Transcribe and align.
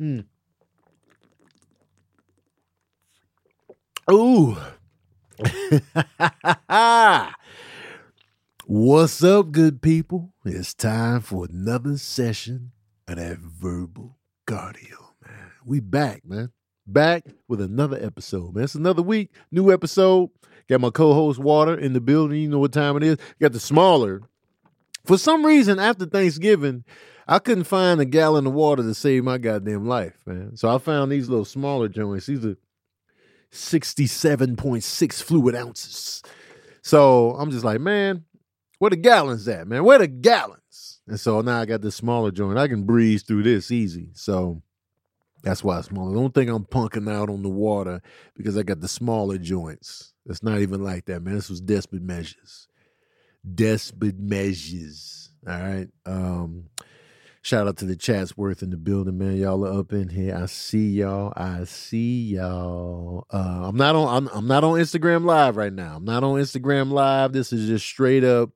Mm. 0.00 0.26
Ooh. 4.12 4.56
What's 8.66 9.24
up, 9.24 9.50
good 9.50 9.82
people? 9.82 10.32
It's 10.44 10.72
time 10.72 11.20
for 11.20 11.46
another 11.50 11.96
session 11.96 12.70
of 13.08 13.16
that 13.16 13.38
verbal 13.38 14.16
cardio, 14.46 15.14
man. 15.26 15.50
We 15.64 15.80
back, 15.80 16.24
man. 16.24 16.52
Back 16.86 17.24
with 17.48 17.60
another 17.60 17.98
episode, 18.00 18.54
man. 18.54 18.64
It's 18.64 18.76
another 18.76 19.02
week, 19.02 19.32
new 19.50 19.72
episode. 19.72 20.30
Got 20.68 20.80
my 20.80 20.90
co-host 20.90 21.40
Water 21.40 21.76
in 21.76 21.92
the 21.92 22.00
building. 22.00 22.40
You 22.40 22.48
know 22.50 22.60
what 22.60 22.72
time 22.72 22.96
it 22.98 23.02
is. 23.02 23.16
Got 23.40 23.52
the 23.52 23.60
smaller. 23.60 24.20
For 25.06 25.18
some 25.18 25.44
reason, 25.44 25.80
after 25.80 26.06
Thanksgiving, 26.06 26.84
I 27.28 27.38
couldn't 27.38 27.64
find 27.64 28.00
a 28.00 28.06
gallon 28.06 28.46
of 28.46 28.54
water 28.54 28.82
to 28.82 28.94
save 28.94 29.22
my 29.22 29.36
goddamn 29.36 29.86
life, 29.86 30.18
man. 30.24 30.56
So 30.56 30.74
I 30.74 30.78
found 30.78 31.12
these 31.12 31.28
little 31.28 31.44
smaller 31.44 31.88
joints. 31.88 32.26
These 32.26 32.44
are 32.44 32.56
67.6 33.52 35.22
fluid 35.22 35.54
ounces. 35.54 36.22
So 36.80 37.32
I'm 37.38 37.50
just 37.50 37.64
like, 37.64 37.80
man, 37.80 38.24
where 38.78 38.90
the 38.90 38.96
gallons 38.96 39.46
at, 39.46 39.68
man? 39.68 39.84
Where 39.84 39.98
the 39.98 40.06
gallons? 40.06 41.00
And 41.06 41.20
so 41.20 41.42
now 41.42 41.60
I 41.60 41.66
got 41.66 41.82
this 41.82 41.96
smaller 41.96 42.30
joint. 42.30 42.58
I 42.58 42.66
can 42.66 42.84
breeze 42.84 43.22
through 43.22 43.42
this 43.42 43.70
easy. 43.70 44.08
So 44.14 44.62
that's 45.42 45.62
why 45.62 45.78
it's 45.78 45.88
smaller. 45.88 46.14
Don't 46.14 46.34
think 46.34 46.50
I'm 46.50 46.64
punking 46.64 47.12
out 47.12 47.28
on 47.28 47.42
the 47.42 47.50
water 47.50 48.00
because 48.36 48.56
I 48.56 48.62
got 48.62 48.80
the 48.80 48.88
smaller 48.88 49.36
joints. 49.36 50.14
It's 50.24 50.42
not 50.42 50.60
even 50.60 50.82
like 50.82 51.04
that, 51.06 51.22
man. 51.22 51.34
This 51.34 51.50
was 51.50 51.60
desperate 51.60 52.02
measures. 52.02 52.68
Desperate 53.54 54.18
measures. 54.18 55.30
All 55.46 55.58
right. 55.58 55.88
Um, 56.06 56.64
Shout 57.48 57.66
out 57.66 57.78
to 57.78 57.86
the 57.86 57.96
Chatsworth 57.96 58.62
in 58.62 58.68
the 58.68 58.76
building, 58.76 59.16
man. 59.16 59.38
Y'all 59.38 59.64
are 59.64 59.80
up 59.80 59.94
in 59.94 60.10
here. 60.10 60.36
I 60.36 60.44
see 60.44 60.90
y'all. 60.90 61.32
I 61.34 61.64
see 61.64 62.34
y'all. 62.34 63.26
Uh, 63.32 63.62
I'm 63.62 63.74
not 63.74 63.96
on. 63.96 64.14
I'm, 64.14 64.28
I'm 64.36 64.46
not 64.46 64.64
on 64.64 64.78
Instagram 64.78 65.24
Live 65.24 65.56
right 65.56 65.72
now. 65.72 65.96
I'm 65.96 66.04
not 66.04 66.22
on 66.22 66.38
Instagram 66.38 66.92
Live. 66.92 67.32
This 67.32 67.50
is 67.50 67.66
just 67.66 67.86
straight 67.86 68.22
up 68.22 68.50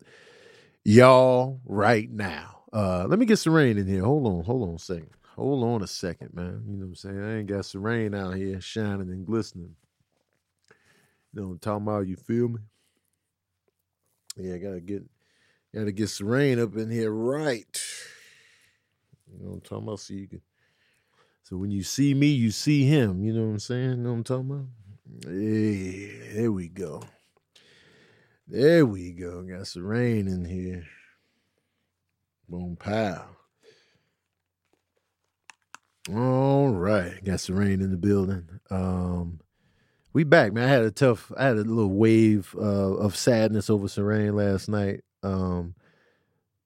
y'all 0.84 1.62
right 1.64 2.10
now. 2.10 2.64
Uh, 2.70 3.06
let 3.08 3.18
me 3.18 3.24
get 3.24 3.38
some 3.38 3.54
rain 3.54 3.78
in 3.78 3.86
here. 3.86 4.04
Hold 4.04 4.26
on. 4.26 4.44
Hold 4.44 4.68
on 4.68 4.74
a 4.74 4.78
second. 4.78 5.08
Hold 5.36 5.64
on 5.64 5.82
a 5.82 5.86
second, 5.86 6.34
man. 6.34 6.62
You 6.68 6.76
know 6.76 6.84
what 6.84 6.88
I'm 6.88 6.94
saying? 6.96 7.24
I 7.24 7.38
ain't 7.38 7.48
got 7.48 7.64
some 7.64 7.82
rain 7.82 8.14
out 8.14 8.36
here 8.36 8.60
shining 8.60 9.08
and 9.08 9.24
glistening. 9.24 9.74
You 11.32 11.40
know 11.40 11.46
what 11.46 11.52
I'm 11.54 11.58
talking 11.60 11.86
about? 11.86 12.08
You 12.08 12.16
feel 12.16 12.48
me? 12.48 12.58
Yeah, 14.36 14.56
I 14.56 14.58
gotta 14.58 14.80
get 14.82 15.02
gotta 15.74 15.92
get 15.92 16.10
some 16.10 16.26
rain 16.26 16.60
up 16.60 16.76
in 16.76 16.90
here 16.90 17.10
right. 17.10 17.82
You 19.32 19.44
know 19.44 19.50
what 19.50 19.54
I'm 19.56 19.60
talking 19.62 19.84
about? 19.84 20.00
So 20.00 20.14
you 20.14 20.28
can 20.28 20.42
so 21.42 21.56
when 21.56 21.70
you 21.70 21.82
see 21.82 22.14
me, 22.14 22.28
you 22.28 22.50
see 22.50 22.84
him. 22.84 23.24
You 23.24 23.32
know 23.32 23.42
what 23.42 23.52
I'm 23.52 23.58
saying? 23.58 23.90
You 23.90 23.96
know 23.96 24.10
what 24.10 24.16
I'm 24.16 24.24
talking 24.24 24.50
about? 24.50 24.66
Hey, 25.26 26.32
there 26.34 26.52
we 26.52 26.68
go. 26.68 27.02
There 28.46 28.86
we 28.86 29.12
go. 29.12 29.42
Got 29.42 29.66
some 29.66 29.84
rain 29.84 30.28
in 30.28 30.44
here. 30.44 30.84
Boom 32.48 32.76
pow. 32.76 33.26
All 36.12 36.68
right. 36.68 37.22
Got 37.24 37.40
some 37.40 37.56
rain 37.56 37.80
in 37.80 37.90
the 37.90 37.96
building. 37.96 38.48
Um 38.70 39.40
we 40.12 40.24
back, 40.24 40.52
man. 40.52 40.68
I 40.68 40.72
had 40.72 40.82
a 40.82 40.90
tough 40.90 41.32
I 41.36 41.44
had 41.44 41.56
a 41.56 41.64
little 41.64 41.94
wave 41.94 42.54
uh, 42.58 42.94
of 42.96 43.16
sadness 43.16 43.70
over 43.70 43.88
Serene 43.88 44.36
last 44.36 44.68
night. 44.68 45.00
Um 45.22 45.74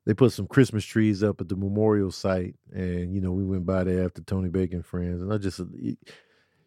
they 0.07 0.15
put 0.15 0.33
some 0.33 0.47
Christmas 0.47 0.85
trees 0.85 1.23
up 1.25 1.41
at 1.41 1.49
the 1.49 1.57
memorial 1.57 2.13
site, 2.13 2.55
and 2.73 3.13
you 3.13 3.21
know 3.21 3.33
we 3.33 3.45
went 3.45 3.67
by 3.67 3.85
there 3.85 4.05
after 4.05 4.23
Tony 4.23 4.49
Baker 4.49 4.77
and 4.77 4.87
friends, 4.87 5.21
and 5.21 5.33
I 5.33 5.37
just 5.37 5.61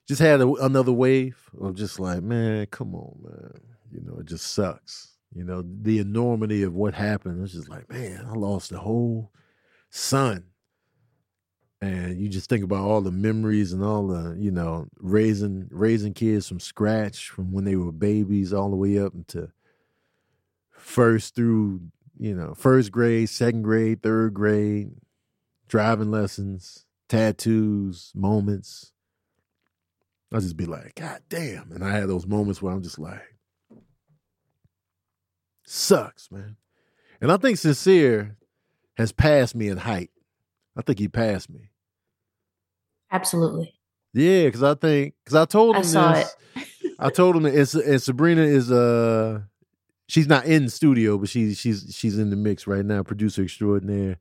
just 0.07 0.21
had 0.21 0.41
a, 0.41 0.51
another 0.55 0.91
wave 0.91 1.37
of 1.59 1.75
just 1.75 1.99
like, 1.99 2.21
man, 2.21 2.65
come 2.67 2.93
on, 2.93 3.17
man, 3.23 3.61
you 3.91 4.01
know 4.01 4.19
it 4.19 4.25
just 4.25 4.53
sucks. 4.53 5.15
You 5.33 5.45
know 5.45 5.63
the 5.65 5.99
enormity 5.99 6.63
of 6.63 6.73
what 6.73 6.93
happened. 6.93 7.41
It's 7.41 7.53
just 7.53 7.69
like, 7.69 7.89
man, 7.89 8.25
I 8.29 8.33
lost 8.33 8.71
the 8.71 8.79
whole 8.79 9.31
son, 9.89 10.43
and 11.81 12.19
you 12.19 12.27
just 12.27 12.49
think 12.49 12.65
about 12.65 12.83
all 12.83 12.99
the 12.99 13.11
memories 13.11 13.71
and 13.71 13.83
all 13.85 14.07
the 14.07 14.35
you 14.37 14.51
know 14.51 14.87
raising 14.97 15.69
raising 15.71 16.13
kids 16.13 16.45
from 16.45 16.59
scratch 16.59 17.29
from 17.29 17.53
when 17.53 17.63
they 17.63 17.77
were 17.77 17.93
babies 17.93 18.51
all 18.51 18.69
the 18.69 18.75
way 18.75 18.99
up 18.99 19.13
into 19.13 19.49
first 20.71 21.35
through 21.35 21.81
you 22.19 22.35
know, 22.35 22.53
first 22.53 22.91
grade, 22.91 23.29
second 23.29 23.63
grade, 23.63 24.03
third 24.03 24.33
grade, 24.33 24.91
driving 25.67 26.11
lessons, 26.11 26.85
tattoos, 27.07 28.11
moments. 28.13 28.91
I'll 30.31 30.41
just 30.41 30.57
be 30.57 30.65
like, 30.65 30.95
God 30.95 31.21
damn. 31.29 31.71
And 31.71 31.83
I 31.83 31.91
had 31.91 32.09
those 32.09 32.27
moments 32.27 32.61
where 32.61 32.73
I'm 32.73 32.83
just 32.83 32.99
like, 32.99 33.23
sucks, 35.63 36.29
man. 36.29 36.57
And 37.21 37.31
I 37.31 37.37
think 37.37 37.57
Sincere 37.57 38.37
has 38.97 39.11
passed 39.11 39.55
me 39.55 39.69
in 39.69 39.77
height. 39.77 40.11
I 40.77 40.81
think 40.81 40.99
he 40.99 41.07
passed 41.07 41.49
me. 41.49 41.71
Absolutely. 43.11 43.73
Yeah, 44.13 44.45
because 44.45 44.63
I 44.63 44.75
think 44.75 45.15
because 45.23 45.35
I 45.35 45.45
told 45.45 45.75
him 45.75 45.81
I 45.81 45.85
saw 45.85 46.13
this. 46.13 46.35
it. 46.55 46.93
I 46.99 47.09
told 47.09 47.35
him 47.35 47.45
it's 47.45 47.73
and 47.73 48.01
Sabrina 48.01 48.41
is 48.41 48.71
uh 48.71 49.41
she's 50.09 50.27
not 50.27 50.45
in 50.45 50.65
the 50.65 50.71
studio, 50.71 51.17
but 51.17 51.29
she's 51.29 51.57
she's 51.57 51.95
she's 51.95 52.17
in 52.17 52.31
the 52.31 52.35
mix 52.35 52.67
right 52.67 52.83
now, 52.83 53.03
producer 53.03 53.43
extraordinaire. 53.43 54.17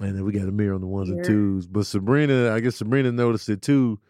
And 0.00 0.16
then 0.16 0.24
we 0.24 0.32
got 0.32 0.48
Amir 0.48 0.74
on 0.74 0.80
the 0.80 0.86
ones 0.86 1.10
and 1.10 1.24
twos. 1.24 1.66
But 1.66 1.86
Sabrina, 1.86 2.52
I 2.52 2.60
guess 2.60 2.76
Sabrina 2.76 3.12
noticed 3.12 3.48
it 3.48 3.62
too. 3.62 4.00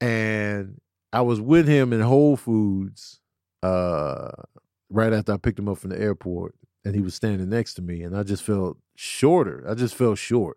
And 0.00 0.80
I 1.12 1.22
was 1.22 1.40
with 1.40 1.66
him 1.66 1.92
in 1.92 2.00
Whole 2.00 2.36
Foods 2.36 3.20
uh 3.62 4.30
right 4.88 5.12
after 5.12 5.32
I 5.32 5.36
picked 5.38 5.58
him 5.58 5.68
up 5.68 5.78
from 5.78 5.90
the 5.90 6.00
airport. 6.00 6.54
And 6.84 6.94
he 6.94 7.00
was 7.00 7.14
standing 7.14 7.50
next 7.50 7.74
to 7.74 7.82
me. 7.82 8.02
And 8.02 8.16
I 8.16 8.22
just 8.22 8.42
felt 8.42 8.78
shorter. 8.94 9.64
I 9.68 9.74
just 9.74 9.94
felt 9.94 10.18
short. 10.18 10.56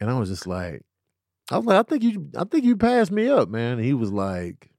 And 0.00 0.08
I 0.08 0.18
was 0.18 0.30
just 0.30 0.46
like, 0.46 0.82
I 1.50 1.56
was 1.56 1.66
like, 1.66 1.78
I 1.78 1.82
think 1.82 2.02
you 2.04 2.30
I 2.36 2.44
think 2.44 2.64
you 2.64 2.76
passed 2.76 3.10
me 3.10 3.28
up, 3.28 3.48
man. 3.48 3.78
And 3.78 3.84
he 3.84 3.94
was 3.94 4.12
like, 4.12 4.69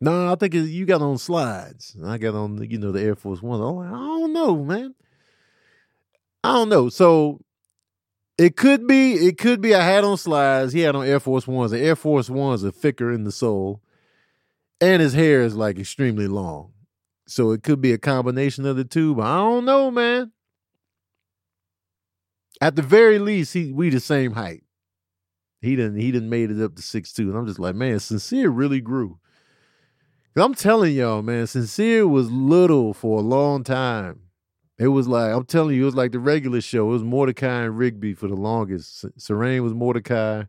no, 0.00 0.32
I 0.32 0.34
think 0.36 0.54
you 0.54 0.84
got 0.84 1.02
on 1.02 1.18
slides. 1.18 1.96
I 2.04 2.18
got 2.18 2.34
on, 2.34 2.62
you 2.68 2.78
know, 2.78 2.92
the 2.92 3.02
Air 3.02 3.14
Force 3.14 3.42
One. 3.42 3.60
Like, 3.60 3.88
I 3.88 3.92
don't 3.92 4.32
know, 4.32 4.64
man. 4.64 4.94
I 6.44 6.52
don't 6.52 6.68
know. 6.68 6.88
So 6.88 7.40
it 8.38 8.56
could 8.56 8.86
be, 8.86 9.14
it 9.14 9.38
could 9.38 9.60
be 9.60 9.74
I 9.74 9.82
had 9.82 10.04
on 10.04 10.16
slides. 10.18 10.72
He 10.72 10.80
had 10.80 10.94
on 10.94 11.06
Air 11.06 11.20
Force 11.20 11.46
Ones. 11.46 11.70
The 11.70 11.80
Air 11.80 11.96
Force 11.96 12.28
Ones 12.28 12.64
are 12.64 12.70
thicker 12.70 13.10
in 13.10 13.24
the 13.24 13.32
sole. 13.32 13.80
And 14.80 15.00
his 15.00 15.14
hair 15.14 15.42
is 15.42 15.56
like 15.56 15.78
extremely 15.78 16.28
long. 16.28 16.72
So 17.26 17.50
it 17.50 17.62
could 17.62 17.80
be 17.80 17.92
a 17.92 17.98
combination 17.98 18.66
of 18.66 18.76
the 18.76 18.84
two, 18.84 19.14
but 19.14 19.26
I 19.26 19.38
don't 19.38 19.64
know, 19.64 19.90
man. 19.90 20.32
At 22.60 22.76
the 22.76 22.82
very 22.82 23.18
least, 23.18 23.52
he 23.52 23.72
we 23.72 23.90
the 23.90 24.00
same 24.00 24.32
height. 24.32 24.62
He 25.60 25.74
didn't 25.74 25.96
he 25.96 26.12
didn't 26.12 26.30
made 26.30 26.50
it 26.50 26.62
up 26.62 26.76
to 26.76 26.82
six 26.82 27.12
two. 27.12 27.28
And 27.28 27.36
I'm 27.36 27.46
just 27.46 27.58
like, 27.58 27.74
man, 27.74 27.98
sincere 27.98 28.48
really 28.50 28.80
grew. 28.80 29.18
I'm 30.42 30.54
telling 30.54 30.94
y'all, 30.94 31.22
man, 31.22 31.46
Sincere 31.46 32.06
was 32.06 32.30
little 32.30 32.92
for 32.92 33.18
a 33.18 33.22
long 33.22 33.64
time. 33.64 34.20
It 34.78 34.88
was 34.88 35.08
like, 35.08 35.32
I'm 35.32 35.46
telling 35.46 35.74
you, 35.74 35.82
it 35.82 35.86
was 35.86 35.94
like 35.94 36.12
the 36.12 36.18
regular 36.18 36.60
show. 36.60 36.88
It 36.88 36.92
was 36.92 37.02
Mordecai 37.02 37.62
and 37.62 37.78
Rigby 37.78 38.12
for 38.12 38.28
the 38.28 38.34
longest. 38.34 39.06
Serene 39.16 39.62
was 39.62 39.72
Mordecai, 39.72 40.44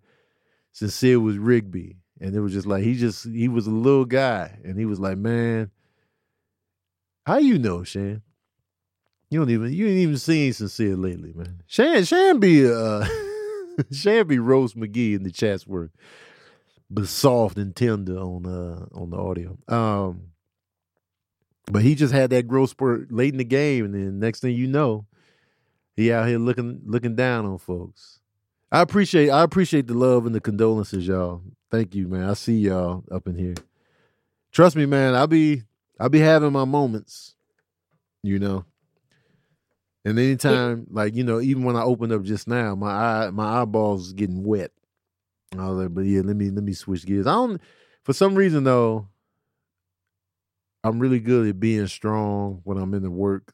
Sincere 0.74 1.22
was 1.22 1.38
Rigby. 1.38 2.00
And 2.20 2.36
it 2.36 2.42
was 2.42 2.52
just 2.52 2.68
like, 2.68 2.84
he 2.84 2.96
just, 2.96 3.26
he 3.26 3.48
was 3.48 3.68
a 3.68 3.72
little 3.72 4.04
guy. 4.04 4.60
And 4.66 4.78
he 4.78 4.86
was 4.86 5.00
like, 5.00 5.18
man, 5.18 5.72
how 7.26 7.38
you 7.38 7.58
know, 7.58 7.84
Shan? 7.84 8.24
You 9.30 9.40
don't 9.40 9.50
even, 9.50 9.72
you 9.72 9.88
ain't 9.88 10.00
even 10.00 10.18
seen 10.18 10.52
Sincere 10.52 10.98
lately, 10.98 11.32
man. 11.34 11.62
Shan, 11.68 12.04
Shan 12.04 12.40
be, 12.40 12.70
uh, 12.70 13.08
Shan 13.92 14.28
be 14.28 14.40
Rose 14.40 14.74
McGee 14.74 15.16
in 15.16 15.24
the 15.24 15.32
Chatsworth 15.32 15.92
but 16.90 17.08
soft 17.08 17.58
and 17.58 17.76
tender 17.76 18.18
on 18.18 18.46
uh 18.46 18.86
on 18.98 19.10
the 19.10 19.18
audio. 19.18 19.58
Um 19.68 20.32
but 21.70 21.82
he 21.82 21.96
just 21.96 22.14
had 22.14 22.30
that 22.30 22.48
growth 22.48 22.70
spurt 22.70 23.12
late 23.12 23.34
in 23.34 23.38
the 23.38 23.44
game, 23.44 23.86
and 23.86 23.94
then 23.94 24.20
next 24.20 24.40
thing 24.40 24.56
you 24.56 24.68
know, 24.68 25.06
he 25.96 26.12
out 26.12 26.28
here 26.28 26.40
looking 26.40 26.82
looking 26.86 27.16
down 27.16 27.46
on 27.46 27.58
folks. 27.58 28.20
I 28.72 28.82
appreciate 28.82 29.30
I 29.30 29.44
appreciate 29.44 29.88
the 29.88 29.94
love 29.94 30.26
and 30.26 30.34
the 30.34 30.42
condolences, 30.42 31.08
y'all. 31.08 31.42
Thank 31.70 31.96
you, 31.96 32.08
man. 32.08 32.30
I 32.30 32.34
see 32.34 32.58
y'all 32.58 33.04
up 33.12 33.28
in 33.28 33.38
here. 33.38 33.56
Trust 34.52 34.76
me, 34.76 34.86
man. 34.86 35.16
I'll 35.16 35.28
be 35.28 35.64
I'll 36.00 36.10
be 36.10 36.20
having 36.20 36.54
my 36.54 36.66
moments, 36.66 37.36
you 38.24 38.40
know. 38.40 38.66
And 40.06 40.18
anytime, 40.18 40.88
like 40.90 41.16
you 41.16 41.24
know, 41.26 41.42
even 41.42 41.64
when 41.64 41.76
I 41.76 41.82
opened 41.82 42.14
up 42.14 42.24
just 42.24 42.48
now, 42.48 42.76
my 42.76 42.92
eye 42.92 43.30
my 43.32 43.62
eyeballs 43.62 44.14
getting 44.14 44.44
wet. 44.44 44.72
I 45.62 45.70
was 45.70 45.78
like, 45.78 45.94
but 45.94 46.02
yeah, 46.02 46.22
let 46.22 46.36
me 46.36 46.50
let 46.50 46.64
me 46.64 46.74
switch 46.74 47.06
gears. 47.06 47.28
I 47.28 47.34
don't 47.34 47.62
for 48.04 48.14
some 48.14 48.36
reason 48.36 48.64
though, 48.64 49.08
I'm 50.84 51.00
really 51.00 51.20
good 51.20 51.48
at 51.48 51.60
being 51.60 51.88
strong 51.88 52.62
when 52.64 52.78
I'm 52.78 52.94
in 52.94 53.04
the 53.04 53.12
work 53.12 53.54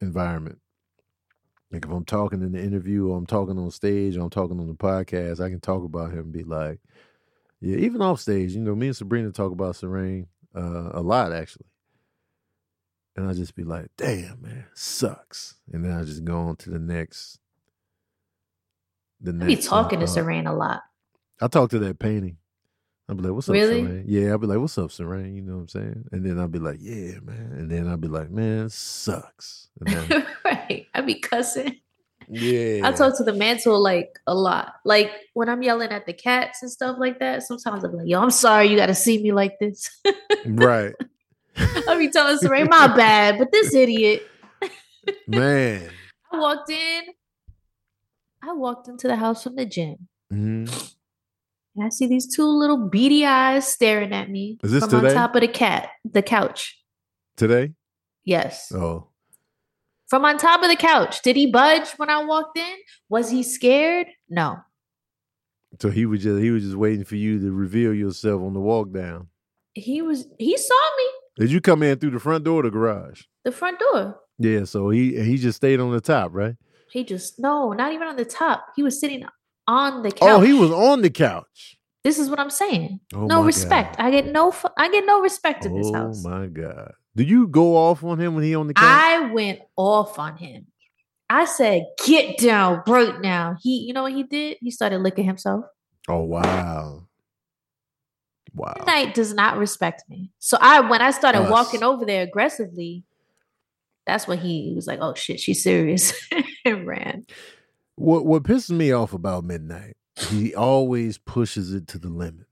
environment. 0.00 0.58
Like 1.70 1.84
if 1.84 1.90
I'm 1.90 2.04
talking 2.04 2.42
in 2.42 2.52
the 2.52 2.62
interview 2.62 3.08
or 3.08 3.16
I'm 3.16 3.26
talking 3.26 3.58
on 3.58 3.70
stage 3.70 4.16
or 4.16 4.22
I'm 4.22 4.30
talking 4.30 4.60
on 4.60 4.66
the 4.66 4.74
podcast, 4.74 5.40
I 5.40 5.48
can 5.48 5.60
talk 5.60 5.84
about 5.84 6.10
him 6.10 6.18
and 6.18 6.32
be 6.32 6.42
like, 6.42 6.80
yeah, 7.60 7.76
even 7.76 8.02
off 8.02 8.20
stage, 8.20 8.52
you 8.52 8.60
know, 8.60 8.74
me 8.74 8.88
and 8.88 8.96
Sabrina 8.96 9.30
talk 9.30 9.52
about 9.52 9.76
Serene 9.76 10.26
uh, 10.54 10.90
a 10.92 11.00
lot 11.00 11.32
actually. 11.32 11.66
And 13.14 13.28
I 13.28 13.34
just 13.34 13.54
be 13.54 13.62
like, 13.62 13.86
damn, 13.96 14.42
man, 14.42 14.66
sucks. 14.74 15.56
And 15.72 15.84
then 15.84 15.92
I 15.92 16.02
just 16.02 16.24
go 16.24 16.36
on 16.36 16.56
to 16.56 16.70
the 16.70 16.78
next. 16.78 17.38
The 19.20 19.32
next 19.32 19.44
I 19.44 19.54
be 19.54 19.62
talking 19.62 19.98
uh, 19.98 20.02
to 20.02 20.06
Serene 20.08 20.46
a 20.46 20.54
lot. 20.54 20.82
I 21.42 21.48
talk 21.48 21.70
to 21.70 21.78
that 21.80 21.98
painting. 21.98 22.36
I'll 23.08 23.16
be 23.16 23.24
like, 23.24 23.32
what's 23.32 23.48
up, 23.48 23.54
really? 23.54 23.82
Serene? 23.82 24.04
Yeah, 24.06 24.30
I'll 24.30 24.38
be 24.38 24.46
like, 24.46 24.58
what's 24.58 24.78
up, 24.78 24.92
Serene? 24.92 25.34
You 25.34 25.42
know 25.42 25.54
what 25.54 25.60
I'm 25.62 25.68
saying? 25.68 26.04
And 26.12 26.24
then 26.24 26.38
I'll 26.38 26.48
be 26.48 26.60
like, 26.60 26.78
yeah, 26.80 27.18
man. 27.20 27.52
And 27.58 27.70
then 27.70 27.88
I'll 27.88 27.96
be 27.96 28.08
like, 28.08 28.30
man, 28.30 28.70
sucks. 28.70 29.68
Then, 29.80 30.24
right. 30.44 30.86
I 30.94 31.00
be 31.00 31.16
cussing. 31.16 31.80
Yeah. 32.28 32.82
I 32.84 32.92
talk 32.92 33.16
to 33.18 33.24
the 33.24 33.32
mantle 33.32 33.82
like 33.82 34.20
a 34.28 34.34
lot. 34.34 34.74
Like 34.84 35.10
when 35.34 35.48
I'm 35.48 35.62
yelling 35.62 35.90
at 35.90 36.06
the 36.06 36.12
cats 36.12 36.62
and 36.62 36.70
stuff 36.70 36.96
like 36.98 37.18
that, 37.18 37.42
sometimes 37.42 37.82
I'm 37.82 37.92
like, 37.92 38.06
yo, 38.06 38.20
I'm 38.20 38.30
sorry 38.30 38.68
you 38.68 38.76
gotta 38.76 38.94
see 38.94 39.20
me 39.20 39.32
like 39.32 39.58
this. 39.58 39.90
right. 40.46 40.94
I'll 41.88 41.98
be 41.98 42.08
telling 42.08 42.38
Serene, 42.38 42.68
my 42.70 42.86
bad, 42.86 43.38
but 43.38 43.50
this 43.50 43.74
idiot. 43.74 44.26
Man. 45.26 45.90
I 46.30 46.38
walked 46.38 46.70
in. 46.70 47.02
I 48.42 48.52
walked 48.52 48.88
into 48.88 49.08
the 49.08 49.16
house 49.16 49.42
from 49.42 49.56
the 49.56 49.66
gym. 49.66 50.08
Mm-hmm. 50.32 50.72
And 51.74 51.84
I 51.84 51.88
see 51.88 52.06
these 52.06 52.34
two 52.34 52.46
little 52.46 52.88
beady 52.88 53.24
eyes 53.24 53.66
staring 53.66 54.12
at 54.12 54.28
me 54.30 54.58
Is 54.62 54.72
this 54.72 54.82
from 54.84 54.90
today? 54.90 55.08
on 55.08 55.14
top 55.14 55.34
of 55.34 55.40
the 55.40 55.48
cat, 55.48 55.88
the 56.04 56.22
couch. 56.22 56.78
Today? 57.36 57.72
Yes. 58.24 58.70
Oh. 58.72 59.08
From 60.08 60.24
on 60.26 60.36
top 60.36 60.62
of 60.62 60.68
the 60.68 60.76
couch. 60.76 61.22
Did 61.22 61.36
he 61.36 61.50
budge 61.50 61.88
when 61.96 62.10
I 62.10 62.22
walked 62.24 62.58
in? 62.58 62.74
Was 63.08 63.30
he 63.30 63.42
scared? 63.42 64.08
No. 64.28 64.58
So 65.80 65.88
he 65.88 66.04
was 66.04 66.22
just 66.22 66.42
he 66.42 66.50
was 66.50 66.64
just 66.64 66.76
waiting 66.76 67.04
for 67.04 67.16
you 67.16 67.40
to 67.40 67.50
reveal 67.50 67.94
yourself 67.94 68.42
on 68.42 68.52
the 68.52 68.60
walk 68.60 68.92
down. 68.92 69.28
He 69.72 70.02
was 70.02 70.26
he 70.38 70.56
saw 70.58 70.74
me. 70.98 71.04
Did 71.38 71.50
you 71.50 71.62
come 71.62 71.82
in 71.82 71.98
through 71.98 72.10
the 72.10 72.20
front 72.20 72.44
door 72.44 72.60
or 72.60 72.64
the 72.64 72.70
garage? 72.70 73.22
The 73.44 73.52
front 73.52 73.78
door. 73.78 74.20
Yeah, 74.38 74.64
so 74.64 74.90
he 74.90 75.22
he 75.24 75.38
just 75.38 75.56
stayed 75.56 75.80
on 75.80 75.90
the 75.92 76.00
top, 76.02 76.34
right? 76.34 76.56
He 76.90 77.04
just 77.04 77.40
no, 77.40 77.72
not 77.72 77.94
even 77.94 78.06
on 78.06 78.16
the 78.16 78.26
top. 78.26 78.66
He 78.76 78.82
was 78.82 79.00
sitting 79.00 79.24
on 79.66 80.02
the 80.02 80.10
couch. 80.10 80.20
Oh, 80.22 80.40
he 80.40 80.52
was 80.52 80.70
on 80.70 81.02
the 81.02 81.10
couch. 81.10 81.78
This 82.04 82.18
is 82.18 82.28
what 82.28 82.40
I'm 82.40 82.50
saying. 82.50 83.00
Oh 83.14 83.26
no 83.26 83.44
respect. 83.44 83.96
God. 83.96 84.06
I 84.06 84.10
get 84.10 84.26
no. 84.26 84.52
I 84.76 84.90
get 84.90 85.06
no 85.06 85.20
respect 85.20 85.64
in 85.64 85.76
this 85.76 85.88
oh 85.88 85.94
house. 85.94 86.24
Oh 86.26 86.30
my 86.30 86.46
god! 86.46 86.92
Did 87.14 87.30
you 87.30 87.46
go 87.46 87.76
off 87.76 88.02
on 88.02 88.20
him 88.20 88.34
when 88.34 88.44
he 88.44 88.54
on 88.54 88.66
the 88.66 88.74
couch? 88.74 88.84
I 88.84 89.30
went 89.32 89.60
off 89.76 90.18
on 90.18 90.36
him. 90.36 90.66
I 91.30 91.44
said, 91.44 91.86
"Get 92.04 92.38
down 92.38 92.82
right 92.86 93.20
now." 93.20 93.56
He, 93.60 93.78
you 93.78 93.92
know 93.92 94.02
what 94.02 94.12
he 94.12 94.24
did? 94.24 94.58
He 94.60 94.70
started 94.70 94.98
licking 94.98 95.24
himself. 95.24 95.64
Oh 96.08 96.24
wow! 96.24 97.06
Wow. 98.54 98.74
Midnight 98.78 99.14
does 99.14 99.32
not 99.32 99.56
respect 99.56 100.02
me. 100.08 100.30
So 100.40 100.58
I, 100.60 100.80
when 100.80 101.00
I 101.00 101.10
started 101.10 101.42
Us. 101.42 101.50
walking 101.50 101.82
over 101.82 102.04
there 102.04 102.22
aggressively, 102.22 103.04
that's 104.06 104.26
when 104.26 104.38
he 104.38 104.72
was 104.74 104.86
like, 104.86 104.98
"Oh 105.00 105.14
shit, 105.14 105.40
she's 105.40 105.62
serious," 105.62 106.12
and 106.64 106.86
ran. 106.86 107.26
What 108.02 108.26
what 108.26 108.42
pisses 108.42 108.70
me 108.70 108.90
off 108.90 109.12
about 109.12 109.44
Midnight, 109.44 109.96
he 110.16 110.56
always 110.56 111.18
pushes 111.18 111.72
it 111.72 111.86
to 111.86 112.00
the 112.00 112.08
limit. 112.08 112.46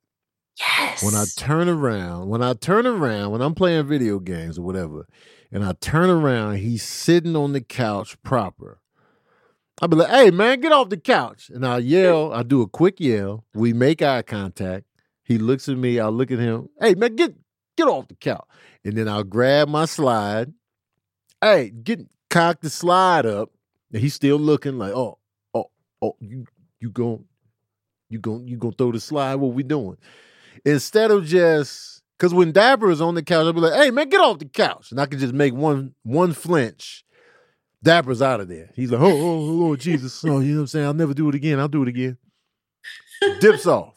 Yes. 0.56 1.02
When 1.02 1.16
I 1.16 1.24
turn 1.36 1.68
around, 1.68 2.28
when 2.28 2.40
I 2.40 2.52
turn 2.52 2.86
around, 2.86 3.32
when 3.32 3.40
I'm 3.40 3.56
playing 3.56 3.88
video 3.88 4.20
games 4.20 4.60
or 4.60 4.62
whatever, 4.62 5.08
and 5.50 5.64
I 5.64 5.72
turn 5.72 6.08
around, 6.08 6.58
he's 6.58 6.84
sitting 6.84 7.34
on 7.34 7.52
the 7.52 7.60
couch 7.60 8.16
proper. 8.22 8.80
I'll 9.82 9.88
be 9.88 9.96
like, 9.96 10.10
hey 10.10 10.30
man, 10.30 10.60
get 10.60 10.70
off 10.70 10.88
the 10.88 10.96
couch. 10.96 11.50
And 11.52 11.66
I 11.66 11.78
yell, 11.78 12.32
I 12.32 12.44
do 12.44 12.62
a 12.62 12.68
quick 12.68 13.00
yell. 13.00 13.44
We 13.52 13.72
make 13.72 14.02
eye 14.02 14.22
contact. 14.22 14.84
He 15.24 15.36
looks 15.36 15.68
at 15.68 15.76
me, 15.76 15.98
I 15.98 16.08
look 16.08 16.30
at 16.30 16.38
him, 16.38 16.68
hey 16.80 16.94
man, 16.94 17.16
get 17.16 17.34
get 17.76 17.88
off 17.88 18.06
the 18.06 18.14
couch. 18.14 18.46
And 18.84 18.96
then 18.96 19.08
I'll 19.08 19.24
grab 19.24 19.66
my 19.66 19.86
slide. 19.86 20.52
Hey, 21.40 21.70
get 21.70 22.06
cock 22.28 22.60
the 22.60 22.70
slide 22.70 23.26
up. 23.26 23.50
And 23.92 24.00
he's 24.00 24.14
still 24.14 24.38
looking 24.38 24.78
like, 24.78 24.92
oh, 24.92 25.16
oh, 26.02 26.16
you 26.20 26.46
you 26.80 26.90
going 26.90 27.24
you 28.08 28.18
going 28.18 28.48
you 28.48 28.56
gonna 28.56 28.74
throw 28.76 28.92
the 28.92 29.00
slide? 29.00 29.36
What 29.36 29.54
we 29.54 29.62
doing? 29.62 29.96
Instead 30.64 31.10
of 31.10 31.24
just 31.24 32.02
because 32.18 32.34
when 32.34 32.52
Dapper 32.52 32.90
is 32.90 33.00
on 33.00 33.14
the 33.14 33.22
couch, 33.22 33.46
I'll 33.46 33.52
be 33.52 33.60
like, 33.60 33.74
hey 33.74 33.90
man, 33.90 34.08
get 34.08 34.20
off 34.20 34.38
the 34.38 34.44
couch. 34.46 34.90
And 34.90 35.00
I 35.00 35.06
can 35.06 35.18
just 35.18 35.32
make 35.32 35.54
one 35.54 35.94
one 36.02 36.32
flinch. 36.32 37.04
Dapper's 37.82 38.20
out 38.20 38.40
of 38.40 38.48
there. 38.48 38.70
He's 38.74 38.90
like, 38.90 39.00
oh, 39.00 39.06
oh, 39.06 39.30
oh 39.30 39.38
Lord 39.38 39.80
Jesus. 39.80 40.22
Oh, 40.24 40.40
you 40.40 40.52
know 40.52 40.56
what 40.56 40.60
I'm 40.62 40.66
saying? 40.66 40.86
I'll 40.86 40.94
never 40.94 41.14
do 41.14 41.28
it 41.28 41.34
again. 41.34 41.58
I'll 41.58 41.68
do 41.68 41.82
it 41.82 41.88
again. 41.88 42.18
Dips 43.40 43.66
off. 43.66 43.94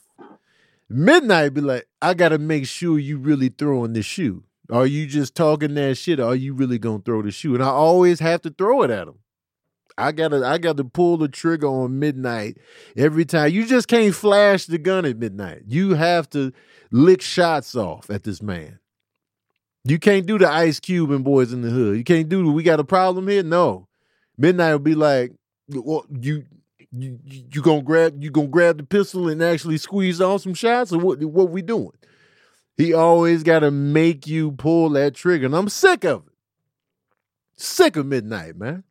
Midnight 0.89 1.53
be 1.53 1.61
like, 1.61 1.87
I 2.01 2.13
gotta 2.13 2.37
make 2.37 2.67
sure 2.67 2.99
you 2.99 3.17
really 3.17 3.49
throwing 3.49 3.93
the 3.93 4.03
shoe. 4.03 4.43
Are 4.69 4.85
you 4.85 5.07
just 5.07 5.35
talking 5.35 5.73
that 5.75 5.97
shit? 5.97 6.19
Or 6.19 6.25
are 6.25 6.35
you 6.35 6.53
really 6.53 6.77
gonna 6.77 7.01
throw 7.03 7.21
the 7.21 7.31
shoe? 7.31 7.55
And 7.55 7.63
I 7.63 7.69
always 7.69 8.19
have 8.19 8.41
to 8.43 8.49
throw 8.49 8.83
it 8.83 8.91
at 8.91 9.07
him. 9.07 9.19
I 9.97 10.11
gotta 10.11 10.45
I 10.45 10.57
got 10.57 10.77
to 10.77 10.83
pull 10.83 11.17
the 11.17 11.27
trigger 11.27 11.67
on 11.67 11.99
midnight 11.99 12.57
every 12.95 13.25
time. 13.25 13.51
You 13.51 13.65
just 13.65 13.87
can't 13.87 14.15
flash 14.15 14.65
the 14.65 14.77
gun 14.77 15.05
at 15.05 15.17
midnight. 15.17 15.63
You 15.67 15.93
have 15.93 16.29
to 16.31 16.51
lick 16.91 17.21
shots 17.21 17.75
off 17.75 18.09
at 18.09 18.23
this 18.23 18.41
man. 18.41 18.79
You 19.85 19.99
can't 19.99 20.25
do 20.25 20.37
the 20.37 20.49
Ice 20.49 20.79
Cube 20.79 21.11
and 21.11 21.23
Boys 21.23 21.51
in 21.51 21.61
the 21.61 21.69
Hood. 21.69 21.97
You 21.97 22.03
can't 22.03 22.29
do 22.29 22.51
we 22.51 22.63
got 22.63 22.79
a 22.79 22.85
problem 22.85 23.27
here. 23.27 23.43
No, 23.43 23.87
midnight 24.37 24.71
will 24.71 24.79
be 24.79 24.95
like, 24.95 25.33
well, 25.69 26.05
you 26.09 26.45
you 26.91 27.19
you 27.25 27.61
gonna 27.61 27.81
grab 27.81 28.23
you 28.23 28.31
gonna 28.31 28.47
grab 28.47 28.77
the 28.77 28.83
pistol 28.83 29.27
and 29.27 29.41
actually 29.43 29.77
squeeze 29.77 30.21
on 30.21 30.39
some 30.39 30.53
shots 30.53 30.93
or 30.93 30.99
what 30.99 31.23
what 31.23 31.49
we 31.49 31.61
doing? 31.61 31.91
He 32.77 32.93
always 32.93 33.43
got 33.43 33.59
to 33.59 33.69
make 33.71 34.25
you 34.25 34.51
pull 34.53 34.89
that 34.91 35.13
trigger, 35.13 35.45
and 35.45 35.55
I'm 35.55 35.69
sick 35.69 36.03
of 36.03 36.25
it. 36.25 36.33
Sick 37.55 37.95
of 37.95 38.05
midnight, 38.07 38.57
man. 38.57 38.83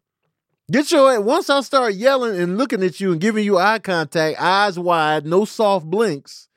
Get 0.73 0.91
your 0.91 1.21
once 1.21 1.51
I 1.51 1.61
start 1.61 1.97
yelling 1.97 2.41
and 2.41 2.57
looking 2.57 2.83
at 2.83 2.99
you 2.99 3.13
and 3.13 3.21
giving 3.21 3.45
you 3.45 3.59
eye 3.59 3.79
contact, 3.79 4.41
eyes 4.41 4.79
wide, 4.79 5.27
no 5.27 5.45
soft 5.45 5.85
blinks. 5.85 6.49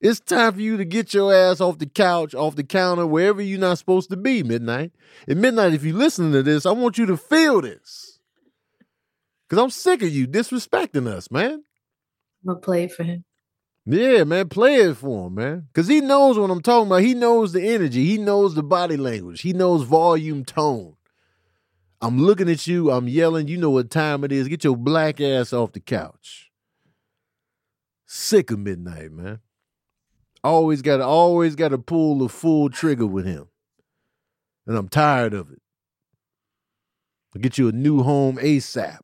It's 0.00 0.18
time 0.18 0.54
for 0.54 0.60
you 0.60 0.76
to 0.78 0.84
get 0.84 1.14
your 1.14 1.32
ass 1.32 1.60
off 1.60 1.78
the 1.78 1.86
couch, 1.86 2.34
off 2.34 2.56
the 2.56 2.64
counter, 2.64 3.06
wherever 3.06 3.40
you're 3.40 3.60
not 3.60 3.78
supposed 3.78 4.10
to 4.10 4.16
be. 4.16 4.42
Midnight. 4.42 4.90
At 5.28 5.36
midnight, 5.36 5.74
if 5.74 5.84
you 5.84 5.92
listen 5.92 6.32
to 6.32 6.42
this, 6.42 6.66
I 6.66 6.72
want 6.72 6.98
you 6.98 7.06
to 7.06 7.16
feel 7.16 7.60
this, 7.60 8.18
because 9.48 9.62
I'm 9.62 9.70
sick 9.70 10.02
of 10.02 10.08
you 10.08 10.26
disrespecting 10.26 11.06
us, 11.06 11.30
man. 11.30 11.52
I'm 12.42 12.54
gonna 12.54 12.58
play 12.58 12.82
it 12.82 12.92
for 12.92 13.04
him. 13.04 13.24
Yeah, 13.86 14.24
man, 14.24 14.48
play 14.48 14.74
it 14.78 14.96
for 14.96 15.28
him, 15.28 15.36
man. 15.36 15.68
Because 15.72 15.86
he 15.86 16.00
knows 16.00 16.36
what 16.36 16.50
I'm 16.50 16.62
talking 16.62 16.88
about. 16.88 17.02
He 17.02 17.14
knows 17.14 17.52
the 17.52 17.62
energy. 17.62 18.06
He 18.06 18.18
knows 18.18 18.56
the 18.56 18.64
body 18.64 18.96
language. 18.96 19.42
He 19.42 19.52
knows 19.52 19.84
volume, 19.84 20.44
tone. 20.44 20.96
I'm 22.02 22.18
looking 22.18 22.50
at 22.50 22.66
you. 22.66 22.90
I'm 22.90 23.06
yelling. 23.06 23.46
You 23.46 23.56
know 23.56 23.70
what 23.70 23.88
time 23.88 24.24
it 24.24 24.32
is. 24.32 24.48
Get 24.48 24.64
your 24.64 24.76
black 24.76 25.20
ass 25.20 25.52
off 25.52 25.72
the 25.72 25.80
couch. 25.80 26.50
Sick 28.06 28.50
of 28.50 28.58
midnight, 28.58 29.12
man. 29.12 29.38
Always 30.42 30.82
got 30.82 30.96
to 30.96 31.04
always 31.04 31.54
got 31.54 31.68
to 31.68 31.78
pull 31.78 32.18
the 32.18 32.28
full 32.28 32.68
trigger 32.68 33.06
with 33.06 33.24
him, 33.24 33.46
and 34.66 34.76
I'm 34.76 34.88
tired 34.88 35.32
of 35.32 35.52
it. 35.52 35.62
I'll 37.34 37.40
get 37.40 37.56
you 37.56 37.68
a 37.68 37.72
new 37.72 38.02
home 38.02 38.36
ASAP. 38.38 38.98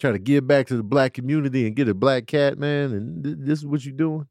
Try 0.00 0.12
to 0.12 0.18
give 0.18 0.46
back 0.46 0.66
to 0.66 0.76
the 0.76 0.82
black 0.82 1.14
community 1.14 1.66
and 1.66 1.76
get 1.76 1.88
a 1.88 1.94
black 1.94 2.26
cat, 2.26 2.58
man. 2.58 2.92
And 2.92 3.24
th- 3.24 3.36
this 3.38 3.58
is 3.60 3.66
what 3.66 3.84
you're 3.84 3.94
doing. 3.94 4.26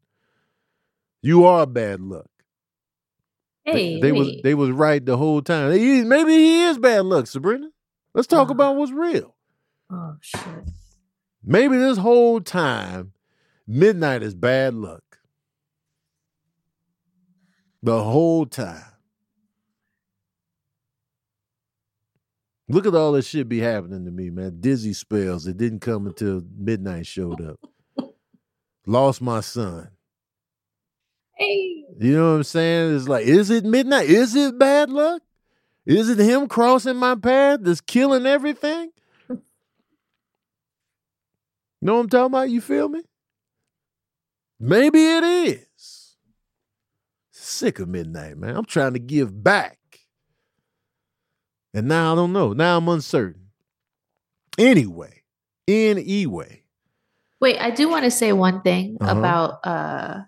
You 1.22 1.46
are 1.46 1.66
bad 1.66 2.02
luck. 2.02 2.29
Hey, 3.72 3.96
they, 3.96 4.00
they 4.00 4.12
was 4.12 4.32
they 4.44 4.56
was 4.56 4.72
right 4.72 5.06
the 5.06 5.18
whole 5.18 5.42
time. 5.42 5.72
He, 5.74 6.04
maybe 6.04 6.34
he 6.34 6.64
is 6.64 6.78
bad 6.78 7.06
luck, 7.06 7.28
Sabrina. 7.28 7.70
Let's 8.14 8.28
talk 8.28 8.50
uh, 8.50 8.54
about 8.54 8.76
what's 8.76 8.92
real. 8.92 9.36
Oh 9.92 10.16
shit. 10.22 10.44
Maybe 11.44 11.78
this 11.78 11.98
whole 11.98 12.42
time, 12.42 13.14
midnight 13.68 14.24
is 14.24 14.36
bad 14.36 14.74
luck. 14.74 15.04
The 17.82 18.04
whole 18.04 18.46
time. 18.46 18.84
Look 22.68 22.86
at 22.86 22.94
all 22.94 23.14
this 23.14 23.28
shit 23.28 23.50
be 23.50 23.60
happening 23.60 24.06
to 24.06 24.12
me, 24.12 24.30
man. 24.30 24.58
Dizzy 24.60 24.94
spells. 24.94 25.48
It 25.48 25.58
didn't 25.58 25.80
come 25.80 26.06
until 26.06 26.44
midnight 26.56 27.08
showed 27.08 27.42
up. 27.42 27.60
Lost 28.86 29.22
my 29.22 29.42
son. 29.42 29.90
Hey. 31.40 31.86
You 31.98 32.18
know 32.18 32.32
what 32.32 32.38
I'm 32.38 32.44
saying? 32.44 32.96
It's 32.98 33.08
like, 33.08 33.26
is 33.26 33.50
it 33.50 33.64
midnight? 33.64 34.10
Is 34.10 34.36
it 34.36 34.60
bad 34.60 34.90
luck? 34.90 35.22
Is 35.86 36.10
it 36.10 36.20
him 36.20 36.48
crossing 36.48 36.98
my 36.98 37.16
path 37.16 37.62
that's 37.64 37.82
killing 37.82 38.26
everything? 38.26 38.92
know 41.82 41.96
what 41.96 42.02
I'm 42.02 42.10
talking 42.10 42.26
about? 42.26 42.50
You 42.50 42.60
feel 42.60 42.90
me? 42.90 43.02
Maybe 44.60 45.04
it 45.04 45.24
is. 45.24 46.16
Sick 47.32 47.80
of 47.80 47.88
midnight, 47.88 48.38
man. 48.38 48.58
I'm 48.58 48.66
trying 48.66 48.94
to 48.94 49.00
give 49.00 49.42
back. 49.42 49.78
And 51.74 51.88
now 51.88 52.12
I 52.12 52.16
don't 52.16 52.34
know. 52.34 52.52
Now 52.52 52.78
I'm 52.78 52.90
uncertain. 52.90 53.48
Anyway, 54.58 55.24
anyway. 55.68 56.64
Wait, 57.40 57.58
I 57.60 57.70
do 57.72 57.88
want 57.88 58.04
to 58.04 58.12
say 58.12 58.34
one 58.34 58.62
thing 58.62 58.98
uh-huh. 59.00 59.18
about 59.18 59.66
uh 59.66 60.22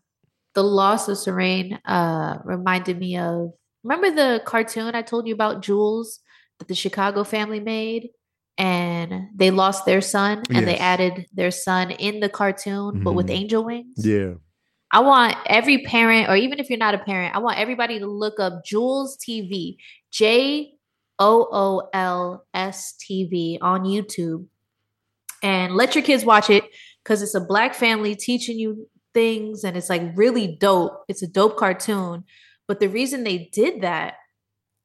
the 0.53 0.63
loss 0.63 1.07
of 1.07 1.17
Serene 1.17 1.79
uh 1.85 2.37
reminded 2.43 2.99
me 2.99 3.17
of 3.17 3.53
remember 3.83 4.11
the 4.11 4.41
cartoon 4.45 4.95
I 4.95 5.01
told 5.01 5.27
you 5.27 5.33
about 5.33 5.61
Jools 5.61 6.19
that 6.59 6.67
the 6.67 6.75
Chicago 6.75 7.23
family 7.23 7.59
made 7.59 8.09
and 8.57 9.29
they 9.35 9.49
lost 9.49 9.85
their 9.85 10.01
son 10.01 10.43
and 10.49 10.57
yes. 10.57 10.65
they 10.65 10.77
added 10.77 11.25
their 11.33 11.51
son 11.51 11.91
in 11.91 12.19
the 12.19 12.29
cartoon 12.29 12.93
mm-hmm. 12.93 13.03
but 13.03 13.13
with 13.13 13.27
mm-hmm. 13.27 13.35
angel 13.35 13.63
wings. 13.65 14.05
Yeah. 14.05 14.33
I 14.91 14.99
want 14.99 15.37
every 15.45 15.83
parent 15.83 16.29
or 16.29 16.35
even 16.35 16.59
if 16.59 16.69
you're 16.69 16.77
not 16.77 16.93
a 16.93 16.99
parent, 16.99 17.33
I 17.33 17.39
want 17.39 17.57
everybody 17.57 17.97
to 17.99 18.05
look 18.05 18.39
up 18.39 18.65
Jools 18.65 19.17
TV. 19.17 19.77
J 20.11 20.73
O 21.17 21.47
O 21.51 21.89
L 21.93 22.45
S 22.53 22.95
TV 22.99 23.57
on 23.61 23.83
YouTube 23.83 24.45
and 25.41 25.75
let 25.75 25.95
your 25.95 26.03
kids 26.03 26.25
watch 26.25 26.49
it 26.49 26.65
because 27.03 27.21
it's 27.21 27.35
a 27.35 27.41
black 27.41 27.73
family 27.73 28.15
teaching 28.15 28.59
you 28.59 28.89
things 29.13 29.63
and 29.63 29.75
it's 29.77 29.89
like 29.89 30.03
really 30.15 30.47
dope. 30.47 31.03
It's 31.07 31.21
a 31.21 31.27
dope 31.27 31.57
cartoon. 31.57 32.23
But 32.67 32.79
the 32.79 32.87
reason 32.87 33.23
they 33.23 33.49
did 33.51 33.81
that 33.81 34.15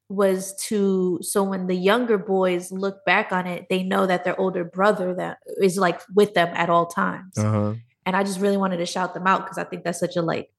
was 0.09 0.55
to 0.55 1.19
so 1.21 1.43
when 1.43 1.67
the 1.67 1.75
younger 1.75 2.17
boys 2.17 2.71
look 2.71 3.03
back 3.05 3.31
on 3.31 3.45
it, 3.45 3.67
they 3.69 3.83
know 3.83 4.05
that 4.05 4.23
their 4.23 4.39
older 4.39 4.63
brother 4.63 5.13
that 5.15 5.39
is 5.61 5.77
like 5.77 6.01
with 6.13 6.33
them 6.33 6.49
at 6.53 6.69
all 6.69 6.85
times. 6.85 7.37
Uh-huh. 7.37 7.73
And 8.05 8.15
I 8.15 8.23
just 8.23 8.39
really 8.39 8.57
wanted 8.57 8.77
to 8.77 8.85
shout 8.85 9.13
them 9.13 9.27
out 9.27 9.43
because 9.43 9.57
I 9.57 9.65
think 9.65 9.83
that's 9.83 9.99
such 9.99 10.15
a 10.15 10.21
like 10.21 10.49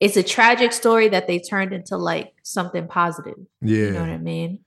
it's 0.00 0.16
a 0.16 0.22
tragic 0.22 0.72
story 0.72 1.08
that 1.08 1.26
they 1.26 1.38
turned 1.38 1.72
into 1.72 1.96
like 1.96 2.34
something 2.42 2.86
positive. 2.86 3.38
Yeah. 3.60 3.76
You 3.76 3.90
know 3.92 4.00
what 4.00 4.10
I 4.10 4.18
mean? 4.18 4.60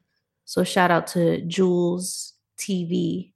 So 0.45 0.63
shout 0.63 0.91
out 0.91 1.07
to 1.07 1.41
Jools 1.41 2.33
TV. 2.57 3.33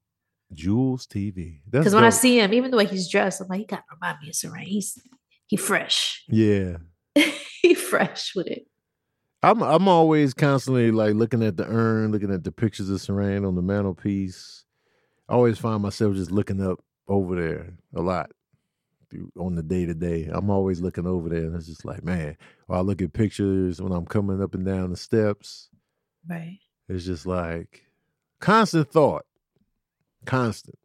Jools 0.54 1.08
TV. 1.08 1.62
Because 1.70 1.94
when 1.94 2.04
I 2.04 2.10
see 2.10 2.40
him, 2.40 2.54
even 2.54 2.72
the 2.72 2.78
way 2.78 2.86
he's 2.86 3.10
dressed, 3.10 3.42
I'm 3.42 3.48
like, 3.48 3.60
he 3.60 3.66
got 3.66 3.78
to 3.78 3.96
remind 4.00 4.20
me 4.22 4.30
of 4.30 4.36
Serene. 4.36 4.66
He's 4.66 4.98
he 5.48 5.58
fresh. 5.58 6.24
Yeah. 6.28 6.78
he 7.62 7.74
fresh 7.74 8.34
with 8.36 8.48
it. 8.48 8.66
I'm 9.42 9.62
I'm 9.62 9.88
always 9.88 10.34
constantly 10.34 10.92
like 10.92 11.16
looking 11.16 11.44
at 11.44 11.58
the 11.58 11.66
urn, 11.66 12.12
looking 12.12 12.34
at 12.34 12.44
the 12.44 12.52
pictures 12.52 12.90
of 12.90 13.02
Serene 13.02 13.44
on 13.44 13.56
the 13.56 13.62
mantelpiece. 13.62 14.64
I 15.28 15.34
always 15.34 15.58
find 15.58 15.82
myself 15.82 16.16
just 16.16 16.32
looking 16.32 16.62
up 16.62 16.80
over 17.08 17.36
there 17.36 17.74
a 17.96 18.02
lot 18.02 18.32
on 19.38 19.56
the 19.56 19.64
day 19.64 19.86
to 19.86 19.94
day. 19.94 20.30
I'm 20.32 20.50
always 20.50 20.82
looking 20.82 21.06
over 21.06 21.30
there, 21.30 21.46
and 21.46 21.56
it's 21.56 21.68
just 21.68 21.86
like, 21.86 22.04
man. 22.04 22.38
Or 22.68 22.78
I 22.78 22.82
look 22.82 23.02
at 23.02 23.14
pictures 23.14 23.82
when 23.82 23.92
I'm 23.92 24.06
coming 24.06 24.42
up 24.42 24.56
and 24.56 24.66
down 24.66 24.90
the 24.90 24.98
steps. 24.98 25.70
Right. 26.28 26.60
It's 26.90 27.06
just 27.06 27.26
like 27.26 27.86
constant 28.40 28.92
thought, 28.92 29.26
constant. 30.26 30.78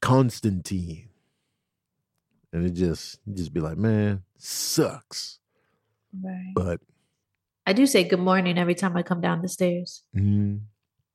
Constantine 0.00 1.08
and 2.52 2.66
it 2.66 2.74
just 2.74 3.18
you 3.26 3.34
just 3.34 3.52
be 3.52 3.60
like, 3.60 3.76
man, 3.76 4.22
sucks. 4.38 5.38
Right. 6.22 6.52
But 6.54 6.80
I 7.66 7.72
do 7.72 7.86
say 7.86 8.04
good 8.04 8.20
morning 8.20 8.58
every 8.58 8.74
time 8.74 8.96
I 8.96 9.02
come 9.02 9.20
down 9.20 9.42
the 9.42 9.48
stairs. 9.48 10.02
Mm-hmm. 10.16 10.58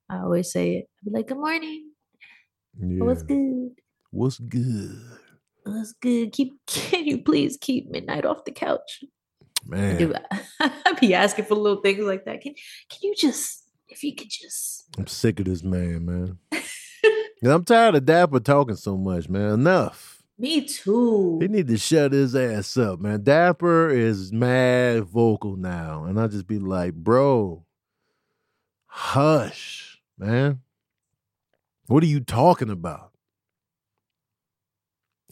I 0.09 0.19
always 0.21 0.51
say 0.51 0.77
it. 0.77 0.89
I 0.99 0.99
be 1.05 1.11
like, 1.11 1.27
good 1.27 1.37
morning. 1.37 1.91
Yeah. 2.79 3.03
What's 3.03 3.23
good? 3.23 3.71
What's 4.11 4.39
good? 4.39 5.01
What's 5.63 5.93
good? 5.93 6.31
Keep 6.31 6.53
can 6.67 7.05
you 7.05 7.19
please 7.19 7.57
keep 7.59 7.89
midnight 7.89 8.25
off 8.25 8.45
the 8.45 8.51
couch? 8.51 9.03
Man. 9.65 9.95
I, 9.95 9.99
do, 9.99 10.13
I 10.59 10.93
be 10.99 11.13
asking 11.13 11.45
for 11.45 11.55
little 11.55 11.81
things 11.81 12.03
like 12.03 12.25
that. 12.25 12.41
Can 12.41 12.53
can 12.89 12.99
you 13.01 13.13
just 13.15 13.63
if 13.89 13.99
he 13.99 14.13
could 14.13 14.29
just 14.29 14.85
I'm 14.97 15.07
sick 15.07 15.39
of 15.39 15.45
this 15.45 15.63
man, 15.63 16.05
man. 16.05 16.37
I'm 17.43 17.63
tired 17.63 17.95
of 17.95 18.05
Dapper 18.05 18.39
talking 18.39 18.75
so 18.75 18.97
much, 18.97 19.29
man. 19.29 19.51
Enough. 19.51 20.23
Me 20.39 20.67
too. 20.67 21.39
He 21.41 21.47
need 21.47 21.67
to 21.67 21.77
shut 21.77 22.11
his 22.11 22.35
ass 22.35 22.77
up, 22.77 22.99
man. 22.99 23.23
Dapper 23.23 23.89
is 23.89 24.31
mad 24.31 25.03
vocal 25.05 25.55
now. 25.55 26.03
And 26.03 26.19
I 26.19 26.27
just 26.27 26.47
be 26.47 26.59
like, 26.59 26.93
bro, 26.93 27.65
hush, 28.85 29.99
man. 30.17 30.61
What 31.87 32.03
are 32.03 32.07
you 32.07 32.19
talking 32.19 32.69
about? 32.69 33.11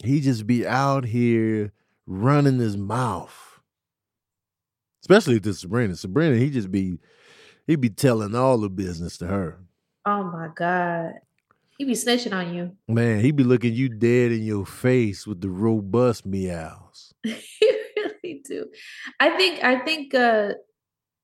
He 0.02 0.20
just 0.20 0.46
be 0.46 0.66
out 0.66 1.04
here 1.04 1.72
running 2.06 2.58
his 2.58 2.76
mouth. 2.76 3.60
Especially 5.02 5.38
to 5.40 5.54
Sabrina. 5.54 5.94
Sabrina, 5.94 6.36
he 6.36 6.50
just 6.50 6.70
be 6.70 6.98
he 7.66 7.76
be 7.76 7.90
telling 7.90 8.34
all 8.34 8.58
the 8.58 8.68
business 8.68 9.18
to 9.18 9.26
her. 9.26 9.58
Oh 10.04 10.22
my 10.24 10.48
God. 10.54 11.14
he'd 11.78 11.86
be 11.86 11.92
snitching 11.94 12.32
on 12.32 12.54
you. 12.54 12.72
Man, 12.86 13.20
He'd 13.20 13.36
be 13.36 13.44
looking 13.44 13.74
you 13.74 13.88
dead 13.88 14.32
in 14.32 14.44
your 14.44 14.64
face 14.64 15.26
with 15.26 15.40
the 15.40 15.50
robust 15.50 16.24
meows. 16.24 17.12
he 17.22 17.36
really 17.96 18.42
do. 18.44 18.66
I 19.18 19.36
think 19.36 19.64
I 19.64 19.84
think 19.84 20.14
uh 20.14 20.50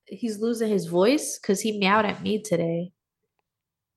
he's 0.05 0.39
losing 0.39 0.69
his 0.69 0.85
voice 0.87 1.39
because 1.41 1.61
he 1.61 1.79
meowed 1.79 2.05
at 2.05 2.21
me 2.21 2.41
today. 2.41 2.91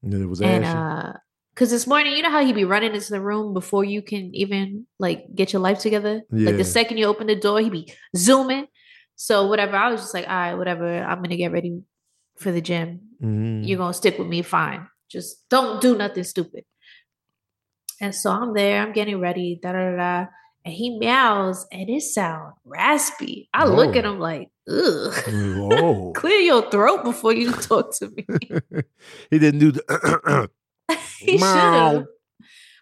And 0.02 0.14
it 0.14 0.26
was 0.26 0.40
and 0.40 0.64
uh 0.64 1.12
because 1.52 1.70
this 1.70 1.86
morning, 1.86 2.12
you 2.12 2.22
know 2.22 2.30
how 2.30 2.44
he'd 2.44 2.54
be 2.54 2.66
running 2.66 2.94
into 2.94 3.10
the 3.10 3.20
room 3.20 3.54
before 3.54 3.82
you 3.82 4.02
can 4.02 4.30
even 4.34 4.86
like 4.98 5.24
get 5.34 5.54
your 5.54 5.62
life 5.62 5.78
together. 5.78 6.20
Yeah. 6.30 6.50
Like 6.50 6.58
the 6.58 6.64
second 6.64 6.98
you 6.98 7.06
open 7.06 7.26
the 7.26 7.34
door, 7.34 7.60
he'd 7.60 7.72
be 7.72 7.92
zooming. 8.14 8.66
So 9.16 9.46
whatever, 9.46 9.74
I 9.74 9.90
was 9.90 10.02
just 10.02 10.12
like, 10.14 10.28
all 10.28 10.34
right, 10.34 10.54
whatever. 10.54 11.02
I'm 11.02 11.22
gonna 11.22 11.38
get 11.38 11.52
ready 11.52 11.80
for 12.38 12.52
the 12.52 12.60
gym. 12.60 13.00
Mm-hmm. 13.22 13.62
You're 13.64 13.78
gonna 13.78 13.94
stick 13.94 14.18
with 14.18 14.28
me, 14.28 14.42
fine. 14.42 14.86
Just 15.10 15.48
don't 15.48 15.80
do 15.80 15.96
nothing 15.96 16.24
stupid. 16.24 16.64
And 18.00 18.14
so 18.14 18.30
I'm 18.30 18.52
there, 18.52 18.82
I'm 18.82 18.92
getting 18.92 19.20
ready, 19.20 19.58
da 19.62 19.72
da 19.72 19.96
da. 19.96 20.26
And 20.64 20.74
he 20.74 20.98
meows 20.98 21.66
and 21.70 21.88
it 21.88 22.02
sounds 22.02 22.54
raspy. 22.64 23.48
I 23.54 23.64
Whoa. 23.64 23.74
look 23.76 23.96
at 23.96 24.04
him 24.04 24.18
like, 24.18 24.48
ugh. 24.68 25.14
Clear 26.16 26.40
your 26.40 26.70
throat 26.70 27.04
before 27.04 27.32
you 27.32 27.52
talk 27.52 27.96
to 27.98 28.10
me. 28.10 28.26
he 29.30 29.38
didn't 29.38 29.60
do 29.60 29.72
the 29.72 30.50
he 31.18 31.38
should 31.38 31.46
have. 31.46 32.06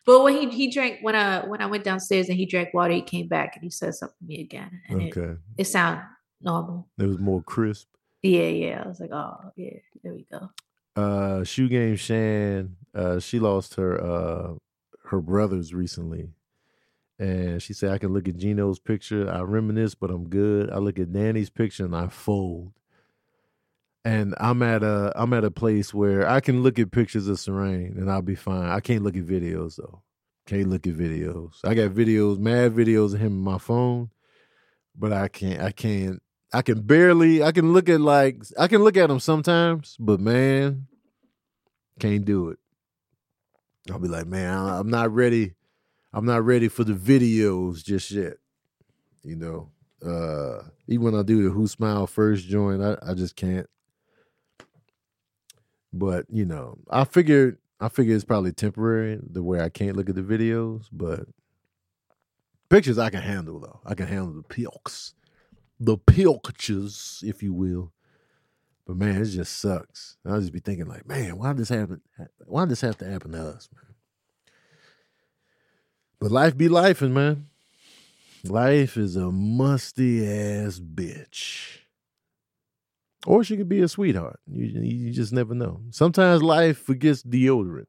But 0.06 0.22
when 0.22 0.34
he 0.34 0.50
he 0.50 0.70
drank 0.70 0.98
when 1.00 1.14
I 1.14 1.46
when 1.46 1.62
I 1.62 1.66
went 1.66 1.84
downstairs 1.84 2.28
and 2.28 2.36
he 2.36 2.46
drank 2.46 2.74
water, 2.74 2.92
he 2.92 3.02
came 3.02 3.28
back 3.28 3.54
and 3.54 3.64
he 3.64 3.70
said 3.70 3.94
something 3.94 4.16
to 4.18 4.26
me 4.26 4.40
again. 4.40 4.80
And 4.88 5.02
okay. 5.02 5.20
it, 5.20 5.38
it 5.58 5.64
sounded 5.64 6.04
normal. 6.40 6.88
It 6.98 7.06
was 7.06 7.18
more 7.18 7.42
crisp. 7.42 7.88
Yeah, 8.24 8.48
yeah. 8.48 8.82
I 8.84 8.88
was 8.88 9.00
like, 9.00 9.12
oh 9.12 9.52
yeah, 9.54 9.78
there 10.02 10.14
we 10.14 10.26
go. 10.32 10.50
Uh 10.96 11.44
shoe 11.44 11.68
game 11.68 11.96
shan 11.96 12.76
uh 12.94 13.20
she 13.20 13.38
lost 13.38 13.74
her 13.74 14.02
uh 14.02 14.54
her 15.06 15.20
brothers 15.20 15.74
recently. 15.74 16.30
And 17.18 17.62
she 17.62 17.74
said 17.74 17.92
i 17.92 17.98
can 17.98 18.14
look 18.14 18.28
at 18.28 18.38
gino's 18.38 18.78
picture. 18.80 19.30
I 19.30 19.42
reminisce 19.42 19.94
but 19.94 20.10
i'm 20.10 20.28
good. 20.30 20.70
I 20.70 20.78
look 20.78 20.98
at 20.98 21.12
danny's 21.12 21.50
picture 21.50 21.84
and 21.84 21.94
i 21.96 22.08
fold. 22.08 22.72
And 24.06 24.34
i'm 24.40 24.62
at 24.62 24.82
a 24.82 25.12
i'm 25.16 25.34
at 25.34 25.44
a 25.44 25.50
place 25.50 25.92
where 25.94 26.28
i 26.28 26.40
can 26.40 26.62
look 26.62 26.78
at 26.78 26.92
pictures 26.92 27.28
of 27.28 27.38
serene 27.40 27.96
and 27.98 28.10
i'll 28.10 28.22
be 28.22 28.36
fine. 28.36 28.70
I 28.70 28.80
can't 28.80 29.04
look 29.04 29.16
at 29.16 29.26
videos 29.26 29.76
though. 29.76 30.02
Can't 30.46 30.70
look 30.70 30.86
at 30.86 30.94
videos. 30.94 31.56
I 31.64 31.74
got 31.74 31.90
videos 31.90 32.38
mad 32.38 32.72
videos 32.74 33.14
of 33.14 33.20
him 33.20 33.46
on 33.46 33.52
my 33.54 33.58
phone 33.58 34.10
but 34.96 35.12
i 35.12 35.28
can't 35.28 35.60
i 35.62 35.72
can't 35.72 36.22
I 36.54 36.62
can 36.62 36.82
barely 36.82 37.42
I 37.42 37.50
can 37.50 37.72
look 37.72 37.88
at 37.88 38.00
like 38.00 38.44
I 38.56 38.68
can 38.68 38.84
look 38.84 38.96
at 38.96 39.08
them 39.08 39.18
sometimes, 39.18 39.96
but 39.98 40.20
man, 40.20 40.86
can't 41.98 42.24
do 42.24 42.50
it. 42.50 42.58
I'll 43.90 43.98
be 43.98 44.06
like, 44.06 44.28
man, 44.28 44.56
I'm 44.56 44.88
not 44.88 45.12
ready. 45.12 45.54
I'm 46.12 46.24
not 46.24 46.44
ready 46.44 46.68
for 46.68 46.84
the 46.84 46.92
videos 46.92 47.84
just 47.84 48.12
yet. 48.12 48.34
You 49.24 49.34
know, 49.34 49.70
uh, 50.06 50.68
even 50.86 51.06
when 51.06 51.16
I 51.16 51.22
do 51.22 51.42
the 51.42 51.50
Who 51.50 51.66
Smile 51.66 52.06
first 52.06 52.46
join, 52.46 52.80
I, 52.80 52.96
I 53.02 53.14
just 53.14 53.34
can't. 53.34 53.68
But 55.92 56.26
you 56.30 56.44
know, 56.44 56.78
I 56.88 57.02
figured 57.02 57.58
I 57.80 57.88
figure 57.88 58.14
it's 58.14 58.24
probably 58.24 58.52
temporary 58.52 59.18
the 59.20 59.42
way 59.42 59.60
I 59.60 59.70
can't 59.70 59.96
look 59.96 60.08
at 60.08 60.14
the 60.14 60.22
videos, 60.22 60.84
but 60.92 61.26
pictures 62.68 62.96
I 62.98 63.10
can 63.10 63.22
handle 63.22 63.58
though. 63.58 63.80
I 63.84 63.96
can 63.96 64.06
handle 64.06 64.32
the 64.34 64.42
pilks 64.44 65.14
the 65.84 65.96
pilches, 65.98 67.22
if 67.26 67.42
you 67.42 67.52
will. 67.52 67.92
But 68.86 68.96
man, 68.96 69.20
it 69.20 69.26
just 69.26 69.58
sucks. 69.58 70.16
I'll 70.26 70.40
just 70.40 70.52
be 70.52 70.60
thinking 70.60 70.86
like, 70.86 71.06
man, 71.06 71.38
why 71.38 71.48
did 71.48 71.58
this 71.58 71.70
happen? 71.70 72.00
Why 72.44 72.62
did 72.62 72.70
this 72.70 72.82
have 72.82 72.98
to 72.98 73.10
happen 73.10 73.32
to 73.32 73.48
us, 73.48 73.68
man? 73.74 73.94
But 76.20 76.30
life 76.30 76.56
be 76.56 76.68
life, 76.68 77.00
man. 77.02 77.46
Life 78.44 78.96
is 78.96 79.16
a 79.16 79.30
musty 79.30 80.26
ass 80.26 80.78
bitch. 80.78 81.78
Or 83.26 83.42
she 83.42 83.56
could 83.56 83.70
be 83.70 83.80
a 83.80 83.88
sweetheart. 83.88 84.38
You, 84.46 84.66
you 84.82 85.12
just 85.12 85.32
never 85.32 85.54
know. 85.54 85.80
Sometimes 85.90 86.42
life 86.42 86.78
forgets 86.78 87.22
deodorant. 87.22 87.86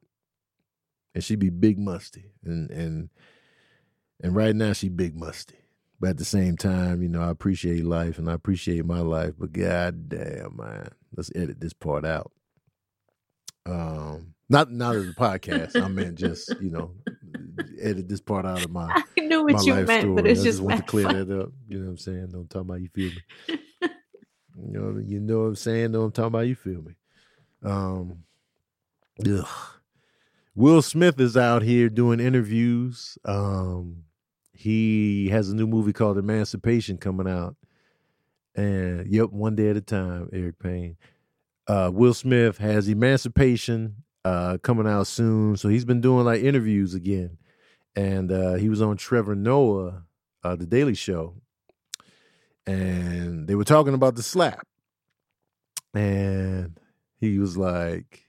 And 1.14 1.22
she 1.22 1.36
be 1.36 1.50
big 1.50 1.78
musty. 1.78 2.32
And 2.42 2.70
and 2.70 3.10
and 4.22 4.34
right 4.34 4.56
now 4.56 4.72
she 4.72 4.88
big 4.88 5.14
musty. 5.14 5.56
But 5.98 6.10
at 6.10 6.16
the 6.18 6.24
same 6.24 6.56
time, 6.56 7.02
you 7.02 7.08
know, 7.08 7.22
I 7.22 7.30
appreciate 7.30 7.84
life 7.84 8.18
and 8.18 8.28
I 8.30 8.34
appreciate 8.34 8.84
my 8.84 9.00
life. 9.00 9.34
But 9.38 9.52
god 9.52 10.08
damn, 10.08 10.56
man, 10.56 10.88
let's 11.16 11.30
edit 11.34 11.60
this 11.60 11.72
part 11.72 12.04
out. 12.04 12.32
Um, 13.64 14.34
Not 14.48 14.70
not 14.70 14.94
as 14.94 15.08
a 15.08 15.12
podcast. 15.12 15.80
I 15.80 15.88
meant 15.88 16.16
just 16.16 16.54
you 16.60 16.70
know 16.70 16.92
edit 17.80 18.08
this 18.08 18.20
part 18.20 18.44
out 18.46 18.64
of 18.64 18.70
my. 18.70 19.02
I 19.16 19.20
knew 19.20 19.42
what 19.44 19.54
my 19.54 19.62
you 19.62 19.74
meant, 19.74 20.02
story. 20.02 20.14
but 20.14 20.26
it's 20.26 20.40
I 20.40 20.44
just 20.44 20.58
just 20.58 20.60
want 20.60 20.78
to 20.78 20.84
clear 20.84 21.08
that 21.12 21.40
up. 21.40 21.48
You 21.68 21.78
know 21.78 21.84
what 21.86 21.90
I'm 21.92 21.98
saying? 21.98 22.28
Don't 22.30 22.48
talk 22.50 22.62
about 22.62 22.80
you 22.80 22.88
feel 22.88 23.10
me. 23.10 23.58
You 24.58 24.72
know, 24.80 25.02
you 25.04 25.20
know 25.20 25.40
what 25.40 25.44
I'm 25.48 25.54
saying? 25.56 25.92
Don't 25.92 26.16
I'm 26.16 26.24
about? 26.24 26.46
You 26.46 26.54
feel 26.54 26.80
me? 26.82 26.94
Um, 27.62 28.24
ugh. 29.28 29.46
Will 30.54 30.80
Smith 30.80 31.20
is 31.20 31.36
out 31.36 31.60
here 31.62 31.90
doing 31.90 32.20
interviews. 32.20 33.18
Um, 33.26 34.04
he 34.56 35.28
has 35.28 35.50
a 35.50 35.54
new 35.54 35.66
movie 35.66 35.92
called 35.92 36.18
Emancipation 36.18 36.96
coming 36.98 37.28
out, 37.28 37.56
and 38.54 39.06
yep, 39.06 39.30
one 39.30 39.54
day 39.54 39.68
at 39.70 39.76
a 39.76 39.80
time. 39.80 40.28
Eric 40.32 40.58
Payne. 40.58 40.96
Uh, 41.68 41.90
Will 41.92 42.14
Smith 42.14 42.58
has 42.58 42.88
Emancipation 42.88 44.04
uh, 44.24 44.58
coming 44.62 44.86
out 44.86 45.06
soon, 45.06 45.56
so 45.56 45.68
he's 45.68 45.84
been 45.84 46.00
doing 46.00 46.24
like 46.24 46.42
interviews 46.42 46.94
again, 46.94 47.38
and 47.94 48.30
uh, 48.32 48.54
he 48.54 48.68
was 48.68 48.80
on 48.80 48.96
Trevor 48.96 49.34
Noah, 49.34 50.04
uh, 50.44 50.56
the 50.56 50.66
Daily 50.66 50.94
Show, 50.94 51.34
and 52.66 53.46
they 53.48 53.54
were 53.54 53.64
talking 53.64 53.94
about 53.94 54.14
the 54.14 54.22
slap, 54.22 54.66
and 55.92 56.78
he 57.20 57.38
was 57.38 57.56
like, 57.56 58.22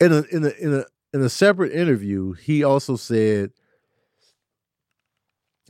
in 0.00 0.12
a 0.12 0.22
in 0.30 0.44
a 0.44 0.50
in 0.60 0.74
a 0.74 0.84
in 1.12 1.22
a 1.22 1.28
separate 1.28 1.72
interview, 1.72 2.32
he 2.32 2.62
also 2.62 2.96
said 2.96 3.50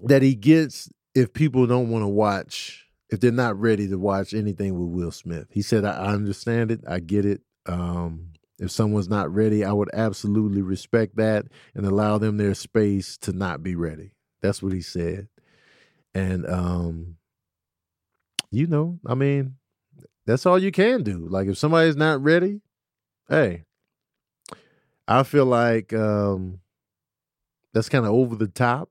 that 0.04 0.22
he 0.22 0.34
gets 0.34 0.88
if 1.14 1.32
people 1.32 1.66
don't 1.66 1.90
want 1.90 2.02
to 2.02 2.08
watch, 2.08 2.86
if 3.10 3.20
they're 3.20 3.32
not 3.32 3.58
ready 3.58 3.88
to 3.88 3.98
watch 3.98 4.32
anything 4.32 4.78
with 4.78 4.88
Will 4.90 5.10
Smith. 5.10 5.46
He 5.50 5.62
said, 5.62 5.84
I, 5.84 6.12
understand 6.12 6.70
it, 6.70 6.80
I 6.86 7.00
get 7.00 7.24
it. 7.24 7.40
Um, 7.66 8.30
if 8.58 8.70
someone's 8.70 9.08
not 9.08 9.32
ready, 9.32 9.64
I 9.64 9.72
would 9.72 9.90
absolutely 9.92 10.62
respect 10.62 11.16
that 11.16 11.46
and 11.74 11.86
allow 11.86 12.18
them 12.18 12.36
their 12.36 12.54
space 12.54 13.16
to 13.18 13.32
not 13.32 13.62
be 13.62 13.74
ready. 13.74 14.12
That's 14.42 14.62
what 14.62 14.72
he 14.72 14.82
said. 14.82 15.28
And 16.14 16.46
um, 16.48 17.16
you 18.50 18.66
know, 18.66 18.98
I 19.06 19.14
mean, 19.14 19.56
that's 20.26 20.44
all 20.46 20.58
you 20.58 20.72
can 20.72 21.02
do. 21.02 21.26
Like 21.28 21.48
if 21.48 21.56
somebody's 21.56 21.96
not 21.96 22.22
ready, 22.22 22.60
hey, 23.28 23.64
I 25.10 25.24
feel 25.24 25.44
like 25.44 25.92
um 25.92 26.60
that's 27.74 27.88
kind 27.88 28.06
of 28.06 28.12
over 28.12 28.36
the 28.36 28.48
top. 28.48 28.90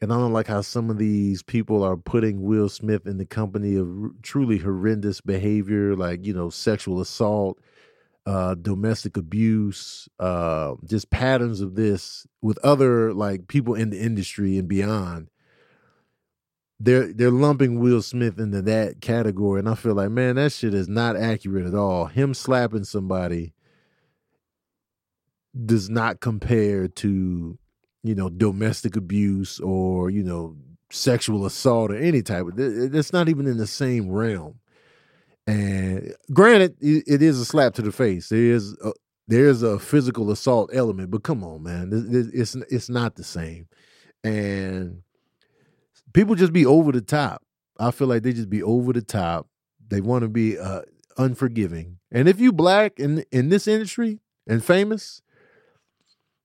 And 0.00 0.12
I 0.12 0.16
don't 0.16 0.32
like 0.32 0.48
how 0.48 0.60
some 0.60 0.90
of 0.90 0.98
these 0.98 1.42
people 1.42 1.82
are 1.82 1.96
putting 1.96 2.42
Will 2.42 2.68
Smith 2.68 3.06
in 3.06 3.18
the 3.18 3.24
company 3.24 3.76
of 3.76 3.88
r- 3.88 4.10
truly 4.22 4.58
horrendous 4.58 5.20
behavior, 5.20 5.96
like, 5.96 6.26
you 6.26 6.34
know, 6.34 6.50
sexual 6.50 7.00
assault, 7.00 7.58
uh, 8.26 8.54
domestic 8.54 9.16
abuse, 9.16 10.08
uh, 10.18 10.74
just 10.84 11.10
patterns 11.10 11.60
of 11.60 11.74
this 11.74 12.26
with 12.42 12.58
other 12.58 13.14
like 13.14 13.48
people 13.48 13.74
in 13.74 13.90
the 13.90 14.00
industry 14.00 14.58
and 14.58 14.68
beyond. 14.68 15.28
They're 16.78 17.12
they're 17.12 17.30
lumping 17.30 17.80
Will 17.80 18.02
Smith 18.02 18.38
into 18.38 18.62
that 18.62 19.00
category, 19.00 19.60
and 19.60 19.68
I 19.68 19.74
feel 19.74 19.94
like, 19.94 20.10
man, 20.10 20.36
that 20.36 20.52
shit 20.52 20.74
is 20.74 20.88
not 20.88 21.16
accurate 21.16 21.66
at 21.66 21.74
all. 21.74 22.06
Him 22.06 22.34
slapping 22.34 22.84
somebody 22.84 23.54
does 25.66 25.88
not 25.88 26.20
compare 26.20 26.88
to 26.88 27.58
you 28.02 28.14
know 28.14 28.28
domestic 28.28 28.96
abuse 28.96 29.60
or 29.60 30.10
you 30.10 30.22
know 30.22 30.56
sexual 30.90 31.46
assault 31.46 31.90
or 31.90 31.96
any 31.96 32.22
type 32.22 32.46
of 32.46 32.58
it's 32.58 33.12
not 33.12 33.28
even 33.28 33.46
in 33.46 33.56
the 33.56 33.66
same 33.66 34.10
realm. 34.10 34.60
And 35.46 36.14
granted 36.32 36.76
it, 36.80 37.20
is 37.20 37.38
a 37.38 37.44
slap 37.44 37.74
to 37.74 37.82
the 37.82 37.92
face. 37.92 38.30
There 38.30 38.38
is 38.38 38.74
a, 38.82 38.92
there 39.28 39.46
is 39.46 39.62
a 39.62 39.78
physical 39.78 40.30
assault 40.30 40.70
element 40.72 41.10
but 41.10 41.22
come 41.22 41.42
on 41.44 41.62
man. 41.62 41.90
It's 42.32 42.54
it's 42.54 42.88
not 42.88 43.16
the 43.16 43.24
same. 43.24 43.66
And 44.22 45.02
people 46.12 46.34
just 46.34 46.52
be 46.52 46.64
over 46.64 46.92
the 46.92 47.02
top. 47.02 47.42
I 47.78 47.90
feel 47.90 48.06
like 48.06 48.22
they 48.22 48.32
just 48.32 48.50
be 48.50 48.62
over 48.62 48.92
the 48.92 49.02
top. 49.02 49.48
They 49.86 50.00
want 50.00 50.22
to 50.22 50.28
be 50.28 50.58
uh 50.58 50.82
unforgiving. 51.18 51.98
And 52.10 52.28
if 52.28 52.40
you 52.40 52.52
black 52.52 52.98
in 52.98 53.24
in 53.30 53.48
this 53.48 53.66
industry 53.66 54.20
and 54.46 54.64
famous 54.64 55.22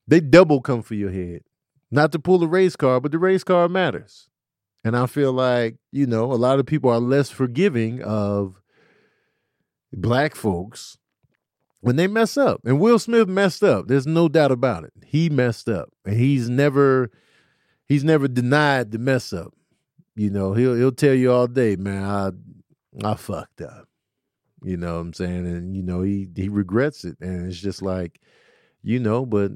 they 0.09 0.19
double 0.19 0.59
come 0.59 0.81
for 0.81 0.95
your 0.95 1.11
head. 1.11 1.43
Not 1.91 2.11
to 2.11 2.19
pull 2.19 2.39
the 2.39 2.47
race 2.47 2.75
card, 2.75 3.03
but 3.03 3.11
the 3.11 3.19
race 3.19 3.43
card 3.43 3.71
matters. 3.71 4.29
And 4.83 4.97
I 4.97 5.05
feel 5.05 5.31
like, 5.31 5.77
you 5.91 6.07
know, 6.07 6.31
a 6.31 6.35
lot 6.35 6.59
of 6.59 6.65
people 6.65 6.89
are 6.89 6.99
less 6.99 7.29
forgiving 7.29 8.01
of 8.01 8.61
black 9.93 10.35
folks 10.35 10.97
when 11.81 11.95
they 11.95 12.07
mess 12.07 12.37
up. 12.37 12.61
And 12.65 12.79
Will 12.79 12.97
Smith 12.97 13.27
messed 13.27 13.63
up. 13.63 13.87
There's 13.87 14.07
no 14.07 14.27
doubt 14.27 14.51
about 14.51 14.83
it. 14.83 14.93
He 15.05 15.29
messed 15.29 15.69
up. 15.69 15.89
And 16.05 16.15
he's 16.15 16.49
never 16.49 17.11
he's 17.87 18.03
never 18.03 18.27
denied 18.27 18.91
the 18.91 18.99
mess 18.99 19.31
up. 19.31 19.53
You 20.15 20.31
know, 20.31 20.53
he'll 20.53 20.75
he'll 20.75 20.91
tell 20.91 21.13
you 21.13 21.31
all 21.31 21.47
day, 21.47 21.75
man, 21.75 22.03
I 22.03 22.31
I 23.07 23.15
fucked 23.15 23.61
up. 23.61 23.87
You 24.63 24.77
know 24.77 24.95
what 24.95 25.01
I'm 25.01 25.13
saying? 25.13 25.45
And 25.47 25.75
you 25.75 25.83
know, 25.83 26.01
he 26.01 26.27
he 26.35 26.49
regrets 26.49 27.05
it. 27.05 27.17
And 27.21 27.47
it's 27.47 27.59
just 27.59 27.81
like, 27.81 28.19
you 28.81 28.99
know, 28.99 29.25
but 29.25 29.51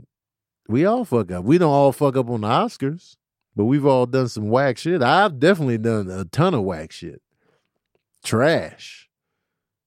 we 0.67 0.86
all 0.86 1.06
fuck 1.06 1.32
up. 1.32 1.43
We 1.43 1.58
don't 1.58 1.71
all 1.71 1.91
fuck 1.91 2.15
up 2.15 2.30
on 2.30 2.41
the 2.41 2.47
Oscars, 2.47 3.17
but 3.56 3.65
we've 3.65 3.86
all 3.86 4.06
done 4.06 4.28
some 4.28 4.49
whack 4.49 4.78
shit. 4.78 5.02
I've 5.02 5.39
definitely 5.39 5.78
done 5.78 6.10
a 6.10 6.26
ton 6.26 6.54
of 6.54 6.63
whack 6.63 6.91
shit. 6.91 7.21
Trash. 8.23 9.10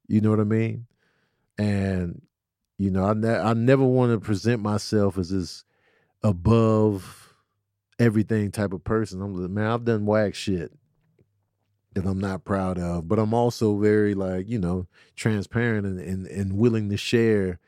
You 0.08 0.20
know 0.20 0.30
what 0.30 0.40
I 0.40 0.44
mean? 0.44 0.86
And 1.58 2.22
you 2.78 2.90
know, 2.90 3.04
I 3.04 3.14
ne- 3.14 3.38
I 3.38 3.54
never 3.54 3.84
want 3.84 4.12
to 4.12 4.24
present 4.24 4.60
myself 4.60 5.16
as 5.16 5.30
this 5.30 5.64
above 6.22 7.34
everything 7.98 8.50
type 8.50 8.72
of 8.72 8.84
person. 8.84 9.22
I'm 9.22 9.34
like, 9.34 9.50
man, 9.50 9.70
I've 9.70 9.84
done 9.84 10.04
whack 10.04 10.34
shit 10.34 10.72
that 11.94 12.04
I'm 12.04 12.18
not 12.18 12.44
proud 12.44 12.78
of, 12.78 13.08
but 13.08 13.18
I'm 13.18 13.32
also 13.32 13.78
very 13.78 14.14
like, 14.14 14.48
you 14.48 14.58
know, 14.58 14.86
transparent 15.14 15.86
and 15.86 15.98
and, 15.98 16.26
and 16.26 16.58
willing 16.58 16.90
to 16.90 16.98
share 16.98 17.58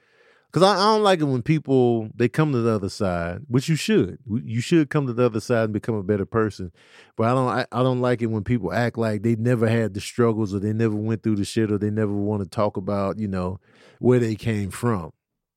because 0.50 0.62
I, 0.62 0.74
I 0.74 0.94
don't 0.94 1.02
like 1.02 1.20
it 1.20 1.24
when 1.24 1.42
people 1.42 2.08
they 2.14 2.28
come 2.28 2.52
to 2.52 2.60
the 2.60 2.72
other 2.72 2.88
side, 2.88 3.42
which 3.48 3.68
you 3.68 3.76
should. 3.76 4.18
You 4.26 4.60
should 4.60 4.88
come 4.88 5.06
to 5.06 5.12
the 5.12 5.26
other 5.26 5.40
side 5.40 5.64
and 5.64 5.72
become 5.72 5.94
a 5.94 6.02
better 6.02 6.24
person. 6.24 6.72
But 7.16 7.28
I 7.28 7.34
don't. 7.34 7.48
I, 7.48 7.66
I 7.72 7.82
don't 7.82 8.00
like 8.00 8.22
it 8.22 8.26
when 8.26 8.44
people 8.44 8.72
act 8.72 8.96
like 8.96 9.22
they 9.22 9.36
never 9.36 9.68
had 9.68 9.94
the 9.94 10.00
struggles 10.00 10.54
or 10.54 10.58
they 10.58 10.72
never 10.72 10.96
went 10.96 11.22
through 11.22 11.36
the 11.36 11.44
shit 11.44 11.70
or 11.70 11.78
they 11.78 11.90
never 11.90 12.12
want 12.12 12.42
to 12.42 12.48
talk 12.48 12.76
about 12.76 13.18
you 13.18 13.28
know 13.28 13.60
where 13.98 14.18
they 14.18 14.34
came 14.34 14.70
from. 14.70 15.12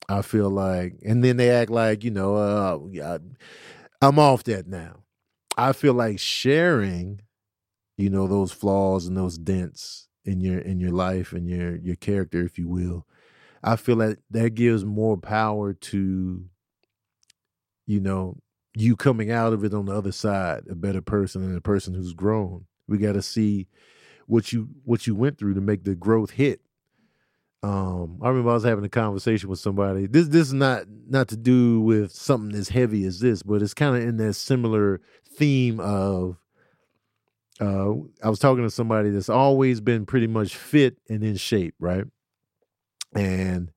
I 0.10 0.24
feel 0.24 0.50
like, 0.50 0.96
and 1.06 1.24
then 1.24 1.38
they 1.38 1.50
act 1.52 1.72
like 1.72 2.04
you 2.04 2.12
know, 2.12 2.36
uh, 2.36 2.80
yeah, 2.90 3.20
I'm 4.02 4.20
off 4.20 4.44
that 4.46 4.68
now. 4.68 5.04
I 5.58 5.72
feel 5.72 5.94
like 5.94 6.20
sharing, 6.20 7.22
you 7.98 8.10
know, 8.10 8.28
those 8.28 8.52
flaws 8.52 9.08
and 9.08 9.16
those 9.16 9.38
dents 9.38 10.10
in 10.26 10.42
your 10.42 10.60
in 10.60 10.82
your 10.82 10.92
life 10.92 11.32
and 11.32 11.48
your 11.48 11.78
your 11.78 11.96
character, 11.96 12.42
if 12.44 12.58
you 12.58 12.68
will. 12.68 13.06
I 13.64 13.76
feel 13.76 13.96
like 13.96 14.18
that 14.32 14.56
gives 14.56 14.84
more 14.84 15.18
power 15.18 15.74
to, 15.74 16.44
you 17.86 18.00
know, 18.00 18.38
you 18.76 18.96
coming 18.96 19.32
out 19.32 19.54
of 19.54 19.64
it 19.64 19.74
on 19.74 19.86
the 19.86 19.94
other 19.94 20.12
side, 20.12 20.64
a 20.70 20.76
better 20.76 21.02
person 21.02 21.44
and 21.44 21.58
a 21.58 21.62
person 21.62 21.94
who's 21.94 22.14
grown. 22.14 22.66
We 22.88 22.98
got 22.98 23.14
to 23.14 23.22
see 23.22 23.68
what 24.28 24.52
you 24.54 24.70
what 24.84 25.06
you 25.08 25.16
went 25.16 25.38
through 25.38 25.56
to 25.56 25.62
make 25.62 25.84
the 25.84 25.96
growth 25.96 26.32
hit. 26.32 26.62
Um, 27.64 28.20
I 28.24 28.30
remember 28.30 28.50
I 28.50 28.56
was 28.56 28.64
having 28.64 28.86
a 28.86 28.90
conversation 28.90 29.50
with 29.50 29.60
somebody. 29.60 30.08
This 30.08 30.28
this 30.30 30.48
is 30.48 30.54
not 30.54 30.86
not 31.08 31.28
to 31.30 31.38
do 31.38 31.82
with 31.82 32.12
something 32.12 32.58
as 32.58 32.70
heavy 32.70 33.06
as 33.06 33.20
this, 33.20 33.44
but 33.44 33.62
it's 33.62 33.74
kind 33.74 33.96
of 33.96 34.04
in 34.04 34.18
that 34.18 34.34
similar 34.34 35.02
theme 35.38 35.80
of. 35.80 36.38
Uh, 37.60 37.94
I 38.24 38.30
was 38.30 38.40
talking 38.40 38.64
to 38.64 38.72
somebody 38.72 39.12
that's 39.12 39.30
always 39.30 39.82
been 39.82 40.08
pretty 40.08 40.26
much 40.26 40.56
fit 40.56 40.98
and 41.10 41.24
in 41.24 41.36
shape, 41.36 41.76
right? 41.80 42.06
And 43.16 43.72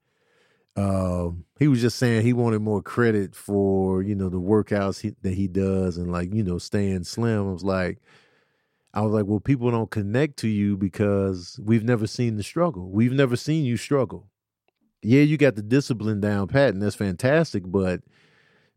um, 0.77 1.44
he 1.59 1.68
was 1.68 1.81
just 1.81 1.99
saying 1.99 2.23
he 2.23 2.33
wanted 2.33 2.61
more 2.61 2.83
credit 2.83 3.35
for 3.35 4.03
you 4.03 4.14
know 4.14 4.29
the 4.29 4.40
workouts 4.40 5.01
he, 5.01 5.14
that 5.23 5.35
he 5.35 5.47
does 5.47 5.97
and 5.97 6.11
like 6.11 6.33
you 6.35 6.42
know 6.42 6.59
staying 6.59 7.05
slim. 7.05 7.49
I 7.49 7.53
was 7.53 7.64
like, 7.64 7.99
I 8.92 9.03
was 9.03 9.12
like, 9.12 9.27
well, 9.27 9.40
people 9.40 9.70
don't 9.70 9.90
connect 9.90 10.37
to 10.38 10.49
you 10.49 10.77
because 10.77 11.59
we've 11.62 11.85
never 11.85 12.07
seen 12.07 12.37
the 12.37 12.42
struggle. 12.42 12.90
We've 12.90 13.12
never 13.12 13.37
seen 13.37 13.64
you 13.64 13.77
struggle. 13.77 14.29
Yeah, 15.03 15.23
you 15.23 15.37
got 15.37 15.55
the 15.57 15.62
discipline 15.62 16.20
down 16.20 16.49
pat, 16.49 16.75
and 16.75 16.83
that's 16.83 16.94
fantastic. 16.97 17.64
But 17.66 18.01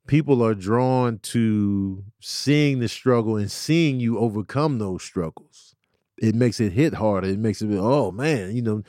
people 0.07 0.43
are 0.43 0.55
drawn 0.55 1.19
to 1.19 2.03
seeing 2.19 2.79
the 2.79 2.87
struggle 2.87 3.37
and 3.37 3.51
seeing 3.51 3.99
you 3.99 4.17
overcome 4.17 4.79
those 4.79 5.03
struggles. 5.03 5.75
It 6.17 6.33
makes 6.33 6.59
it 6.59 6.73
hit 6.73 6.95
harder. 6.95 7.27
It 7.27 7.39
makes 7.39 7.61
it, 7.61 7.69
oh 7.71 8.11
man, 8.11 8.55
you 8.55 8.61
know, 8.61 8.83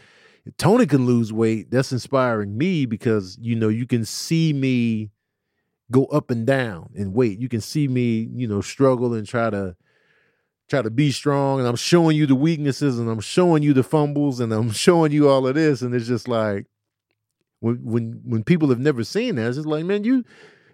Tony 0.57 0.87
can 0.87 1.07
lose 1.07 1.33
weight. 1.33 1.71
That's 1.71 1.93
inspiring 1.93 2.57
me 2.57 2.87
because 2.87 3.37
you 3.41 3.57
know 3.57 3.69
you 3.69 3.87
can 3.87 4.05
see 4.05 4.53
me 4.53 5.11
go 5.91 6.05
up 6.07 6.31
and 6.31 6.47
down 6.47 6.91
in 6.95 7.13
weight. 7.13 7.39
You 7.39 7.49
can 7.49 7.61
see 7.61 7.89
me, 7.89 8.29
you 8.35 8.47
know, 8.49 8.61
struggle 8.61 9.15
and 9.15 9.27
try 9.27 9.51
to 9.51 9.77
try 10.69 10.83
to 10.83 10.91
be 10.91 11.13
strong. 11.13 11.59
And 11.61 11.69
I'm 11.69 11.77
showing 11.77 12.17
you 12.17 12.27
the 12.27 12.35
weaknesses 12.35 12.99
and 12.99 13.11
I'm 13.11 13.21
showing 13.21 13.63
you 13.63 13.73
the 13.75 13.83
fumbles 13.83 14.41
and 14.41 14.53
I'm 14.53 14.71
showing 14.87 15.13
you 15.13 15.29
all 15.29 15.47
of 15.47 15.55
this. 15.55 15.83
And 15.83 15.95
it's 15.95 16.07
just 16.07 16.29
like 16.29 16.67
When 17.61 17.77
when 17.85 18.21
when 18.25 18.45
people 18.45 18.69
have 18.69 18.79
never 18.81 19.05
seen 19.05 19.37
that, 19.37 19.49
it's 19.49 19.57
just 19.57 19.69
like, 19.69 19.85
man, 19.85 20.05
you 20.05 20.25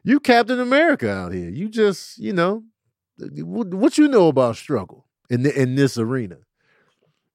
you 0.05 0.21
Captain 0.21 0.61
America 0.61 1.11
out 1.11 1.33
here. 1.33 1.49
You 1.51 1.69
just, 1.69 2.19
you 2.19 2.33
know, 2.33 2.65
what, 3.19 3.73
what 3.75 3.99
you 3.99 4.09
know 4.09 4.29
about 4.29 4.57
struggle 4.57 5.07
in 5.31 5.43
the, 5.45 5.61
in 5.61 5.77
this 5.77 5.97
arena. 5.99 6.39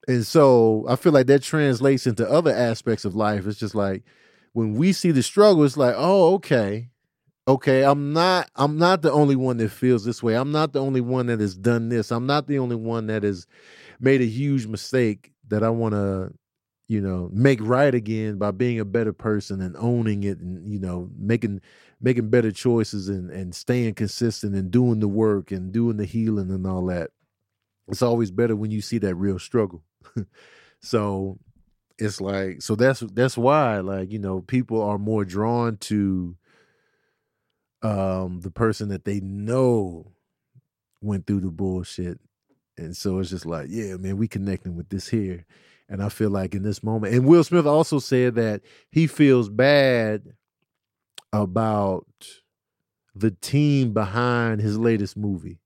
And 0.10 0.26
so 0.26 0.88
I 0.89 0.95
feel 0.95 1.13
like 1.13 1.28
that 1.28 1.43
translates 1.43 2.08
into 2.08 2.28
other 2.28 2.52
aspects 2.52 3.06
of 3.06 3.15
life. 3.15 3.45
It's 3.45 3.60
just 3.60 3.76
like 3.76 4.04
when 4.54 4.74
we 4.74 4.91
see 4.91 5.12
the 5.12 5.22
struggle, 5.22 5.63
it's 5.63 5.78
like, 5.78 5.93
oh, 5.95 6.34
okay. 6.36 6.89
Okay, 7.48 7.84
I'm 7.84 8.13
not 8.13 8.50
I'm 8.56 8.78
not 8.78 9.04
the 9.04 9.12
only 9.12 9.36
one 9.36 9.58
that 9.58 9.69
feels 9.69 10.06
this 10.06 10.24
way. 10.24 10.36
I'm 10.36 10.52
not 10.52 10.74
the 10.74 10.82
only 10.82 11.02
one 11.02 11.28
that 11.28 11.41
has 11.41 11.56
done 11.58 11.89
this. 11.89 12.12
I'm 12.12 12.28
not 12.28 12.48
the 12.48 12.60
only 12.60 12.78
one 12.78 13.08
that 13.08 13.24
has 13.24 13.48
made 14.00 14.22
a 14.22 14.26
huge 14.26 14.67
mistake 14.67 15.34
that 15.50 15.63
I 15.63 15.69
want 15.69 15.93
to 15.95 16.34
you 16.89 17.02
know 17.02 17.30
make 17.34 17.60
right 17.62 17.95
again 17.95 18.38
by 18.38 18.52
being 18.52 18.80
a 18.80 18.86
better 18.86 19.13
person 19.13 19.62
and 19.62 19.76
owning 19.78 20.24
it 20.24 20.39
and 20.39 20.67
you 20.67 20.80
know 20.80 21.10
making 21.17 21.62
making 22.02 22.30
better 22.30 22.52
choices 22.52 23.10
and 23.10 23.32
and 23.32 23.56
staying 23.56 23.95
consistent 23.95 24.56
and 24.56 24.72
doing 24.72 25.00
the 25.02 25.08
work 25.08 25.52
and 25.52 25.72
doing 25.74 25.98
the 25.98 26.06
healing 26.06 26.52
and 26.52 26.67
all 26.67 26.86
that 26.88 27.12
it's 27.89 28.04
always 28.04 28.32
better 28.32 28.56
when 28.56 28.72
you 28.72 28.82
see 28.82 29.00
that 29.00 29.15
real 29.15 29.39
struggle 29.39 29.84
so 30.82 31.38
it's 31.98 32.22
like 32.22 32.62
so 32.62 32.76
that's 32.76 33.02
that's 33.14 33.38
why 33.38 33.80
like 33.80 34.12
you 34.12 34.20
know 34.20 34.42
people 34.42 34.82
are 34.82 34.98
more 34.98 35.26
drawn 35.26 35.78
to 35.78 36.36
um 37.82 38.40
the 38.42 38.52
person 38.52 38.90
that 38.90 39.06
they 39.06 39.20
know 39.20 40.12
went 41.02 41.26
through 41.26 41.40
the 41.40 41.52
bullshit 41.52 42.20
and 42.78 42.96
so 42.96 43.20
it's 43.20 43.30
just 43.30 43.46
like 43.46 43.68
yeah 43.70 43.96
man 43.96 44.18
we 44.18 44.28
connecting 44.28 44.76
with 44.76 44.90
this 44.90 45.08
here 45.08 45.46
and 45.90 46.02
i 46.04 46.10
feel 46.10 46.30
like 46.30 46.54
in 46.54 46.64
this 46.64 46.84
moment 46.84 47.14
and 47.14 47.26
will 47.26 47.44
smith 47.44 47.66
also 47.66 48.00
said 48.00 48.36
that 48.36 48.62
he 48.92 49.08
feels 49.08 49.50
bad 49.50 50.34
about 51.32 52.06
the 53.16 53.32
team 53.32 53.94
behind 53.94 54.62
his 54.62 54.78
latest 54.78 55.18
movie. 55.18 55.60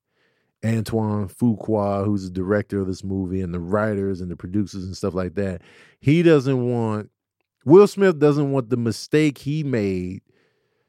Antoine 0.66 1.28
Fuqua, 1.28 2.06
who's 2.06 2.26
the 2.26 2.30
director 2.30 2.80
of 2.80 2.88
this 2.88 3.04
movie, 3.04 3.42
and 3.42 3.54
the 3.54 3.60
writers 3.60 4.22
and 4.22 4.32
the 4.32 4.36
producers 4.36 4.86
and 4.86 4.96
stuff 4.96 5.14
like 5.14 5.36
that. 5.36 5.62
He 6.00 6.24
doesn't 6.24 6.70
want, 6.70 7.10
Will 7.66 7.88
Smith 7.88 8.20
doesn't 8.20 8.52
want 8.52 8.70
the 8.70 8.78
mistake 8.78 9.40
he 9.40 9.64
made 9.64 10.22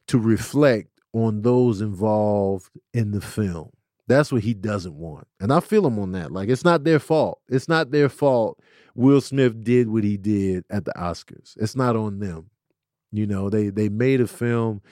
to 0.08 0.18
reflect 0.18 0.88
on 1.12 1.42
those 1.42 1.80
involved 1.80 2.70
in 2.92 3.12
the 3.12 3.20
film. 3.20 3.70
That's 4.06 4.30
what 4.30 4.42
he 4.42 4.52
doesn't 4.52 4.96
want. 4.96 5.26
And 5.40 5.52
I 5.52 5.60
feel 5.60 5.86
him 5.86 5.98
on 5.98 6.12
that. 6.12 6.30
Like, 6.30 6.48
it's 6.48 6.64
not 6.64 6.84
their 6.84 6.98
fault. 6.98 7.40
It's 7.48 7.68
not 7.68 7.90
their 7.90 8.08
fault 8.08 8.60
Will 8.94 9.20
Smith 9.20 9.64
did 9.64 9.88
what 9.88 10.04
he 10.04 10.16
did 10.16 10.64
at 10.70 10.84
the 10.84 10.92
Oscars. 10.92 11.56
It's 11.56 11.74
not 11.74 11.96
on 11.96 12.20
them. 12.20 12.50
You 13.10 13.26
know, 13.26 13.50
they 13.50 13.68
they 13.68 13.88
made 13.88 14.20
a 14.20 14.26
film, 14.26 14.82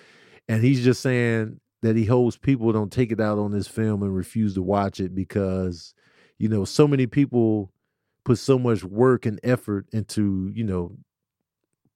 and 0.49 0.63
he's 0.63 0.85
just 0.85 1.01
saying 1.01 1.61
that 1.83 1.97
he 1.97 2.05
hopes 2.05 2.37
people 2.37 2.73
don't 2.73 2.93
take 2.93 3.13
it 3.13 3.21
out 3.21 3.39
on 3.39 3.51
this 3.53 3.69
film 3.69 4.03
and 4.03 4.15
refuse 4.15 4.55
to 4.55 4.63
watch 4.63 5.01
it 5.01 5.15
because, 5.15 5.95
you 6.39 6.49
know, 6.49 6.65
so 6.65 6.89
many 6.89 7.07
people 7.07 7.73
put 8.25 8.39
so 8.39 8.59
much 8.59 8.85
work 8.85 9.27
and 9.27 9.41
effort 9.43 9.87
into, 9.93 10.51
you 10.55 10.65
know, 10.65 10.97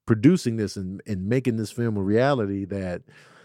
producing 0.05 0.57
this 0.57 0.77
and, 0.77 1.03
and 1.07 1.29
making 1.29 1.57
this 1.57 1.73
film 1.73 1.97
a 1.97 2.03
reality 2.03 2.65
that 2.65 3.03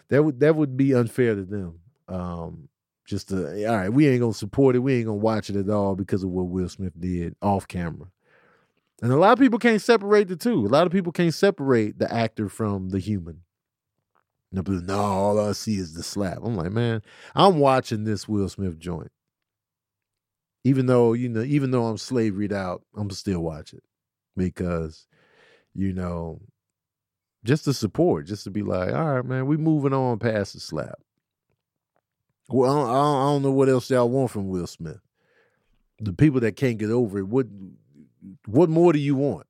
that 0.10 0.24
would 0.24 0.40
that 0.42 0.56
would 0.56 0.76
be 0.76 0.94
unfair 0.94 1.36
to 1.36 1.44
them. 1.44 1.80
Um, 2.08 2.68
just 3.06 3.30
to, 3.30 3.68
all 3.68 3.76
right, 3.76 3.90
we 3.94 4.08
ain't 4.08 4.22
gonna 4.22 4.34
support 4.34 4.76
it, 4.76 4.80
we 4.80 4.96
ain't 4.96 5.06
gonna 5.06 5.18
watch 5.18 5.50
it 5.50 5.56
at 5.56 5.70
all 5.70 5.96
because 5.96 6.24
of 6.24 6.30
what 6.30 6.48
Will 6.48 6.70
Smith 6.70 6.94
did 7.00 7.36
off 7.42 7.68
camera. 7.68 8.08
And 9.02 9.12
a 9.12 9.18
lot 9.18 9.34
of 9.34 9.40
people 9.40 9.60
can't 9.60 9.82
separate 9.82 10.28
the 10.28 10.36
two. 10.36 10.66
A 10.66 10.70
lot 10.70 10.86
of 10.86 10.94
people 10.94 11.12
can't 11.12 11.34
separate 11.34 11.98
the 11.98 12.12
actor 12.12 12.50
from 12.50 12.90
the 12.90 13.00
human. 13.00 13.42
No, 14.52 14.62
no, 14.68 15.00
all 15.00 15.40
I 15.40 15.54
see 15.54 15.78
is 15.78 15.94
the 15.94 16.04
slap. 16.04 16.40
I'm 16.44 16.56
like, 16.56 16.72
man, 16.72 17.02
I'm 17.36 17.60
watching 17.60 18.04
this 18.04 18.28
Will 18.28 18.50
Smith 18.50 18.78
joint. 18.78 19.12
Even 20.64 20.86
though, 20.88 21.14
you 21.14 21.30
know, 21.30 21.42
even 21.42 21.72
though 21.72 21.86
I'm 21.86 21.96
slavoried 21.96 22.52
out, 22.52 22.84
I'm 22.96 23.10
still 23.12 23.40
watching. 23.40 23.80
Because, 24.36 25.08
you 25.74 25.94
know, 25.94 26.42
just 27.44 27.64
to 27.66 27.74
support, 27.74 28.28
just 28.28 28.44
to 28.44 28.52
be 28.52 28.62
like, 28.62 28.94
all 28.94 29.16
right, 29.16 29.26
man, 29.26 29.48
we 29.48 29.58
moving 29.58 29.94
on 29.94 30.20
past 30.20 30.54
the 30.54 30.60
slap. 30.60 31.00
Well, 32.50 32.72
I 32.72 32.76
don't, 32.76 32.90
I 32.90 33.24
don't 33.32 33.42
know 33.44 33.52
what 33.52 33.70
else 33.70 33.90
y'all 33.90 34.10
want 34.10 34.32
from 34.32 34.50
Will 34.50 34.68
Smith. 34.68 35.00
The 36.00 36.14
people 36.14 36.42
that 36.42 36.58
can't 36.58 36.78
get 36.78 36.92
over 36.92 37.20
it, 37.20 37.28
what 37.28 37.48
what 38.46 38.70
more 38.70 38.92
do 38.92 39.00
you 39.00 39.16
want? 39.16 39.48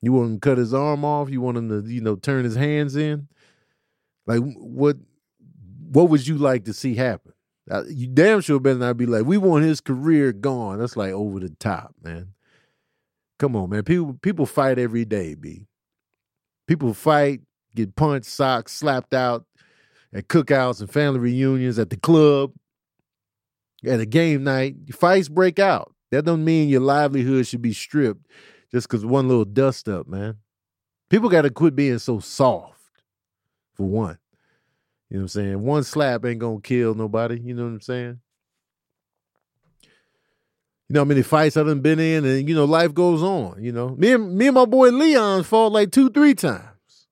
You 0.00 0.12
want 0.12 0.30
him 0.30 0.36
to 0.36 0.40
cut 0.40 0.58
his 0.58 0.74
arm 0.74 1.04
off? 1.04 1.30
You 1.30 1.40
want 1.40 1.58
him 1.58 1.68
to, 1.68 1.88
you 1.88 2.00
know, 2.00 2.16
turn 2.16 2.44
his 2.44 2.56
hands 2.56 2.96
in? 2.96 3.28
Like 4.38 4.54
what? 4.56 4.96
What 5.90 6.08
would 6.08 6.26
you 6.26 6.38
like 6.38 6.64
to 6.64 6.72
see 6.72 6.94
happen? 6.94 7.34
Uh, 7.70 7.84
you 7.86 8.06
damn 8.06 8.40
sure 8.40 8.58
better 8.58 8.78
not 8.78 8.96
be 8.96 9.04
like, 9.04 9.24
we 9.24 9.36
want 9.36 9.64
his 9.64 9.80
career 9.80 10.32
gone. 10.32 10.78
That's 10.78 10.96
like 10.96 11.12
over 11.12 11.38
the 11.38 11.50
top, 11.50 11.94
man. 12.02 12.28
Come 13.38 13.54
on, 13.56 13.70
man. 13.70 13.82
People 13.82 14.18
people 14.22 14.46
fight 14.46 14.78
every 14.78 15.04
day, 15.04 15.34
b. 15.34 15.66
People 16.66 16.94
fight, 16.94 17.42
get 17.74 17.94
punched, 17.94 18.26
socked, 18.26 18.70
slapped 18.70 19.12
out 19.12 19.44
at 20.12 20.28
cookouts 20.28 20.80
and 20.80 20.90
family 20.90 21.20
reunions, 21.20 21.78
at 21.78 21.90
the 21.90 21.96
club, 21.96 22.52
at 23.84 24.00
a 24.00 24.06
game 24.06 24.44
night. 24.44 24.76
Fights 24.94 25.28
break 25.28 25.58
out. 25.58 25.94
That 26.10 26.24
don't 26.24 26.44
mean 26.44 26.68
your 26.68 26.80
livelihood 26.80 27.46
should 27.46 27.62
be 27.62 27.72
stripped 27.72 28.26
just 28.70 28.88
because 28.88 29.04
one 29.04 29.28
little 29.28 29.44
dust 29.44 29.88
up, 29.88 30.06
man. 30.06 30.36
People 31.10 31.28
got 31.28 31.42
to 31.42 31.50
quit 31.50 31.76
being 31.76 31.98
so 31.98 32.20
soft, 32.20 32.80
for 33.74 33.86
one. 33.86 34.18
You 35.12 35.18
know 35.18 35.24
what 35.24 35.24
I'm 35.24 35.28
saying? 35.28 35.62
One 35.62 35.84
slap 35.84 36.24
ain't 36.24 36.38
gonna 36.38 36.62
kill 36.62 36.94
nobody. 36.94 37.38
You 37.38 37.52
know 37.52 37.64
what 37.64 37.72
I'm 37.72 37.80
saying? 37.82 38.18
You 40.88 40.94
know 40.94 41.00
how 41.00 41.04
many 41.04 41.20
fights 41.20 41.58
I 41.58 41.64
done 41.64 41.80
been 41.80 42.00
in, 42.00 42.24
and 42.24 42.48
you 42.48 42.54
know 42.54 42.64
life 42.64 42.94
goes 42.94 43.22
on. 43.22 43.62
You 43.62 43.72
know, 43.72 43.90
me 43.90 44.12
and 44.12 44.34
me 44.34 44.46
and 44.46 44.54
my 44.54 44.64
boy 44.64 44.88
Leon 44.88 45.42
fought 45.42 45.70
like 45.70 45.92
two, 45.92 46.08
three 46.08 46.32
times, 46.32 47.08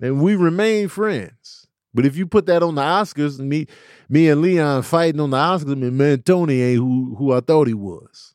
and 0.00 0.22
we 0.22 0.34
remain 0.34 0.88
friends. 0.88 1.66
But 1.92 2.06
if 2.06 2.16
you 2.16 2.26
put 2.26 2.46
that 2.46 2.62
on 2.62 2.74
the 2.74 2.80
Oscars, 2.80 3.38
me, 3.38 3.66
me 4.08 4.30
and 4.30 4.40
Leon 4.40 4.80
fighting 4.84 5.20
on 5.20 5.28
the 5.28 5.36
Oscars, 5.36 5.72
I 5.72 5.74
mean, 5.74 5.94
man, 5.94 6.22
Tony 6.22 6.62
ain't 6.62 6.78
who 6.78 7.16
who 7.18 7.34
I 7.34 7.40
thought 7.40 7.66
he 7.66 7.74
was. 7.74 8.34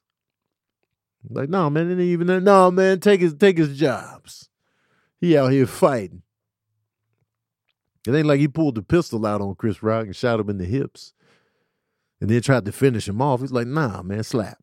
Like, 1.28 1.50
no, 1.50 1.72
man, 1.72 1.88
it 1.90 1.94
ain't 1.94 2.02
even 2.02 2.28
that. 2.28 2.44
No, 2.44 2.70
man, 2.70 3.00
take 3.00 3.22
his 3.22 3.34
take 3.34 3.58
his 3.58 3.76
jobs. 3.76 4.48
He 5.20 5.36
out 5.36 5.52
here 5.52 5.66
fighting. 5.66 6.22
It 8.08 8.16
ain't 8.16 8.28
like 8.28 8.40
he 8.40 8.48
pulled 8.48 8.76
the 8.76 8.82
pistol 8.82 9.26
out 9.26 9.42
on 9.42 9.56
Chris 9.56 9.84
Rock 9.84 10.06
and 10.06 10.16
shot 10.16 10.40
him 10.40 10.50
in 10.50 10.58
the 10.58 10.66
hips, 10.66 11.14
and 12.20 12.30
then 12.30 12.42
tried 12.42 12.66
to 12.66 12.72
finish 12.72 13.08
him 13.08 13.22
off. 13.22 13.42
He's 13.42 13.52
like, 13.52 13.68
nah, 13.68 14.02
man, 14.02 14.24
slap. 14.24 14.58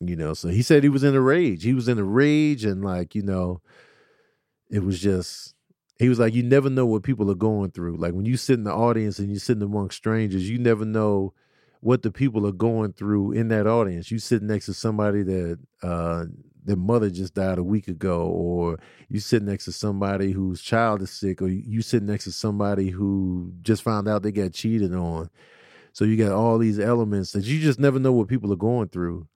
You 0.00 0.16
know, 0.16 0.34
so 0.34 0.48
he 0.48 0.62
said 0.62 0.82
he 0.82 0.90
was 0.90 1.04
in 1.04 1.14
a 1.14 1.20
rage. 1.20 1.62
He 1.62 1.72
was 1.72 1.88
in 1.88 1.98
a 1.98 2.04
rage, 2.04 2.64
and 2.64 2.84
like, 2.84 3.14
you 3.14 3.22
know, 3.22 3.62
it 4.70 4.84
was 4.84 5.00
just 5.00 5.54
he 5.98 6.08
was 6.08 6.18
like, 6.18 6.34
you 6.34 6.42
never 6.42 6.68
know 6.68 6.84
what 6.84 7.02
people 7.02 7.30
are 7.30 7.36
going 7.36 7.70
through. 7.70 7.96
Like 7.96 8.12
when 8.12 8.26
you 8.26 8.36
sit 8.36 8.58
in 8.58 8.64
the 8.64 8.74
audience 8.74 9.18
and 9.18 9.30
you're 9.30 9.40
sitting 9.40 9.62
among 9.62 9.90
strangers, 9.90 10.48
you 10.48 10.58
never 10.58 10.84
know 10.84 11.32
what 11.80 12.02
the 12.02 12.10
people 12.10 12.46
are 12.46 12.52
going 12.52 12.92
through 12.92 13.32
in 13.32 13.48
that 13.48 13.66
audience. 13.66 14.10
You 14.10 14.18
sit 14.18 14.42
next 14.42 14.66
to 14.66 14.74
somebody 14.74 15.22
that 15.22 15.58
uh, 15.82 16.24
their 16.66 16.76
mother 16.76 17.08
just 17.10 17.34
died 17.34 17.58
a 17.58 17.62
week 17.62 17.88
ago, 17.88 18.26
or 18.26 18.78
you 19.08 19.20
sit 19.20 19.42
next 19.42 19.64
to 19.66 19.72
somebody 19.72 20.32
whose 20.32 20.60
child 20.60 21.00
is 21.00 21.10
sick, 21.10 21.40
or 21.40 21.48
you 21.48 21.80
sit 21.80 22.02
next 22.02 22.24
to 22.24 22.32
somebody 22.32 22.90
who 22.90 23.52
just 23.62 23.82
found 23.82 24.08
out 24.08 24.22
they 24.22 24.32
got 24.32 24.52
cheated 24.52 24.94
on. 24.94 25.30
So 25.92 26.04
you 26.04 26.16
got 26.16 26.32
all 26.32 26.58
these 26.58 26.78
elements 26.78 27.32
that 27.32 27.44
you 27.44 27.60
just 27.60 27.78
never 27.78 27.98
know 27.98 28.12
what 28.12 28.28
people 28.28 28.52
are 28.52 28.56
going 28.56 28.88
through. 28.88 29.28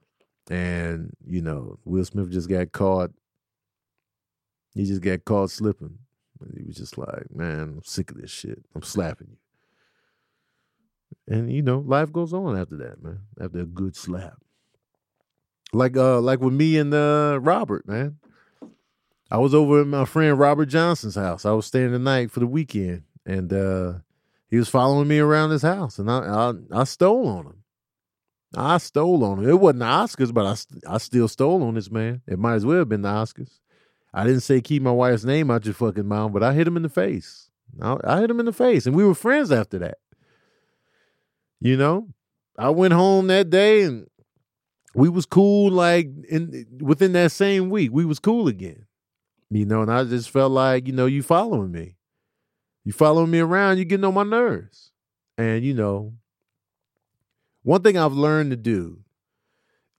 And, 0.51 1.13
you 1.25 1.41
know, 1.41 1.79
Will 1.85 2.05
Smith 2.05 2.31
just 2.31 2.51
got 2.51 2.73
caught. 2.73 3.13
He 4.75 4.85
just 4.85 5.01
got 5.01 5.25
caught 5.25 5.51
slipping. 5.51 5.99
And 6.41 6.59
he 6.59 6.65
was 6.65 6.77
just 6.77 6.99
like, 6.99 7.35
man, 7.35 7.61
I'm 7.61 7.83
sick 7.85 8.11
of 8.11 8.21
this 8.21 8.31
shit. 8.31 8.65
I'm 8.75 8.83
slapping 8.83 9.29
you. 9.31 9.37
And 11.35 11.53
you 11.53 11.63
know, 11.63 11.79
life 11.79 12.13
goes 12.13 12.33
on 12.33 12.59
after 12.59 12.77
that, 12.79 13.03
man. 13.03 13.21
After 13.41 13.61
a 13.61 13.67
good 13.67 13.95
slap. 13.95 14.40
Like 15.73 15.97
uh 15.97 16.21
like 16.21 16.41
with 16.41 16.55
me 16.55 16.79
and 16.79 16.93
uh 16.93 17.39
Robert, 17.41 17.87
man. 17.87 18.19
I 19.31 19.39
was 19.39 19.55
over 19.55 19.83
at 19.83 19.87
my 19.87 20.05
friend 20.05 20.39
Robert 20.39 20.67
Johnson's 20.67 21.15
house. 21.15 21.45
I 21.45 21.53
was 21.53 21.67
staying 21.67 21.93
the 21.93 21.99
night 21.99 22.31
for 22.31 22.41
the 22.41 22.47
weekend 22.47 23.05
and 23.25 23.53
uh 23.53 23.95
he 24.49 24.57
was 24.57 24.69
following 24.69 25.07
me 25.07 25.19
around 25.21 25.51
his 25.51 25.63
house 25.63 25.99
and 25.99 26.11
I 26.11 26.19
I, 26.19 26.81
I 26.81 26.85
stole 26.85 27.29
on 27.29 27.47
him. 27.47 27.63
I 28.57 28.79
stole 28.79 29.25
on 29.25 29.39
him. 29.39 29.49
It 29.49 29.61
wasn't 29.61 29.81
the 29.81 29.87
Oscars, 29.87 30.35
but 30.35 30.47
I 30.47 30.95
I 30.95 30.99
still 30.99 31.29
stole 31.29 31.63
on 31.63 31.75
this 31.75 31.91
man. 31.91 32.23
It 32.27 32.39
might 32.39 32.55
as 32.55 32.67
well 32.67 32.79
have 32.79 32.89
been 32.89 33.03
the 33.03 33.09
Oscars. 33.09 33.61
I 34.13 34.25
didn't 34.25 34.41
say 34.41 34.61
keep 34.61 34.83
my 34.83 34.91
wife's 34.91 35.25
name 35.25 35.51
out 35.51 35.65
your 35.65 35.75
fucking 35.75 36.07
mouth, 36.07 36.33
but 36.33 36.43
I 36.43 36.53
hit 36.53 36.67
him 36.67 36.77
in 36.77 36.83
the 36.83 36.89
face. 36.89 37.49
I, 37.81 37.97
I 38.05 38.21
hit 38.21 38.31
him 38.31 38.41
in 38.41 38.47
the 38.47 38.53
face, 38.53 38.87
and 38.87 38.97
we 38.97 39.05
were 39.05 39.15
friends 39.15 39.53
after 39.53 39.79
that. 39.79 39.99
You 41.61 41.77
know, 41.77 42.09
I 42.59 42.71
went 42.71 42.93
home 42.93 43.29
that 43.29 43.51
day, 43.51 43.83
and 43.83 44.09
we 44.95 45.09
was 45.09 45.27
cool. 45.27 45.71
Like 45.71 46.09
in 46.29 46.67
within 46.81 47.13
that 47.13 47.33
same 47.33 47.71
week, 47.71 47.91
we 47.93 48.05
was 48.05 48.19
cool 48.19 48.49
again. 48.49 48.87
You 49.51 49.67
know, 49.67 49.83
and 49.83 49.93
I 49.93 50.05
just 50.05 50.31
felt 50.31 50.53
like, 50.53 50.87
you 50.87 50.93
know, 50.93 51.07
you 51.07 51.23
following 51.23 51.73
me. 51.73 51.97
You 52.85 52.93
following 52.93 53.31
me 53.31 53.41
around, 53.41 53.79
you 53.79 53.85
getting 53.85 54.05
on 54.05 54.15
my 54.15 54.23
nerves. 54.23 54.93
And, 55.37 55.65
you 55.65 55.75
know, 55.75 56.15
one 57.63 57.83
thing 57.83 57.99
I've 57.99 58.13
learned 58.13 58.53
to 58.53 58.57
do, 58.57 59.01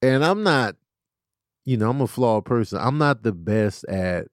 and 0.02 0.24
I'm 0.24 0.44
not, 0.44 0.78
you 1.66 1.78
know, 1.78 1.90
I'm 1.90 2.02
a 2.02 2.08
flawed 2.08 2.46
person. 2.46 2.80
I'm 2.82 2.98
not 2.98 3.24
the 3.24 3.34
best 3.34 3.84
at, 3.86 4.28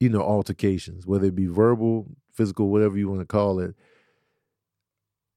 you 0.00 0.08
know, 0.08 0.20
altercations, 0.20 1.06
whether 1.06 1.26
it 1.26 1.34
be 1.34 1.46
verbal, 1.46 2.06
physical, 2.34 2.68
whatever 2.68 2.98
you 2.98 3.08
want 3.08 3.20
to 3.20 3.26
call 3.26 3.60
it. 3.60 3.74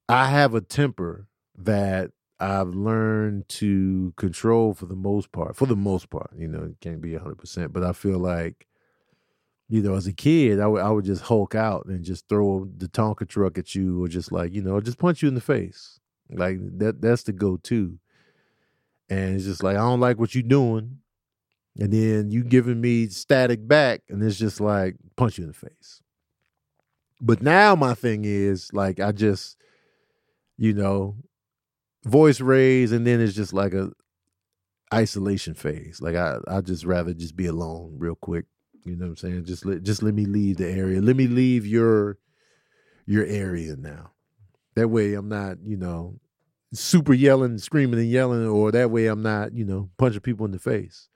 I 0.09 0.27
have 0.29 0.53
a 0.53 0.61
temper 0.61 1.27
that 1.55 2.11
I've 2.39 2.69
learned 2.69 3.49
to 3.49 4.13
control 4.15 4.73
for 4.73 4.85
the 4.85 4.95
most 4.95 5.31
part. 5.31 5.55
For 5.55 5.65
the 5.65 5.75
most 5.75 6.09
part, 6.09 6.31
you 6.37 6.47
know, 6.47 6.63
it 6.63 6.79
can't 6.79 7.01
be 7.01 7.11
100%, 7.11 7.73
but 7.73 7.83
I 7.83 7.91
feel 7.91 8.17
like, 8.17 8.67
you 9.67 9.81
know, 9.81 9.95
as 9.95 10.07
a 10.07 10.13
kid, 10.13 10.59
I 10.59 10.67
would, 10.67 10.81
I 10.81 10.89
would 10.89 11.05
just 11.05 11.23
hulk 11.23 11.53
out 11.53 11.85
and 11.85 12.03
just 12.03 12.27
throw 12.29 12.67
the 12.77 12.87
Tonka 12.87 13.27
truck 13.27 13.57
at 13.57 13.75
you 13.75 14.03
or 14.03 14.07
just 14.07 14.31
like, 14.31 14.53
you 14.53 14.61
know, 14.61 14.79
just 14.79 14.97
punch 14.97 15.21
you 15.21 15.27
in 15.27 15.35
the 15.35 15.41
face. 15.41 15.99
Like 16.31 16.57
that 16.79 17.01
that's 17.01 17.23
the 17.23 17.33
go 17.33 17.57
to. 17.57 17.99
And 19.09 19.35
it's 19.35 19.45
just 19.45 19.63
like, 19.63 19.75
I 19.75 19.79
don't 19.79 19.99
like 19.99 20.19
what 20.19 20.33
you're 20.35 20.43
doing. 20.43 20.99
And 21.79 21.91
then 21.93 22.31
you 22.31 22.43
giving 22.43 22.81
me 22.81 23.07
static 23.07 23.67
back, 23.67 24.01
and 24.09 24.21
it's 24.23 24.37
just 24.37 24.59
like 24.59 24.95
punch 25.15 25.37
you 25.37 25.45
in 25.45 25.49
the 25.49 25.53
face. 25.53 26.01
But 27.21 27.41
now 27.41 27.75
my 27.75 27.93
thing 27.93 28.25
is 28.25 28.71
like 28.73 28.99
I 28.99 29.11
just, 29.11 29.57
you 30.57 30.73
know, 30.73 31.15
voice 32.03 32.41
raise, 32.41 32.91
and 32.91 33.05
then 33.05 33.21
it's 33.21 33.35
just 33.35 33.53
like 33.53 33.73
a 33.73 33.91
isolation 34.93 35.53
phase. 35.53 35.99
Like 36.01 36.15
I, 36.15 36.37
I 36.47 36.61
just 36.61 36.85
rather 36.85 37.13
just 37.13 37.35
be 37.35 37.45
alone 37.45 37.95
real 37.97 38.15
quick. 38.15 38.45
You 38.85 38.95
know 38.95 39.05
what 39.05 39.09
I'm 39.09 39.17
saying? 39.17 39.45
Just 39.45 39.65
let, 39.65 39.83
just 39.83 40.01
let 40.01 40.13
me 40.13 40.25
leave 40.25 40.57
the 40.57 40.69
area. 40.69 41.01
Let 41.01 41.15
me 41.15 41.27
leave 41.27 41.65
your, 41.65 42.17
your 43.05 43.25
area 43.25 43.75
now. 43.75 44.11
That 44.75 44.87
way, 44.87 45.13
I'm 45.13 45.27
not, 45.27 45.57
you 45.63 45.77
know, 45.77 46.19
super 46.73 47.13
yelling, 47.13 47.57
screaming, 47.57 47.99
and 47.99 48.09
yelling, 48.09 48.47
or 48.47 48.71
that 48.71 48.91
way, 48.91 49.07
I'm 49.07 49.21
not, 49.21 49.53
you 49.53 49.65
know, 49.65 49.89
punching 49.97 50.21
people 50.21 50.45
in 50.45 50.51
the 50.51 50.59
face. 50.59 51.09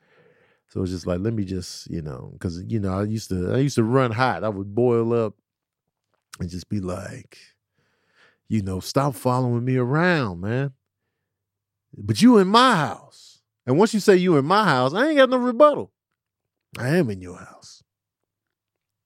So 0.68 0.82
it's 0.82 0.92
just 0.92 1.08
like, 1.08 1.20
let 1.20 1.34
me 1.34 1.46
just, 1.46 1.90
you 1.90 2.02
know, 2.02 2.32
because 2.34 2.62
you 2.68 2.80
know, 2.80 3.00
I 3.00 3.04
used 3.04 3.30
to, 3.30 3.54
I 3.54 3.58
used 3.58 3.76
to 3.76 3.84
run 3.84 4.12
hot. 4.12 4.44
I 4.44 4.50
would 4.50 4.74
boil 4.74 5.14
up 5.14 5.36
and 6.40 6.50
just 6.50 6.68
be 6.68 6.80
like, 6.80 7.38
you 8.48 8.62
know, 8.62 8.80
stop 8.80 9.16
following 9.16 9.66
me 9.66 9.78
around, 9.78 10.42
man. 10.42 10.74
But 11.98 12.22
you 12.22 12.38
in 12.38 12.48
my 12.48 12.76
house. 12.76 13.42
And 13.66 13.78
once 13.78 13.94
you 13.94 14.00
say 14.00 14.16
you 14.18 14.38
in 14.38 14.46
my 14.46 14.64
house, 14.66 14.94
I 14.94 15.08
ain't 15.08 15.18
got 15.18 15.30
no 15.30 15.38
rebuttal. 15.38 15.92
I 16.78 16.90
am 16.98 17.10
in 17.10 17.22
your 17.22 17.38
house. 17.38 17.84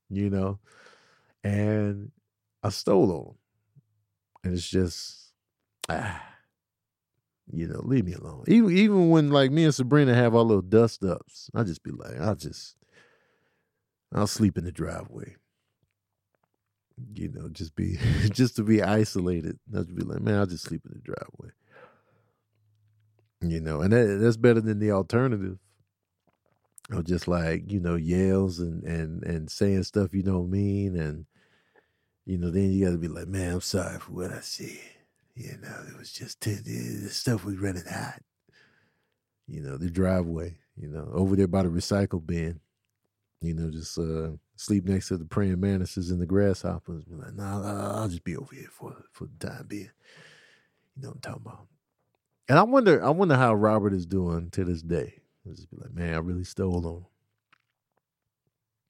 You 0.10 0.30
know? 0.30 0.60
And 1.44 2.12
I 2.64 2.70
stole 2.70 3.12
on 3.12 3.26
them. 3.26 3.36
And 4.44 4.54
it's 4.54 4.68
just 4.68 5.34
ah, 5.90 6.24
you 7.52 7.68
know, 7.68 7.82
leave 7.84 8.06
me 8.06 8.14
alone. 8.14 8.46
Even 8.48 8.78
even 8.78 9.10
when 9.10 9.30
like 9.30 9.52
me 9.52 9.66
and 9.66 9.76
Sabrina 9.76 10.14
have 10.14 10.36
our 10.36 10.42
little 10.42 10.62
dust 10.62 11.04
ups, 11.04 11.50
I 11.54 11.64
just 11.64 11.84
be 11.84 11.92
like, 11.92 12.20
I'll 12.20 12.36
just 12.36 12.76
I'll 14.14 14.28
sleep 14.28 14.58
in 14.58 14.64
the 14.64 14.72
driveway 14.72 15.36
you 17.14 17.30
know, 17.30 17.50
just 17.50 17.76
be 17.76 17.98
just 18.32 18.56
to 18.58 18.64
be 18.64 18.82
isolated. 18.82 19.60
Not 19.70 19.88
to 19.88 19.94
be 19.94 20.04
like, 20.04 20.22
man, 20.22 20.40
I'll 20.40 20.46
just 20.46 20.66
sleep 20.66 20.82
in 20.86 20.94
the 20.94 21.00
driveway. 21.00 21.50
You 23.42 23.62
know, 23.62 23.82
and 23.82 23.94
that, 23.94 24.20
that's 24.22 24.38
better 24.38 24.62
than 24.62 24.80
the 24.80 24.92
alternative. 24.92 25.60
Or 26.92 27.04
just 27.04 27.28
like, 27.28 27.70
you 27.72 27.80
know, 27.80 27.96
yells 27.96 28.60
and 28.60 28.84
and 28.84 29.24
and 29.24 29.52
saying 29.52 29.84
stuff 29.84 30.14
you 30.14 30.24
don't 30.24 30.50
mean 30.50 30.98
and 30.98 31.26
you 32.26 32.38
know, 32.38 32.50
then 32.50 32.72
you 32.72 32.86
gotta 32.86 32.98
be 32.98 33.08
like, 33.08 33.28
man, 33.28 33.54
I'm 33.54 33.62
sorry 33.62 34.00
for 34.00 34.12
what 34.12 34.32
I 34.32 34.42
said. 34.42 34.80
You 35.36 35.58
know, 35.62 35.84
it 35.88 35.98
was 35.98 36.12
just 36.12 36.42
the 36.42 37.08
stuff 37.10 37.46
was 37.46 37.58
running 37.58 37.86
hot. 37.86 38.22
You 39.48 39.62
know, 39.62 39.78
the 39.78 39.90
driveway, 39.90 40.58
you 40.76 40.90
know, 40.90 41.10
over 41.14 41.36
there 41.36 41.48
by 41.48 41.64
the 41.64 41.70
recycle 41.70 42.26
bin. 42.26 42.60
You 43.42 43.54
know, 43.54 43.70
just 43.70 43.98
uh 43.98 44.32
sleep 44.58 44.86
next 44.86 45.08
to 45.08 45.18
the 45.18 45.26
praying 45.26 45.62
mantises 45.62 46.12
and 46.12 46.22
the 46.22 46.26
grasshoppers. 46.26 47.06
Be 47.06 47.16
like, 47.16 47.36
nah, 47.36 48.02
I'll 48.02 48.10
just 48.10 48.24
be 48.24 48.36
over 48.36 48.54
here 48.54 48.70
for 48.72 48.96
for 49.12 49.28
the 49.40 49.48
time 49.48 49.66
being. 49.68 49.92
You 50.96 51.04
know 51.04 51.10
what 51.10 51.16
I'm 51.16 51.22
talking 51.22 51.44
about. 51.46 51.68
And 52.50 52.58
I 52.58 52.64
wonder, 52.64 53.04
I 53.04 53.10
wonder 53.10 53.36
how 53.36 53.54
Robert 53.54 53.94
is 53.94 54.06
doing 54.06 54.50
to 54.52 54.66
this 54.66 54.82
day. 54.82 55.22
I'll 55.46 55.54
just 55.54 55.70
be 55.70 55.78
like, 55.78 55.94
man, 55.94 56.14
I 56.14 56.18
really 56.18 56.44
stole 56.44 56.86
on 56.88 56.96
him. 56.96 57.06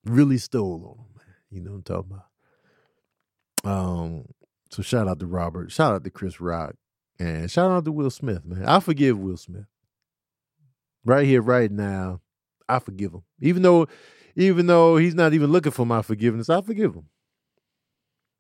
Really 0.06 0.38
stole 0.38 0.86
on 0.86 1.06
him, 1.06 1.12
man. 1.18 1.36
You 1.52 1.62
know 1.62 1.72
what 1.72 1.78
I'm 1.78 1.84
talking 1.84 2.12
about. 3.64 3.70
Um, 3.70 4.26
so 4.72 4.82
shout 4.82 5.08
out 5.08 5.20
to 5.20 5.28
Robert, 5.28 5.72
shout 5.72 5.94
out 5.94 6.04
to 6.04 6.10
Chris 6.10 6.40
Rock, 6.40 6.76
and 7.20 7.50
shout 7.50 7.72
out 7.72 7.86
to 7.86 7.92
Will 7.92 8.10
Smith, 8.10 8.46
man. 8.46 8.66
I 8.66 8.80
forgive 8.80 9.18
Will 9.20 9.38
Smith. 9.38 9.66
Right 11.04 11.26
here, 11.26 11.42
right 11.42 11.72
now, 11.72 12.22
I 12.70 12.80
forgive 12.80 13.14
him. 13.14 13.24
Even 13.42 13.64
though 13.64 13.88
even 14.38 14.68
though 14.68 14.98
he's 14.98 15.16
not 15.16 15.34
even 15.34 15.52
looking 15.52 15.72
for 15.72 15.86
my 15.86 16.02
forgiveness, 16.02 16.50
I 16.50 16.62
forgive 16.62 16.94
him. 16.94 17.08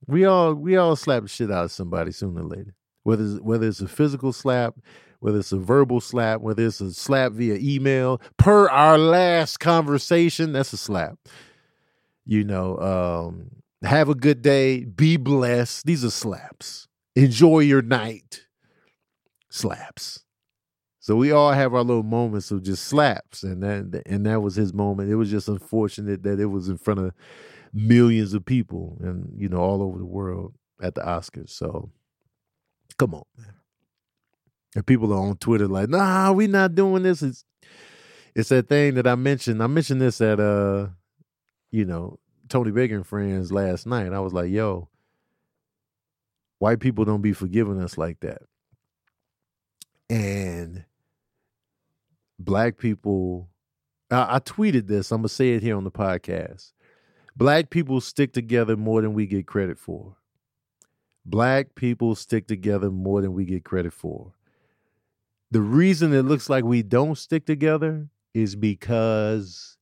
We 0.06 0.26
all 0.26 0.54
we 0.54 0.78
all 0.78 0.96
slap 0.96 1.24
the 1.24 1.28
shit 1.28 1.52
out 1.52 1.66
of 1.66 1.72
somebody 1.72 2.12
sooner 2.12 2.42
or 2.42 2.48
later. 2.48 2.76
Whether 3.04 3.24
it's, 3.24 3.42
whether 3.42 3.68
it's 3.68 3.82
a 3.82 3.88
physical 3.88 4.32
slap, 4.32 4.76
whether 5.20 5.40
it's 5.40 5.52
a 5.52 5.58
verbal 5.58 6.00
slap, 6.00 6.42
whether 6.42 6.66
it's 6.66 6.82
a 6.82 6.94
slap 6.94 7.32
via 7.32 7.56
email, 7.56 8.22
per 8.38 8.70
our 8.70 8.98
last 8.98 9.60
conversation, 9.60 10.54
that's 10.54 10.74
a 10.74 10.78
slap. 10.78 11.18
You 12.26 12.44
know, 12.44 12.78
um, 12.78 13.50
have 13.84 14.10
a 14.10 14.16
good 14.16 14.42
day, 14.42 14.84
be 14.84 15.18
blessed. 15.18 15.86
These 15.86 16.06
are 16.06 16.12
slaps. 16.12 16.88
Enjoy 17.16 17.60
your 17.60 17.82
night. 17.82 18.46
Slaps. 19.50 20.26
So 21.08 21.16
we 21.16 21.32
all 21.32 21.54
have 21.54 21.74
our 21.74 21.86
little 21.86 22.04
moments 22.04 22.52
of 22.52 22.64
just 22.64 22.84
slaps, 22.84 23.42
and 23.42 23.64
that 23.64 24.04
and 24.06 24.26
that 24.26 24.42
was 24.42 24.56
his 24.56 24.74
moment. 24.74 25.10
It 25.10 25.16
was 25.16 25.32
just 25.32 25.48
unfortunate 25.48 26.24
that 26.24 26.38
it 26.38 26.48
was 26.48 26.68
in 26.68 26.78
front 26.78 27.00
of 27.00 27.14
millions 27.74 28.34
of 28.34 28.44
people, 28.44 28.98
and 29.00 29.32
you 29.34 29.48
know, 29.48 29.60
all 29.60 29.82
over 29.82 29.98
the 29.98 30.06
world 30.06 30.54
at 30.82 30.96
the 30.96 31.02
Oscars. 31.02 31.52
So, 31.52 31.92
come 32.98 33.14
on, 33.14 33.24
man. 33.38 33.54
And 34.76 34.86
people 34.86 35.14
are 35.14 35.30
on 35.30 35.38
Twitter 35.38 35.70
like, 35.70 35.88
"Nah, 35.88 36.34
we 36.34 36.46
not 36.46 36.76
doing 36.76 37.04
this." 37.04 37.22
It's 37.24 37.46
it's 38.36 38.50
that 38.50 38.68
thing 38.68 38.96
that 38.96 39.08
I 39.08 39.16
mentioned. 39.16 39.64
I 39.64 39.68
mentioned 39.68 40.02
this 40.02 40.20
at 40.20 40.42
uh, 40.42 40.88
you 41.72 41.86
know, 41.86 42.20
Tony 42.50 42.72
Baker 42.72 42.96
and 42.96 43.08
friends 43.08 43.50
last 43.50 43.88
night. 43.88 44.12
I 44.12 44.20
was 44.20 44.34
like, 44.34 44.52
"Yo, 44.52 44.90
white 46.60 46.82
people 46.82 47.06
don't 47.06 47.22
be 47.22 47.32
forgiving 47.32 47.82
us 47.82 47.98
like 47.98 48.20
that." 48.20 48.42
And 50.10 50.84
black 52.40 52.78
people 52.78 53.50
I, 54.12 54.36
I 54.36 54.40
tweeted 54.40 54.88
this 54.88 55.12
i'm 55.12 55.20
gonna 55.20 55.30
say 55.30 55.54
it 55.54 55.64
here 55.64 55.78
on 55.78 55.84
the 55.84 55.92
podcast. 55.92 56.72
Black 57.38 57.70
people 57.70 58.02
stick 58.02 58.34
together 58.34 58.76
more 58.76 59.00
than 59.04 59.14
we 59.14 59.28
get 59.28 59.46
credit 59.46 59.78
for. 59.78 60.16
Black 61.24 61.76
people 61.76 62.16
stick 62.16 62.48
together 62.48 62.90
more 62.90 63.22
than 63.22 63.34
we 63.34 63.46
get 63.46 63.64
credit 63.64 63.94
for. 63.94 64.34
The 65.52 65.62
reason 65.62 66.14
it 66.14 66.24
looks 66.24 66.50
like 66.50 66.64
we 66.64 66.82
don't 66.82 67.16
stick 67.16 67.46
together 67.46 68.08
is 68.34 68.56
because 68.56 69.78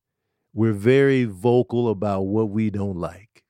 we're 0.54 0.74
very 0.74 1.24
vocal 1.24 1.88
about 1.88 2.24
what 2.24 2.50
we 2.50 2.70
don't 2.70 2.98
like 2.98 3.45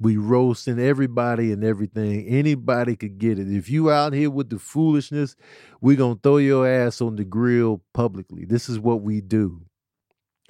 we 0.00 0.16
roasting 0.16 0.78
everybody 0.78 1.52
and 1.52 1.64
everything. 1.64 2.26
Anybody 2.26 2.96
could 2.96 3.18
get 3.18 3.38
it. 3.38 3.52
If 3.52 3.70
you 3.70 3.90
out 3.90 4.12
here 4.12 4.30
with 4.30 4.50
the 4.50 4.58
foolishness, 4.58 5.36
we 5.80 5.96
gonna 5.96 6.18
throw 6.22 6.38
your 6.38 6.68
ass 6.68 7.00
on 7.00 7.16
the 7.16 7.24
grill 7.24 7.82
publicly. 7.92 8.44
This 8.44 8.68
is 8.68 8.78
what 8.78 9.02
we 9.02 9.20
do. 9.20 9.62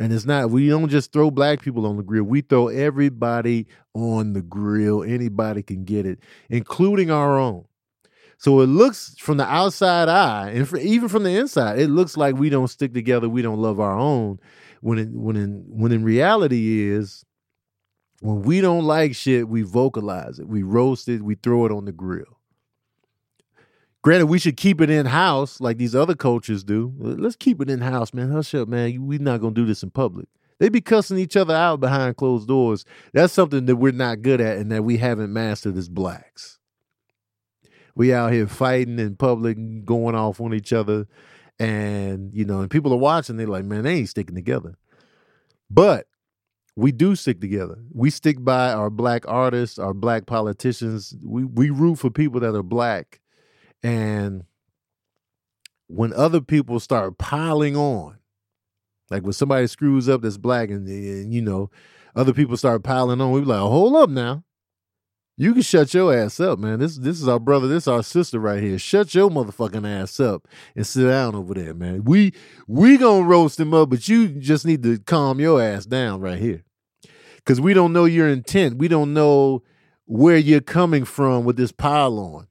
And 0.00 0.12
it's 0.12 0.24
not, 0.24 0.50
we 0.50 0.68
don't 0.68 0.88
just 0.88 1.12
throw 1.12 1.30
black 1.30 1.62
people 1.62 1.86
on 1.86 1.96
the 1.96 2.02
grill. 2.02 2.24
We 2.24 2.40
throw 2.40 2.66
everybody 2.66 3.68
on 3.94 4.32
the 4.32 4.42
grill. 4.42 5.04
Anybody 5.04 5.62
can 5.62 5.84
get 5.84 6.04
it, 6.04 6.18
including 6.48 7.12
our 7.12 7.38
own. 7.38 7.64
So 8.38 8.60
it 8.60 8.66
looks 8.66 9.14
from 9.18 9.36
the 9.36 9.46
outside 9.46 10.08
eye, 10.08 10.50
and 10.50 10.68
for, 10.68 10.78
even 10.78 11.08
from 11.08 11.22
the 11.22 11.36
inside, 11.36 11.78
it 11.78 11.88
looks 11.88 12.16
like 12.16 12.34
we 12.34 12.50
don't 12.50 12.68
stick 12.68 12.92
together. 12.92 13.28
We 13.28 13.42
don't 13.42 13.60
love 13.60 13.78
our 13.78 13.96
own. 13.96 14.40
When 14.80 14.98
it, 14.98 15.08
when 15.10 15.36
in 15.36 15.64
when 15.68 15.92
in 15.92 16.04
reality 16.04 16.90
is 16.90 17.23
when 18.20 18.42
we 18.42 18.60
don't 18.60 18.84
like 18.84 19.14
shit, 19.14 19.48
we 19.48 19.62
vocalize 19.62 20.38
it, 20.38 20.48
we 20.48 20.62
roast 20.62 21.08
it, 21.08 21.22
we 21.22 21.34
throw 21.34 21.66
it 21.66 21.72
on 21.72 21.84
the 21.84 21.92
grill. 21.92 22.40
Granted, 24.02 24.26
we 24.26 24.38
should 24.38 24.58
keep 24.58 24.82
it 24.82 24.90
in 24.90 25.06
house 25.06 25.60
like 25.60 25.78
these 25.78 25.94
other 25.94 26.14
cultures 26.14 26.62
do. 26.62 26.92
Let's 26.98 27.36
keep 27.36 27.62
it 27.62 27.70
in 27.70 27.80
house, 27.80 28.12
man. 28.12 28.30
Hush 28.30 28.54
up, 28.54 28.68
man. 28.68 29.06
We're 29.06 29.18
not 29.18 29.40
gonna 29.40 29.54
do 29.54 29.64
this 29.64 29.82
in 29.82 29.90
public. 29.90 30.28
They 30.58 30.68
be 30.68 30.82
cussing 30.82 31.18
each 31.18 31.36
other 31.36 31.54
out 31.54 31.80
behind 31.80 32.16
closed 32.16 32.46
doors. 32.46 32.84
That's 33.12 33.32
something 33.32 33.64
that 33.66 33.76
we're 33.76 33.92
not 33.92 34.22
good 34.22 34.40
at 34.40 34.58
and 34.58 34.70
that 34.72 34.84
we 34.84 34.98
haven't 34.98 35.32
mastered 35.32 35.76
as 35.76 35.88
blacks. 35.88 36.58
We 37.96 38.12
out 38.12 38.32
here 38.32 38.46
fighting 38.46 38.98
in 38.98 39.16
public, 39.16 39.84
going 39.84 40.14
off 40.14 40.40
on 40.40 40.52
each 40.52 40.72
other, 40.72 41.06
and 41.58 42.32
you 42.34 42.44
know, 42.44 42.60
and 42.60 42.70
people 42.70 42.92
are 42.92 42.98
watching. 42.98 43.36
They're 43.36 43.46
like, 43.46 43.64
man, 43.64 43.84
they 43.84 43.94
ain't 43.94 44.08
sticking 44.08 44.34
together. 44.34 44.76
But 45.70 46.06
we 46.76 46.92
do 46.92 47.14
stick 47.14 47.40
together. 47.40 47.78
We 47.92 48.10
stick 48.10 48.42
by 48.42 48.72
our 48.72 48.90
black 48.90 49.24
artists, 49.28 49.78
our 49.78 49.94
black 49.94 50.26
politicians. 50.26 51.14
We 51.24 51.44
we 51.44 51.70
root 51.70 51.96
for 51.96 52.10
people 52.10 52.40
that 52.40 52.54
are 52.54 52.62
black. 52.62 53.20
And 53.82 54.44
when 55.86 56.12
other 56.14 56.40
people 56.40 56.80
start 56.80 57.18
piling 57.18 57.76
on, 57.76 58.18
like 59.10 59.22
when 59.22 59.32
somebody 59.32 59.66
screws 59.66 60.08
up 60.08 60.22
that's 60.22 60.38
black 60.38 60.70
and, 60.70 60.88
and 60.88 61.32
you 61.32 61.42
know, 61.42 61.70
other 62.16 62.32
people 62.32 62.56
start 62.56 62.82
piling 62.82 63.20
on, 63.20 63.30
we 63.30 63.40
be 63.40 63.46
like, 63.46 63.60
hold 63.60 63.94
up 63.96 64.10
now. 64.10 64.42
You 65.36 65.52
can 65.52 65.62
shut 65.62 65.92
your 65.92 66.14
ass 66.14 66.38
up, 66.38 66.60
man. 66.60 66.78
This 66.78 66.96
this 66.96 67.20
is 67.20 67.26
our 67.26 67.40
brother, 67.40 67.66
this 67.66 67.84
is 67.84 67.88
our 67.88 68.04
sister 68.04 68.38
right 68.38 68.62
here. 68.62 68.78
Shut 68.78 69.14
your 69.14 69.30
motherfucking 69.30 69.86
ass 69.86 70.20
up 70.20 70.46
and 70.76 70.86
sit 70.86 71.08
down 71.08 71.34
over 71.34 71.54
there, 71.54 71.74
man. 71.74 72.04
We 72.04 72.32
we 72.68 72.96
gonna 72.96 73.26
roast 73.26 73.58
him 73.58 73.74
up, 73.74 73.90
but 73.90 74.06
you 74.08 74.28
just 74.28 74.64
need 74.64 74.84
to 74.84 74.98
calm 74.98 75.40
your 75.40 75.60
ass 75.60 75.86
down 75.86 76.20
right 76.20 76.38
here. 76.38 76.62
Cause 77.44 77.60
we 77.60 77.74
don't 77.74 77.92
know 77.92 78.04
your 78.04 78.28
intent. 78.28 78.78
We 78.78 78.88
don't 78.88 79.12
know 79.12 79.64
where 80.06 80.38
you're 80.38 80.60
coming 80.60 81.04
from 81.04 81.44
with 81.44 81.56
this 81.56 81.72
pile 81.72 82.18
on. 82.18 82.46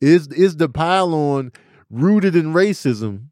Is 0.00 0.28
is 0.28 0.56
the 0.56 0.70
pile 0.70 1.14
on 1.14 1.52
rooted 1.90 2.34
in 2.34 2.54
racism 2.54 3.26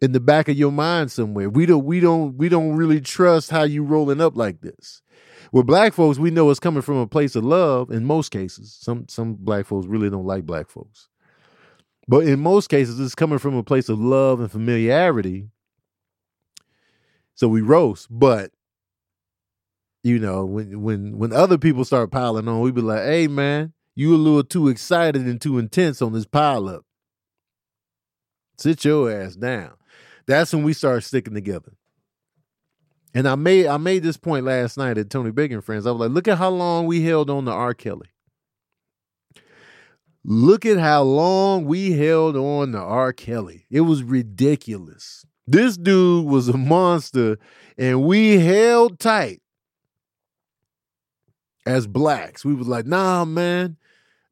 in 0.00 0.12
the 0.12 0.20
back 0.20 0.48
of 0.48 0.56
your 0.56 0.72
mind 0.72 1.12
somewhere? 1.12 1.50
We 1.50 1.66
don't 1.66 1.84
we 1.84 2.00
don't 2.00 2.38
we 2.38 2.48
don't 2.48 2.76
really 2.76 3.02
trust 3.02 3.50
how 3.50 3.64
you 3.64 3.84
rolling 3.84 4.22
up 4.22 4.36
like 4.38 4.62
this. 4.62 5.02
With 5.52 5.66
black 5.66 5.92
folks, 5.92 6.18
we 6.18 6.30
know 6.30 6.50
it's 6.50 6.58
coming 6.58 6.82
from 6.82 6.96
a 6.96 7.06
place 7.06 7.36
of 7.36 7.44
love 7.44 7.90
in 7.90 8.06
most 8.06 8.30
cases. 8.30 8.76
Some 8.80 9.06
some 9.08 9.34
black 9.34 9.66
folks 9.66 9.86
really 9.86 10.08
don't 10.08 10.26
like 10.26 10.46
black 10.46 10.70
folks. 10.70 11.08
But 12.08 12.26
in 12.26 12.40
most 12.40 12.68
cases, 12.68 12.98
it's 12.98 13.14
coming 13.14 13.38
from 13.38 13.54
a 13.54 13.62
place 13.62 13.88
of 13.90 14.00
love 14.00 14.40
and 14.40 14.50
familiarity. 14.50 15.48
So 17.34 17.48
we 17.48 17.60
roast, 17.60 18.08
but 18.10 18.50
you 20.02 20.18
know, 20.18 20.44
when 20.46 20.82
when 20.82 21.18
when 21.18 21.32
other 21.32 21.58
people 21.58 21.84
start 21.84 22.10
piling 22.10 22.48
on, 22.48 22.60
we 22.60 22.72
be 22.72 22.80
like, 22.80 23.02
"Hey, 23.02 23.28
man, 23.28 23.74
you 23.94 24.14
a 24.14 24.16
little 24.16 24.44
too 24.44 24.68
excited 24.68 25.22
and 25.22 25.40
too 25.40 25.58
intense 25.58 26.00
on 26.00 26.12
this 26.12 26.26
pile 26.26 26.66
up. 26.68 26.84
Sit 28.58 28.84
your 28.84 29.10
ass 29.10 29.36
down." 29.36 29.74
That's 30.26 30.52
when 30.52 30.62
we 30.62 30.72
start 30.72 31.04
sticking 31.04 31.34
together. 31.34 31.72
And 33.14 33.28
I 33.28 33.34
made 33.34 33.66
I 33.66 33.76
made 33.76 34.02
this 34.02 34.16
point 34.16 34.44
last 34.46 34.78
night 34.78 34.98
at 34.98 35.10
Tony 35.10 35.30
Baker 35.30 35.54
and 35.54 35.64
Friends. 35.64 35.86
I 35.86 35.90
was 35.90 36.00
like, 36.00 36.10
look 36.10 36.28
at 36.28 36.38
how 36.38 36.50
long 36.50 36.86
we 36.86 37.02
held 37.02 37.28
on 37.28 37.44
to 37.44 37.50
R. 37.50 37.74
Kelly. 37.74 38.08
Look 40.24 40.64
at 40.64 40.78
how 40.78 41.02
long 41.02 41.64
we 41.64 41.92
held 41.92 42.36
on 42.36 42.72
to 42.72 42.78
R. 42.78 43.12
Kelly. 43.12 43.66
It 43.70 43.80
was 43.80 44.02
ridiculous. 44.02 45.26
This 45.46 45.76
dude 45.76 46.26
was 46.26 46.48
a 46.48 46.56
monster, 46.56 47.38
and 47.76 48.04
we 48.04 48.38
held 48.38 49.00
tight 49.00 49.42
as 51.66 51.86
blacks. 51.86 52.44
We 52.44 52.54
was 52.54 52.68
like, 52.68 52.86
nah, 52.86 53.24
man. 53.24 53.76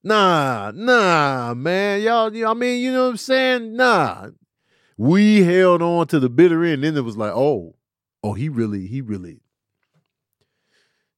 Nah, 0.02 0.72
nah, 0.74 1.54
man. 1.54 2.00
Y'all, 2.02 2.48
I 2.48 2.54
mean, 2.54 2.80
you 2.80 2.92
know 2.92 3.04
what 3.04 3.10
I'm 3.10 3.16
saying? 3.16 3.76
Nah. 3.76 4.28
We 4.96 5.42
held 5.42 5.82
on 5.82 6.06
to 6.08 6.20
the 6.20 6.30
bitter 6.30 6.64
end. 6.64 6.84
Then 6.84 6.96
it 6.96 7.00
was 7.00 7.16
like, 7.16 7.32
oh, 7.32 7.74
oh, 8.22 8.32
he 8.34 8.48
really, 8.48 8.86
he 8.86 9.00
really, 9.00 9.40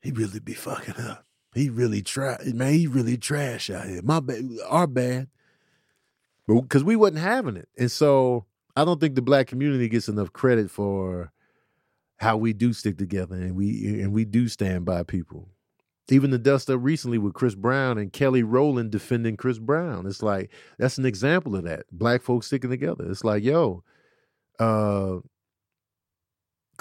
he 0.00 0.10
really 0.10 0.40
be 0.40 0.54
fucking 0.54 0.96
up. 0.96 1.24
He 1.54 1.68
really 1.68 2.02
try, 2.02 2.38
man. 2.44 2.72
He 2.72 2.86
really 2.86 3.16
trash 3.16 3.68
out 3.68 3.86
here. 3.86 4.00
My 4.02 4.20
bad, 4.20 4.42
our 4.68 4.86
bad, 4.86 5.28
but 6.46 6.62
because 6.62 6.82
we 6.82 6.96
wasn't 6.96 7.18
having 7.18 7.56
it, 7.56 7.68
and 7.76 7.90
so 7.90 8.46
I 8.74 8.84
don't 8.84 9.00
think 9.00 9.14
the 9.14 9.22
black 9.22 9.48
community 9.48 9.88
gets 9.88 10.08
enough 10.08 10.32
credit 10.32 10.70
for 10.70 11.30
how 12.16 12.36
we 12.36 12.52
do 12.52 12.72
stick 12.72 12.96
together 12.98 13.34
and 13.34 13.56
we 13.56 14.00
and 14.00 14.12
we 14.12 14.24
do 14.24 14.48
stand 14.48 14.84
by 14.84 15.02
people. 15.02 15.48
Even 16.08 16.30
the 16.30 16.38
dust 16.38 16.68
up 16.68 16.78
recently 16.82 17.18
with 17.18 17.32
Chris 17.34 17.54
Brown 17.54 17.96
and 17.96 18.12
Kelly 18.12 18.42
Rowland 18.42 18.90
defending 18.90 19.36
Chris 19.36 19.58
Brown. 19.58 20.06
It's 20.06 20.22
like 20.22 20.50
that's 20.78 20.98
an 20.98 21.06
example 21.06 21.56
of 21.56 21.64
that. 21.64 21.84
Black 21.90 22.22
folks 22.22 22.46
sticking 22.46 22.70
together. 22.70 23.10
It's 23.10 23.24
like, 23.24 23.42
yo, 23.42 23.82
uh, 24.58 25.18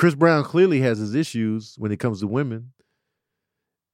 Chris 0.02 0.16
Brown 0.16 0.44
clearly 0.44 0.80
has 0.80 0.98
his 0.98 1.14
issues 1.14 1.76
when 1.78 1.92
it 1.92 1.98
comes 2.00 2.22
to 2.22 2.28
women. 2.28 2.72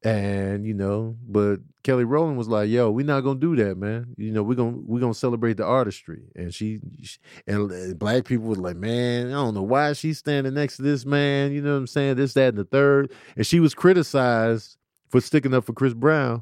And, 0.04 0.66
you 0.66 0.74
know, 0.74 1.18
but 1.28 1.58
Kelly 1.84 2.06
Rowland 2.06 2.38
was 2.38 2.48
like, 2.48 2.70
yo, 2.70 2.90
we're 2.90 3.06
not 3.06 3.26
gonna 3.26 3.42
do 3.42 3.58
that, 3.58 3.78
man. 3.78 4.16
You 4.16 4.32
know, 4.32 4.42
we're 4.42 4.56
gonna 4.56 4.78
we're 4.78 5.02
gonna 5.02 5.14
celebrate 5.14 5.58
the 5.58 5.66
artistry. 5.66 6.22
And 6.34 6.54
she, 6.54 6.80
she 7.04 7.18
and, 7.46 8.00
black 8.00 8.24
people 8.24 8.46
was 8.46 8.58
like, 8.58 8.78
man, 8.78 9.28
I 9.28 9.32
don't 9.32 9.54
know 9.54 9.64
why 9.64 9.92
she's 9.92 10.18
standing 10.18 10.54
next 10.54 10.78
to 10.78 10.82
this 10.82 11.06
man, 11.06 11.52
you 11.52 11.62
know 11.62 11.74
what 11.74 11.80
I'm 11.80 11.88
saying? 11.88 12.16
This, 12.16 12.36
that, 12.36 12.54
and 12.54 12.58
the 12.58 12.64
third. 12.64 13.12
And 13.36 13.46
she 13.46 13.60
was 13.60 13.74
criticized 13.74 14.78
for 15.10 15.20
sticking 15.20 15.54
up 15.54 15.66
for 15.66 15.74
Chris 15.74 15.94
Brown. 15.94 16.42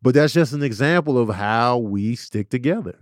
But 0.00 0.14
that's 0.14 0.32
just 0.32 0.54
an 0.54 0.62
example 0.62 1.18
of 1.18 1.28
how 1.28 1.76
we 1.76 2.16
stick 2.16 2.48
together. 2.48 2.98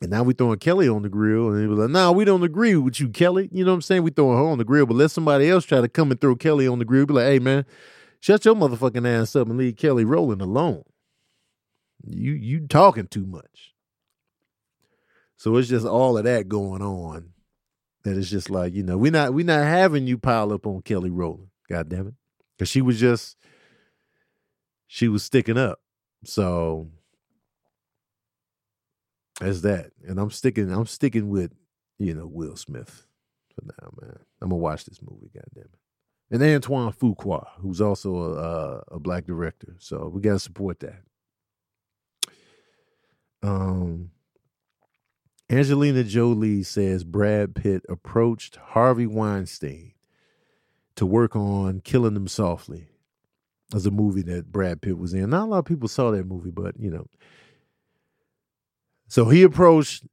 And 0.00 0.10
now 0.10 0.22
we 0.22 0.34
throwing 0.34 0.58
Kelly 0.58 0.88
on 0.88 1.02
the 1.02 1.08
grill, 1.08 1.50
and 1.50 1.60
he 1.60 1.66
was 1.66 1.78
like, 1.78 1.90
"No, 1.90 2.06
nah, 2.06 2.12
we 2.12 2.26
don't 2.26 2.42
agree 2.42 2.76
with 2.76 3.00
you, 3.00 3.08
Kelly." 3.08 3.48
You 3.50 3.64
know 3.64 3.70
what 3.70 3.76
I'm 3.76 3.82
saying? 3.82 4.02
We 4.02 4.10
throwing 4.10 4.36
her 4.36 4.44
on 4.44 4.58
the 4.58 4.64
grill, 4.64 4.84
but 4.84 4.96
let 4.96 5.10
somebody 5.10 5.48
else 5.48 5.64
try 5.64 5.80
to 5.80 5.88
come 5.88 6.10
and 6.10 6.20
throw 6.20 6.36
Kelly 6.36 6.68
on 6.68 6.78
the 6.78 6.84
grill. 6.84 7.06
Be 7.06 7.14
like, 7.14 7.26
"Hey, 7.26 7.38
man, 7.38 7.64
shut 8.20 8.44
your 8.44 8.54
motherfucking 8.54 9.08
ass 9.08 9.34
up 9.34 9.48
and 9.48 9.56
leave 9.56 9.76
Kelly 9.76 10.04
Rowland 10.04 10.42
alone. 10.42 10.84
You 12.06 12.32
you 12.32 12.66
talking 12.66 13.06
too 13.06 13.24
much." 13.24 13.74
So 15.38 15.56
it's 15.56 15.68
just 15.68 15.86
all 15.86 16.18
of 16.18 16.24
that 16.24 16.48
going 16.48 16.82
on. 16.82 17.30
That 18.04 18.18
it's 18.18 18.30
just 18.30 18.50
like 18.50 18.74
you 18.74 18.82
know 18.82 18.98
we're 18.98 19.12
not 19.12 19.32
we're 19.32 19.46
not 19.46 19.64
having 19.64 20.06
you 20.06 20.18
pile 20.18 20.52
up 20.52 20.66
on 20.66 20.82
Kelly 20.82 21.10
Rowland. 21.10 21.48
God 21.70 21.88
damn 21.88 22.08
it, 22.08 22.14
because 22.56 22.68
she 22.68 22.82
was 22.82 23.00
just 23.00 23.36
she 24.86 25.08
was 25.08 25.24
sticking 25.24 25.56
up. 25.56 25.80
So 26.24 26.90
as 29.40 29.62
that. 29.62 29.92
And 30.06 30.18
I'm 30.18 30.30
sticking 30.30 30.70
I'm 30.70 30.86
sticking 30.86 31.28
with, 31.28 31.52
you 31.98 32.14
know, 32.14 32.26
Will 32.26 32.56
Smith 32.56 33.06
for 33.54 33.64
now, 33.64 33.90
man. 34.00 34.18
I'm 34.40 34.50
gonna 34.50 34.60
watch 34.60 34.84
this 34.84 35.00
movie, 35.02 35.30
goddamn 35.34 35.70
it. 35.72 35.78
And 36.30 36.42
Antoine 36.42 36.92
Fuqua, 36.92 37.46
who's 37.58 37.80
also 37.80 38.16
a, 38.16 38.32
a, 38.32 38.84
a 38.96 38.98
black 38.98 39.26
director. 39.26 39.76
So 39.78 40.10
we 40.12 40.20
gotta 40.20 40.38
support 40.38 40.80
that. 40.80 41.02
Um 43.42 44.10
Angelina 45.48 46.02
Jolie 46.02 46.64
says 46.64 47.04
Brad 47.04 47.54
Pitt 47.54 47.84
approached 47.88 48.56
Harvey 48.56 49.06
Weinstein 49.06 49.92
to 50.96 51.06
work 51.06 51.36
on 51.36 51.80
Killing 51.80 52.14
Them 52.14 52.26
Softly 52.26 52.88
as 53.72 53.86
a 53.86 53.92
movie 53.92 54.22
that 54.22 54.50
Brad 54.50 54.82
Pitt 54.82 54.98
was 54.98 55.14
in. 55.14 55.30
Not 55.30 55.44
a 55.44 55.46
lot 55.46 55.58
of 55.58 55.64
people 55.64 55.88
saw 55.88 56.10
that 56.10 56.26
movie, 56.26 56.50
but 56.50 56.74
you 56.80 56.90
know, 56.90 57.06
so 59.08 59.28
he 59.28 59.42
approached 59.42 60.04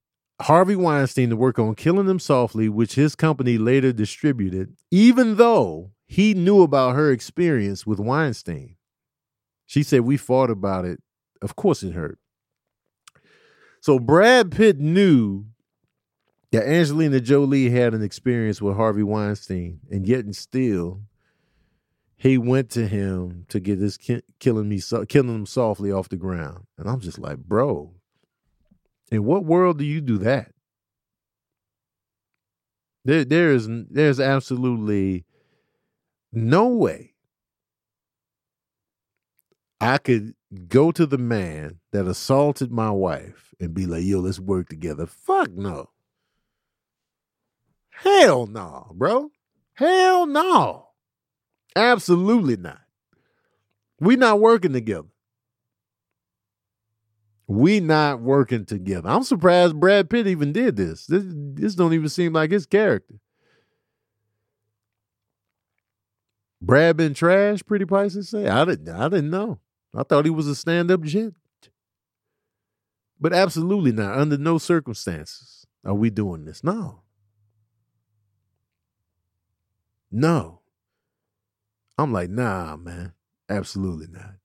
Harvey 0.41 0.75
Weinstein 0.75 1.29
to 1.29 1.35
work 1.35 1.59
on 1.59 1.75
Killing 1.75 2.05
Them 2.05 2.19
Softly, 2.19 2.69
which 2.69 2.95
his 2.95 3.15
company 3.15 3.57
later 3.57 3.93
distributed, 3.93 4.75
even 4.91 5.35
though 5.37 5.91
he 6.05 6.33
knew 6.33 6.61
about 6.61 6.95
her 6.95 7.11
experience 7.11 7.87
with 7.87 7.99
Weinstein. 7.99 8.75
She 9.65 9.83
said, 9.83 10.01
We 10.01 10.17
fought 10.17 10.49
about 10.49 10.85
it. 10.85 11.01
Of 11.41 11.55
course 11.55 11.83
it 11.83 11.93
hurt. 11.93 12.19
So 13.81 13.99
Brad 13.99 14.51
Pitt 14.51 14.79
knew 14.79 15.45
that 16.51 16.67
Angelina 16.67 17.19
Jolie 17.19 17.69
had 17.69 17.93
an 17.93 18.03
experience 18.03 18.61
with 18.61 18.75
Harvey 18.75 19.03
Weinstein, 19.03 19.79
and 19.91 20.07
yet 20.07 20.23
and 20.23 20.35
still, 20.35 21.01
he 22.15 22.37
went 22.37 22.69
to 22.71 22.87
him 22.87 23.45
to 23.49 23.59
get 23.59 23.79
this 23.79 23.97
ki- 23.97 24.21
killing 24.39 24.69
me, 24.69 24.77
so- 24.77 25.05
killing 25.05 25.33
him 25.33 25.45
softly 25.45 25.91
off 25.91 26.09
the 26.09 26.15
ground. 26.15 26.65
And 26.77 26.87
I'm 26.87 26.99
just 26.99 27.17
like, 27.17 27.39
bro, 27.39 27.95
in 29.13 29.23
what 29.23 29.45
world 29.45 29.77
do 29.77 29.85
you 29.85 30.01
do 30.01 30.17
that? 30.19 30.51
There, 33.05 33.25
there 33.25 33.51
is, 33.53 33.67
there's 33.69 34.19
absolutely 34.19 35.25
no 36.31 36.67
way 36.67 37.13
I 39.81 39.97
could 39.97 40.33
go 40.69 40.91
to 40.91 41.05
the 41.05 41.17
man 41.17 41.79
that 41.91 42.07
assaulted 42.07 42.71
my 42.71 42.89
wife 42.89 43.53
and 43.59 43.73
be 43.73 43.85
like, 43.85 44.03
yo, 44.05 44.19
let's 44.19 44.39
work 44.39 44.69
together. 44.69 45.05
Fuck 45.05 45.51
no. 45.51 45.89
Hell 47.89 48.47
no, 48.47 48.91
bro. 48.95 49.29
Hell 49.73 50.25
no. 50.25 50.87
Absolutely 51.75 52.55
not. 52.55 52.79
We 53.99 54.15
not 54.15 54.39
working 54.39 54.73
together. 54.73 55.07
We 57.47 57.79
not 57.79 58.21
working 58.21 58.65
together. 58.65 59.09
I'm 59.09 59.23
surprised 59.23 59.79
Brad 59.79 60.09
Pitt 60.09 60.27
even 60.27 60.53
did 60.53 60.75
this. 60.75 61.05
This 61.07 61.23
this 61.27 61.75
don't 61.75 61.93
even 61.93 62.09
seem 62.09 62.33
like 62.33 62.51
his 62.51 62.65
character. 62.65 63.15
Brad 66.61 66.95
been 66.95 67.13
trash, 67.13 67.61
pretty 67.65 67.85
prices 67.85 68.29
say. 68.29 68.47
I 68.47 68.63
didn't 68.63 68.89
I 68.89 69.09
didn't 69.09 69.29
know. 69.29 69.59
I 69.95 70.03
thought 70.03 70.25
he 70.25 70.31
was 70.31 70.47
a 70.47 70.55
stand-up 70.55 71.01
gent. 71.01 71.35
But 73.19 73.33
absolutely 73.33 73.91
not. 73.91 74.17
Under 74.17 74.37
no 74.37 74.57
circumstances 74.57 75.67
are 75.85 75.93
we 75.93 76.09
doing 76.09 76.45
this. 76.45 76.63
No. 76.63 77.01
No. 80.11 80.61
I'm 81.97 82.11
like, 82.11 82.29
nah, 82.29 82.75
man, 82.75 83.13
absolutely 83.49 84.07
not. 84.09 84.35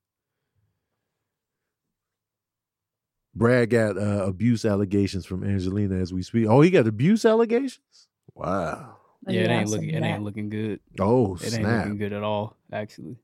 Brad 3.39 3.71
got 3.71 3.97
uh, 3.97 4.25
abuse 4.27 4.65
allegations 4.65 5.25
from 5.25 5.45
Angelina 5.45 5.97
as 5.97 6.13
we 6.13 6.23
speak. 6.23 6.47
Oh, 6.49 6.61
he 6.61 6.71
got 6.71 6.87
abuse 6.87 7.25
allegations. 7.25 8.09
Wow. 8.35 8.97
Yeah, 9.27 9.43
it 9.43 9.51
ain't 9.51 9.71
looking. 9.71 9.91
It 9.91 10.03
ain't 10.03 10.23
looking 10.23 10.49
good. 10.49 10.81
Oh 10.99 11.37
It 11.37 11.55
ain't 11.55 11.65
looking 11.65 11.99
good 11.99 12.13
at 12.13 12.23
all. 12.23 12.57
Actually, 12.73 13.17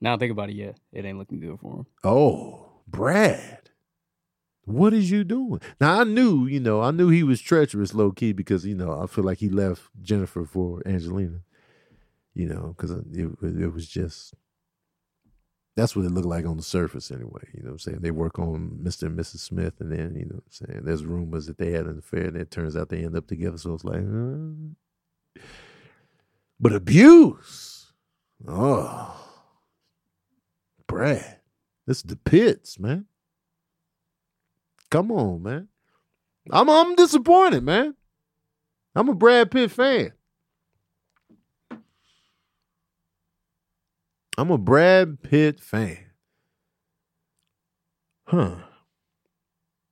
now 0.00 0.14
I 0.14 0.18
think 0.18 0.32
about 0.32 0.50
it. 0.50 0.54
Yeah, 0.54 0.72
it 0.92 1.04
ain't 1.04 1.18
looking 1.18 1.40
good 1.40 1.58
for 1.60 1.78
him. 1.78 1.86
Oh, 2.04 2.66
Brad. 2.86 3.70
What 4.64 4.92
is 4.92 5.10
you 5.10 5.24
doing? 5.24 5.60
Now 5.80 6.00
I 6.00 6.04
knew, 6.04 6.46
you 6.46 6.60
know, 6.60 6.80
I 6.80 6.92
knew 6.92 7.08
he 7.08 7.24
was 7.24 7.40
treacherous, 7.40 7.94
low 7.94 8.12
key, 8.12 8.32
because 8.32 8.64
you 8.64 8.76
know 8.76 9.00
I 9.00 9.06
feel 9.06 9.24
like 9.24 9.38
he 9.38 9.48
left 9.48 9.82
Jennifer 10.00 10.44
for 10.44 10.82
Angelina. 10.86 11.40
You 12.34 12.48
know, 12.48 12.74
because 12.76 12.90
it, 12.90 13.30
it 13.42 13.72
was 13.74 13.88
just 13.88 14.34
that's 15.74 15.96
what 15.96 16.04
it 16.04 16.10
looked 16.10 16.26
like 16.26 16.44
on 16.44 16.56
the 16.56 16.62
surface, 16.62 17.10
anyway. 17.10 17.42
You 17.54 17.62
know 17.62 17.70
what 17.70 17.72
I'm 17.72 17.78
saying? 17.78 17.98
They 18.02 18.10
work 18.10 18.38
on 18.38 18.80
Mr. 18.82 19.04
and 19.04 19.18
Mrs. 19.18 19.38
Smith, 19.38 19.74
and 19.80 19.90
then 19.90 20.14
you 20.14 20.26
know 20.26 20.36
what 20.36 20.44
I'm 20.44 20.66
saying 20.68 20.80
there's 20.84 21.04
rumors 21.04 21.46
that 21.46 21.58
they 21.58 21.70
had 21.72 21.86
an 21.86 21.98
affair, 21.98 22.26
and 22.26 22.36
it 22.36 22.50
turns 22.50 22.76
out 22.76 22.88
they 22.88 23.04
end 23.04 23.16
up 23.16 23.26
together. 23.26 23.56
So 23.56 23.74
it's 23.74 23.84
like, 23.84 24.02
but 26.60 26.74
abuse, 26.74 27.92
oh, 28.46 29.16
Brad, 30.86 31.38
this 31.86 31.98
is 31.98 32.02
the 32.02 32.16
pits, 32.16 32.78
man. 32.78 33.06
Come 34.90 35.10
on, 35.10 35.42
man. 35.42 35.68
I'm 36.50 36.68
I'm 36.68 36.94
disappointed, 36.96 37.62
man. 37.62 37.94
I'm 38.94 39.08
a 39.08 39.14
Brad 39.14 39.50
Pitt 39.50 39.70
fan. 39.70 40.12
I'm 44.38 44.50
a 44.50 44.58
Brad 44.58 45.22
Pitt 45.22 45.60
fan. 45.60 45.98
Huh. 48.26 48.56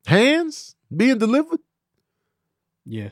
Hands 0.07 0.75
being 0.95 1.19
delivered? 1.19 1.61
Yeah, 2.87 3.11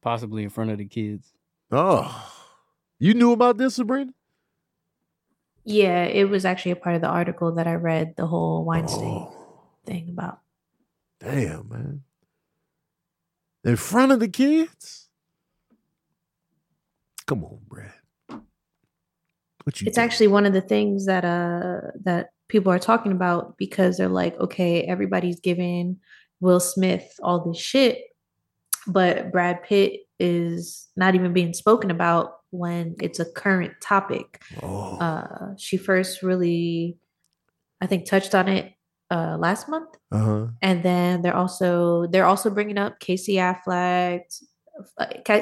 possibly 0.00 0.42
in 0.42 0.50
front 0.50 0.70
of 0.70 0.78
the 0.78 0.86
kids. 0.86 1.32
Oh. 1.70 2.28
You 2.98 3.14
knew 3.14 3.32
about 3.32 3.58
this, 3.58 3.74
Sabrina? 3.76 4.12
Yeah, 5.64 6.04
it 6.04 6.24
was 6.28 6.44
actually 6.44 6.72
a 6.72 6.76
part 6.76 6.96
of 6.96 7.02
the 7.02 7.08
article 7.08 7.52
that 7.56 7.66
I 7.66 7.74
read 7.74 8.14
the 8.16 8.26
whole 8.26 8.64
Weinstein 8.64 9.04
Oh, 9.04 9.60
thing 9.84 10.08
about. 10.08 10.40
damn, 11.20 11.68
man. 11.68 12.02
In 13.64 13.76
front 13.76 14.10
of 14.12 14.20
the 14.20 14.28
kids? 14.28 15.08
Come 17.26 17.44
on, 17.44 17.60
Brad. 17.68 17.92
What 19.64 19.80
you 19.80 19.86
It's 19.86 19.96
doing? 19.96 20.04
actually 20.04 20.28
one 20.28 20.46
of 20.46 20.52
the 20.52 20.60
things 20.60 21.06
that 21.06 21.24
uh 21.24 21.80
that 22.04 22.30
people 22.48 22.72
are 22.72 22.78
talking 22.78 23.12
about 23.12 23.56
because 23.56 23.96
they're 23.96 24.08
like, 24.08 24.38
okay, 24.38 24.82
everybody's 24.82 25.40
giving 25.40 25.98
Will 26.40 26.60
Smith 26.60 27.14
all 27.22 27.44
this 27.44 27.60
shit, 27.60 27.98
but 28.86 29.30
Brad 29.32 29.62
Pitt 29.62 30.00
is 30.18 30.88
not 30.96 31.14
even 31.14 31.32
being 31.32 31.54
spoken 31.54 31.90
about 31.90 32.32
when 32.50 32.94
it's 33.00 33.20
a 33.20 33.24
current 33.24 33.72
topic. 33.80 34.42
Oh. 34.62 34.98
Uh 34.98 35.54
she 35.58 35.76
first 35.76 36.22
really 36.22 36.98
I 37.80 37.86
think 37.86 38.06
touched 38.06 38.34
on 38.34 38.48
it 38.48 38.72
uh 39.10 39.36
last 39.38 39.68
month 39.68 39.90
uh-huh. 40.10 40.46
and 40.62 40.82
then 40.82 41.20
they're 41.22 41.36
also 41.36 42.06
they're 42.06 42.24
also 42.24 42.48
bringing 42.50 42.78
up 42.78 42.98
Casey 42.98 43.34
Affleck, 43.34 44.22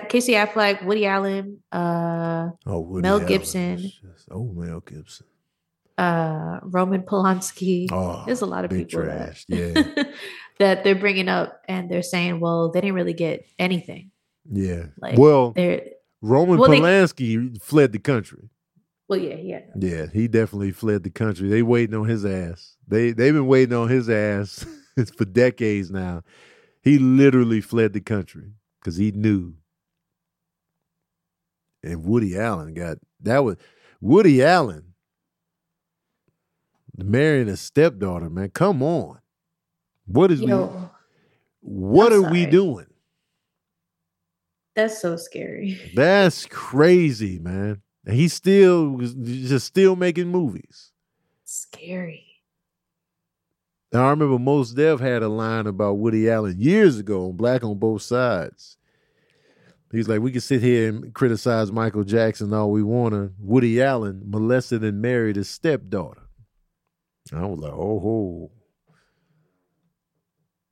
Casey 0.09 0.33
Affleck, 0.33 0.85
Woody 0.85 1.07
Allen, 1.07 1.59
uh, 1.73 2.51
Oh, 2.67 2.81
Woody 2.81 3.03
Mel 3.03 3.17
Allen 3.17 3.27
Gibson. 3.29 3.79
just- 3.79 4.29
oh, 4.31 4.45
Mel 4.53 4.81
Gibson. 4.81 5.27
uh, 5.99 6.61
Roman 6.63 7.03
Polanski. 7.03 7.89
Oh, 7.93 8.23
There's 8.27 8.41
a 8.43 8.47
lot 8.47 8.65
of 8.65 8.71
big 8.71 8.89
people 8.89 9.03
trash. 9.05 9.45
that, 9.49 9.57
Yeah, 9.97 10.03
that 10.59 10.83
they're 10.85 10.95
bringing 10.95 11.29
up, 11.29 11.61
and 11.69 11.91
they're 11.91 12.03
saying, 12.03 12.41
well, 12.41 12.71
they 12.71 12.81
didn't 12.81 12.95
really 12.97 13.13
get 13.13 13.45
anything. 13.59 14.11
yeah. 14.51 14.87
Like, 15.01 15.19
well, 15.19 15.55
Roman 16.23 16.59
well, 16.59 16.71
they- 16.71 16.81
Polanski 16.81 17.61
fled 17.63 17.93
the 17.93 17.99
country. 17.99 18.49
well, 19.09 19.19
yeah, 19.21 19.37
yeah. 19.37 19.61
Yeah, 19.79 20.07
he 20.13 20.27
definitely 20.29 20.73
fled 20.73 21.03
the 21.03 21.11
country. 21.11 21.49
They 21.49 21.63
waiting 21.63 21.95
on 21.97 22.07
his 22.09 22.25
ass. 22.25 22.77
They 22.89 23.13
they've 23.13 23.35
been 23.35 23.47
waiting 23.47 23.77
on 23.77 23.89
his 23.89 24.09
ass 24.11 24.65
for 25.17 25.25
decades 25.25 25.91
now. 25.91 26.23
He 26.83 26.99
literally 26.99 27.61
fled 27.61 27.93
the 27.93 28.01
country 28.01 28.53
because 28.81 28.97
he 28.97 29.13
knew. 29.13 29.55
And 31.83 32.05
Woody 32.05 32.39
Allen 32.39 32.75
got 32.75 32.99
that 33.23 33.45
was 33.45 33.57
Woody 34.01 34.43
Allen 34.43 34.95
marrying 36.97 37.49
a 37.49 37.57
stepdaughter, 37.57 38.29
man. 38.29 38.51
Come 38.51 38.83
on. 38.83 39.21
What 40.07 40.31
is 40.31 40.43
we 40.43 40.53
what 41.61 42.13
are 42.13 42.31
we 42.31 42.47
doing? 42.47 42.87
that's 44.75 45.01
so 45.01 45.17
scary. 45.17 45.79
That's 45.95 46.47
crazy, 46.47 47.39
man. 47.39 47.83
And 48.07 48.17
he 48.17 48.29
still 48.29 48.89
was 48.91 49.15
just 49.15 49.67
still 49.67 49.95
making 49.97 50.29
movies. 50.29 50.93
Scary. 51.45 52.30
Now 53.93 54.07
I 54.07 54.11
remember 54.11 54.39
Mos 54.39 54.71
Def 54.73 55.01
had 55.01 55.23
a 55.23 55.29
line 55.29 55.67
about 55.67 55.99
Woody 55.99 56.31
Allen 56.31 56.61
years 56.61 56.99
ago 56.99 57.27
on 57.27 57.37
Black 57.37 57.65
on 57.65 57.79
Both 57.79 58.03
Sides. 58.03 58.77
He's 59.91 60.09
like, 60.09 60.21
we 60.21 60.31
can 60.31 60.41
sit 60.41 60.63
here 60.63 60.89
and 60.89 61.13
criticize 61.13 61.73
Michael 61.73 62.05
Jackson 62.05 62.55
all 62.55 62.71
we 62.71 62.85
want 62.85 63.13
to. 63.13 63.33
Woody 63.41 63.83
Allen 63.83 64.23
molested 64.25 64.85
and 64.85 65.03
married 65.03 65.35
his 65.35 65.51
stepdaughter. 65.51 66.23
I 67.33 67.45
was 67.45 67.59
like, 67.59 67.73
oh 67.73 68.01
ho. 68.01 68.51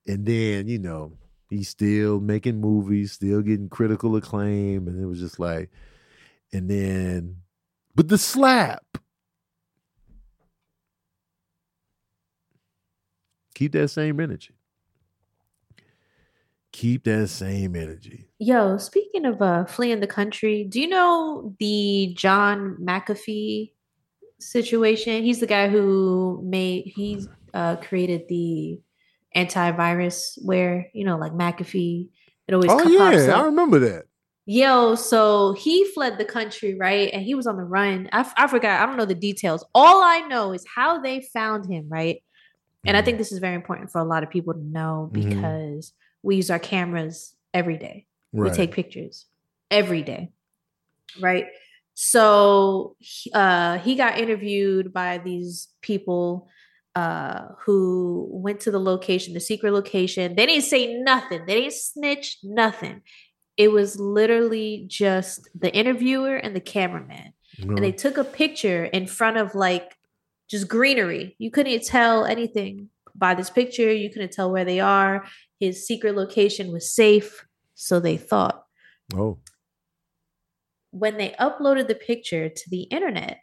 And 0.06 0.24
then, 0.24 0.68
you 0.68 0.78
know, 0.78 1.12
he's 1.50 1.68
still 1.68 2.20
making 2.20 2.60
movies, 2.60 3.12
still 3.12 3.42
getting 3.42 3.68
critical 3.68 4.14
acclaim. 4.16 4.86
And 4.86 5.00
it 5.00 5.06
was 5.06 5.18
just 5.18 5.40
like, 5.40 5.70
and 6.52 6.70
then, 6.70 7.38
but 7.94 8.08
the 8.08 8.18
slap. 8.18 8.84
Keep 13.59 13.72
that 13.72 13.88
same 13.88 14.20
energy. 14.20 14.54
Keep 16.70 17.02
that 17.02 17.26
same 17.26 17.74
energy. 17.74 18.28
Yo, 18.38 18.76
speaking 18.78 19.24
of 19.24 19.42
uh, 19.42 19.64
fleeing 19.64 19.98
the 19.98 20.06
country, 20.06 20.62
do 20.62 20.80
you 20.80 20.86
know 20.86 21.56
the 21.59 22.14
John 22.16 22.76
McAfee 22.80 23.72
situation? 24.38 25.24
He's 25.24 25.40
the 25.40 25.48
guy 25.48 25.68
who 25.68 26.40
made 26.44 26.84
he 26.94 27.26
uh, 27.52 27.74
created 27.82 28.28
the 28.28 28.78
antivirus 29.34 30.38
where 30.44 30.86
you 30.94 31.04
know 31.04 31.16
like 31.16 31.32
McAfee. 31.32 32.11
It 32.46 32.54
always 32.54 32.70
Oh 32.70 32.86
yeah, 32.86 33.40
I 33.40 33.42
remember 33.42 33.80
that. 33.80 34.04
Yo, 34.46 34.94
so 34.94 35.54
he 35.54 35.84
fled 35.94 36.16
the 36.16 36.24
country, 36.24 36.76
right? 36.76 37.11
And 37.12 37.24
he 37.24 37.34
was 37.34 37.48
on 37.48 37.56
the 37.56 37.64
run. 37.64 38.09
I, 38.12 38.20
f- 38.20 38.34
I 38.36 38.46
forgot. 38.46 38.80
I 38.80 38.86
don't 38.86 38.96
know 38.96 39.04
the 39.04 39.16
details. 39.16 39.66
All 39.74 40.00
I 40.00 40.20
know 40.28 40.52
is 40.52 40.64
how 40.72 41.00
they 41.00 41.22
found 41.34 41.68
him, 41.68 41.88
right? 41.88 42.22
And 42.89 42.97
I 42.97 43.03
think 43.03 43.18
this 43.18 43.30
is 43.32 43.39
very 43.39 43.55
important 43.55 43.91
for 43.93 44.01
a 44.01 44.05
lot 44.05 44.22
of 44.22 44.30
people 44.30 44.55
to 44.55 44.61
know 44.64 45.11
Mhm. 45.12 45.30
because 45.30 45.93
we 46.22 46.36
use 46.36 46.51
our 46.51 46.59
cameras 46.59 47.34
every 47.55 47.76
day. 47.78 48.07
right. 48.32 48.51
We 48.51 48.57
take 48.57 48.72
pictures 48.72 49.24
every 49.70 50.03
day, 50.03 50.30
right? 51.20 51.47
So 51.95 52.95
he- 52.99 53.30
uh, 53.34 53.78
he 53.78 53.95
got 53.95 54.18
interviewed 54.18 54.93
by 54.93 55.18
these 55.18 55.68
people 55.82 56.49
uh, 56.95 57.49
who 57.64 58.26
went 58.30 58.59
to 58.61 58.70
the 58.72 58.80
location, 58.80 59.32
the 59.34 59.41
secret 59.41 59.72
location. 59.72 60.34
They 60.34 60.47
didn't 60.47 60.64
say 60.64 60.95
nothing. 60.95 61.47
They 61.47 61.61
didn't 61.61 61.74
snitch 61.74 62.39
nothing. 62.43 63.03
It 63.57 63.70
was 63.70 64.01
literally 64.01 64.84
just 64.89 65.49
the 65.55 65.72
interviewer 65.72 66.36
and 66.36 66.57
the 66.57 66.61
cameraman 66.61 67.34
No. 67.59 67.74
and 67.76 67.84
they 67.84 67.93
took 67.93 68.16
a 68.18 68.24
picture 68.24 68.84
in 68.84 69.07
front 69.07 69.36
of 69.36 69.55
like 69.55 69.97
just 70.49 70.68
greenery. 70.68 71.36
You 71.38 71.51
couldn't 71.51 71.84
tell 71.84 72.24
anything 72.24 72.90
by 73.14 73.34
this 73.34 73.51
picture. 73.51 73.92
You 73.92 74.11
couldn't 74.11 74.32
tell 74.32 74.51
where 74.51 74.64
they 74.64 74.80
are. 74.80 75.26
His 75.61 75.86
secret 75.86 76.14
location 76.16 76.72
was 76.72 76.92
safe, 76.92 77.44
so 77.74 78.01
they 78.01 78.16
thought. 78.16 78.64
oh, 79.14 79.38
When 80.90 81.16
they 81.16 81.34
uploaded 81.38 81.88
the 81.88 81.94
picture 81.94 82.49
to 82.49 82.70
the 82.70 82.82
internet, 82.82 83.38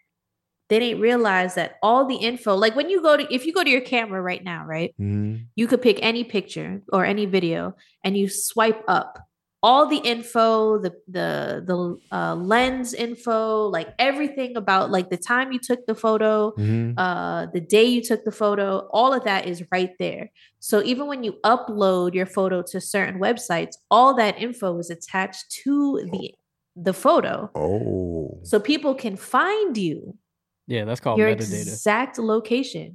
they 0.70 0.80
didn't 0.80 1.02
realize 1.02 1.56
that 1.56 1.76
all 1.84 2.08
the 2.08 2.16
info, 2.16 2.56
like 2.56 2.76
when 2.76 2.90
you 2.90 3.02
go 3.02 3.18
to, 3.18 3.34
if 3.34 3.46
you 3.46 3.54
go 3.54 3.64
to 3.64 3.70
your 3.70 3.82
camera 3.82 4.22
right 4.22 4.44
now, 4.44 4.66
right, 4.66 4.96
mhm. 5.00 5.46
you 5.56 5.68
could 5.68 5.82
pick 5.82 6.00
any 6.02 6.24
picture 6.24 6.82
or 6.92 7.06
any 7.06 7.28
video 7.28 7.76
and 8.04 8.18
you 8.18 8.28
swipe 8.28 8.84
up 8.88 9.20
all 9.68 9.84
the 9.94 10.02
info 10.14 10.48
the 10.86 10.92
the 11.18 11.30
the 11.70 11.78
uh, 12.18 12.36
lens 12.52 12.90
info 13.06 13.38
like 13.78 13.90
everything 14.10 14.52
about 14.64 14.86
like 14.96 15.08
the 15.16 15.22
time 15.32 15.48
you 15.56 15.60
took 15.70 15.82
the 15.92 15.98
photo 16.06 16.34
Mhm. 16.64 16.94
uh 17.06 17.42
the 17.56 17.64
day 17.76 17.88
you 17.96 18.02
took 18.10 18.22
the 18.30 18.36
photo 18.44 18.66
all 19.00 19.12
of 19.18 19.24
that 19.30 19.42
is 19.52 19.58
right 19.76 19.94
there 20.04 20.26
so 20.70 20.76
even 20.92 21.06
when 21.12 21.22
you 21.28 21.34
upload 21.56 22.10
your 22.20 22.30
photo 22.38 22.58
to 22.72 22.78
certain 22.96 23.18
websites 23.28 23.74
all 23.96 24.12
that 24.22 24.34
info 24.48 24.70
is 24.84 24.90
attached 24.98 25.46
to 25.64 25.76
the 26.14 26.26
the 26.88 26.96
photo. 27.06 27.36
Oh. 27.56 28.38
So 28.50 28.56
people 28.72 28.94
can 29.04 29.16
find 29.38 29.72
you, 29.88 29.98
Yeah, 30.68 30.84
that's 30.88 31.00
called 31.04 31.18
your 31.20 31.30
metadata. 31.32 31.62
exact 31.72 32.14
location. 32.20 32.88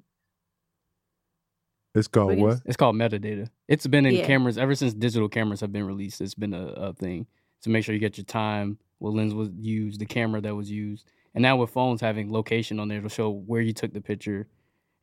It's 1.94 2.08
called 2.08 2.28
What 2.28 2.34
do 2.34 2.40
you 2.40 2.46
what? 2.46 2.60
It's 2.66 2.76
called 2.76 2.96
metadata. 2.96 3.48
It's 3.68 3.86
been 3.86 4.06
in 4.06 4.14
Yeah. 4.16 4.26
cameras 4.26 4.58
ever 4.58 4.74
since 4.74 4.94
digital 4.94 5.28
cameras 5.28 5.60
have 5.60 5.72
been 5.72 5.84
released. 5.86 6.20
It's 6.20 6.34
been 6.34 6.54
a, 6.54 6.66
a 6.68 6.92
thing 6.94 7.26
to 7.62 7.70
make 7.70 7.84
sure 7.84 7.94
you 7.94 8.00
get 8.00 8.16
your 8.16 8.24
time, 8.24 8.78
what 8.98 9.12
lens 9.14 9.34
was 9.34 9.50
used, 9.58 10.00
the 10.00 10.06
camera 10.06 10.40
that 10.40 10.54
was 10.54 10.70
used, 10.70 11.10
and 11.34 11.42
now 11.42 11.56
with 11.56 11.70
phones 11.70 12.00
having 12.00 12.32
location 12.32 12.78
on 12.80 12.88
there 12.88 13.00
to 13.00 13.08
show 13.08 13.30
where 13.30 13.60
you 13.60 13.72
took 13.72 13.92
the 13.92 14.00
picture, 14.00 14.46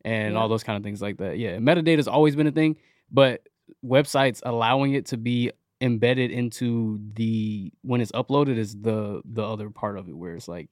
and 0.05 0.33
Yeah. 0.33 0.39
all 0.39 0.47
those 0.47 0.63
kind 0.63 0.77
of 0.77 0.83
things 0.83 1.01
like 1.01 1.17
that. 1.17 1.37
Yeah, 1.37 1.57
metadata's 1.57 2.07
always 2.07 2.35
been 2.35 2.47
a 2.47 2.51
thing, 2.51 2.77
but 3.11 3.47
websites 3.85 4.41
allowing 4.45 4.93
it 4.93 5.07
to 5.07 5.17
be 5.17 5.51
embedded 5.81 6.31
into 6.31 6.99
the 7.13 7.71
when 7.81 8.01
it's 8.01 8.11
uploaded 8.13 8.57
is 8.57 8.75
the 8.81 9.21
the 9.25 9.43
other 9.43 9.69
part 9.69 9.97
of 9.97 10.07
it 10.09 10.13
where 10.17 10.33
it's 10.35 10.47
like 10.47 10.69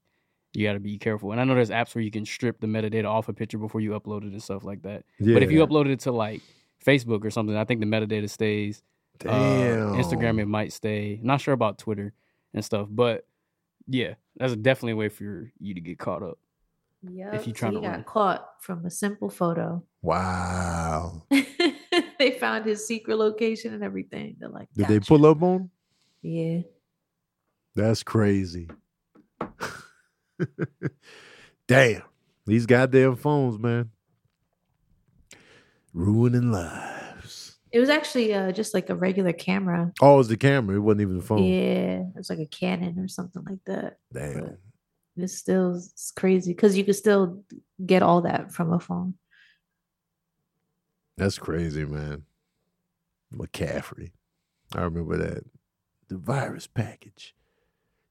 you 0.55 0.65
got 0.65 0.73
to 0.73 0.79
be 0.79 0.97
careful. 0.97 1.31
And 1.31 1.41
I 1.41 1.43
know 1.43 1.55
there's 1.55 1.69
apps 1.69 1.95
where 1.95 2.03
you 2.03 2.11
can 2.11 2.25
strip 2.25 2.59
the 2.59 2.67
metadata 2.67 3.05
off 3.05 3.29
a 3.29 3.33
picture 3.33 3.57
before 3.57 3.81
you 3.81 3.91
upload 3.91 4.23
it 4.23 4.31
and 4.31 4.41
stuff 4.41 4.63
like 4.63 4.81
that. 4.83 5.03
Yeah. 5.19 5.33
But 5.33 5.43
if 5.43 5.51
you 5.51 5.65
upload 5.65 5.87
it 5.89 5.99
to 6.01 6.11
like 6.11 6.41
Facebook 6.85 7.25
or 7.25 7.31
something, 7.31 7.55
I 7.55 7.65
think 7.65 7.79
the 7.79 7.85
metadata 7.85 8.29
stays. 8.29 8.83
Uh, 9.25 9.29
Damn. 9.29 9.93
Instagram, 9.93 10.39
it 10.41 10.47
might 10.47 10.73
stay. 10.73 11.19
Not 11.23 11.41
sure 11.41 11.53
about 11.53 11.77
Twitter 11.77 12.13
and 12.53 12.63
stuff, 12.63 12.87
but 12.89 13.25
yeah, 13.87 14.15
that's 14.37 14.55
definitely 14.55 14.93
a 14.93 14.97
way 14.97 15.09
for 15.09 15.51
you 15.59 15.73
to 15.73 15.81
get 15.81 15.99
caught 15.99 16.23
up. 16.23 16.37
Yeah. 17.01 17.35
If 17.35 17.47
you 17.47 17.53
so 17.53 17.59
trying 17.59 17.71
he 17.73 17.77
to 17.77 17.81
got 17.81 17.91
run. 17.91 18.03
caught 18.03 18.49
from 18.61 18.85
a 18.85 18.89
simple 18.89 19.29
photo. 19.29 19.83
Wow. 20.01 21.23
they 22.19 22.31
found 22.39 22.65
his 22.65 22.85
secret 22.85 23.17
location 23.17 23.73
and 23.73 23.83
everything. 23.83 24.35
They're 24.39 24.49
like, 24.49 24.67
Did 24.75 24.87
they 24.87 24.95
"Gotcha." 24.99 25.07
pull 25.07 25.25
up 25.25 25.41
on? 25.41 25.69
Yeah. 26.21 26.61
That's 27.75 28.03
crazy. 28.03 28.69
Damn. 31.67 32.03
These 32.45 32.65
goddamn 32.65 33.15
phones, 33.15 33.57
man. 33.57 33.89
Ruining 35.93 36.51
lives. 36.51 37.57
It 37.71 37.79
was 37.79 37.89
actually 37.89 38.33
uh, 38.33 38.51
just 38.51 38.73
like 38.73 38.89
a 38.89 38.95
regular 38.95 39.33
camera. 39.33 39.91
Oh, 40.01 40.15
it 40.15 40.17
was 40.17 40.27
the 40.27 40.37
camera. 40.37 40.75
It 40.75 40.79
wasn't 40.79 41.01
even 41.01 41.17
the 41.17 41.23
phone. 41.23 41.43
Yeah. 41.43 42.01
It 42.01 42.15
was 42.15 42.29
like 42.29 42.39
a 42.39 42.45
Canon 42.45 42.99
or 42.99 43.07
something 43.07 43.43
like 43.43 43.63
that. 43.65 43.97
Damn. 44.13 44.57
It's 45.17 45.37
still 45.37 45.75
it's 45.75 46.11
crazy 46.11 46.53
because 46.53 46.77
you 46.77 46.83
could 46.83 46.95
still 46.95 47.43
get 47.85 48.03
all 48.03 48.21
that 48.21 48.51
from 48.51 48.73
a 48.73 48.79
phone. 48.79 49.15
That's 51.17 51.37
crazy, 51.37 51.85
man. 51.85 52.23
McCaffrey. 53.33 54.11
I 54.73 54.81
remember 54.81 55.17
that. 55.17 55.43
The 56.09 56.17
virus 56.17 56.67
package. 56.67 57.33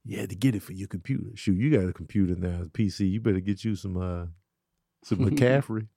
You 0.05 0.19
had 0.19 0.29
to 0.29 0.35
get 0.35 0.53
it 0.55 0.61
for 0.61 0.73
your 0.73 0.87
computer. 0.87 1.31
Shoot, 1.35 1.57
you 1.57 1.71
got 1.75 1.89
a 1.89 1.93
computer 1.93 2.35
now, 2.35 2.61
a 2.63 2.65
PC. 2.65 3.09
You 3.11 3.19
better 3.21 3.39
get 3.39 3.63
you 3.63 3.75
some 3.75 3.97
uh 3.97 4.25
some 5.03 5.17
McCaffrey. 5.29 5.87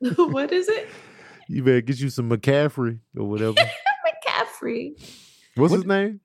what 0.16 0.52
is 0.52 0.68
it? 0.68 0.88
You 1.48 1.62
better 1.62 1.80
get 1.82 2.00
you 2.00 2.08
some 2.10 2.30
McCaffrey 2.30 3.00
or 3.16 3.28
whatever. 3.28 3.54
McCaffrey. 4.26 4.92
What's 5.54 5.70
What- 5.72 5.76
his 5.78 5.86
name? 5.86 6.20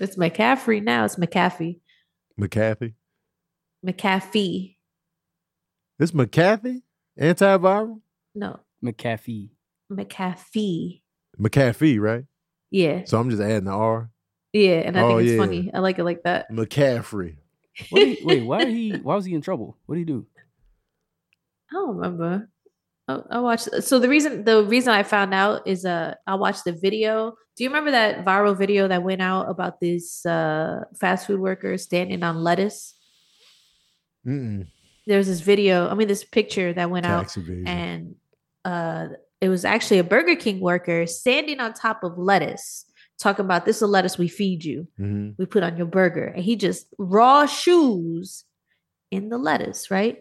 It's 0.00 0.14
McCaffrey 0.16 0.80
now. 0.82 1.04
It's 1.04 1.16
McAfee. 1.16 1.80
McCaffey. 2.40 2.94
McAfee. 3.84 4.76
This 5.98 6.12
McCaffey? 6.12 6.82
Antiviral? 7.20 8.00
No, 8.32 8.60
McAfee. 8.84 9.50
McAfee. 9.92 11.00
McAfee, 11.40 12.00
right? 12.00 12.24
Yeah. 12.70 13.02
So 13.06 13.18
I'm 13.18 13.28
just 13.28 13.42
adding 13.42 13.64
the 13.64 13.72
R. 13.72 14.10
Yeah. 14.52 14.80
And 14.84 14.98
I 14.98 15.02
Oh, 15.02 15.08
think 15.08 15.22
it's 15.22 15.32
yeah. 15.32 15.38
funny. 15.38 15.70
I 15.74 15.78
like 15.80 15.98
it 15.98 16.04
like 16.04 16.22
that. 16.24 16.50
McCaffrey. 16.50 17.36
What 17.90 18.02
he, 18.02 18.18
wait, 18.24 18.42
why 18.44 18.64
he? 18.66 18.92
Why 18.92 19.14
was 19.14 19.24
he 19.24 19.34
in 19.34 19.40
trouble? 19.40 19.76
What 19.86 19.94
did 19.96 20.00
he 20.00 20.04
do? 20.06 20.26
I 21.70 21.74
don't 21.74 21.96
remember. 21.96 22.48
I, 23.06 23.20
I 23.30 23.38
watched. 23.40 23.68
So 23.82 23.98
the 23.98 24.08
reason 24.08 24.44
the 24.44 24.64
reason 24.64 24.92
I 24.92 25.02
found 25.02 25.32
out 25.34 25.66
is 25.66 25.84
uh 25.84 26.14
I 26.26 26.34
watched 26.36 26.64
the 26.64 26.72
video. 26.72 27.36
Do 27.56 27.64
you 27.64 27.70
remember 27.70 27.90
that 27.90 28.24
viral 28.24 28.56
video 28.56 28.86
that 28.88 29.02
went 29.02 29.20
out 29.20 29.50
about 29.50 29.80
these 29.80 30.24
uh 30.26 30.84
fast 30.98 31.26
food 31.26 31.40
workers 31.40 31.82
standing 31.82 32.22
on 32.22 32.36
lettuce? 32.42 32.94
Mm-mm. 34.26 34.66
There's 35.06 35.26
this 35.26 35.40
video. 35.40 35.88
I 35.88 35.94
mean, 35.94 36.08
this 36.08 36.24
picture 36.24 36.72
that 36.72 36.90
went 36.90 37.06
out, 37.06 37.34
evasion. 37.36 37.66
and 37.66 38.14
uh 38.64 39.08
it 39.40 39.48
was 39.48 39.64
actually 39.64 39.98
a 40.00 40.04
Burger 40.04 40.34
King 40.36 40.58
worker 40.60 41.06
standing 41.06 41.60
on 41.60 41.72
top 41.72 42.02
of 42.02 42.18
lettuce, 42.18 42.84
talking 43.18 43.44
about 43.44 43.64
this 43.64 43.76
is 43.76 43.80
the 43.80 43.86
lettuce 43.86 44.16
we 44.18 44.28
feed 44.28 44.64
you. 44.64 44.86
Mhm. 44.98 45.34
we 45.38 45.46
put 45.46 45.62
on 45.62 45.76
your 45.76 45.86
burger 45.86 46.24
and 46.26 46.44
he 46.44 46.54
just 46.56 46.86
raw 46.98 47.46
shoes 47.46 48.44
in 49.10 49.28
the 49.28 49.38
lettuce 49.38 49.90
right 49.90 50.18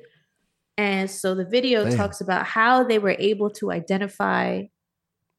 and 0.77 1.09
so 1.09 1.35
the 1.35 1.45
video 1.45 1.83
Damn. 1.83 1.97
talks 1.97 2.21
about 2.21 2.45
how 2.45 2.83
they 2.83 2.99
were 2.99 3.15
able 3.19 3.49
to 3.51 3.71
identify 3.71 4.63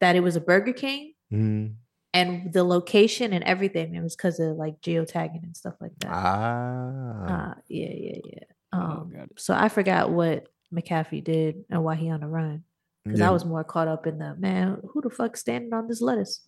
that 0.01 0.17
it 0.17 0.21
was 0.21 0.37
a 0.37 0.41
burger 0.41 0.73
king 0.73 1.15
Mhm. 1.33 1.75
and 2.15 2.53
the 2.53 2.63
location 2.65 3.33
and 3.33 3.43
everything 3.45 3.95
it 3.95 4.03
was 4.03 4.15
because 4.17 4.39
of 4.41 4.57
like 4.57 4.81
geotagging 4.81 5.43
and 5.43 5.57
stuff 5.57 5.75
like 5.81 5.93
that 6.01 6.11
Ah. 6.13 7.51
uh, 7.51 7.55
yeah 7.69 7.91
yeah 7.93 8.19
yeah 8.25 8.45
Oh, 8.73 8.79
um, 8.81 9.11
got 9.11 9.31
it. 9.31 9.41
so 9.41 9.55
i 9.55 9.69
forgot 9.69 10.11
what 10.11 10.47
mcafee 10.73 11.25
did 11.25 11.65
and 11.71 11.83
why 11.83 11.95
he 11.95 12.11
on 12.11 12.21
the 12.21 12.27
run 12.29 12.63
because 13.05 13.21
Yeah. 13.21 13.29
i 13.29 13.33
was 13.33 13.45
more 13.47 13.65
caught 13.65 13.89
up 13.89 14.07
in 14.07 14.19
the 14.19 14.35
man 14.37 14.83
who 14.91 15.01
the 15.01 15.09
fuck 15.11 15.37
standing 15.39 15.73
on 15.73 15.89
this 15.89 16.03
lettuce 16.03 16.41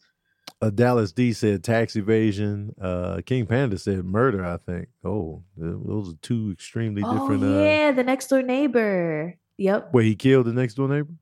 uh, 0.62 0.70
Dallas 0.70 1.12
D 1.12 1.32
said 1.32 1.64
tax 1.64 1.96
evasion. 1.96 2.74
Uh, 2.80 3.20
King 3.24 3.46
Panda 3.46 3.78
said 3.78 4.04
murder. 4.04 4.44
I 4.44 4.58
think. 4.58 4.88
Oh, 5.04 5.42
those 5.56 6.12
are 6.12 6.16
two 6.22 6.50
extremely 6.52 7.02
oh 7.04 7.12
different. 7.12 7.44
Uh, 7.44 7.64
yeah 7.64 7.92
the 7.92 8.04
next 8.04 8.28
door 8.28 8.42
neighbor 8.42 9.34
yep 9.56 9.88
where 9.92 10.04
he 10.04 10.14
killed 10.14 10.46
the 10.46 10.52
next 10.52 10.74
door 10.74 10.88
neighbor. 10.88 11.12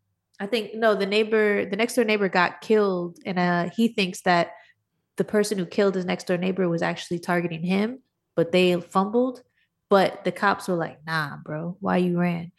I 0.41 0.47
think 0.47 0.75
no, 0.75 0.95
the 0.95 1.07
neighbor, 1.07 1.67
the 1.67 1.77
next 1.77 1.95
door 1.95 2.05
neighbor 2.05 2.29
got 2.29 2.61
killed, 2.61 3.19
and 3.27 3.39
uh, 3.39 3.71
he 3.75 3.89
thinks 3.89 4.23
that 4.23 4.53
the 5.17 5.25
person 5.25 5.59
who 5.59 5.67
killed 5.67 5.97
his 5.97 6.05
next 6.05 6.29
door 6.29 6.37
neighbor 6.37 6.69
was 6.69 6.83
actually 6.83 7.19
targeting 7.19 7.65
him, 7.65 8.01
but 8.37 8.53
they 8.53 8.81
fumbled. 8.81 9.43
But 9.91 10.25
the 10.25 10.33
cops 10.33 10.69
were 10.69 10.77
like, 10.77 10.99
"Nah, 11.07 11.39
bro, 11.45 11.77
why 11.81 11.97
you 11.97 12.19
ran?" 12.19 12.53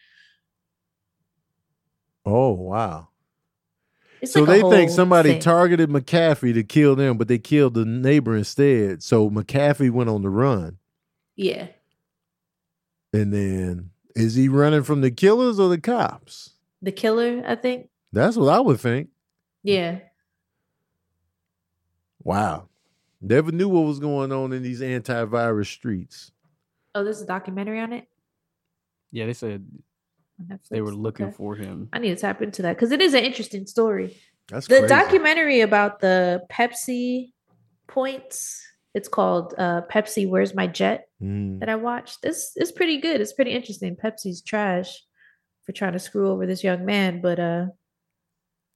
Oh 2.25 2.51
wow! 2.51 3.08
It's 4.21 4.33
so 4.33 4.41
like 4.43 4.61
they 4.61 4.69
think 4.69 4.91
somebody 4.91 5.31
thing. 5.33 5.41
targeted 5.41 5.89
McCaffrey 5.89 6.53
to 6.53 6.63
kill 6.63 6.95
them, 6.95 7.17
but 7.17 7.27
they 7.27 7.37
killed 7.39 7.73
the 7.73 7.85
neighbor 7.85 8.35
instead. 8.35 9.01
So 9.03 9.29
McCaffrey 9.29 9.89
went 9.91 10.09
on 10.09 10.21
the 10.21 10.29
run, 10.29 10.77
yeah, 11.35 11.67
and 13.13 13.33
then 13.33 13.91
is 14.15 14.35
he 14.35 14.49
running 14.49 14.83
from 14.83 15.01
the 15.01 15.11
killers 15.11 15.59
or 15.59 15.69
the 15.69 15.79
cops? 15.79 16.51
the 16.81 16.91
killer. 16.91 17.43
I 17.45 17.55
think. 17.55 17.89
That's 18.11 18.35
what 18.37 18.49
I 18.53 18.59
would 18.59 18.79
think. 18.79 19.09
Yeah, 19.63 19.99
Wow, 22.23 22.67
never 23.21 23.51
knew 23.51 23.69
what 23.69 23.81
was 23.85 23.99
going 23.99 24.31
on 24.31 24.51
in 24.53 24.61
these 24.63 24.81
antivirus 24.81 25.67
streets. 25.67 26.31
oh, 26.95 27.03
there's 27.03 27.21
a 27.21 27.25
documentary 27.25 27.79
on 27.79 27.93
it. 27.93 28.07
Yeah, 29.11 29.25
they 29.25 29.33
said 29.33 29.51
on 29.51 29.61
Netflix. 29.61 29.88
They 30.69 30.81
were 30.81 30.93
looking 30.93 31.27
Okay. 31.27 31.35
for 31.35 31.55
him. 31.55 31.89
I 31.93 31.99
need 31.99 32.09
to 32.09 32.15
tap 32.15 32.41
into 32.41 32.61
that 32.63 32.75
because 32.75 32.91
it 32.91 33.01
is 33.01 33.13
an 33.13 33.23
interesting 33.23 33.65
story. 33.67 34.17
That's 34.49 34.67
the 34.67 34.79
crazy. 34.79 34.87
documentary 34.87 35.61
about 35.61 35.99
the 35.99 36.41
Pepsi 36.51 37.33
points. 37.87 38.65
It's 38.95 39.07
called 39.07 39.53
uh, 39.57 39.81
Pepsi. 39.91 40.27
Where's 40.27 40.55
my 40.55 40.65
jet? 40.67 41.07
Mm. 41.21 41.59
that 41.59 41.69
I 41.69 41.75
watched. 41.75 42.21
This 42.21 42.53
is 42.55 42.71
pretty 42.71 42.97
good. 43.01 43.19
It's 43.21 43.33
pretty 43.33 43.51
interesting. 43.51 43.95
Pepsi's 43.95 44.41
trash 44.41 45.03
for 45.65 45.73
trying 45.73 45.93
to 45.93 45.99
screw 45.99 46.31
over 46.31 46.45
this 46.47 46.63
young 46.63 46.85
man, 46.85 47.21
but 47.21 47.39
uh 47.39 47.65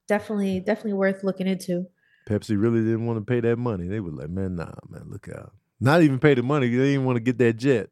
definitely 0.07 0.59
definitely 0.59 0.93
worth 0.93 1.23
looking 1.23 1.47
into. 1.47 1.85
Pepsi 2.27 2.61
really 2.61 2.79
didn't 2.81 3.05
want 3.05 3.19
to 3.19 3.25
pay 3.25 3.39
that 3.41 3.57
money. 3.57 3.87
They 3.87 3.99
were 3.99 4.11
like, 4.11 4.29
man, 4.29 4.55
nah, 4.55 4.71
man, 4.89 5.03
look 5.09 5.27
out. 5.29 5.53
Not 5.79 6.01
even 6.03 6.19
pay 6.19 6.33
the 6.35 6.43
money. 6.43 6.69
They 6.69 6.91
didn't 6.91 7.05
want 7.05 7.17
to 7.17 7.21
get 7.21 7.37
that 7.39 7.53
jet. 7.57 7.89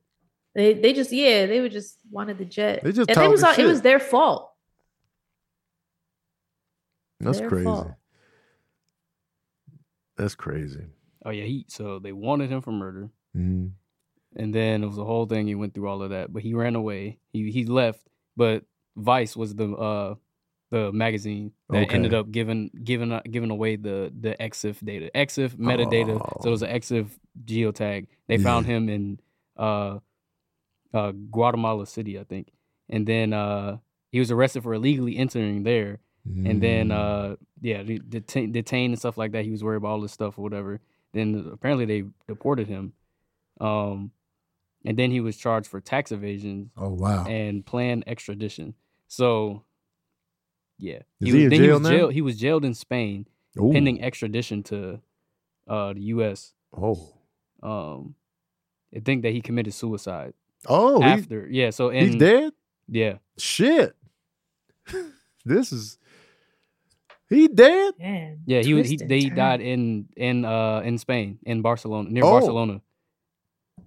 They 0.53 0.73
they 0.73 0.93
just 0.93 1.11
yeah, 1.11 1.45
they 1.45 1.59
were 1.61 1.69
just 1.69 1.97
wanted 2.11 2.37
the 2.37 2.45
jet. 2.45 2.83
They 2.83 2.91
just 2.91 3.09
and 3.09 3.21
it 3.21 3.29
was 3.29 3.43
all, 3.43 3.53
it 3.57 3.65
was 3.65 3.81
their 3.81 3.99
fault. 3.99 4.49
That's 7.19 7.39
Their 7.39 7.49
crazy. 7.49 7.65
fault. 7.65 7.91
That's 10.17 10.35
crazy. 10.35 10.85
Oh 11.25 11.29
yeah, 11.29 11.45
he. 11.45 11.65
So 11.67 11.99
they 11.99 12.11
wanted 12.11 12.49
him 12.49 12.61
for 12.61 12.71
murder, 12.71 13.09
Mhm. 13.35 13.71
and 14.35 14.53
then 14.53 14.83
it 14.83 14.87
was 14.87 14.97
a 14.97 15.05
whole 15.05 15.25
thing. 15.25 15.47
He 15.47 15.55
went 15.55 15.73
through 15.73 15.87
all 15.87 16.01
of 16.03 16.09
that, 16.09 16.33
but 16.33 16.41
he 16.43 16.53
ran 16.53 16.75
away. 16.75 17.19
He 17.31 17.51
he 17.51 17.65
left, 17.65 18.07
but 18.35 18.65
Vice 18.97 19.37
was 19.37 19.55
the 19.55 19.71
uh 19.73 20.15
the 20.69 20.91
magazine 20.91 21.51
that 21.69 21.83
Okay. 21.83 21.95
ended 21.95 22.13
up 22.13 22.31
giving 22.31 22.71
giving 22.83 23.11
uh, 23.11 23.21
giving 23.29 23.51
away 23.51 23.75
the 23.75 24.11
the 24.19 24.35
EXIF 24.41 24.83
data, 24.83 25.09
EXIF 25.15 25.55
metadata. 25.57 26.17
So 26.41 26.49
it 26.49 26.51
was 26.51 26.63
an 26.63 26.71
EXIF 26.71 27.07
geotag. 27.45 28.07
They 28.27 28.37
found 28.37 28.65
him 28.65 28.89
in 28.89 29.19
uh 29.57 29.99
uh 30.93 31.11
Guatemala 31.11 31.85
City, 31.85 32.19
I 32.19 32.23
think, 32.23 32.47
and 32.89 33.05
then 33.07 33.33
uh 33.33 33.77
he 34.11 34.19
was 34.19 34.31
arrested 34.31 34.63
for 34.63 34.73
illegally 34.73 35.17
entering 35.17 35.63
there. 35.63 35.99
and 36.25 36.61
then 36.61 36.89
Mm. 36.89 36.93
uh 37.31 37.35
yeah 37.61 37.81
de- 37.83 37.97
detain, 37.99 38.51
detained 38.51 38.91
and 38.93 38.99
stuff 38.99 39.17
like 39.17 39.31
that 39.31 39.43
he 39.43 39.49
was 39.51 39.63
worried 39.63 39.77
about 39.77 39.89
all 39.89 40.01
this 40.01 40.11
stuff 40.11 40.37
or 40.37 40.43
whatever 40.43 40.79
Then 41.13 41.49
apparently 41.51 41.85
they 41.85 42.03
deported 42.27 42.67
him. 42.67 42.93
Um, 43.59 44.11
and 44.85 44.97
then 44.97 45.11
he 45.11 45.19
was 45.19 45.35
charged 45.37 45.67
for 45.67 45.79
tax 45.81 46.11
evasion 46.11 46.71
Oh 46.77 46.89
wow. 46.93 47.25
and 47.27 47.65
planned 47.65 48.03
extradition. 48.07 48.73
So, 49.07 49.63
yeah, 50.79 51.01
Is 51.19 51.27
was, 51.27 51.33
he 51.33 51.43
in 51.43 51.49
then 51.49 51.59
jail 51.59 51.73
was 51.79 51.81
now? 51.83 51.89
jailed. 51.89 52.13
He 52.13 52.21
was 52.21 52.37
jailed 52.39 52.65
in 52.65 52.73
Spain, 52.73 53.27
Ooh. 53.59 53.71
pending 53.73 54.01
extradition 54.01 54.63
to 54.63 55.01
uh, 55.67 55.93
the 55.93 56.01
U.S. 56.15 56.53
Oh. 56.75 57.13
Um, 57.61 58.15
I 58.95 58.99
think 58.99 59.21
that 59.23 59.33
he 59.33 59.41
committed 59.41 59.73
suicide 59.73 60.33
Oh, 60.67 61.01
he's, 61.01 61.23
after. 61.23 61.47
yeah, 61.49 61.69
so 61.71 61.89
in, 61.89 62.07
he's 62.07 62.15
dead. 62.17 62.53
Yeah, 62.87 63.17
Shit. 63.37 63.95
this 65.45 65.71
is. 65.71 65.97
He 67.29 67.47
dead. 67.47 67.93
Man, 67.97 68.41
yeah, 68.45 68.61
he 68.61 68.73
was 68.73 68.89
he 68.89 68.97
they 68.97 69.27
turn. 69.27 69.35
died 69.37 69.61
in 69.61 70.09
in 70.17 70.43
uh 70.43 70.81
in 70.83 70.97
Spain 70.97 71.39
in 71.43 71.61
Barcelona 71.61 72.09
near 72.09 72.25
Oh. 72.25 72.31
Barcelona 72.31 72.81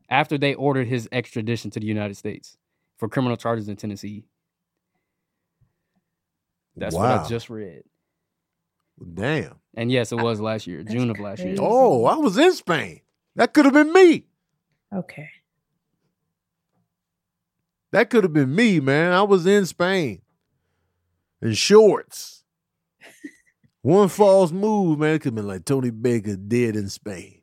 after 0.09 0.39
they 0.39 0.55
ordered 0.55 0.87
his 0.89 1.09
extradition 1.13 1.71
to 1.73 1.81
the 1.81 1.87
United 1.87 2.17
States 2.17 2.57
for 2.97 3.09
criminal 3.09 3.37
charges 3.37 3.69
in 3.69 3.77
Tennessee. 3.77 4.25
That's 6.77 6.95
what. 6.95 7.05
I 7.07 7.29
just 7.29 7.51
read. 7.51 7.83
Damn. 9.15 9.57
And 9.75 9.93
yes, 9.93 10.11
it 10.13 10.17
was 10.19 10.41
last 10.41 10.67
year, 10.67 10.83
That's 10.83 10.95
June 10.95 11.11
of 11.11 11.19
last 11.21 11.41
year. 11.43 11.57
Oh, 11.59 12.05
I 12.07 12.17
was 12.17 12.39
in 12.39 12.53
Spain. 12.53 13.01
That 13.37 13.53
could 13.53 13.65
have 13.65 13.75
been 13.75 13.93
me. 13.93 14.25
Okay. 14.95 15.29
That 17.95 18.11
could 18.11 18.25
have 18.25 18.33
been 18.33 18.53
me, 18.53 18.81
man. 18.81 19.13
I 19.13 19.23
was 19.23 19.47
in 19.47 19.67
Spain 19.67 20.21
in 21.41 21.53
shorts. 21.53 22.43
One 23.83 24.09
false 24.09 24.51
move, 24.51 24.99
man. 24.99 25.15
It 25.15 25.19
could 25.21 25.27
have 25.27 25.35
been 25.37 25.47
like 25.47 25.65
Tony 25.65 25.91
Baker 25.91 26.35
dead 26.35 26.75
in 26.75 26.89
Spain. 26.89 27.43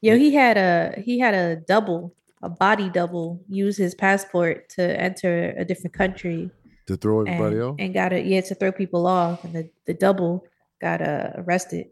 Yo, 0.00 0.18
he 0.18 0.34
had 0.34 0.56
a 0.56 1.00
he 1.00 1.20
had 1.20 1.34
a 1.34 1.54
double, 1.54 2.16
a 2.42 2.48
body 2.48 2.90
double, 2.90 3.44
use 3.48 3.76
his 3.76 3.94
passport 3.94 4.68
to 4.70 4.82
enter 5.00 5.54
a 5.56 5.64
different 5.64 5.94
country 5.94 6.50
To 6.88 6.96
throw 6.96 7.20
everybody 7.20 7.54
and, 7.54 7.62
off. 7.62 7.76
and 7.78 7.94
got 7.94 8.12
it, 8.12 8.26
yeah, 8.26 8.40
to 8.40 8.56
throw 8.56 8.72
people 8.72 9.06
off, 9.06 9.44
and 9.44 9.54
the, 9.54 9.70
the 9.86 9.94
double 9.94 10.46
got 10.80 11.00
uh, 11.00 11.30
arrested. 11.36 11.86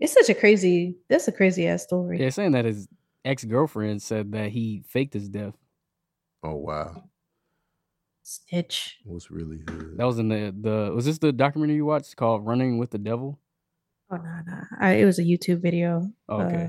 It's 0.00 0.14
such 0.14 0.28
a 0.28 0.34
crazy, 0.34 0.96
that's 1.08 1.28
a 1.28 1.32
crazy 1.32 1.68
ass 1.68 1.84
story. 1.84 2.20
Yeah, 2.20 2.30
saying 2.30 2.50
that 2.52 2.64
his 2.64 2.88
ex 3.24 3.44
girlfriend 3.44 4.02
said 4.02 4.32
that 4.32 4.50
he 4.50 4.82
faked 4.88 5.14
his 5.14 5.28
death. 5.28 5.54
Oh 6.42 6.56
wow. 6.56 7.04
Stitch. 8.22 8.98
What's 9.04 9.30
really 9.30 9.58
good. 9.58 9.96
That 9.96 10.06
was 10.06 10.18
in 10.18 10.28
the 10.28 10.54
the 10.58 10.92
was 10.94 11.04
this 11.04 11.18
the 11.18 11.32
documentary 11.32 11.76
you 11.76 11.84
watched 11.84 12.16
called 12.16 12.46
Running 12.46 12.78
with 12.78 12.90
the 12.90 12.98
Devil? 12.98 13.38
Oh 14.10 14.16
no, 14.16 14.40
no, 14.46 14.60
I, 14.80 14.92
it 14.94 15.04
was 15.04 15.18
a 15.18 15.24
YouTube 15.24 15.62
video. 15.62 16.10
Oh, 16.28 16.40
okay. 16.42 16.64
uh, 16.64 16.68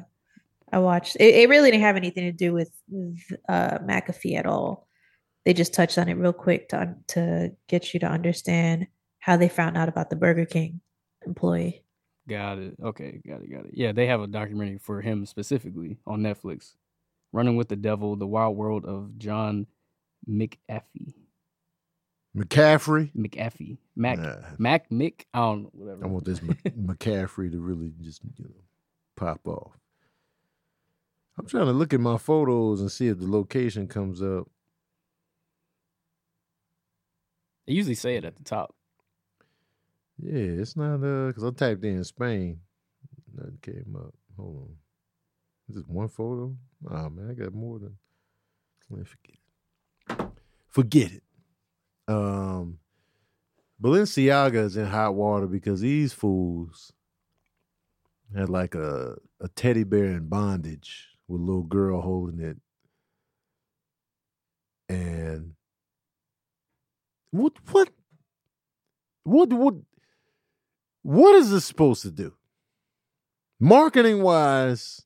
I 0.71 0.79
watched. 0.79 1.17
It, 1.19 1.35
it 1.35 1.49
really 1.49 1.71
didn't 1.71 1.83
have 1.83 1.97
anything 1.97 2.23
to 2.23 2.31
do 2.31 2.53
with 2.53 2.71
uh, 3.49 3.79
McAfee 3.79 4.37
at 4.37 4.45
all. 4.45 4.87
They 5.45 5.53
just 5.53 5.73
touched 5.73 5.97
on 5.97 6.07
it 6.07 6.13
real 6.13 6.33
quick 6.33 6.69
to 6.69 6.95
to 7.09 7.51
get 7.67 7.93
you 7.93 7.99
to 8.01 8.07
understand 8.07 8.87
how 9.19 9.37
they 9.37 9.49
found 9.49 9.77
out 9.77 9.89
about 9.89 10.09
the 10.09 10.15
Burger 10.15 10.45
King 10.45 10.81
employee. 11.25 11.83
Got 12.27 12.59
it. 12.59 12.75
Okay, 12.83 13.19
got 13.27 13.41
it, 13.41 13.51
got 13.51 13.65
it. 13.65 13.71
Yeah, 13.73 13.91
they 13.91 14.07
have 14.07 14.21
a 14.21 14.27
documentary 14.27 14.77
for 14.77 15.01
him 15.01 15.25
specifically 15.25 15.97
on 16.05 16.21
Netflix. 16.21 16.75
Running 17.33 17.55
with 17.55 17.69
the 17.69 17.75
Devil, 17.75 18.15
The 18.17 18.27
Wild 18.27 18.57
World 18.57 18.85
of 18.85 19.17
John 19.17 19.67
McAfee. 20.29 21.13
McCaffrey. 22.35 23.13
McAfee. 23.15 23.77
Mac 23.95 24.19
Nah, 24.19 24.35
Mac 24.57 24.89
Mick. 24.89 25.25
I 25.33 25.39
don't 25.39 25.63
know, 25.63 25.69
whatever. 25.73 26.05
I 26.05 26.07
want 26.07 26.25
this 26.25 26.41
Mc- 26.41 26.63
McCaffrey 26.77 27.51
to 27.51 27.59
really 27.59 27.91
just 28.01 28.21
you 28.37 28.45
know 28.45 28.51
pop 29.15 29.45
off. 29.47 29.71
I'm 31.37 31.45
trying 31.47 31.65
to 31.65 31.71
look 31.71 31.93
at 31.93 31.99
my 31.99 32.17
photos 32.17 32.81
and 32.81 32.91
see 32.91 33.07
if 33.07 33.19
the 33.19 33.27
location 33.29 33.87
comes 33.87 34.21
up. 34.21 34.47
They 37.67 37.73
usually 37.73 37.95
say 37.95 38.15
it 38.15 38.25
at 38.25 38.35
the 38.35 38.43
top. 38.43 38.75
Yeah, 40.19 40.33
it's 40.61 40.75
not 40.75 40.95
uh 41.03 41.27
because 41.27 41.43
I 41.43 41.51
typed 41.51 41.83
in 41.83 42.03
Spain. 42.03 42.59
Nothing 43.33 43.57
came 43.61 43.95
up. 43.97 44.13
Hold 44.37 44.57
on. 44.57 44.75
This 45.73 45.83
one 45.87 46.09
photo? 46.09 46.55
Oh 46.89 47.09
man, 47.09 47.29
I 47.29 47.33
got 47.33 47.53
more 47.53 47.79
than 47.79 47.97
me 48.89 49.03
forget 49.05 49.37
it. 50.09 50.27
Forget 50.67 51.11
it. 51.11 51.23
Um 52.07 52.79
Balenciaga 53.81 54.65
is 54.65 54.77
in 54.77 54.85
hot 54.85 55.15
water 55.15 55.47
because 55.47 55.81
these 55.81 56.13
fools 56.13 56.93
had 58.35 58.49
like 58.49 58.75
a, 58.75 59.15
a 59.39 59.47
teddy 59.49 59.83
bear 59.83 60.05
in 60.05 60.27
bondage 60.27 61.09
with 61.27 61.41
a 61.41 61.43
little 61.43 61.63
girl 61.63 62.01
holding 62.01 62.39
it. 62.39 62.57
And 64.87 65.53
what 67.31 67.53
what 67.71 67.89
what 69.23 69.51
what 69.51 69.75
what 71.01 71.35
is 71.35 71.49
this 71.49 71.65
supposed 71.65 72.03
to 72.03 72.11
do? 72.11 72.33
Marketing 73.59 74.21
wise, 74.21 75.05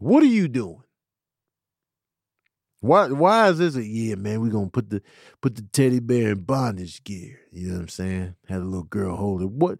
what 0.00 0.22
are 0.22 0.26
you 0.26 0.48
doing? 0.48 0.82
Why 2.80 3.08
why 3.08 3.48
is 3.50 3.58
this 3.58 3.76
a 3.76 3.84
yeah, 3.84 4.14
man, 4.14 4.40
we're 4.40 4.50
gonna 4.50 4.70
put 4.70 4.88
the 4.88 5.02
put 5.42 5.54
the 5.54 5.62
teddy 5.62 6.00
bear 6.00 6.32
in 6.32 6.40
bondage 6.40 7.04
gear. 7.04 7.38
You 7.52 7.68
know 7.68 7.74
what 7.74 7.80
I'm 7.82 7.88
saying? 7.88 8.34
Had 8.48 8.62
a 8.62 8.64
little 8.64 8.84
girl 8.84 9.16
hold 9.16 9.42
it. 9.42 9.50
What 9.50 9.78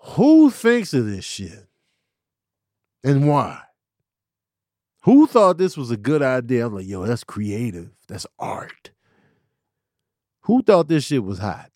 who 0.00 0.50
thinks 0.50 0.92
of 0.92 1.06
this 1.06 1.24
shit? 1.24 1.66
And 3.02 3.26
why? 3.26 3.62
Who 5.02 5.26
thought 5.26 5.56
this 5.56 5.76
was 5.76 5.90
a 5.90 5.96
good 5.96 6.22
idea? 6.22 6.66
I'm 6.66 6.74
like, 6.74 6.86
yo, 6.86 7.06
that's 7.06 7.24
creative. 7.24 7.90
That's 8.08 8.26
art. 8.38 8.90
Who 10.42 10.62
thought 10.62 10.88
this 10.88 11.04
shit 11.04 11.24
was 11.24 11.38
hot? 11.38 11.70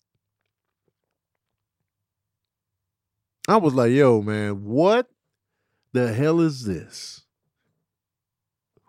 I 3.47 3.57
was 3.57 3.73
like, 3.73 3.91
yo, 3.91 4.21
man, 4.21 4.63
what 4.63 5.07
the 5.93 6.11
hell 6.13 6.41
is 6.41 6.65
this? 6.65 7.21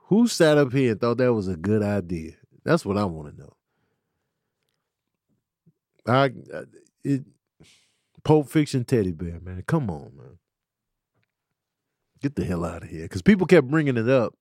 Who 0.08 0.26
sat 0.26 0.58
up 0.58 0.72
here 0.72 0.92
and 0.92 1.00
thought 1.00 1.18
that 1.18 1.32
was 1.32 1.48
a 1.48 1.56
good 1.56 1.82
idea? 1.82 2.32
That's 2.64 2.84
what 2.84 2.98
I 2.98 3.04
want 3.04 3.34
to 3.34 3.40
know. 3.40 3.56
I, 6.06 6.30
it, 7.02 7.24
Pulp 8.22 8.48
Fiction 8.48 8.84
teddy 8.84 9.12
bear, 9.12 9.40
man. 9.40 9.62
Come 9.66 9.90
on, 9.90 10.12
man. 10.16 10.38
Get 12.20 12.36
the 12.36 12.44
hell 12.44 12.64
out 12.64 12.82
of 12.82 12.88
here. 12.88 13.02
Because 13.02 13.22
people 13.22 13.46
kept 13.46 13.68
bringing 13.68 13.96
it 13.96 14.08
up. 14.08 14.34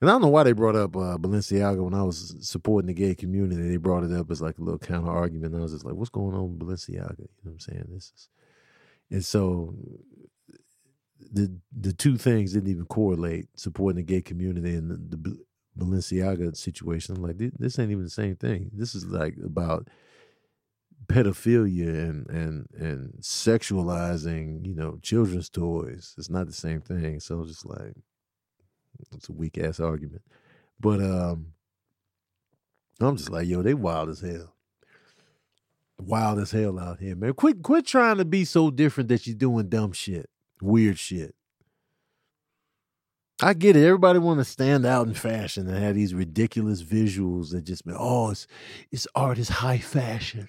And 0.00 0.10
I 0.10 0.14
don't 0.14 0.22
know 0.22 0.28
why 0.28 0.42
they 0.42 0.52
brought 0.52 0.74
up 0.74 0.96
uh, 0.96 1.16
Balenciaga 1.16 1.82
when 1.82 1.94
I 1.94 2.02
was 2.02 2.34
supporting 2.40 2.88
the 2.88 2.94
gay 2.94 3.14
community. 3.14 3.68
They 3.68 3.76
brought 3.76 4.02
it 4.02 4.12
up 4.12 4.30
as 4.30 4.42
like 4.42 4.58
a 4.58 4.62
little 4.62 4.78
counter 4.78 5.10
argument. 5.10 5.54
I 5.54 5.60
was 5.60 5.72
just 5.72 5.84
like, 5.84 5.94
what's 5.94 6.10
going 6.10 6.34
on 6.34 6.58
with 6.58 6.66
Balenciaga? 6.66 7.18
You 7.20 7.28
know 7.44 7.52
what 7.52 7.52
I'm 7.52 7.60
saying? 7.60 7.84
This 7.90 8.12
is, 8.14 8.28
and 9.10 9.24
so 9.24 9.74
the 11.30 11.52
the 11.76 11.92
two 11.92 12.16
things 12.16 12.52
didn't 12.52 12.70
even 12.70 12.86
correlate. 12.86 13.48
Supporting 13.54 13.96
the 13.96 14.02
gay 14.02 14.22
community 14.22 14.74
and 14.74 14.90
the, 14.90 15.16
the 15.16 15.38
Balenciaga 15.78 16.56
situation. 16.56 17.16
I'm 17.16 17.22
like, 17.22 17.38
this, 17.38 17.78
ain't 17.78 17.90
even 17.90 18.04
the 18.04 18.10
same 18.10 18.36
thing. 18.36 18.70
This 18.72 18.94
is 18.94 19.06
like 19.06 19.36
about 19.44 19.88
pedophilia 21.06 21.88
and 21.88 22.28
and 22.28 22.68
and 22.74 23.14
sexualizing, 23.20 24.66
you 24.66 24.74
know, 24.74 24.98
children's 25.02 25.48
toys. 25.48 26.14
It's 26.18 26.30
not 26.30 26.46
the 26.46 26.52
same 26.52 26.80
thing. 26.80 27.20
So 27.20 27.44
just 27.44 27.66
like 27.66 27.94
it's 29.12 29.28
a 29.28 29.32
weak 29.32 29.58
ass 29.58 29.80
argument. 29.80 30.22
But 30.80 31.00
um 31.00 31.52
I'm 33.00 33.16
just 33.16 33.30
like, 33.30 33.48
yo, 33.48 33.62
they 33.62 33.74
wild 33.74 34.10
as 34.10 34.20
hell. 34.20 34.54
Wild 35.98 36.38
as 36.38 36.52
hell 36.52 36.78
out 36.78 37.00
here, 37.00 37.16
man. 37.16 37.32
Quit 37.34 37.62
quit 37.62 37.86
trying 37.86 38.18
to 38.18 38.24
be 38.24 38.44
so 38.44 38.70
different 38.70 39.08
that 39.08 39.26
you're 39.26 39.36
doing 39.36 39.68
dumb 39.68 39.92
shit, 39.92 40.28
weird 40.62 40.98
shit. 40.98 41.34
I 43.42 43.54
get 43.54 43.74
it. 43.74 43.84
Everybody 43.84 44.20
want 44.20 44.38
to 44.38 44.44
stand 44.44 44.86
out 44.86 45.08
in 45.08 45.14
fashion 45.14 45.68
and 45.68 45.82
have 45.82 45.96
these 45.96 46.14
ridiculous 46.14 46.82
visuals 46.82 47.50
that 47.50 47.64
just 47.64 47.84
be, 47.84 47.92
oh, 47.96 48.30
it's 48.30 48.46
it's 48.92 49.08
art, 49.16 49.38
it's 49.38 49.48
high 49.48 49.78
fashion, 49.78 50.48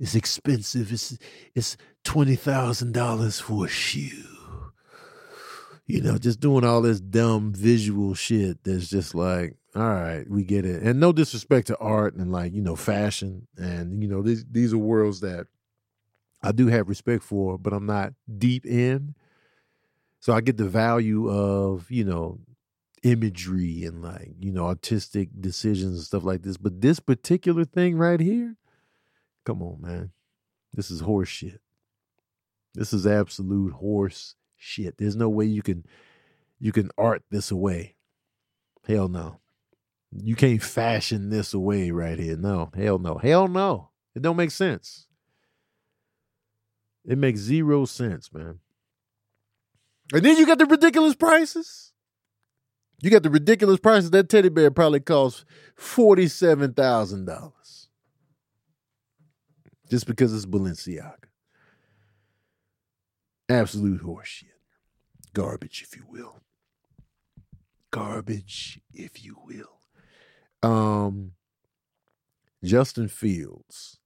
it's 0.00 0.16
expensive, 0.16 0.92
it's 0.92 1.16
it's 1.54 1.76
twenty 2.02 2.34
thousand 2.34 2.92
dollars 2.94 3.38
for 3.38 3.66
a 3.66 3.68
shoe. 3.68 4.24
You 5.86 6.00
know, 6.00 6.18
just 6.18 6.40
doing 6.40 6.64
all 6.64 6.82
this 6.82 7.00
dumb 7.00 7.52
visual 7.52 8.14
shit 8.14 8.64
that's 8.64 8.88
just 8.88 9.14
like, 9.14 9.56
all 9.74 9.82
right, 9.82 10.28
we 10.28 10.42
get 10.44 10.64
it. 10.64 10.82
And 10.82 11.00
no 11.00 11.12
disrespect 11.12 11.68
to 11.68 11.76
art 11.78 12.14
and 12.14 12.32
like, 12.32 12.52
you 12.54 12.62
know, 12.62 12.76
fashion. 12.76 13.46
And, 13.56 14.02
you 14.02 14.08
know, 14.08 14.22
these 14.22 14.44
these 14.50 14.72
are 14.72 14.78
worlds 14.78 15.20
that 15.20 15.46
I 16.42 16.52
do 16.52 16.66
have 16.68 16.88
respect 16.88 17.22
for, 17.22 17.56
but 17.56 17.72
I'm 17.72 17.86
not 17.86 18.14
deep 18.38 18.66
in. 18.66 19.14
So 20.22 20.32
I 20.32 20.40
get 20.40 20.56
the 20.56 20.68
value 20.68 21.28
of, 21.28 21.90
you 21.90 22.04
know, 22.04 22.38
imagery 23.02 23.82
and 23.82 24.02
like, 24.02 24.30
you 24.38 24.52
know, 24.52 24.66
artistic 24.66 25.30
decisions 25.40 25.94
and 25.96 26.04
stuff 26.04 26.22
like 26.22 26.42
this. 26.42 26.56
But 26.56 26.80
this 26.80 27.00
particular 27.00 27.64
thing 27.64 27.96
right 27.96 28.20
here, 28.20 28.54
come 29.44 29.60
on, 29.62 29.78
man. 29.80 30.12
This 30.72 30.92
is 30.92 31.00
horse 31.00 31.28
shit. 31.28 31.60
This 32.72 32.92
is 32.92 33.04
absolute 33.04 33.72
horse 33.72 34.36
shit. 34.56 34.96
There's 34.96 35.16
no 35.16 35.28
way 35.28 35.46
you 35.46 35.60
can 35.60 35.84
you 36.60 36.70
can 36.70 36.92
art 36.96 37.24
this 37.32 37.50
away. 37.50 37.96
Hell 38.86 39.08
no. 39.08 39.40
You 40.12 40.36
can't 40.36 40.62
fashion 40.62 41.30
this 41.30 41.52
away 41.52 41.90
right 41.90 42.20
here. 42.20 42.36
No, 42.36 42.70
hell 42.76 43.00
no. 43.00 43.18
Hell 43.18 43.48
no. 43.48 43.90
It 44.14 44.22
don't 44.22 44.36
make 44.36 44.52
sense. 44.52 45.08
It 47.04 47.18
makes 47.18 47.40
zero 47.40 47.86
sense, 47.86 48.32
man. 48.32 48.60
And 50.12 50.22
then 50.22 50.36
you 50.36 50.46
got 50.46 50.58
the 50.58 50.66
ridiculous 50.66 51.14
prices. 51.14 51.92
You 53.02 53.10
got 53.10 53.22
the 53.22 53.30
ridiculous 53.30 53.80
prices. 53.80 54.10
That 54.10 54.28
teddy 54.28 54.48
bear 54.48 54.70
probably 54.70 55.00
costs 55.00 55.44
$47,000 55.78 57.52
just 59.90 60.06
because 60.06 60.32
it's 60.34 60.46
Balenciaga. 60.46 61.16
Absolute 63.48 64.02
horseshit. 64.02 64.44
Garbage, 65.34 65.82
if 65.82 65.96
you 65.96 66.04
will. 66.08 66.40
Garbage, 67.90 68.80
if 68.94 69.22
you 69.24 69.36
will. 69.44 69.80
Um, 70.62 71.32
Justin 72.64 73.08
Fields 73.08 73.98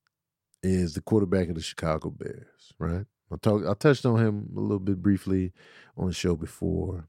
is 0.62 0.94
the 0.94 1.03
quarterback 1.03 1.49
of 1.49 1.55
the 1.55 1.61
Chicago 1.61 2.11
Bears, 2.11 2.72
right? 2.78 3.07
I 3.32 3.36
talk 3.36 3.64
I 3.66 3.74
touched 3.74 4.06
on 4.06 4.18
him 4.18 4.50
a 4.56 4.60
little 4.60 4.78
bit 4.78 5.02
briefly 5.02 5.52
on 5.96 6.06
the 6.06 6.12
show 6.12 6.36
before. 6.36 7.08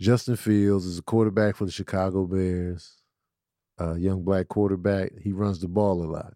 Justin 0.00 0.36
Fields 0.36 0.84
is 0.84 0.98
a 0.98 1.02
quarterback 1.02 1.54
for 1.54 1.64
the 1.64 1.70
Chicago 1.70 2.26
Bears, 2.26 2.96
a 3.78 3.96
young 3.96 4.22
black 4.24 4.48
quarterback. 4.48 5.12
He 5.22 5.32
runs 5.32 5.60
the 5.60 5.68
ball 5.68 6.02
a 6.02 6.10
lot. 6.10 6.34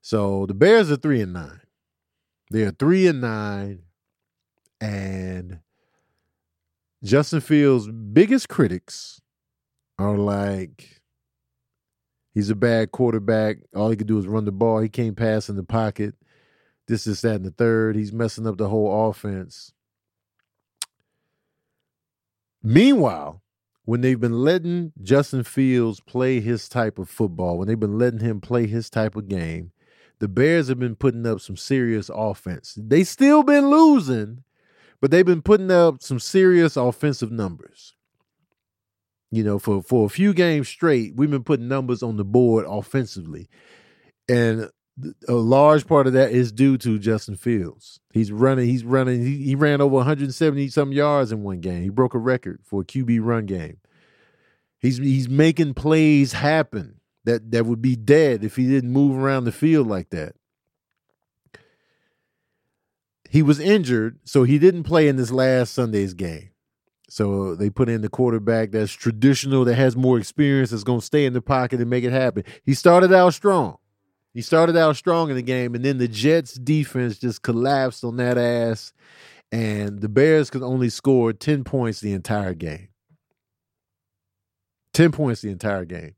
So 0.00 0.46
the 0.46 0.54
Bears 0.54 0.90
are 0.90 0.96
three 0.96 1.20
and 1.20 1.32
nine. 1.32 1.60
They're 2.50 2.70
three 2.70 3.06
and 3.06 3.20
nine, 3.20 3.82
and 4.80 5.60
Justin 7.02 7.40
Fields' 7.40 7.88
biggest 7.88 8.48
critics 8.48 9.20
are 9.98 10.16
like, 10.16 11.02
he's 12.34 12.50
a 12.50 12.54
bad 12.54 12.92
quarterback. 12.92 13.58
All 13.74 13.90
he 13.90 13.96
can 13.96 14.06
do 14.06 14.18
is 14.18 14.26
run 14.26 14.44
the 14.44 14.52
ball. 14.52 14.80
He 14.80 14.88
can't 14.88 15.16
pass 15.16 15.48
in 15.48 15.56
the 15.56 15.64
pocket. 15.64 16.14
This 16.92 17.06
is 17.06 17.22
that 17.22 17.36
and 17.36 17.46
the 17.46 17.50
third. 17.50 17.96
He's 17.96 18.12
messing 18.12 18.46
up 18.46 18.58
the 18.58 18.68
whole 18.68 19.08
offense. 19.08 19.72
Meanwhile, 22.62 23.40
when 23.86 24.02
they've 24.02 24.20
been 24.20 24.44
letting 24.44 24.92
Justin 25.02 25.42
Fields 25.42 26.00
play 26.00 26.40
his 26.40 26.68
type 26.68 26.98
of 26.98 27.08
football, 27.08 27.56
when 27.56 27.66
they've 27.66 27.80
been 27.80 27.98
letting 27.98 28.20
him 28.20 28.42
play 28.42 28.66
his 28.66 28.90
type 28.90 29.16
of 29.16 29.26
game, 29.26 29.72
the 30.18 30.28
Bears 30.28 30.68
have 30.68 30.78
been 30.78 30.94
putting 30.94 31.26
up 31.26 31.40
some 31.40 31.56
serious 31.56 32.10
offense. 32.14 32.76
They 32.78 33.04
still 33.04 33.42
been 33.42 33.70
losing, 33.70 34.44
but 35.00 35.10
they've 35.10 35.24
been 35.24 35.40
putting 35.40 35.70
up 35.70 36.02
some 36.02 36.20
serious 36.20 36.76
offensive 36.76 37.32
numbers. 37.32 37.94
You 39.30 39.44
know, 39.44 39.58
for 39.58 39.82
for 39.82 40.04
a 40.04 40.10
few 40.10 40.34
games 40.34 40.68
straight, 40.68 41.16
we've 41.16 41.30
been 41.30 41.42
putting 41.42 41.68
numbers 41.68 42.02
on 42.02 42.18
the 42.18 42.24
board 42.26 42.66
offensively. 42.68 43.48
And 44.28 44.68
a 45.28 45.32
large 45.32 45.86
part 45.86 46.06
of 46.06 46.12
that 46.12 46.30
is 46.30 46.52
due 46.52 46.76
to 46.78 46.98
Justin 46.98 47.36
Fields. 47.36 48.00
He's 48.12 48.30
running, 48.30 48.68
he's 48.68 48.84
running, 48.84 49.24
he, 49.24 49.42
he 49.42 49.54
ran 49.54 49.80
over 49.80 49.96
170 49.96 50.68
some 50.68 50.92
yards 50.92 51.32
in 51.32 51.42
one 51.42 51.60
game. 51.60 51.82
He 51.82 51.88
broke 51.88 52.14
a 52.14 52.18
record 52.18 52.60
for 52.64 52.82
a 52.82 52.84
QB 52.84 53.20
run 53.22 53.46
game. 53.46 53.78
He's 54.80 54.98
he's 54.98 55.28
making 55.28 55.74
plays 55.74 56.32
happen 56.32 57.00
that 57.24 57.52
that 57.52 57.66
would 57.66 57.80
be 57.80 57.94
dead 57.94 58.42
if 58.42 58.56
he 58.56 58.66
didn't 58.66 58.90
move 58.90 59.16
around 59.16 59.44
the 59.44 59.52
field 59.52 59.86
like 59.86 60.10
that. 60.10 60.34
He 63.30 63.42
was 63.42 63.60
injured, 63.60 64.18
so 64.24 64.42
he 64.42 64.58
didn't 64.58 64.82
play 64.82 65.08
in 65.08 65.16
this 65.16 65.30
last 65.30 65.72
Sunday's 65.72 66.12
game. 66.12 66.50
So 67.08 67.54
they 67.54 67.70
put 67.70 67.88
in 67.88 68.02
the 68.02 68.08
quarterback 68.08 68.72
that's 68.72 68.92
traditional, 68.92 69.64
that 69.66 69.74
has 69.74 69.96
more 69.96 70.18
experience, 70.18 70.70
that's 70.70 70.82
going 70.84 71.00
to 71.00 71.06
stay 71.06 71.24
in 71.24 71.32
the 71.32 71.40
pocket 71.40 71.80
and 71.80 71.88
make 71.88 72.04
it 72.04 72.12
happen. 72.12 72.44
He 72.64 72.74
started 72.74 73.12
out 73.12 73.34
strong. 73.34 73.76
He 74.34 74.40
started 74.40 74.76
out 74.76 74.96
strong 74.96 75.28
in 75.28 75.36
the 75.36 75.42
game, 75.42 75.74
and 75.74 75.84
then 75.84 75.98
the 75.98 76.08
Jets 76.08 76.54
defense 76.54 77.18
just 77.18 77.42
collapsed 77.42 78.02
on 78.02 78.16
that 78.16 78.38
ass, 78.38 78.92
and 79.50 80.00
the 80.00 80.08
Bears 80.08 80.48
could 80.48 80.62
only 80.62 80.88
score 80.88 81.32
10 81.32 81.64
points 81.64 82.00
the 82.00 82.12
entire 82.12 82.54
game. 82.54 82.88
10 84.94 85.12
points 85.12 85.42
the 85.42 85.50
entire 85.50 85.84
game. 85.84 86.14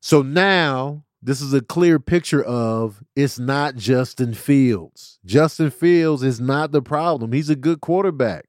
So 0.00 0.22
now 0.22 1.04
this 1.22 1.40
is 1.40 1.52
a 1.52 1.60
clear 1.60 1.98
picture 1.98 2.42
of 2.42 3.02
it's 3.14 3.38
not 3.38 3.76
Justin 3.76 4.34
Fields. 4.34 5.18
Justin 5.24 5.70
Fields 5.70 6.22
is 6.22 6.40
not 6.40 6.72
the 6.72 6.82
problem. 6.82 7.32
He's 7.32 7.50
a 7.50 7.56
good 7.56 7.80
quarterback. 7.80 8.46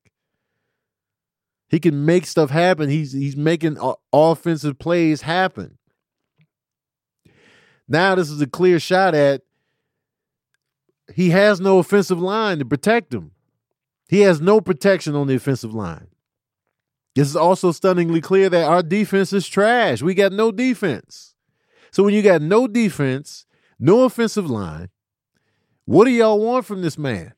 He 1.69 1.79
can 1.79 2.05
make 2.05 2.25
stuff 2.25 2.49
happen. 2.49 2.89
He's 2.89 3.11
he's 3.13 3.37
making 3.37 3.77
offensive 4.11 4.77
plays 4.79 5.21
happen. 5.21 5.77
Now 7.87 8.15
this 8.15 8.29
is 8.29 8.41
a 8.41 8.47
clear 8.47 8.79
shot 8.79 9.13
at 9.15 9.41
he 11.13 11.31
has 11.31 11.59
no 11.59 11.79
offensive 11.79 12.21
line 12.21 12.59
to 12.59 12.65
protect 12.65 13.13
him. 13.13 13.31
He 14.09 14.21
has 14.21 14.41
no 14.41 14.61
protection 14.61 15.15
on 15.15 15.27
the 15.27 15.35
offensive 15.35 15.73
line. 15.73 16.07
This 17.15 17.27
is 17.27 17.35
also 17.35 17.71
stunningly 17.71 18.21
clear 18.21 18.49
that 18.49 18.65
our 18.69 18.81
defense 18.81 19.33
is 19.33 19.47
trash. 19.47 20.01
We 20.01 20.13
got 20.13 20.31
no 20.31 20.51
defense. 20.51 21.35
So 21.91 22.03
when 22.03 22.13
you 22.13 22.21
got 22.21 22.41
no 22.41 22.67
defense, 22.67 23.45
no 23.79 24.03
offensive 24.03 24.49
line, 24.49 24.89
what 25.85 26.05
do 26.05 26.11
y'all 26.11 26.39
want 26.39 26.65
from 26.65 26.81
this 26.81 26.97
man? 26.97 27.33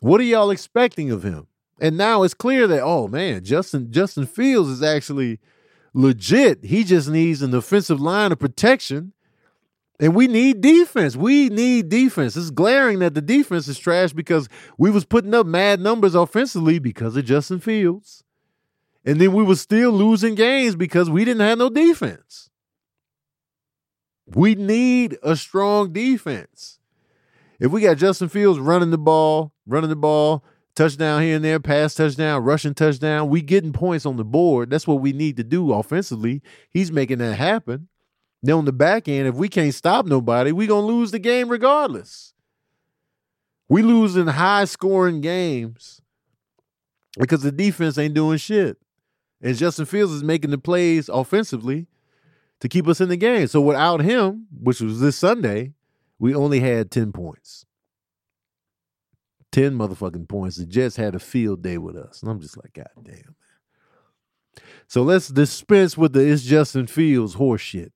What 0.00 0.20
are 0.20 0.24
y'all 0.24 0.50
expecting 0.50 1.10
of 1.10 1.22
him? 1.22 1.48
And 1.80 1.96
now 1.96 2.22
it's 2.22 2.34
clear 2.34 2.68
that 2.68 2.82
oh 2.82 3.08
man, 3.08 3.42
Justin 3.44 3.90
Justin 3.90 4.26
Fields 4.26 4.68
is 4.68 4.82
actually 4.82 5.40
legit. 5.94 6.64
He 6.64 6.84
just 6.84 7.08
needs 7.08 7.42
an 7.42 7.54
offensive 7.54 8.00
line 8.00 8.30
of 8.30 8.38
protection 8.38 9.12
and 10.02 10.16
we 10.16 10.26
need 10.26 10.60
defense. 10.60 11.14
We 11.14 11.48
need 11.48 11.88
defense. 11.88 12.36
It's 12.36 12.50
glaring 12.50 12.98
that 12.98 13.14
the 13.14 13.20
defense 13.22 13.68
is 13.68 13.78
trash 13.78 14.12
because 14.12 14.48
we 14.76 14.90
was 14.90 15.04
putting 15.04 15.32
up 15.32 15.46
mad 15.46 15.78
numbers 15.78 16.16
offensively 16.16 16.80
because 16.80 17.16
of 17.16 17.24
Justin 17.24 17.60
Fields. 17.60 18.24
And 19.04 19.20
then 19.20 19.32
we 19.32 19.44
were 19.44 19.54
still 19.54 19.92
losing 19.92 20.34
games 20.34 20.74
because 20.74 21.08
we 21.08 21.24
didn't 21.24 21.46
have 21.46 21.58
no 21.58 21.70
defense. 21.70 22.50
We 24.26 24.56
need 24.56 25.18
a 25.22 25.36
strong 25.36 25.92
defense. 25.92 26.80
If 27.60 27.70
we 27.70 27.80
got 27.80 27.96
Justin 27.96 28.28
Fields 28.28 28.58
running 28.58 28.90
the 28.90 28.98
ball, 28.98 29.52
running 29.68 29.90
the 29.90 29.94
ball, 29.94 30.42
touchdown 30.74 31.22
here 31.22 31.36
and 31.36 31.44
there, 31.44 31.60
pass 31.60 31.94
touchdown, 31.94 32.42
rushing 32.42 32.74
touchdown, 32.74 33.28
we 33.28 33.40
getting 33.40 33.72
points 33.72 34.04
on 34.04 34.16
the 34.16 34.24
board. 34.24 34.68
That's 34.68 34.86
what 34.88 35.00
we 35.00 35.12
need 35.12 35.36
to 35.36 35.44
do 35.44 35.72
offensively. 35.72 36.42
He's 36.70 36.90
making 36.90 37.18
that 37.18 37.36
happen. 37.36 37.86
Then 38.42 38.56
on 38.56 38.64
the 38.64 38.72
back 38.72 39.08
end, 39.08 39.28
if 39.28 39.36
we 39.36 39.48
can't 39.48 39.74
stop 39.74 40.06
nobody, 40.06 40.50
we 40.50 40.66
gonna 40.66 40.86
lose 40.86 41.12
the 41.12 41.18
game 41.18 41.48
regardless. 41.48 42.34
We 43.68 43.82
lose 43.82 44.16
in 44.16 44.26
high 44.26 44.64
scoring 44.64 45.20
games 45.20 46.02
because 47.18 47.42
the 47.42 47.52
defense 47.52 47.96
ain't 47.98 48.14
doing 48.14 48.38
shit. 48.38 48.78
And 49.40 49.56
Justin 49.56 49.86
Fields 49.86 50.12
is 50.12 50.24
making 50.24 50.50
the 50.50 50.58
plays 50.58 51.08
offensively 51.08 51.86
to 52.60 52.68
keep 52.68 52.86
us 52.86 53.00
in 53.00 53.08
the 53.08 53.16
game. 53.16 53.46
So 53.46 53.60
without 53.60 54.00
him, 54.00 54.46
which 54.60 54.80
was 54.80 55.00
this 55.00 55.16
Sunday, 55.16 55.72
we 56.18 56.34
only 56.34 56.60
had 56.60 56.90
10 56.90 57.12
points. 57.12 57.64
10 59.52 59.72
motherfucking 59.72 60.28
points. 60.28 60.56
The 60.56 60.66
Jets 60.66 60.96
had 60.96 61.14
a 61.14 61.18
field 61.18 61.62
day 61.62 61.78
with 61.78 61.96
us. 61.96 62.22
And 62.22 62.30
I'm 62.30 62.40
just 62.40 62.56
like, 62.56 62.72
God 62.72 62.88
damn. 63.02 63.36
So 64.86 65.02
let's 65.02 65.28
dispense 65.28 65.96
with 65.96 66.12
the 66.12 66.20
it's 66.20 66.42
Justin 66.42 66.86
Fields 66.86 67.36
horseshit 67.36 67.90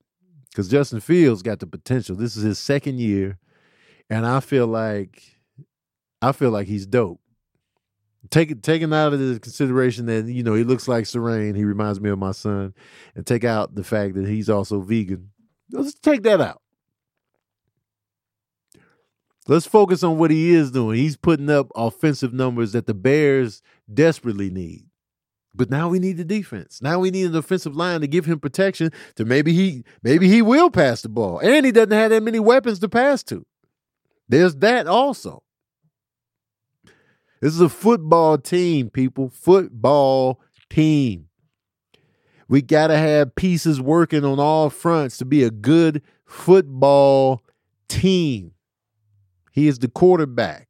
because 0.57 0.69
Justin 0.69 0.99
Fields 0.99 1.43
got 1.43 1.59
the 1.59 1.67
potential. 1.67 2.15
This 2.15 2.35
is 2.35 2.41
his 2.41 2.57
second 2.57 2.99
year, 2.99 3.37
and 4.09 4.25
I 4.25 4.39
feel 4.39 4.65
like 4.65 5.21
I 6.19 6.31
feel 6.31 6.49
like 6.49 6.65
he's 6.65 6.87
dope. 6.87 7.21
Take 8.31 8.63
taking 8.63 8.91
out 8.91 9.13
of 9.13 9.19
the 9.19 9.39
consideration 9.39 10.07
that 10.07 10.25
you 10.25 10.41
know 10.41 10.55
he 10.55 10.63
looks 10.63 10.87
like 10.87 11.05
Serene, 11.05 11.53
he 11.53 11.63
reminds 11.63 12.01
me 12.01 12.09
of 12.09 12.17
my 12.17 12.31
son, 12.31 12.73
and 13.13 13.23
take 13.23 13.43
out 13.43 13.75
the 13.75 13.83
fact 13.83 14.15
that 14.15 14.27
he's 14.27 14.49
also 14.49 14.81
vegan. 14.81 15.29
Let's 15.71 15.93
take 15.93 16.23
that 16.23 16.41
out. 16.41 16.63
Let's 19.47 19.67
focus 19.67 20.01
on 20.01 20.17
what 20.17 20.31
he 20.31 20.55
is 20.55 20.71
doing. 20.71 20.97
He's 20.97 21.17
putting 21.17 21.51
up 21.51 21.71
offensive 21.75 22.33
numbers 22.33 22.71
that 22.71 22.87
the 22.87 22.95
Bears 22.95 23.61
desperately 23.93 24.49
need. 24.49 24.86
But 25.57 25.71
now 25.71 25.89
we 25.89 25.99
need 25.99 26.17
the 26.17 26.23
defense. 26.23 26.81
Now 26.81 26.99
we 26.99 27.09
need 27.09 27.25
an 27.25 27.35
offensive 27.35 27.75
line 27.75 28.01
to 28.01 28.07
give 28.07 28.25
him 28.25 28.39
protection 28.39 28.91
to 29.15 29.25
maybe 29.25 29.53
he 29.53 29.83
maybe 30.03 30.27
he 30.27 30.41
will 30.41 30.69
pass 30.69 31.01
the 31.01 31.09
ball. 31.09 31.39
And 31.39 31.65
he 31.65 31.71
doesn't 31.71 31.91
have 31.91 32.11
that 32.11 32.23
many 32.23 32.39
weapons 32.39 32.79
to 32.79 32.89
pass 32.89 33.23
to. 33.23 33.45
There's 34.29 34.55
that 34.57 34.87
also. 34.87 35.43
This 37.41 37.53
is 37.53 37.61
a 37.61 37.69
football 37.69 38.37
team, 38.37 38.89
people. 38.89 39.29
Football 39.29 40.41
team. 40.69 41.27
We 42.47 42.61
got 42.61 42.87
to 42.87 42.97
have 42.97 43.35
pieces 43.35 43.81
working 43.81 44.23
on 44.23 44.39
all 44.39 44.69
fronts 44.69 45.17
to 45.17 45.25
be 45.25 45.43
a 45.43 45.51
good 45.51 46.01
football 46.25 47.43
team. 47.89 48.53
He 49.51 49.67
is 49.67 49.79
the 49.79 49.87
quarterback. 49.87 50.66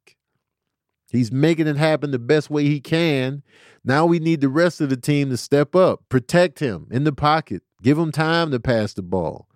He's 1.10 1.32
making 1.32 1.66
it 1.66 1.76
happen 1.76 2.10
the 2.10 2.18
best 2.18 2.50
way 2.50 2.64
he 2.64 2.80
can. 2.80 3.42
Now 3.84 4.04
we 4.04 4.18
need 4.18 4.40
the 4.40 4.48
rest 4.48 4.80
of 4.80 4.90
the 4.90 4.96
team 4.96 5.30
to 5.30 5.36
step 5.36 5.74
up, 5.74 6.04
protect 6.08 6.58
him 6.58 6.86
in 6.90 7.04
the 7.04 7.12
pocket, 7.12 7.62
give 7.82 7.98
him 7.98 8.12
time 8.12 8.50
to 8.50 8.60
pass 8.60 8.92
the 8.92 9.02
ball. 9.02 9.48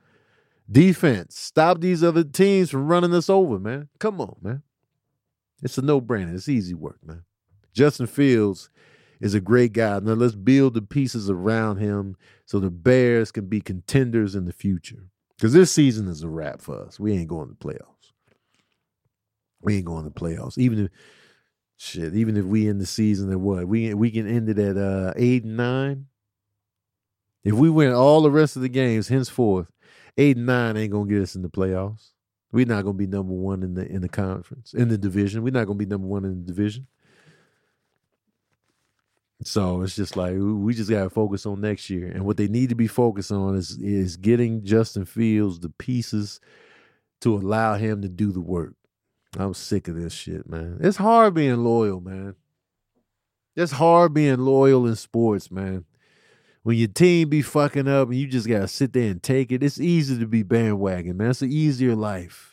Defense, 0.70 1.38
stop 1.38 1.80
these 1.80 2.02
other 2.02 2.24
teams 2.24 2.70
from 2.70 2.86
running 2.86 3.12
us 3.12 3.28
over, 3.28 3.58
man. 3.58 3.88
Come 3.98 4.20
on, 4.20 4.36
man. 4.40 4.62
It's 5.62 5.76
a 5.76 5.82
no 5.82 6.00
brainer. 6.00 6.34
It's 6.34 6.48
easy 6.48 6.74
work, 6.74 6.98
man. 7.04 7.24
Justin 7.74 8.06
Fields 8.06 8.70
is 9.20 9.34
a 9.34 9.40
great 9.40 9.72
guy. 9.72 10.00
Now 10.00 10.14
let's 10.14 10.34
build 10.34 10.74
the 10.74 10.82
pieces 10.82 11.28
around 11.28 11.76
him 11.76 12.16
so 12.46 12.58
the 12.58 12.70
Bears 12.70 13.30
can 13.30 13.46
be 13.46 13.60
contenders 13.60 14.34
in 14.34 14.46
the 14.46 14.52
future. 14.52 15.08
Because 15.36 15.52
this 15.52 15.70
season 15.72 16.08
is 16.08 16.22
a 16.22 16.28
wrap 16.28 16.60
for 16.60 16.80
us. 16.80 16.98
We 16.98 17.12
ain't 17.12 17.28
going 17.28 17.48
to 17.48 17.54
playoffs. 17.54 18.12
We 19.60 19.76
ain't 19.76 19.84
going 19.84 20.04
to 20.04 20.10
playoffs. 20.10 20.58
Even 20.58 20.86
if 20.86 20.90
shit, 21.82 22.14
even 22.14 22.36
if 22.36 22.44
we 22.44 22.68
end 22.68 22.80
the 22.80 22.86
season 22.86 23.30
at 23.32 23.40
what? 23.40 23.66
We 23.66 23.92
we 23.94 24.10
can 24.10 24.26
end 24.26 24.48
it 24.48 24.58
at 24.58 24.76
uh 24.76 25.12
eight 25.16 25.44
and 25.44 25.56
nine. 25.56 26.06
If 27.44 27.54
we 27.54 27.68
win 27.68 27.92
all 27.92 28.22
the 28.22 28.30
rest 28.30 28.54
of 28.54 28.62
the 28.62 28.68
games 28.68 29.08
henceforth, 29.08 29.66
eight 30.16 30.36
and 30.36 30.46
nine 30.46 30.76
ain't 30.76 30.92
gonna 30.92 31.10
get 31.10 31.22
us 31.22 31.34
in 31.34 31.42
the 31.42 31.50
playoffs. 31.50 32.10
We're 32.52 32.66
not 32.66 32.82
gonna 32.82 32.94
be 32.94 33.06
number 33.06 33.32
one 33.32 33.62
in 33.62 33.74
the 33.74 33.86
in 33.86 34.00
the 34.00 34.08
conference, 34.08 34.74
in 34.74 34.88
the 34.88 34.98
division. 34.98 35.42
We're 35.42 35.52
not 35.52 35.66
gonna 35.66 35.78
be 35.78 35.86
number 35.86 36.06
one 36.06 36.24
in 36.24 36.40
the 36.40 36.46
division. 36.46 36.86
So 39.44 39.82
it's 39.82 39.96
just 39.96 40.16
like 40.16 40.36
we 40.38 40.72
just 40.74 40.90
gotta 40.90 41.10
focus 41.10 41.46
on 41.46 41.60
next 41.60 41.90
year. 41.90 42.08
And 42.08 42.24
what 42.24 42.36
they 42.36 42.46
need 42.46 42.68
to 42.68 42.76
be 42.76 42.86
focused 42.86 43.32
on 43.32 43.56
is 43.56 43.76
is 43.78 44.16
getting 44.16 44.64
Justin 44.64 45.04
Fields 45.04 45.58
the 45.58 45.70
pieces 45.70 46.40
to 47.22 47.34
allow 47.34 47.74
him 47.74 48.02
to 48.02 48.08
do 48.08 48.30
the 48.30 48.40
work. 48.40 48.74
I'm 49.38 49.54
sick 49.54 49.88
of 49.88 49.96
this 49.96 50.12
shit, 50.12 50.48
man. 50.48 50.78
It's 50.80 50.98
hard 50.98 51.34
being 51.34 51.64
loyal, 51.64 52.00
man. 52.00 52.34
It's 53.56 53.72
hard 53.72 54.14
being 54.14 54.38
loyal 54.38 54.86
in 54.86 54.96
sports, 54.96 55.50
man. 55.50 55.84
When 56.62 56.76
your 56.76 56.88
team 56.88 57.28
be 57.28 57.42
fucking 57.42 57.88
up 57.88 58.08
and 58.08 58.16
you 58.16 58.26
just 58.28 58.48
gotta 58.48 58.68
sit 58.68 58.92
there 58.92 59.10
and 59.10 59.22
take 59.22 59.50
it, 59.50 59.62
it's 59.62 59.80
easy 59.80 60.18
to 60.18 60.26
be 60.26 60.42
bandwagon, 60.42 61.16
man. 61.16 61.30
It's 61.30 61.42
an 61.42 61.50
easier 61.50 61.96
life 61.96 62.52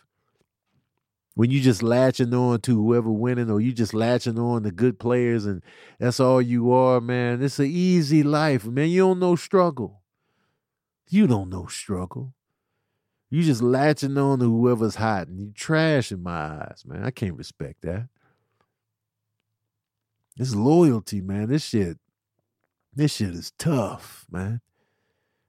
when 1.39 1.51
you 1.51 1.61
just 1.61 1.81
latching 1.81 2.33
on 2.33 2.59
to 2.59 2.75
whoever 2.75 3.09
winning 3.09 3.49
or 3.49 3.61
you 3.61 3.71
just 3.71 3.93
latching 3.93 4.37
on 4.37 4.63
the 4.63 4.71
good 4.73 4.99
players 4.99 5.45
and 5.45 5.63
that's 5.97 6.19
all 6.19 6.41
you 6.41 6.69
are, 6.71 6.99
man. 6.99 7.41
It's 7.41 7.59
an 7.59 7.67
easy 7.67 8.23
life, 8.23 8.65
man. 8.65 8.89
You 8.89 9.03
don't 9.03 9.19
know 9.19 9.37
struggle. 9.37 10.01
You 11.07 11.27
don't 11.27 11.49
know 11.49 11.67
struggle. 11.67 12.33
You 13.29 13.43
just 13.43 13.61
latching 13.61 14.17
on 14.17 14.39
to 14.39 14.45
whoever's 14.45 14.95
hot 14.95 15.27
and 15.27 15.39
you 15.39 15.51
trash 15.53 16.11
in 16.11 16.23
my 16.23 16.61
eyes, 16.61 16.83
man. 16.85 17.03
I 17.03 17.11
can't 17.11 17.37
respect 17.37 17.83
that. 17.83 18.07
It's 20.37 20.55
loyalty, 20.55 21.21
man. 21.21 21.49
This 21.49 21.63
shit, 21.65 21.97
this 22.95 23.15
shit 23.15 23.29
is 23.29 23.51
tough, 23.57 24.25
man. 24.31 24.61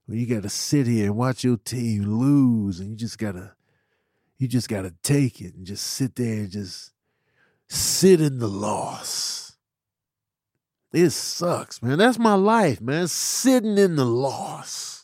When 0.06 0.18
you 0.18 0.26
gotta 0.26 0.48
sit 0.48 0.86
here 0.86 1.06
and 1.06 1.16
watch 1.16 1.44
your 1.44 1.56
team 1.56 2.02
lose 2.02 2.80
and 2.80 2.90
you 2.90 2.96
just 2.96 3.18
gotta 3.18 3.52
you 4.40 4.48
just 4.48 4.70
got 4.70 4.82
to 4.82 4.94
take 5.02 5.42
it 5.42 5.54
and 5.54 5.66
just 5.66 5.86
sit 5.86 6.16
there 6.16 6.38
and 6.38 6.50
just 6.50 6.92
sit 7.68 8.22
in 8.22 8.38
the 8.38 8.48
loss. 8.48 9.54
It 10.94 11.10
sucks, 11.10 11.82
man. 11.82 11.98
That's 11.98 12.18
my 12.18 12.34
life, 12.34 12.80
man. 12.80 13.06
Sitting 13.06 13.76
in 13.76 13.96
the 13.96 14.06
loss. 14.06 14.99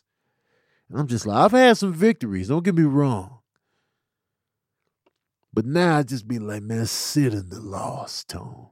I'm 0.95 1.07
just 1.07 1.27
like, 1.27 1.37
I've 1.37 1.53
had 1.53 1.77
some 1.77 1.93
victories, 1.93 2.49
don't 2.49 2.65
get 2.65 2.75
me 2.75 2.85
wrong. 2.85 3.39
But 5.53 5.65
now 5.65 5.99
I 5.99 6.03
just 6.03 6.29
be 6.29 6.39
like, 6.39 6.63
man, 6.63 6.87
sit 6.87 7.33
in 7.33 7.49
the 7.49 7.61
loss, 7.61 8.25
Tone. 8.25 8.69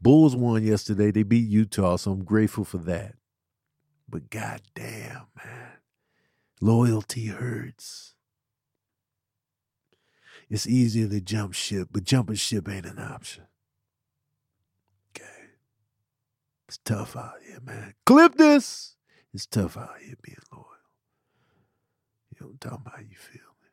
Bulls 0.00 0.36
won 0.36 0.62
yesterday. 0.62 1.10
They 1.10 1.22
beat 1.22 1.48
Utah, 1.48 1.96
so 1.96 2.12
I'm 2.12 2.24
grateful 2.24 2.64
for 2.64 2.78
that. 2.78 3.14
But 4.08 4.30
goddamn, 4.30 5.26
man. 5.36 5.72
Loyalty 6.60 7.26
hurts. 7.26 8.14
It's 10.50 10.66
easier 10.66 11.08
to 11.08 11.20
jump 11.20 11.54
ship, 11.54 11.88
but 11.90 12.04
jumping 12.04 12.36
ship 12.36 12.68
ain't 12.68 12.86
an 12.86 12.98
option. 12.98 13.44
Okay. 15.10 15.48
It's 16.68 16.78
tough 16.84 17.16
out 17.16 17.34
here, 17.46 17.60
man. 17.64 17.94
Clip 18.06 18.34
this. 18.36 18.96
It's 19.34 19.46
tough 19.46 19.76
out 19.76 19.98
here 20.00 20.16
being 20.22 20.36
loyal. 20.52 20.64
You 22.30 22.38
know, 22.40 22.50
I'm 22.52 22.58
talking 22.58 22.78
about 22.80 22.96
how 22.96 23.02
you 23.02 23.16
feel, 23.16 23.42
man. 23.60 23.70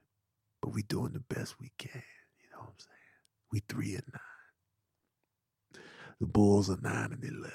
But 0.62 0.74
we 0.74 0.84
doing 0.84 1.14
the 1.14 1.20
best 1.36 1.60
we 1.60 1.72
can. 1.78 2.03
You 2.41 2.49
know 2.51 2.60
what 2.60 2.70
I'm 2.70 2.80
saying? 2.80 3.51
We 3.51 3.60
three 3.68 3.93
and 3.95 4.03
nine. 4.14 5.82
The 6.20 6.28
Bulls 6.28 6.70
are 6.70 6.80
nine 6.82 7.12
and 7.14 7.24
eleven. 7.24 7.51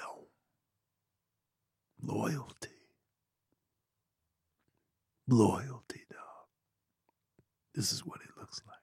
Loyalty 2.01 2.69
loyalty, 5.31 6.01
dog. 6.09 6.47
This 7.73 7.91
is 7.91 8.05
what 8.05 8.19
it 8.21 8.37
looks 8.37 8.61
like. 8.67 8.77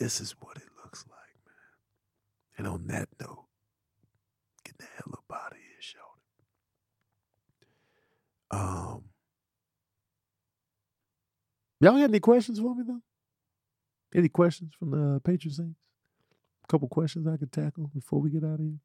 This 0.00 0.20
is 0.20 0.34
what 0.40 0.56
it 0.56 0.68
looks 0.82 1.04
like, 1.08 1.36
man. 1.46 2.56
And 2.56 2.66
on 2.66 2.86
that 2.86 3.08
note, 3.20 3.46
get 4.78 4.86
the 4.86 4.94
hell 4.96 5.14
up 5.14 5.24
out 5.36 5.52
of 5.52 5.58
here, 5.58 5.80
shorty. 5.80 6.04
Um, 8.50 9.04
y'all 11.80 11.92
got 11.92 12.02
any 12.04 12.20
questions 12.20 12.58
for 12.58 12.74
me 12.74 12.84
though? 12.86 13.00
Any 14.14 14.28
questions 14.28 14.72
from 14.78 14.90
the 14.90 15.20
patron 15.20 15.52
saints? 15.52 15.78
A 16.64 16.66
couple 16.68 16.88
questions 16.88 17.26
I 17.26 17.36
could 17.36 17.52
tackle 17.52 17.90
before 17.94 18.20
we 18.20 18.30
get 18.30 18.44
out 18.44 18.54
of 18.54 18.60
here. 18.60 18.78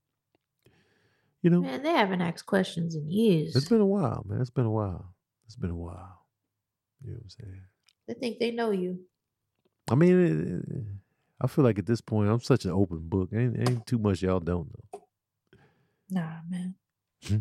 You 1.41 1.49
know, 1.49 1.61
Man, 1.61 1.83
they 1.83 1.91
haven't 1.91 2.21
asked 2.21 2.45
questions 2.45 2.95
in 2.95 3.09
years. 3.09 3.55
it's 3.55 3.67
been 3.67 3.81
a 3.81 3.85
while, 3.85 4.23
man. 4.27 4.39
It's 4.41 4.49
been 4.49 4.65
a 4.65 4.71
while. 4.71 5.13
It's 5.45 5.57
been 5.57 5.69
a 5.71 5.75
while. 5.75 6.25
You 7.03 7.11
know 7.11 7.15
what 7.17 7.23
I'm 7.23 7.29
saying? 7.29 7.61
They 8.07 8.13
think 8.13 8.39
they 8.39 8.51
know 8.51 8.71
you. 8.71 8.99
I 9.89 9.95
mean, 9.95 10.19
it, 10.19 10.47
it- 10.77 10.85
I 11.41 11.47
feel 11.47 11.65
like 11.65 11.77
at 11.77 11.85
this 11.85 11.99
point, 11.99 12.29
I'm 12.29 12.39
such 12.39 12.63
an 12.63 12.71
open 12.71 12.99
book. 13.09 13.29
Ain't 13.33 13.57
ain't 13.59 13.85
too 13.85 13.97
much 13.97 14.21
y'all 14.21 14.39
don't 14.39 14.69
know. 14.93 15.02
Nah, 16.13 16.41
man. 16.47 16.75
Mm-hmm. 17.25 17.37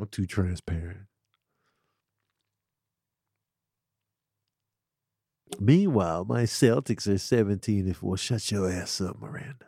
I'm 0.00 0.08
too 0.08 0.26
transparent. 0.26 1.00
Meanwhile, 5.60 6.24
my 6.24 6.44
Celtics 6.44 7.06
are 7.06 7.18
17 7.18 7.86
and 7.86 7.96
4. 7.96 8.16
Shut 8.16 8.50
your 8.50 8.70
ass 8.70 9.00
up, 9.00 9.20
Miranda. 9.20 9.66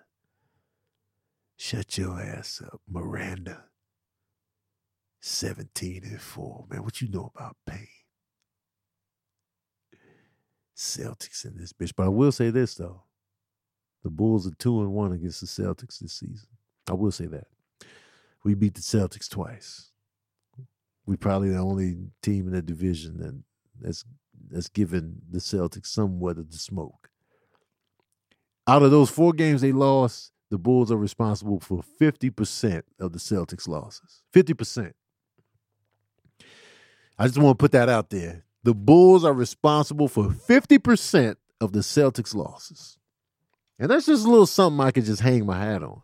Shut 1.57 1.98
your 1.98 2.18
ass 2.20 2.62
up, 2.64 2.80
Miranda. 2.88 3.64
17 5.20 6.03
and 6.05 6.20
4. 6.20 6.66
Man, 6.70 6.82
what 6.82 7.03
you 7.03 7.09
know 7.09 7.30
about 7.34 7.57
pain? 7.66 7.88
Celtics 10.74 11.44
in 11.44 11.59
this 11.59 11.74
bitch. 11.74 11.92
But 11.94 12.05
I 12.05 12.09
will 12.09 12.32
say 12.32 12.48
this 12.48 12.76
though. 12.76 13.03
The 14.03 14.09
Bulls 14.09 14.46
are 14.46 14.55
two 14.59 14.80
and 14.80 14.92
one 14.92 15.12
against 15.12 15.42
the 15.42 15.46
Celtics 15.46 15.98
this 15.98 16.14
season. 16.14 16.48
I 16.88 16.94
will 16.94 17.11
say 17.11 17.26
that. 17.26 17.48
We 18.45 18.55
beat 18.55 18.74
the 18.74 18.80
Celtics 18.80 19.28
twice. 19.28 19.91
We're 21.07 21.16
probably 21.16 21.51
the 21.51 21.59
only 21.59 21.97
team 22.22 22.47
in 22.47 22.55
the 22.55 22.62
division 22.62 23.18
that 23.18 23.43
that's 23.80 24.05
that's 24.51 24.68
given 24.68 25.22
the 25.30 25.38
Celtics 25.38 25.86
somewhat 25.86 26.38
of 26.38 26.51
the 26.51 26.59
smoke. 26.59 27.11
Out 28.66 28.82
of 28.82 28.91
those 28.91 29.11
four 29.11 29.32
games 29.32 29.61
they 29.61 29.72
lost, 29.72 30.32
the 30.51 30.59
Bulls 30.59 30.91
are 30.91 30.97
responsible 30.97 31.61
for 31.61 31.82
50% 32.01 32.82
of 32.99 33.12
the 33.12 33.18
Celtics 33.18 33.68
losses. 33.68 34.22
50%. 34.34 34.93
I 37.18 37.26
just 37.26 37.38
want 37.38 37.59
to 37.59 37.62
put 37.62 37.72
that 37.72 37.88
out 37.88 38.11
there. 38.11 38.45
The 38.62 38.74
Bulls 38.74 39.24
are 39.24 39.32
responsible 39.32 40.09
for 40.09 40.28
50% 40.28 41.36
of 41.61 41.72
the 41.72 41.80
Celtics 41.80 42.34
losses. 42.34 42.99
And 43.78 43.91
that's 43.91 44.07
just 44.07 44.26
a 44.26 44.28
little 44.28 44.47
something 44.47 44.84
I 44.84 44.91
could 44.91 45.05
just 45.05 45.22
hang 45.22 45.47
my 45.47 45.59
hat 45.59 45.82
on. 45.82 46.03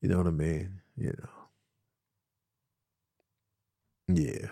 You 0.00 0.08
know 0.08 0.18
what 0.18 0.26
I 0.26 0.30
mean? 0.30 0.80
You 0.96 1.14
know. 1.18 1.28
Yeah. 4.08 4.48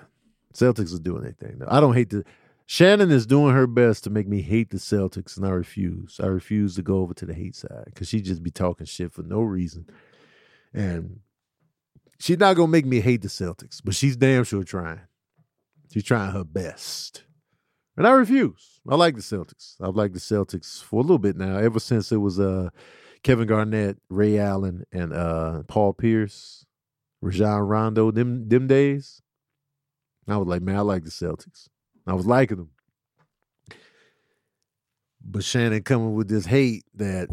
Celtics 0.53 0.95
are 0.95 1.03
doing 1.03 1.23
their 1.23 1.33
thing. 1.33 1.61
I 1.67 1.81
don't 1.81 1.95
hate 1.95 2.11
the 2.11 2.25
Shannon 2.67 3.11
is 3.11 3.27
doing 3.27 3.55
her 3.55 3.67
best 3.67 4.05
to 4.05 4.11
make 4.11 4.27
me 4.27 4.41
hate 4.41 4.71
the 4.71 4.79
Celtics, 4.79 5.37
and 5.37 5.45
I 5.47 5.51
refuse. 5.51 6.19
I 6.23 6.27
refuse 6.27 6.77
to 6.77 6.83
go 6.83 6.99
over 6.99 7.13
to 7.15 7.27
the 7.27 7.35
hate 7.35 7.55
side 7.55 7.85
because 7.87 8.09
she 8.09 8.23
just 8.23 8.43
be 8.43 8.51
talking 8.51 8.87
shit 8.87 9.13
for 9.13 9.23
no 9.23 9.43
reason. 9.43 9.87
And 10.73 11.21
she's 12.19 12.39
not 12.39 12.57
gonna 12.57 12.69
make 12.69 12.87
me 12.87 13.01
hate 13.01 13.21
the 13.21 13.29
Celtics, 13.29 13.83
but 13.85 13.95
she's 13.95 14.17
damn 14.17 14.45
sure 14.45 14.65
trying. 14.65 15.01
She's 15.93 16.05
trying 16.05 16.33
her 16.33 16.45
best. 16.45 17.25
And 17.97 18.07
I 18.07 18.13
refuse. 18.13 18.81
I 18.89 18.97
like 18.97 19.15
the 19.15 19.21
Celtics. 19.21 19.77
I've 19.81 19.95
liked 19.95 20.15
the 20.15 20.21
Celtics 20.21 20.83
for 20.83 20.97
a 20.97 21.03
little 21.03 21.19
bit 21.19 21.37
now, 21.37 21.59
ever 21.59 21.79
since 21.79 22.11
it 22.13 22.17
was 22.17 22.41
uh 22.41 22.71
Kevin 23.25 23.49
Garnett, 23.49 23.97
Ray 24.09 24.39
Allen, 24.39 24.85
and 24.93 25.13
uh 25.13 25.63
Paul 25.67 25.95
Pierce, 25.95 26.65
Rajon 27.21 27.63
Rondo, 27.63 28.13
them 28.13 28.49
them 28.49 28.69
days. 28.69 29.21
I 30.29 30.37
was 30.37 30.47
like, 30.47 30.63
man, 30.63 30.77
I 30.77 30.81
like 30.81 31.05
the 31.05 31.11
Celtics. 31.11 31.69
I 32.07 32.15
was 32.15 32.27
liking 32.27 32.59
them. 32.59 32.71
But 35.23 35.43
Shannon 35.45 35.83
coming 35.83 36.15
with 36.15 36.29
this 36.29 36.47
hate 36.47 36.85
that 36.95 37.29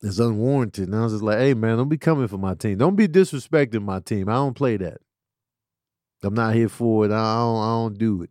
is 0.00 0.18
unwarranted. 0.18 0.88
And 0.88 0.96
I 0.96 1.02
was 1.02 1.12
just 1.12 1.22
like, 1.22 1.38
hey 1.38 1.54
man, 1.54 1.76
don't 1.76 1.88
be 1.88 1.98
coming 1.98 2.28
for 2.28 2.38
my 2.38 2.54
team. 2.54 2.78
Don't 2.78 2.96
be 2.96 3.08
disrespecting 3.08 3.82
my 3.82 4.00
team. 4.00 4.28
I 4.28 4.34
don't 4.34 4.54
play 4.54 4.78
that. 4.78 4.98
I'm 6.22 6.34
not 6.34 6.54
here 6.54 6.68
for 6.68 7.04
it. 7.04 7.12
I 7.12 7.36
don't, 7.36 7.62
I 7.62 7.68
don't 7.68 7.98
do 7.98 8.22
it. 8.22 8.30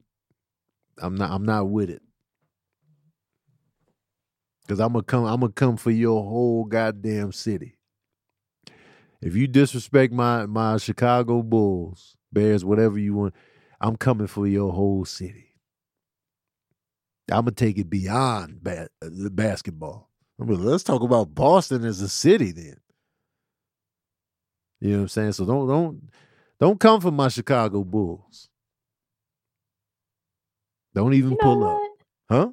I'm 0.97 1.15
not 1.15 1.31
I'm 1.31 1.45
not 1.45 1.69
with 1.69 1.89
it. 1.89 2.01
Cause 4.67 4.79
I'm 4.79 4.93
gonna 4.93 5.03
come, 5.03 5.25
I'm 5.25 5.41
gonna 5.41 5.51
come 5.51 5.77
for 5.77 5.91
your 5.91 6.23
whole 6.23 6.65
goddamn 6.65 7.31
city. 7.31 7.77
If 9.21 9.35
you 9.35 9.47
disrespect 9.47 10.11
my 10.11 10.45
my 10.47 10.77
Chicago 10.77 11.43
Bulls, 11.43 12.17
Bears, 12.33 12.65
whatever 12.65 12.97
you 12.97 13.13
want, 13.13 13.35
I'm 13.79 13.95
coming 13.95 14.27
for 14.27 14.47
your 14.47 14.73
whole 14.73 15.05
city. 15.05 15.55
I'm 17.31 17.41
gonna 17.41 17.51
take 17.51 17.77
it 17.77 17.89
beyond 17.89 18.63
ba- 18.63 18.89
uh, 19.03 19.09
the 19.11 19.29
basketball. 19.29 20.09
I 20.39 20.45
mean, 20.45 20.63
let's 20.63 20.83
talk 20.83 21.01
about 21.01 21.33
Boston 21.33 21.85
as 21.85 22.01
a 22.01 22.09
city 22.09 22.51
then. 22.51 22.77
You 24.81 24.91
know 24.91 24.97
what 24.97 25.01
I'm 25.03 25.07
saying? 25.09 25.31
So 25.33 25.45
don't 25.45 25.67
don't 25.67 26.09
don't 26.59 26.79
come 26.79 27.01
for 27.01 27.11
my 27.11 27.27
Chicago 27.27 27.83
Bulls. 27.83 28.49
Don't 30.93 31.13
even 31.13 31.31
You 31.31 31.37
know 31.41 31.55
pull 31.55 31.63
up, 31.63 31.81
huh? 32.29 32.49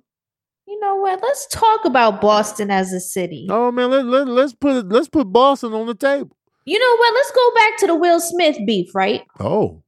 Know 0.82 0.96
what? 0.96 1.22
Let's 1.22 1.46
talk 1.46 1.84
about 1.84 2.20
Boston 2.20 2.70
as 2.72 2.92
a 2.92 2.98
city. 2.98 3.46
Oh 3.48 3.70
man, 3.70 3.88
let, 3.88 4.04
let, 4.04 4.26
let's 4.26 4.52
put 4.52 4.76
it, 4.76 4.88
let's 4.88 5.08
put 5.08 5.32
Boston 5.32 5.72
on 5.74 5.86
the 5.86 5.94
table. 5.94 6.36
You 6.64 6.76
know 6.76 6.96
what? 6.96 7.14
Let's 7.14 7.30
go 7.30 7.54
back 7.54 7.78
to 7.78 7.86
the 7.86 7.94
Will 7.94 8.20
Smith 8.20 8.58
beef, 8.66 8.92
right? 8.94 9.22
Oh, 9.38 9.82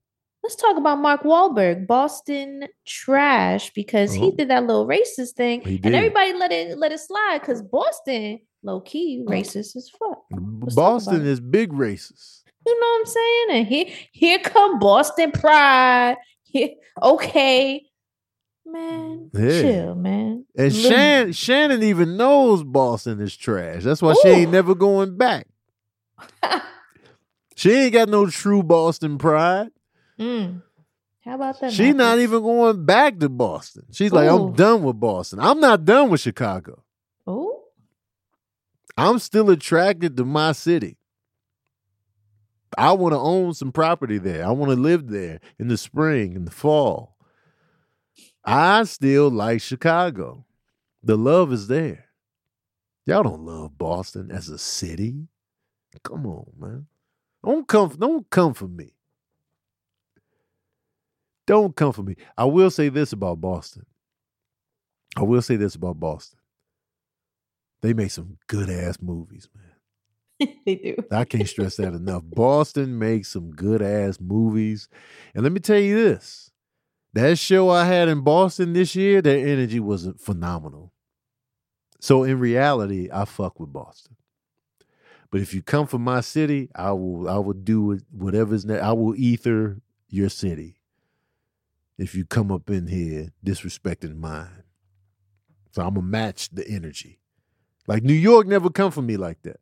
Let's 0.44 0.56
talk 0.56 0.76
about 0.76 1.00
Mark 1.00 1.22
Wahlberg, 1.22 1.86
Boston 1.86 2.68
trash, 2.86 3.72
because 3.74 4.12
he 4.12 4.26
Oh. 4.26 4.30
did 4.32 4.48
that 4.48 4.66
little 4.66 4.86
racist 4.86 5.36
thing, 5.36 5.62
and 5.64 5.94
everybody 5.94 6.34
let 6.34 6.52
it 6.52 6.76
let 6.78 6.92
it 6.92 7.00
slide 7.00 7.38
because 7.40 7.62
Boston, 7.62 8.40
low 8.62 8.80
key, 8.80 9.24
oh. 9.26 9.30
racist 9.30 9.74
as 9.74 9.90
fuck. 9.98 10.18
talk 10.30 10.74
Boston 10.76 11.26
is 11.26 11.40
big 11.40 11.72
racist. 11.72 12.42
You 12.66 12.78
know 12.78 12.86
what 12.86 12.98
I'm 13.00 13.06
saying? 13.06 13.46
And 13.50 13.66
here, 13.66 13.86
here 14.12 14.38
come 14.38 14.78
Boston 14.78 15.32
pride. 15.32 16.18
Here, 16.42 16.68
okay, 17.02 17.86
man, 18.66 19.30
Yeah. 19.34 19.60
chill, 19.62 19.94
man. 19.94 20.44
And 20.56 20.72
Little- 20.72 20.90
Shan, 20.90 21.32
Shannon 21.32 21.82
even 21.82 22.16
knows 22.16 22.62
Boston 22.64 23.20
is 23.20 23.36
trash. 23.36 23.82
That's 23.84 24.02
why 24.02 24.14
she 24.22 24.28
ain't 24.28 24.50
never 24.52 24.74
going 24.74 25.16
back. 25.16 25.46
She 27.56 27.70
ain't 27.70 27.92
got 27.92 28.08
no 28.08 28.26
true 28.28 28.64
Boston 28.64 29.16
pride. 29.16 29.68
Mm. 30.18 30.62
How 31.24 31.36
about 31.36 31.60
that? 31.60 31.72
She's 31.72 31.94
not 31.94 32.18
even 32.18 32.42
going 32.42 32.84
back 32.84 33.18
to 33.20 33.28
Boston. 33.28 33.84
She's 33.92 34.10
like, 34.12 34.28
I'm 34.28 34.52
done 34.54 34.82
with 34.82 34.98
Boston. 34.98 35.38
I'm 35.38 35.60
not 35.60 35.84
done 35.84 36.10
with 36.10 36.20
Chicago. 36.20 36.82
Oh, 37.28 37.62
I'm 38.96 39.20
still 39.20 39.50
attracted 39.50 40.16
to 40.16 40.24
my 40.24 40.50
city. 40.50 40.96
I 42.76 42.90
want 42.92 43.12
to 43.12 43.18
own 43.20 43.54
some 43.54 43.70
property 43.70 44.18
there. 44.18 44.44
I 44.44 44.50
want 44.50 44.72
to 44.72 44.76
live 44.76 45.08
there 45.08 45.38
in 45.58 45.68
the 45.68 45.76
spring, 45.78 46.34
in 46.34 46.44
the 46.46 46.50
fall. 46.50 47.13
I 48.44 48.84
still 48.84 49.30
like 49.30 49.60
Chicago. 49.62 50.44
The 51.02 51.16
love 51.16 51.52
is 51.52 51.68
there. 51.68 52.06
Y'all 53.06 53.22
don't 53.22 53.44
love 53.44 53.76
Boston 53.76 54.30
as 54.30 54.48
a 54.48 54.58
city. 54.58 55.28
Come 56.02 56.26
on, 56.26 56.46
man. 56.58 56.86
Don't 57.44 57.68
come 57.68 57.90
don't 57.98 58.28
come 58.30 58.54
for 58.54 58.68
me. 58.68 58.94
Don't 61.46 61.76
come 61.76 61.92
for 61.92 62.02
me. 62.02 62.16
I 62.36 62.44
will 62.44 62.70
say 62.70 62.88
this 62.88 63.12
about 63.12 63.40
Boston. 63.40 63.84
I 65.16 65.22
will 65.22 65.42
say 65.42 65.56
this 65.56 65.74
about 65.74 66.00
Boston. 66.00 66.38
They 67.82 67.92
make 67.92 68.10
some 68.10 68.38
good 68.46 68.70
ass 68.70 68.96
movies, 69.00 69.48
man. 69.54 70.48
they 70.66 70.74
do. 70.76 70.96
I 71.10 71.24
can't 71.24 71.48
stress 71.48 71.76
that 71.76 71.92
enough. 71.92 72.22
Boston 72.24 72.98
makes 72.98 73.28
some 73.28 73.50
good 73.52 73.82
ass 73.82 74.18
movies. 74.18 74.88
And 75.34 75.42
let 75.42 75.52
me 75.52 75.60
tell 75.60 75.78
you 75.78 76.02
this 76.02 76.50
that 77.14 77.38
show 77.38 77.70
I 77.70 77.84
had 77.84 78.08
in 78.08 78.20
Boston 78.20 78.72
this 78.72 78.94
year, 78.94 79.22
their 79.22 79.46
energy 79.46 79.80
was 79.80 80.08
phenomenal. 80.18 80.92
So 82.00 82.24
in 82.24 82.38
reality, 82.38 83.08
I 83.12 83.24
fuck 83.24 83.58
with 83.58 83.72
Boston. 83.72 84.16
But 85.30 85.40
if 85.40 85.54
you 85.54 85.62
come 85.62 85.86
from 85.86 86.04
my 86.04 86.20
city, 86.20 86.70
I 86.74 86.92
will 86.92 87.28
I 87.28 87.38
will 87.38 87.54
do 87.54 87.98
whatever's 88.12 88.64
ne- 88.64 88.78
I 88.78 88.92
will 88.92 89.16
ether 89.16 89.80
your 90.08 90.28
city. 90.28 90.76
If 91.98 92.14
you 92.14 92.24
come 92.24 92.52
up 92.52 92.68
in 92.70 92.88
here 92.88 93.28
disrespecting 93.44 94.16
mine. 94.16 94.64
So 95.72 95.82
I'm 95.82 95.94
gonna 95.94 96.06
match 96.06 96.50
the 96.50 96.66
energy. 96.68 97.20
Like 97.86 98.02
New 98.02 98.14
York 98.14 98.46
never 98.46 98.70
come 98.70 98.90
for 98.90 99.02
me 99.02 99.16
like 99.16 99.42
that. 99.42 99.60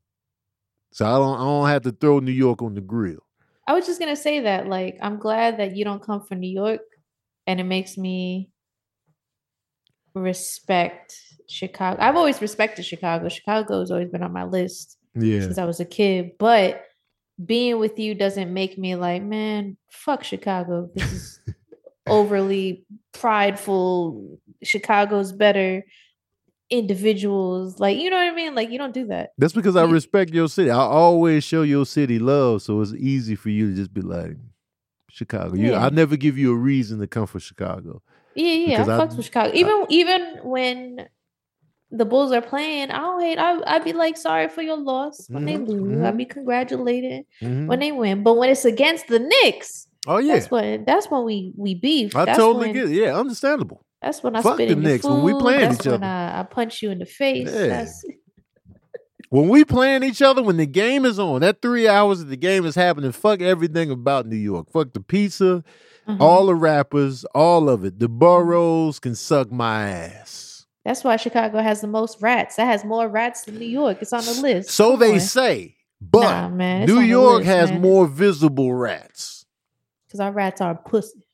So 0.90 1.06
I 1.06 1.18
don't 1.18 1.36
I 1.36 1.44
don't 1.44 1.68
have 1.68 1.82
to 1.82 1.92
throw 1.92 2.18
New 2.18 2.32
York 2.32 2.60
on 2.60 2.74
the 2.74 2.80
grill. 2.80 3.24
I 3.66 3.74
was 3.74 3.86
just 3.86 4.00
gonna 4.00 4.16
say 4.16 4.40
that. 4.40 4.66
Like, 4.66 4.98
I'm 5.00 5.18
glad 5.18 5.58
that 5.58 5.76
you 5.76 5.84
don't 5.84 6.02
come 6.02 6.20
from 6.22 6.40
New 6.40 6.50
York, 6.50 6.80
and 7.46 7.60
it 7.60 7.64
makes 7.64 7.96
me 7.98 8.50
respect 10.14 11.16
Chicago. 11.48 12.00
I've 12.02 12.16
always 12.16 12.40
respected 12.40 12.84
Chicago. 12.84 13.28
Chicago 13.28 13.80
has 13.80 13.90
always 13.90 14.10
been 14.10 14.22
on 14.22 14.32
my 14.32 14.44
list 14.44 14.98
Yeah. 15.14 15.40
since 15.40 15.58
I 15.58 15.64
was 15.64 15.80
a 15.80 15.84
kid. 15.84 16.32
But 16.38 16.84
being 17.44 17.78
with 17.78 17.98
you 17.98 18.14
doesn't 18.14 18.52
make 18.52 18.78
me 18.78 18.94
like, 18.94 19.22
man, 19.22 19.76
fuck 19.90 20.22
Chicago. 20.24 20.90
This 20.94 21.12
is 21.12 21.40
overly 22.06 22.84
prideful. 23.12 24.38
Chicago's 24.62 25.32
better. 25.32 25.84
Individuals, 26.70 27.78
like 27.80 27.98
you 27.98 28.08
know 28.08 28.16
what 28.16 28.32
I 28.32 28.34
mean. 28.34 28.54
Like 28.54 28.70
you 28.70 28.78
don't 28.78 28.94
do 28.94 29.06
that. 29.08 29.32
That's 29.36 29.52
because 29.52 29.76
I 29.76 29.84
respect 29.84 30.30
your 30.32 30.48
city. 30.48 30.70
I 30.70 30.78
always 30.78 31.44
show 31.44 31.60
your 31.60 31.84
city 31.84 32.18
love, 32.18 32.62
so 32.62 32.80
it's 32.80 32.94
easy 32.94 33.34
for 33.34 33.50
you 33.50 33.68
to 33.68 33.76
just 33.76 33.92
be 33.92 34.00
like 34.00 34.38
Chicago. 35.16 35.54
You, 35.54 35.72
Yeah. 35.72 35.84
I 35.84 35.90
never 35.90 36.16
give 36.16 36.38
you 36.38 36.52
a 36.52 36.56
reason 36.56 36.98
to 37.00 37.06
come 37.06 37.26
for 37.26 37.38
Chicago. 37.38 38.00
Yeah, 38.34 38.46
yeah, 38.54 38.64
I 38.64 38.84
Because 38.84 38.88
I- 38.88 38.98
fucks 39.06 39.16
with 39.16 39.26
Chicago. 39.26 39.52
Even 39.54 39.84
even 39.90 40.20
when 40.42 41.06
the 41.90 42.06
Bulls 42.06 42.32
are 42.32 42.40
playing, 42.40 42.90
I 42.90 42.98
don't 42.98 43.20
hate. 43.20 43.38
I 43.38 43.60
I'd 43.66 43.84
be 43.84 43.92
like 43.92 44.16
sorry 44.16 44.48
for 44.48 44.62
your 44.62 44.78
loss 44.78 45.28
when 45.28 45.44
they 45.44 45.56
Mhm, 45.56 45.68
lose. 45.68 45.98
mhm. 45.98 46.06
I'd 46.06 46.16
be 46.16 46.24
congratulated 46.24 47.26
Mhm. 47.42 47.66
when 47.66 47.78
they 47.80 47.92
win. 47.92 48.22
But 48.22 48.38
when 48.38 48.48
it's 48.48 48.64
against 48.64 49.08
the 49.08 49.18
Knicks, 49.18 49.86
oh 50.06 50.16
yeah, 50.16 50.34
that's 50.36 50.50
when 50.50 50.84
that's 50.86 51.10
when 51.10 51.24
we 51.24 51.52
we 51.58 51.74
beef. 51.74 52.16
I 52.16 52.24
that's 52.24 52.38
totally 52.38 52.68
when, 52.68 52.74
get 52.74 52.84
it. 52.90 52.94
Yeah, 53.02 53.18
understandable. 53.18 53.84
That's 54.00 54.22
when 54.22 54.34
I 54.34 54.40
Fuck 54.40 54.54
spit 54.54 54.68
the 54.68 54.72
in 54.76 54.82
Knicks 54.82 55.04
food. 55.04 55.12
when 55.12 55.22
we 55.24 55.34
playing 55.38 55.68
that's 55.68 55.80
each 55.86 55.92
other. 55.92 56.04
I, 56.06 56.40
I 56.40 56.42
punch 56.44 56.80
you 56.82 56.90
in 56.90 56.98
the 57.00 57.06
face. 57.06 57.52
Yeah. 57.52 57.86
When 59.32 59.48
we 59.48 59.64
playing 59.64 60.02
each 60.02 60.20
other, 60.20 60.42
when 60.42 60.58
the 60.58 60.66
game 60.66 61.06
is 61.06 61.18
on, 61.18 61.40
that 61.40 61.62
three 61.62 61.88
hours 61.88 62.18
that 62.18 62.26
the 62.26 62.36
game 62.36 62.66
is 62.66 62.74
happening, 62.74 63.12
fuck 63.12 63.40
everything 63.40 63.90
about 63.90 64.26
New 64.26 64.36
York. 64.36 64.70
Fuck 64.70 64.92
the 64.92 65.00
pizza, 65.00 65.64
uh-huh. 66.06 66.22
all 66.22 66.44
the 66.46 66.54
rappers, 66.54 67.24
all 67.34 67.70
of 67.70 67.82
it. 67.82 67.98
The 67.98 68.10
boroughs 68.10 68.98
can 68.98 69.14
suck 69.14 69.50
my 69.50 69.88
ass. 69.88 70.66
that's 70.84 71.02
why 71.02 71.16
Chicago 71.16 71.62
has 71.62 71.80
the 71.80 71.86
most 71.86 72.20
rats. 72.20 72.56
That 72.56 72.66
has 72.66 72.84
more 72.84 73.08
rats 73.08 73.44
than 73.44 73.58
New 73.58 73.64
York. 73.64 73.98
It's 74.02 74.12
on 74.12 74.22
the 74.22 74.34
list. 74.34 74.68
So 74.68 74.90
Come 74.90 75.00
they 75.00 75.14
on. 75.14 75.20
say, 75.20 75.76
but 75.98 76.20
Nah, 76.20 76.48
man, 76.50 76.86
New 76.86 77.00
York 77.00 77.38
list, 77.38 77.46
has 77.46 77.70
man. 77.70 77.80
more 77.80 78.06
visible 78.06 78.74
rats. 78.74 79.46
because 80.06 80.20
our 80.20 80.30
rats 80.32 80.60
are 80.60 80.74
pussy. 80.74 81.24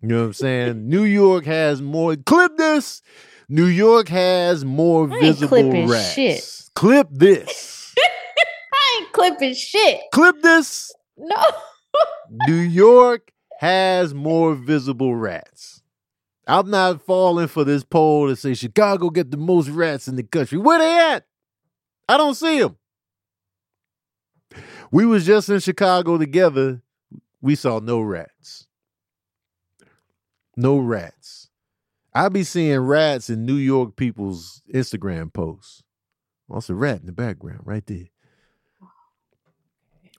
You 0.00 0.08
know 0.08 0.20
what 0.20 0.24
I'm 0.28 0.32
saying? 0.32 0.88
New 0.88 1.04
York 1.04 1.44
has 1.44 1.82
more. 1.82 2.16
Clip 2.16 2.56
this. 2.56 3.02
New 3.48 3.66
York 3.66 4.08
has 4.08 4.64
more 4.64 5.12
I 5.12 5.20
visible 5.20 5.86
rats. 5.86 6.12
shit. 6.14 6.62
Clip 6.76 7.08
this. 7.10 7.94
I 8.74 9.00
ain't 9.00 9.12
clipping 9.12 9.54
shit. 9.54 9.98
Clip 10.12 10.36
this. 10.42 10.94
No. 11.16 11.42
New 12.46 12.54
York 12.54 13.32
has 13.58 14.12
more 14.12 14.54
visible 14.54 15.16
rats. 15.16 15.82
I'm 16.46 16.70
not 16.70 17.00
falling 17.00 17.48
for 17.48 17.64
this 17.64 17.82
poll 17.82 18.28
to 18.28 18.36
say 18.36 18.52
Chicago 18.52 19.08
get 19.08 19.30
the 19.30 19.38
most 19.38 19.70
rats 19.70 20.06
in 20.06 20.16
the 20.16 20.22
country. 20.22 20.58
Where 20.58 20.78
they 20.78 21.14
at? 21.14 21.24
I 22.10 22.18
don't 22.18 22.34
see 22.34 22.60
them. 22.60 22.76
We 24.92 25.06
was 25.06 25.24
just 25.24 25.48
in 25.48 25.60
Chicago 25.60 26.18
together. 26.18 26.82
We 27.40 27.54
saw 27.54 27.80
no 27.80 28.00
rats. 28.00 28.66
No 30.58 30.76
rats. 30.76 31.48
I 32.14 32.28
be 32.28 32.44
seeing 32.44 32.80
rats 32.80 33.30
in 33.30 33.46
New 33.46 33.56
York 33.56 33.96
people's 33.96 34.60
Instagram 34.72 35.32
posts. 35.32 35.82
Also, 36.48 36.74
rat 36.74 37.00
in 37.00 37.06
the 37.06 37.12
background 37.12 37.60
right 37.64 37.84
there. 37.86 38.06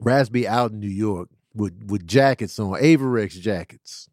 Rats 0.00 0.28
be 0.28 0.46
out 0.46 0.70
in 0.72 0.80
New 0.80 0.86
York 0.86 1.28
with 1.54 1.84
with 1.86 2.06
jackets 2.06 2.58
on, 2.58 2.80
Avirex 2.80 3.40
jackets. 3.40 4.08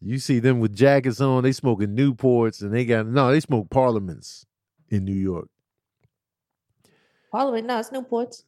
You 0.00 0.18
see 0.18 0.40
them 0.40 0.58
with 0.58 0.74
jackets 0.74 1.20
on, 1.20 1.44
they 1.44 1.52
smoking 1.52 1.96
Newports 1.96 2.60
and 2.60 2.74
they 2.74 2.84
got 2.84 3.06
no, 3.06 3.30
they 3.30 3.40
smoke 3.40 3.70
Parliaments 3.70 4.44
in 4.90 5.04
New 5.04 5.14
York. 5.14 5.48
Parliament, 7.30 7.66
no, 7.66 7.78
it's 7.78 7.90
Newports. 7.90 8.42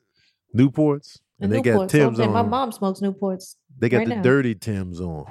Newports. 0.55 1.21
And 1.41 1.51
The 1.51 1.57
they 1.57 1.63
got 1.63 1.81
Newports. 1.81 1.89
Tim's 1.91 2.17
saying 2.19 2.29
on. 2.31 2.35
My 2.35 2.43
mom 2.43 2.73
smokes 2.73 3.01
Newports. 3.01 3.57
they 3.79 3.89
got 3.89 3.99
right 3.99 4.09
the 4.09 4.17
now. 4.17 4.23
dirty 4.23 4.55
Tim's 4.55 5.01
on. 5.01 5.27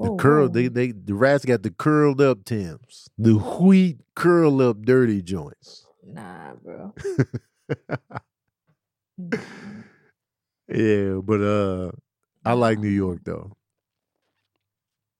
The 0.00 0.10
Whoa, 0.10 0.16
curl, 0.16 0.48
whoa. 0.48 0.48
they 0.48 0.68
they 0.68 0.92
the 0.92 1.14
rats 1.14 1.44
got 1.44 1.62
the 1.62 1.70
curled 1.70 2.20
up 2.20 2.44
Tims, 2.44 3.08
the 3.18 3.34
wheat 3.34 3.98
curl 4.14 4.62
up 4.62 4.82
dirty 4.82 5.22
joints. 5.22 5.86
Nah, 6.04 6.54
bro. 6.62 6.94
Yeah, 10.68 11.20
but 11.22 11.40
uh, 11.40 11.92
I 12.44 12.52
like 12.54 12.78
New 12.78 12.88
York 12.88 13.20
though. 13.24 13.52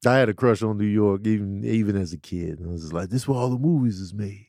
I 0.06 0.16
had 0.16 0.28
a 0.28 0.34
crush 0.34 0.62
on 0.62 0.78
New 0.78 0.84
York 0.86 1.26
even 1.26 1.64
even 1.64 1.96
as 1.96 2.12
a 2.12 2.18
kid. 2.18 2.60
I 2.64 2.68
was 2.68 2.82
just 2.82 2.92
like, 2.92 3.10
this 3.10 3.22
is 3.22 3.28
where 3.28 3.38
all 3.38 3.50
the 3.50 3.58
movies 3.58 4.00
is 4.00 4.14
made. 4.14 4.46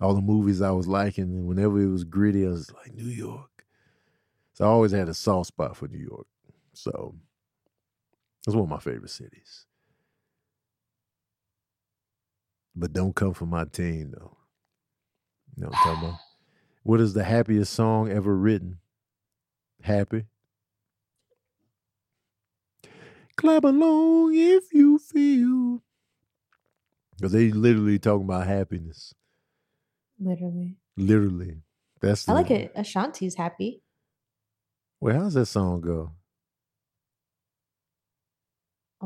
All 0.00 0.14
the 0.14 0.20
movies 0.20 0.60
I 0.62 0.70
was 0.72 0.86
liking, 0.88 1.24
and 1.24 1.46
whenever 1.46 1.80
it 1.80 1.88
was 1.88 2.04
gritty, 2.04 2.46
I 2.46 2.50
was 2.50 2.70
like, 2.72 2.94
New 2.94 3.04
York. 3.04 3.64
So 4.54 4.64
I 4.64 4.68
always 4.68 4.92
had 4.92 5.08
a 5.08 5.14
soft 5.14 5.48
spot 5.48 5.76
for 5.76 5.88
New 5.88 5.98
York. 5.98 6.26
So 6.72 7.14
it's 8.46 8.54
one 8.54 8.64
of 8.64 8.70
my 8.70 8.78
favorite 8.78 9.10
cities. 9.10 9.66
But 12.74 12.92
don't 12.92 13.14
come 13.14 13.34
for 13.34 13.46
my 13.46 13.64
team 13.64 14.12
though. 14.16 14.36
You 15.56 15.64
know 15.64 15.68
what 15.68 15.78
I'm 15.78 15.84
talking 15.84 16.08
about? 16.08 16.20
What 16.82 17.00
is 17.00 17.14
the 17.14 17.24
happiest 17.24 17.72
song 17.72 18.12
ever 18.12 18.36
written? 18.36 18.78
Happy. 19.82 20.26
Clap 23.36 23.64
along 23.64 24.34
if 24.36 24.72
you 24.72 24.96
feel. 25.00 25.82
Because 27.16 27.32
they 27.32 27.50
literally 27.50 27.98
talking 27.98 28.24
about 28.24 28.46
happiness. 28.46 29.12
Literally. 30.20 30.76
Literally. 30.96 31.62
That's 32.00 32.28
I 32.28 32.34
like 32.34 32.52
it. 32.52 32.72
Ashanti's 32.76 33.34
happy. 33.34 33.82
Wait, 35.00 35.16
how's 35.16 35.34
that 35.34 35.46
song 35.46 35.80
go? 35.80 36.12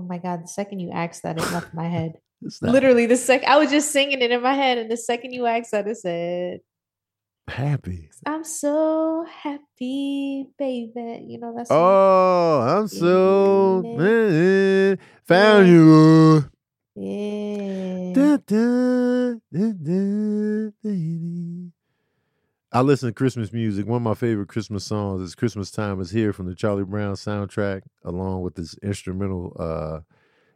Oh 0.01 0.07
my 0.09 0.16
god, 0.16 0.44
the 0.44 0.48
second 0.48 0.80
you 0.80 0.90
asked 0.90 1.24
that, 1.24 1.36
it 1.36 1.53
left 1.53 1.74
my 1.74 1.86
head. 1.86 2.14
Literally, 2.62 3.05
the 3.05 3.18
second 3.18 3.51
I 3.51 3.59
was 3.59 3.70
just 3.70 3.92
singing 3.92 4.22
it 4.22 4.30
in 4.30 4.42
my 4.42 4.55
head, 4.55 4.78
and 4.78 4.90
the 4.90 4.96
second 4.96 5.32
you 5.32 5.44
asked 5.44 5.72
that, 5.72 5.86
it 5.86 5.98
said, 5.98 6.61
happy. 7.46 8.09
I'm 8.24 8.42
so 8.44 9.26
happy, 9.28 10.46
baby. 10.59 11.26
You 11.28 11.38
know 11.38 11.53
that's. 11.55 11.70
Oh, 11.70 12.61
I'm 12.62 12.88
so 12.88 13.82
Yeah. 13.84 14.01
Eh, 14.01 14.96
found 15.28 15.68
you. 15.68 16.44
yeah. 16.96 18.14
Da, 18.14 18.38
da, 18.38 19.34
da, 19.53 19.72
da, 19.84 20.70
da. 20.82 21.70
I 22.72 22.82
listen 22.82 23.08
to 23.08 23.12
Christmas 23.12 23.52
music. 23.52 23.86
One 23.86 23.96
of 23.96 24.02
my 24.02 24.14
favorite 24.14 24.48
Christmas 24.48 24.84
songs 24.84 25.22
is 25.22 25.34
Christmas 25.34 25.72
Time 25.72 26.00
is 26.00 26.10
Here 26.10 26.32
from 26.32 26.46
the 26.46 26.54
Charlie 26.54 26.84
Brown 26.84 27.16
soundtrack, 27.16 27.82
along 28.04 28.42
with 28.42 28.54
this 28.54 28.76
instrumental. 28.82 29.56
Uh 29.58 30.00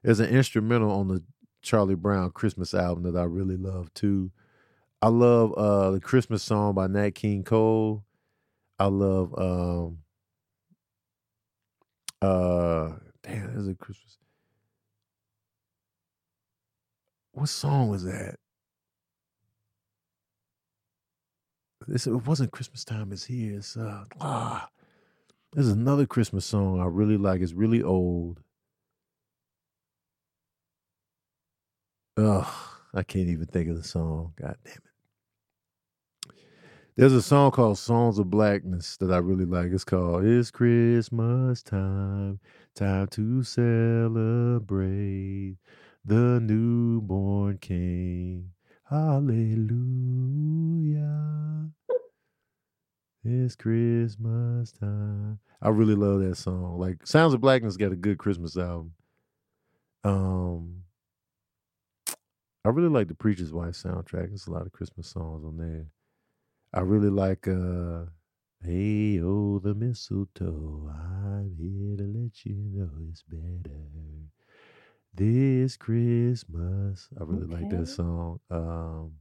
there's 0.04 0.20
an 0.20 0.30
instrumental 0.30 0.92
on 0.92 1.08
the 1.08 1.24
Charlie 1.62 1.96
Brown 1.96 2.30
Christmas 2.30 2.72
album 2.72 3.02
that 3.04 3.18
I 3.18 3.24
really 3.24 3.56
love 3.56 3.92
too. 3.94 4.30
I 5.02 5.08
love 5.08 5.54
uh 5.54 5.90
the 5.90 6.00
Christmas 6.00 6.44
song 6.44 6.74
by 6.74 6.86
Nat 6.86 7.16
King 7.16 7.42
Cole. 7.42 8.04
I 8.78 8.86
love 8.86 9.34
um 9.36 9.98
uh 12.22 12.92
damn, 13.24 13.54
there's 13.54 13.66
a 13.68 13.74
Christmas. 13.74 14.18
What 17.32 17.48
song 17.48 17.88
was 17.88 18.04
that? 18.04 18.36
This 21.86 22.06
it 22.06 22.26
wasn't 22.26 22.52
Christmas 22.52 22.84
time 22.84 23.12
is 23.12 23.24
here. 23.24 23.56
It's 23.56 23.76
uh 23.76 24.04
ah. 24.20 24.68
There's 25.52 25.68
another 25.68 26.06
Christmas 26.06 26.44
song 26.44 26.80
I 26.80 26.86
really 26.86 27.16
like. 27.16 27.40
It's 27.40 27.52
really 27.52 27.82
old. 27.82 28.40
Ugh, 32.16 32.46
I 32.92 33.02
can't 33.02 33.28
even 33.28 33.46
think 33.46 33.68
of 33.68 33.76
the 33.76 33.84
song. 33.84 34.32
God 34.36 34.56
damn 34.64 34.74
it. 34.74 34.80
There's 36.96 37.12
a 37.12 37.22
song 37.22 37.50
called 37.50 37.78
Sounds 37.78 38.18
of 38.20 38.30
Blackness 38.30 38.96
that 38.98 39.10
I 39.10 39.18
really 39.18 39.44
like. 39.44 39.72
It's 39.72 39.84
called 39.84 40.24
It's 40.24 40.52
Christmas 40.52 41.60
Time, 41.62 42.38
time 42.76 43.08
to 43.08 43.42
celebrate 43.42 44.76
the 46.04 46.40
newborn 46.40 47.58
King. 47.58 48.50
Hallelujah. 48.90 49.70
It's 53.24 53.56
Christmas 53.56 54.72
time. 54.72 55.38
I 55.62 55.70
really 55.70 55.94
love 55.94 56.20
that 56.20 56.36
song. 56.36 56.78
Like 56.78 57.06
Sounds 57.06 57.32
of 57.32 57.40
Blackness 57.40 57.78
got 57.78 57.92
a 57.92 57.96
good 57.96 58.18
Christmas 58.18 58.58
album. 58.58 58.92
Um 60.04 60.82
I 62.66 62.68
really 62.68 62.90
like 62.90 63.08
the 63.08 63.14
Preacher's 63.14 63.54
Wife 63.54 63.74
soundtrack. 63.74 64.28
There's 64.28 64.46
a 64.46 64.52
lot 64.52 64.66
of 64.66 64.72
Christmas 64.72 65.08
songs 65.08 65.44
on 65.44 65.56
there. 65.56 65.86
I 66.74 66.80
really 66.80 67.10
like 67.10 67.48
uh 67.48 68.10
Hey 68.62 69.18
oh 69.22 69.60
the 69.60 69.74
mistletoe, 69.74 70.90
I'm 70.94 71.56
here 71.58 71.96
to 71.96 72.04
let 72.04 72.44
you 72.44 72.56
know 72.56 72.90
it's 73.10 73.22
better. 73.22 73.80
This 75.14 75.76
Christmas. 75.76 77.08
I 77.18 77.24
really 77.24 77.46
like 77.46 77.70
that 77.70 77.86
song. 77.86 78.40
Um 78.50 79.12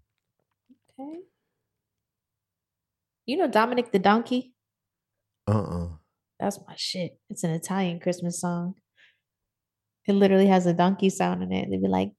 Okay. 0.99 1.19
You 3.25 3.37
know 3.37 3.47
Dominic 3.47 3.91
the 3.91 3.99
Donkey? 3.99 4.53
uh-uh. 5.47 5.89
That's 6.39 6.59
my 6.67 6.73
shit. 6.77 7.17
It's 7.29 7.43
an 7.43 7.51
Italian 7.51 7.99
Christmas 7.99 8.41
song. 8.41 8.75
It 10.07 10.13
literally 10.13 10.47
has 10.47 10.65
a 10.65 10.73
donkey 10.73 11.09
sound 11.09 11.43
in 11.43 11.51
it. 11.53 11.69
They'd 11.69 11.81
be 11.81 11.87
like, 11.87 12.11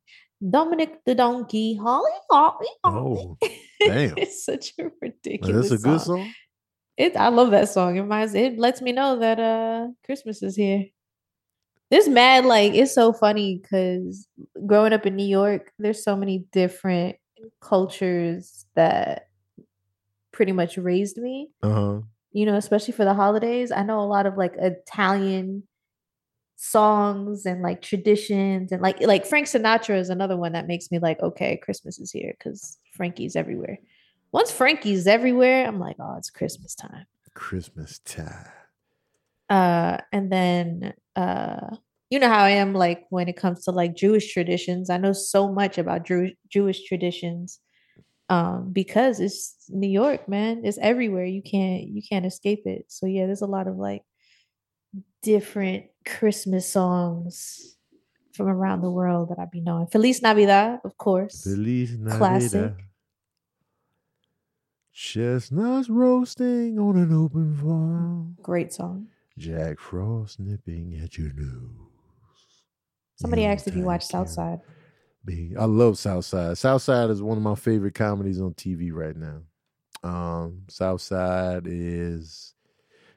Dominic 0.48 1.00
the 1.04 1.14
Donkey, 1.14 1.76
holly, 1.76 2.10
holly, 2.30 2.68
holly. 2.84 3.18
Oh, 3.18 3.36
damn. 3.80 4.16
it's 4.16 4.44
such 4.44 4.72
a 4.78 4.84
ridiculous 5.02 5.68
That's 5.70 5.82
a 5.82 5.88
good 5.88 6.00
song. 6.00 6.18
song. 6.18 6.32
It 6.96 7.16
I 7.16 7.28
love 7.28 7.50
that 7.50 7.68
song. 7.68 7.96
It 7.96 8.02
reminds 8.02 8.34
it 8.34 8.58
lets 8.58 8.80
me 8.80 8.92
know 8.92 9.18
that 9.18 9.40
uh 9.40 9.88
Christmas 10.06 10.42
is 10.42 10.54
here. 10.56 10.84
This 11.90 12.08
mad 12.08 12.44
like 12.44 12.74
it's 12.74 12.94
so 12.94 13.12
funny 13.12 13.60
because 13.62 14.26
growing 14.66 14.92
up 14.92 15.06
in 15.06 15.16
New 15.16 15.26
York, 15.26 15.72
there's 15.78 16.02
so 16.02 16.16
many 16.16 16.46
different 16.52 17.16
cultures 17.60 18.66
that 18.74 19.28
pretty 20.32 20.52
much 20.52 20.76
raised 20.76 21.18
me. 21.18 21.50
Uh-huh. 21.62 22.00
You 22.32 22.46
know, 22.46 22.56
especially 22.56 22.92
for 22.92 23.04
the 23.04 23.14
holidays. 23.14 23.70
I 23.70 23.84
know 23.84 24.00
a 24.00 24.02
lot 24.02 24.26
of 24.26 24.36
like 24.36 24.54
Italian 24.58 25.64
songs 26.56 27.46
and 27.46 27.62
like 27.62 27.82
traditions 27.82 28.72
and 28.72 28.80
like 28.80 29.00
like 29.00 29.26
Frank 29.26 29.46
Sinatra 29.46 29.98
is 29.98 30.08
another 30.08 30.36
one 30.36 30.52
that 30.52 30.66
makes 30.66 30.90
me 30.90 30.98
like, 30.98 31.20
okay, 31.20 31.56
Christmas 31.58 31.98
is 31.98 32.10
here 32.10 32.34
because 32.38 32.78
Frankie's 32.92 33.36
everywhere. 33.36 33.78
Once 34.32 34.50
Frankie's 34.50 35.06
everywhere, 35.06 35.66
I'm 35.66 35.78
like, 35.78 35.96
oh, 36.00 36.16
it's 36.18 36.30
Christmas 36.30 36.74
time. 36.74 37.06
Christmas 37.34 38.00
time. 38.00 38.46
Uh 39.50 39.98
and 40.12 40.32
then 40.32 40.94
uh 41.16 41.76
you 42.10 42.18
know 42.18 42.28
how 42.28 42.44
I 42.44 42.50
am 42.50 42.74
like 42.74 43.04
when 43.10 43.28
it 43.28 43.36
comes 43.36 43.64
to 43.64 43.72
like 43.72 43.96
Jewish 43.96 44.32
traditions. 44.32 44.90
I 44.90 44.98
know 44.98 45.12
so 45.12 45.52
much 45.52 45.78
about 45.78 46.06
Jewish 46.06 46.32
Jewish 46.48 46.84
traditions 46.84 47.60
um 48.28 48.70
because 48.72 49.20
it's 49.20 49.56
New 49.68 49.88
York, 49.88 50.28
man. 50.28 50.62
It's 50.64 50.78
everywhere. 50.78 51.26
You 51.26 51.42
can't 51.42 51.84
you 51.84 52.02
can't 52.08 52.26
escape 52.26 52.66
it. 52.66 52.86
So 52.88 53.06
yeah, 53.06 53.26
there's 53.26 53.42
a 53.42 53.46
lot 53.46 53.66
of 53.66 53.76
like 53.76 54.02
different 55.22 55.86
Christmas 56.06 56.68
songs 56.68 57.76
from 58.34 58.48
around 58.48 58.82
the 58.82 58.90
world 58.90 59.30
that 59.30 59.38
I 59.38 59.46
be 59.46 59.60
knowing. 59.60 59.86
Feliz 59.86 60.20
Navidad, 60.22 60.80
of 60.84 60.96
course. 60.98 61.42
Feliz 61.44 61.96
Navidad. 61.98 62.18
Classic. 62.18 62.72
Chestnuts 64.92 65.88
roasting 65.88 66.78
on 66.78 66.96
an 66.96 67.12
open 67.12 67.54
fire. 67.54 68.42
Great 68.42 68.72
song. 68.72 69.08
Jack 69.38 69.78
Frost 69.80 70.38
nipping 70.40 70.98
at 71.02 71.18
your 71.18 71.32
nose. 71.34 71.70
Somebody 73.16 73.44
asked 73.44 73.66
if 73.66 73.74
you 73.74 73.80
Yuletide 73.82 73.86
watch 74.02 74.08
carol 74.10 74.26
Southside. 74.26 74.60
being- 75.24 75.58
I 75.58 75.64
love 75.64 75.98
Southside. 75.98 76.58
Southside 76.58 77.10
is 77.10 77.22
one 77.22 77.36
of 77.36 77.42
my 77.42 77.54
favorite 77.54 77.94
comedies 77.94 78.40
on 78.40 78.54
TV 78.54 78.90
right 78.92 79.16
now. 79.16 79.42
Um, 80.02 80.64
Southside 80.68 81.64
is 81.66 82.54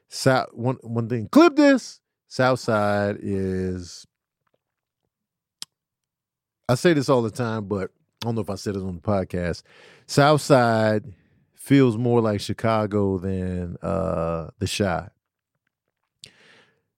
South 0.08 0.48
one 0.54 0.76
one 0.82 1.08
thing. 1.08 1.28
Clip 1.28 1.54
this. 1.54 2.00
Southside 2.28 3.18
is 3.20 4.06
I 6.68 6.74
say 6.74 6.92
this 6.94 7.08
all 7.08 7.22
the 7.22 7.30
time, 7.30 7.64
but 7.66 7.90
I 8.22 8.26
don't 8.26 8.34
know 8.34 8.40
if 8.40 8.50
I 8.50 8.54
said 8.56 8.76
it 8.76 8.82
on 8.82 8.94
the 8.96 9.00
podcast. 9.00 9.62
Southside 10.06 11.12
feels 11.54 11.96
more 11.98 12.20
like 12.20 12.40
Chicago 12.40 13.18
than 13.18 13.76
uh 13.82 14.48
the 14.58 14.66
Chi. 14.66 15.08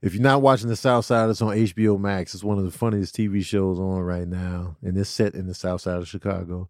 If 0.03 0.15
you're 0.15 0.23
not 0.23 0.41
watching 0.41 0.69
the 0.69 0.77
South 0.77 1.05
Side, 1.05 1.29
it's 1.29 1.43
on 1.43 1.57
HBO 1.57 1.99
Max. 2.01 2.35
It's 2.35 2.45
one 2.45 2.59
of 2.59 2.65
the 2.65 2.71
funniest 2.71 3.15
TV 3.15 3.45
shows 3.45 3.79
on 3.79 4.01
right 4.01 4.27
now, 4.27 4.77
and 4.83 4.97
it's 4.97 5.11
set 5.11 5.35
in 5.35 5.47
the 5.47 5.55
South 5.55 5.83
Side 5.83 5.99
of 5.99 6.09
Chicago. 6.09 6.69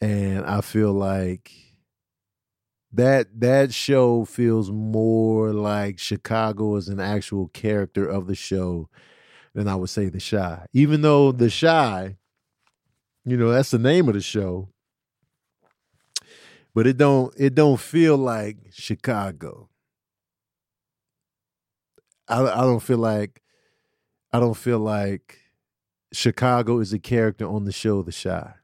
And 0.00 0.46
I 0.46 0.62
feel 0.62 0.92
like 0.92 1.52
that 2.92 3.28
that 3.40 3.72
show 3.72 4.24
feels 4.24 4.70
more 4.70 5.52
like 5.52 5.98
Chicago 5.98 6.76
as 6.76 6.88
an 6.88 7.00
actual 7.00 7.48
character 7.48 8.06
of 8.06 8.26
the 8.26 8.34
show 8.34 8.88
than 9.54 9.68
I 9.68 9.76
would 9.76 9.90
say 9.90 10.08
The 10.08 10.20
Chi. 10.20 10.66
Even 10.72 11.02
though 11.02 11.32
The 11.32 11.50
Chi, 11.50 12.16
you 13.24 13.36
know, 13.36 13.52
that's 13.52 13.70
the 13.70 13.78
name 13.78 14.08
of 14.08 14.14
the 14.14 14.20
show, 14.20 14.68
but 16.74 16.86
it 16.86 16.96
don't 16.96 17.32
it 17.36 17.54
don't 17.54 17.78
feel 17.80 18.16
like 18.16 18.56
Chicago. 18.72 19.69
I 22.30 22.60
I 22.60 22.62
don't 22.62 22.80
feel 22.80 22.98
like 22.98 23.42
I 24.32 24.40
don't 24.40 24.56
feel 24.56 24.78
like 24.78 25.38
Chicago 26.12 26.78
is 26.78 26.92
a 26.92 26.98
character 26.98 27.46
on 27.46 27.64
the 27.64 27.72
show 27.72 28.02
The. 28.12 28.54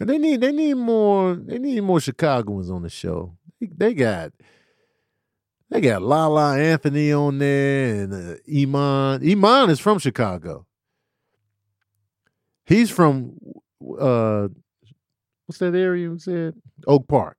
And 0.00 0.08
they 0.08 0.18
need 0.18 0.40
they 0.40 0.52
need 0.52 0.74
more 0.74 1.34
they 1.36 1.58
need 1.58 1.80
more 1.82 2.00
Chicagoans 2.00 2.70
on 2.70 2.82
the 2.82 2.90
show. 2.90 3.36
They, 3.60 3.68
they 3.76 3.94
got 3.94 4.32
they 5.70 5.80
got 5.80 6.02
La 6.02 6.26
La 6.26 6.54
Anthony 6.54 7.12
on 7.12 7.38
there 7.38 8.02
and 8.02 8.12
uh, 8.12 8.34
Iman. 8.52 9.28
Iman 9.28 9.70
is 9.70 9.80
from 9.80 9.98
Chicago. 9.98 10.66
He's 12.64 12.90
from 12.90 13.36
uh 14.00 14.48
what's 15.46 15.58
that 15.58 15.74
area 15.74 16.08
you 16.08 16.18
said? 16.18 16.54
Oak 16.86 17.06
Park. 17.06 17.36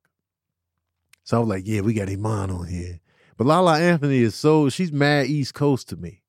So 1.24 1.38
I 1.38 1.40
was 1.40 1.50
like, 1.50 1.64
yeah, 1.66 1.82
we 1.82 1.94
got 1.94 2.10
Iman 2.10 2.52
on 2.52 2.68
here. 2.68 3.00
But 3.38 3.48
La 3.48 3.60
La 3.60 3.76
Anthony 3.76 4.20
is 4.20 4.36
so 4.36 4.70
she's 4.70 4.92
mad 4.92 5.28
East 5.28 5.54
Coast 5.54 5.90
to 5.90 5.98
me. 5.98 6.22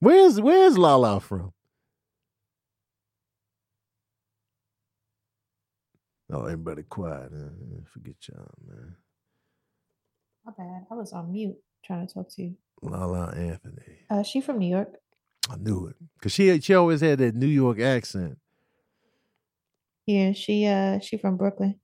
Where's 0.00 0.40
where's 0.40 0.76
La 0.76 0.96
La 0.96 1.18
from? 1.20 1.52
Oh, 6.30 6.44
everybody 6.44 6.82
quiet. 6.82 7.30
Uh, 7.32 7.82
forget 7.92 8.14
y'all, 8.28 8.54
man. 8.66 8.96
My 10.44 10.52
bad. 10.56 10.86
I 10.90 10.94
was 10.94 11.12
on 11.12 11.30
mute 11.30 11.56
trying 11.84 12.06
to 12.06 12.12
talk 12.12 12.30
to 12.30 12.42
you. 12.42 12.56
La 12.82 13.04
La 13.04 13.26
Anthony. 13.30 14.00
Uh, 14.10 14.22
she 14.22 14.40
from 14.40 14.58
New 14.58 14.68
York. 14.68 14.94
I 15.50 15.56
knew 15.56 15.86
it 15.88 15.96
because 16.18 16.32
she 16.32 16.60
she 16.60 16.74
always 16.74 17.00
had 17.00 17.18
that 17.18 17.34
New 17.34 17.46
York 17.46 17.80
accent. 17.80 18.38
Yeah, 20.06 20.32
she 20.32 20.66
uh 20.66 20.98
she 21.00 21.16
from 21.16 21.36
Brooklyn. 21.36 21.78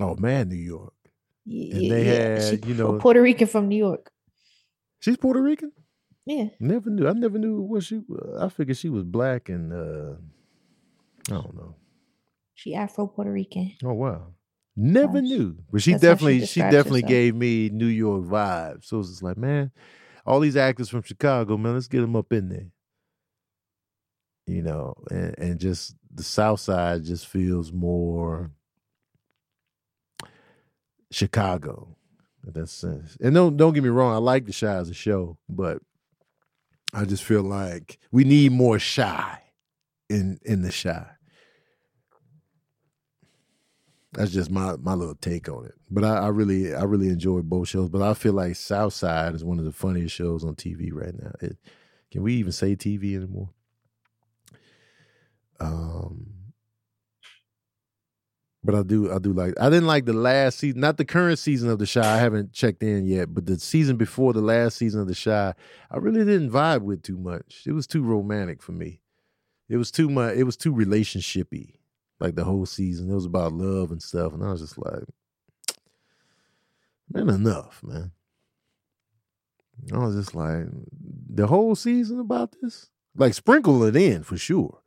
Oh 0.00 0.16
man, 0.16 0.48
New 0.48 0.56
York. 0.56 0.94
Yeah, 1.44 1.76
And 1.76 1.90
they 1.90 2.06
yeah, 2.06 2.40
had, 2.40 2.64
you 2.66 2.74
know- 2.74 2.98
Puerto 2.98 3.20
Rican 3.20 3.46
from 3.48 3.68
New 3.68 3.76
York. 3.76 4.10
She's 5.00 5.16
Puerto 5.16 5.42
Rican. 5.42 5.72
Yeah, 6.24 6.50
Never 6.60 6.88
knew. 6.88 7.08
I 7.08 7.12
never 7.14 7.36
knew 7.38 7.60
what 7.62 7.82
she. 7.82 8.00
I 8.38 8.48
figured 8.48 8.76
she 8.76 8.88
was 8.88 9.02
black 9.02 9.48
and 9.48 9.72
uh 9.72 10.14
I 11.28 11.40
don't 11.42 11.56
know. 11.56 11.74
she 12.54 12.74
Afro 12.76 13.08
Puerto 13.08 13.32
Rican. 13.32 13.72
Oh 13.84 13.94
wow. 13.94 14.28
Never 14.76 15.20
Gosh. 15.20 15.28
knew. 15.30 15.56
But 15.72 15.82
she 15.82 15.92
That's 15.92 16.02
how 16.04 16.08
she 16.08 16.12
definitely 16.14 16.46
she, 16.46 16.60
definitely 16.60 17.00
herself. 17.00 17.10
gave 17.10 17.34
me 17.34 17.68
New 17.70 17.86
York 17.86 18.22
vibes. 18.24 18.84
So 18.84 18.96
it 18.96 18.98
was 18.98 19.08
just 19.10 19.22
like, 19.24 19.36
man, 19.36 19.72
all 20.24 20.38
these 20.38 20.56
actors 20.56 20.88
from 20.88 21.02
Chicago, 21.02 21.56
man, 21.56 21.74
let's 21.74 21.88
get 21.88 22.00
them 22.02 22.14
up 22.14 22.32
in 22.32 22.48
there. 22.48 22.70
You 24.46 24.62
know, 24.62 24.94
and, 25.10 25.34
and 25.38 25.58
just 25.60 25.94
the 26.14 26.22
South 26.22 26.60
Side 26.60 27.04
just 27.04 27.26
feels 27.26 27.72
more 27.72 28.50
Chicago 31.12 31.96
in 32.46 32.52
that 32.54 32.68
sense. 32.68 33.16
And 33.20 33.34
don't 33.34 33.56
don't 33.56 33.72
get 33.72 33.82
me 33.82 33.88
wrong, 33.88 34.14
I 34.14 34.18
like 34.18 34.46
the 34.46 34.52
Chi 34.52 34.66
as 34.66 34.90
a 34.90 34.94
show, 34.94 35.38
but 35.48 35.78
I 36.94 37.04
just 37.04 37.24
feel 37.24 37.42
like 37.42 37.98
we 38.10 38.24
need 38.24 38.52
more 38.52 38.78
Chi 38.78 39.40
in 40.08 40.38
in 40.44 40.62
the 40.62 40.70
Chi. 40.72 41.06
That's 44.12 44.32
just 44.32 44.50
my 44.50 44.76
my 44.76 44.94
little 44.94 45.14
take 45.14 45.48
on 45.48 45.64
it. 45.64 45.74
But 45.90 46.04
I, 46.04 46.18
I 46.18 46.28
really 46.28 46.74
I 46.74 46.84
really 46.84 47.08
enjoy 47.08 47.40
both 47.40 47.68
shows. 47.68 47.88
But 47.88 48.02
I 48.02 48.14
feel 48.14 48.34
like 48.34 48.56
Southside 48.56 49.34
is 49.34 49.44
one 49.44 49.58
of 49.58 49.64
the 49.64 49.72
funniest 49.72 50.14
shows 50.14 50.44
on 50.44 50.54
TV 50.54 50.90
right 50.92 51.14
now. 51.18 51.32
It, 51.40 51.56
can 52.10 52.22
we 52.22 52.34
even 52.34 52.52
say 52.52 52.76
TV 52.76 53.16
anymore? 53.16 53.48
Um, 55.60 56.31
but 58.64 58.74
I 58.74 58.82
do 58.82 59.12
I 59.12 59.18
do 59.18 59.32
like 59.32 59.54
I 59.60 59.68
didn't 59.68 59.86
like 59.86 60.04
the 60.04 60.12
last 60.12 60.58
season, 60.58 60.80
not 60.80 60.96
the 60.96 61.04
current 61.04 61.38
season 61.38 61.68
of 61.68 61.78
the 61.78 61.86
Chi. 61.86 62.00
I 62.00 62.18
haven't 62.18 62.52
checked 62.52 62.82
in 62.82 63.06
yet, 63.06 63.34
but 63.34 63.46
the 63.46 63.58
season 63.58 63.96
before 63.96 64.32
the 64.32 64.40
last 64.40 64.76
season 64.76 65.00
of 65.00 65.08
the 65.08 65.14
Chi, 65.14 65.54
I 65.90 65.96
really 65.96 66.24
didn't 66.24 66.50
vibe 66.50 66.82
with 66.82 67.02
too 67.02 67.18
much. 67.18 67.62
It 67.66 67.72
was 67.72 67.86
too 67.86 68.02
romantic 68.02 68.62
for 68.62 68.72
me. 68.72 69.00
It 69.68 69.76
was 69.78 69.90
too 69.90 70.08
much. 70.08 70.36
It 70.36 70.44
was 70.44 70.56
too 70.56 70.72
relationshipy. 70.72 71.74
Like 72.20 72.36
the 72.36 72.44
whole 72.44 72.66
season, 72.66 73.10
it 73.10 73.14
was 73.14 73.24
about 73.24 73.52
love 73.52 73.90
and 73.90 74.00
stuff, 74.00 74.32
and 74.32 74.44
I 74.44 74.52
was 74.52 74.60
just 74.60 74.78
like, 74.78 75.02
man, 77.12 77.28
enough, 77.28 77.82
man. 77.82 78.12
I 79.92 79.98
was 79.98 80.14
just 80.14 80.34
like, 80.34 80.66
the 81.28 81.48
whole 81.48 81.74
season 81.74 82.20
about 82.20 82.54
this, 82.60 82.90
like 83.16 83.34
sprinkle 83.34 83.82
it 83.82 83.96
in 83.96 84.22
for 84.22 84.36
sure. 84.36 84.81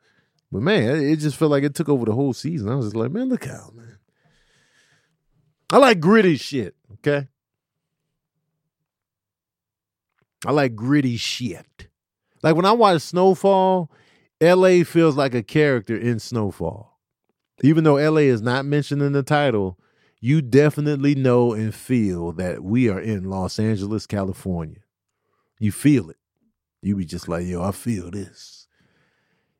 But 0.56 0.64
man, 0.64 1.04
it 1.04 1.18
just 1.18 1.36
felt 1.36 1.52
like 1.52 1.66
it 1.66 1.76
took 1.76 1.90
over 1.90 2.06
the 2.06 2.14
whole 2.14 2.32
season. 2.32 2.70
I 2.70 2.76
was 2.76 2.86
just 2.86 2.96
like, 2.96 3.12
man, 3.12 3.28
look 3.28 3.46
out, 3.46 3.76
man. 3.76 3.98
I 5.70 5.80
like 5.80 6.00
gritty 6.00 6.38
shit, 6.38 6.76
okay? 6.94 7.28
I 10.46 10.52
like 10.54 10.74
gritty 10.74 11.18
shit. 11.18 11.90
Like 12.42 12.56
when 12.56 12.64
I 12.64 12.72
watch 12.72 13.02
Snowfall, 13.02 13.92
LA 14.40 14.86
feels 14.86 15.18
like 15.18 15.36
a 15.36 15.44
character 15.44 15.98
in 15.98 16.20
Snowfall. 16.20 17.02
Even 17.62 17.84
though 17.84 17.96
LA 17.96 18.22
is 18.22 18.42
not 18.42 18.64
mentioned 18.64 19.02
in 19.02 19.12
the 19.12 19.24
title, 19.24 19.78
you 20.22 20.42
definitely 20.42 21.16
know 21.16 21.52
and 21.52 21.76
feel 21.76 22.32
that 22.32 22.64
we 22.64 22.88
are 22.88 23.02
in 23.02 23.30
Los 23.30 23.60
Angeles, 23.60 24.08
California. 24.08 24.80
You 25.60 25.74
feel 25.74 26.10
it. 26.10 26.18
You 26.82 26.96
be 26.96 27.04
just 27.04 27.28
like, 27.28 27.46
yo, 27.46 27.62
I 27.62 27.72
feel 27.72 28.10
this. 28.10 28.65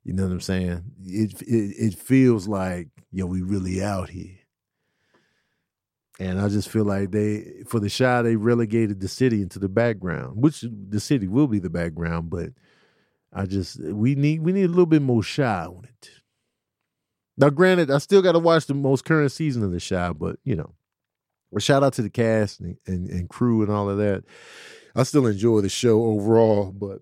You 0.06 0.14
know 0.14 0.24
what 0.24 0.32
I'm 0.32 0.42
saying? 0.42 0.84
It 1.04 1.42
it, 1.42 1.76
it 1.78 1.96
feels 1.96 2.48
like, 2.48 2.90
yo, 3.12 3.26
we 3.26 3.42
really 3.42 3.84
out 3.84 4.10
here. 4.10 4.38
And 6.20 6.40
I 6.40 6.48
just 6.48 6.70
feel 6.70 6.86
like 6.86 7.12
they, 7.12 7.64
for 7.68 7.82
the 7.82 7.90
Chi, 7.90 8.22
they 8.22 8.38
relegated 8.38 9.02
the 9.02 9.10
city 9.10 9.42
into 9.42 9.60
the 9.60 9.68
background, 9.68 10.42
which 10.42 10.64
the 10.90 11.02
city 11.02 11.28
will 11.28 11.48
be 11.48 11.60
the 11.60 11.70
background, 11.70 12.30
but 12.30 12.52
I 13.34 13.46
just 13.48 13.82
we 13.82 14.16
need 14.16 14.42
we 14.42 14.54
need 14.54 14.66
a 14.66 14.70
little 14.70 14.86
bit 14.86 15.02
more 15.02 15.24
Chi 15.24 15.44
on 15.44 15.84
it. 15.84 16.10
Now, 17.38 17.50
granted, 17.50 17.92
I 17.92 17.98
still 17.98 18.22
got 18.22 18.32
to 18.32 18.40
watch 18.40 18.68
the 18.68 18.74
most 18.74 19.04
current 19.04 19.32
season 19.32 19.62
of 19.64 19.72
the 19.72 19.82
Chi, 19.82 20.14
but 20.14 20.38
you 20.46 20.56
know, 20.56 20.76
well, 21.52 21.60
shout 21.60 21.84
out 21.84 21.94
to 21.94 22.02
the 22.02 22.10
cast 22.10 22.62
and, 22.62 22.78
and 22.86 23.10
and 23.10 23.28
crew 23.28 23.64
and 23.64 23.72
all 23.72 23.90
of 23.90 23.98
that. 23.98 24.24
I 24.96 25.04
still 25.04 25.26
enjoy 25.26 25.62
the 25.62 25.70
show 25.70 26.06
overall, 26.06 26.72
but 26.72 27.02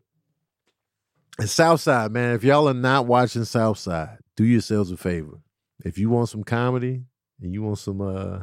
Southside, 1.42 2.12
man, 2.12 2.36
if 2.36 2.44
y'all 2.44 2.70
are 2.70 2.74
not 2.74 3.08
watching 3.08 3.44
Southside, 3.44 4.20
do 4.36 4.46
yourselves 4.46 4.92
a 4.92 4.98
favor. 4.98 5.42
If 5.84 5.98
you 5.98 6.10
want 6.10 6.30
some 6.30 6.44
comedy 6.44 7.04
and 7.42 7.54
you 7.54 7.64
want 7.64 7.80
some 7.80 8.02
uh 8.02 8.40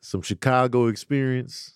some 0.00 0.22
Chicago 0.22 0.86
experience, 0.86 1.74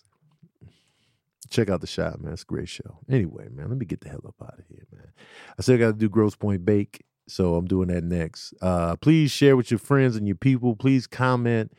check 1.49 1.69
out 1.69 1.81
the 1.81 1.87
shot, 1.87 2.21
man. 2.21 2.33
It's 2.33 2.43
a 2.43 2.45
great 2.45 2.69
show. 2.69 2.99
Anyway, 3.09 3.47
man, 3.49 3.69
let 3.69 3.77
me 3.77 3.85
get 3.85 4.01
the 4.01 4.09
hell 4.09 4.23
up 4.27 4.35
out 4.41 4.59
of 4.59 4.65
here, 4.67 4.85
man. 4.91 5.11
I 5.57 5.61
still 5.61 5.77
got 5.77 5.87
to 5.87 5.93
do 5.93 6.09
Gross 6.09 6.35
Point 6.35 6.65
Bake, 6.65 7.03
so 7.27 7.55
I'm 7.55 7.67
doing 7.67 7.89
that 7.89 8.03
next. 8.03 8.53
Uh, 8.61 8.95
please 8.97 9.31
share 9.31 9.55
with 9.55 9.71
your 9.71 9.77
friends 9.77 10.15
and 10.15 10.27
your 10.27 10.35
people. 10.35 10.75
Please 10.75 11.05
comment, 11.05 11.71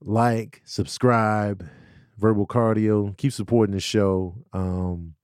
like, 0.00 0.62
subscribe, 0.64 1.66
verbal 2.18 2.46
cardio. 2.46 3.16
Keep 3.16 3.32
supporting 3.32 3.74
the 3.74 3.80
show. 3.80 4.36
Um, 4.52 5.14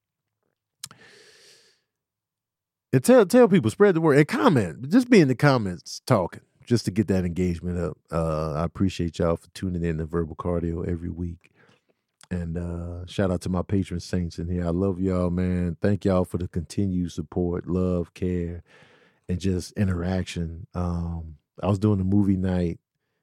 and 2.92 3.04
tell 3.04 3.24
tell 3.26 3.48
people, 3.48 3.70
spread 3.70 3.94
the 3.94 4.00
word, 4.00 4.18
and 4.18 4.28
comment. 4.28 4.88
Just 4.90 5.10
be 5.10 5.20
in 5.20 5.28
the 5.28 5.34
comments 5.34 6.00
talking, 6.06 6.42
just 6.64 6.84
to 6.86 6.90
get 6.90 7.08
that 7.08 7.24
engagement 7.24 7.78
up. 7.78 7.98
Uh, 8.10 8.54
I 8.54 8.64
appreciate 8.64 9.18
y'all 9.18 9.36
for 9.36 9.48
tuning 9.50 9.84
in 9.84 9.98
to 9.98 10.04
Verbal 10.04 10.36
Cardio 10.36 10.86
every 10.86 11.10
week. 11.10 11.52
And 12.32 12.56
uh, 12.56 13.06
shout 13.06 13.32
out 13.32 13.40
to 13.42 13.48
my 13.48 13.62
patron 13.62 13.98
saints 13.98 14.38
in 14.38 14.48
here. 14.48 14.64
I 14.64 14.70
love 14.70 15.00
y'all, 15.00 15.30
man. 15.30 15.76
Thank 15.82 16.04
y'all 16.04 16.24
for 16.24 16.38
the 16.38 16.46
continued 16.46 17.10
support, 17.10 17.66
love, 17.66 18.14
care, 18.14 18.62
and 19.28 19.40
just 19.40 19.72
interaction. 19.72 20.68
Um, 20.72 21.36
I 21.60 21.66
was 21.66 21.80
doing 21.80 22.00
a 22.00 22.04
movie 22.04 22.36
night. 22.36 22.78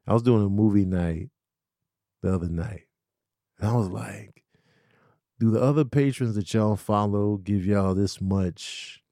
I 0.06 0.14
was 0.14 0.24
doing 0.24 0.46
a 0.46 0.50
movie 0.50 0.86
night 0.86 1.30
the 2.22 2.34
other 2.34 2.50
night. 2.50 2.84
And 3.60 3.70
I 3.70 3.74
was 3.74 3.90
like, 3.90 4.44
do 5.40 5.52
the 5.52 5.62
other 5.62 5.86
patrons 5.86 6.36
that 6.36 6.54
y'all 6.54 6.76
follow 6.76 7.38
give 7.38 7.66
y'all 7.66 7.94
this 7.94 8.20
much 8.20 9.04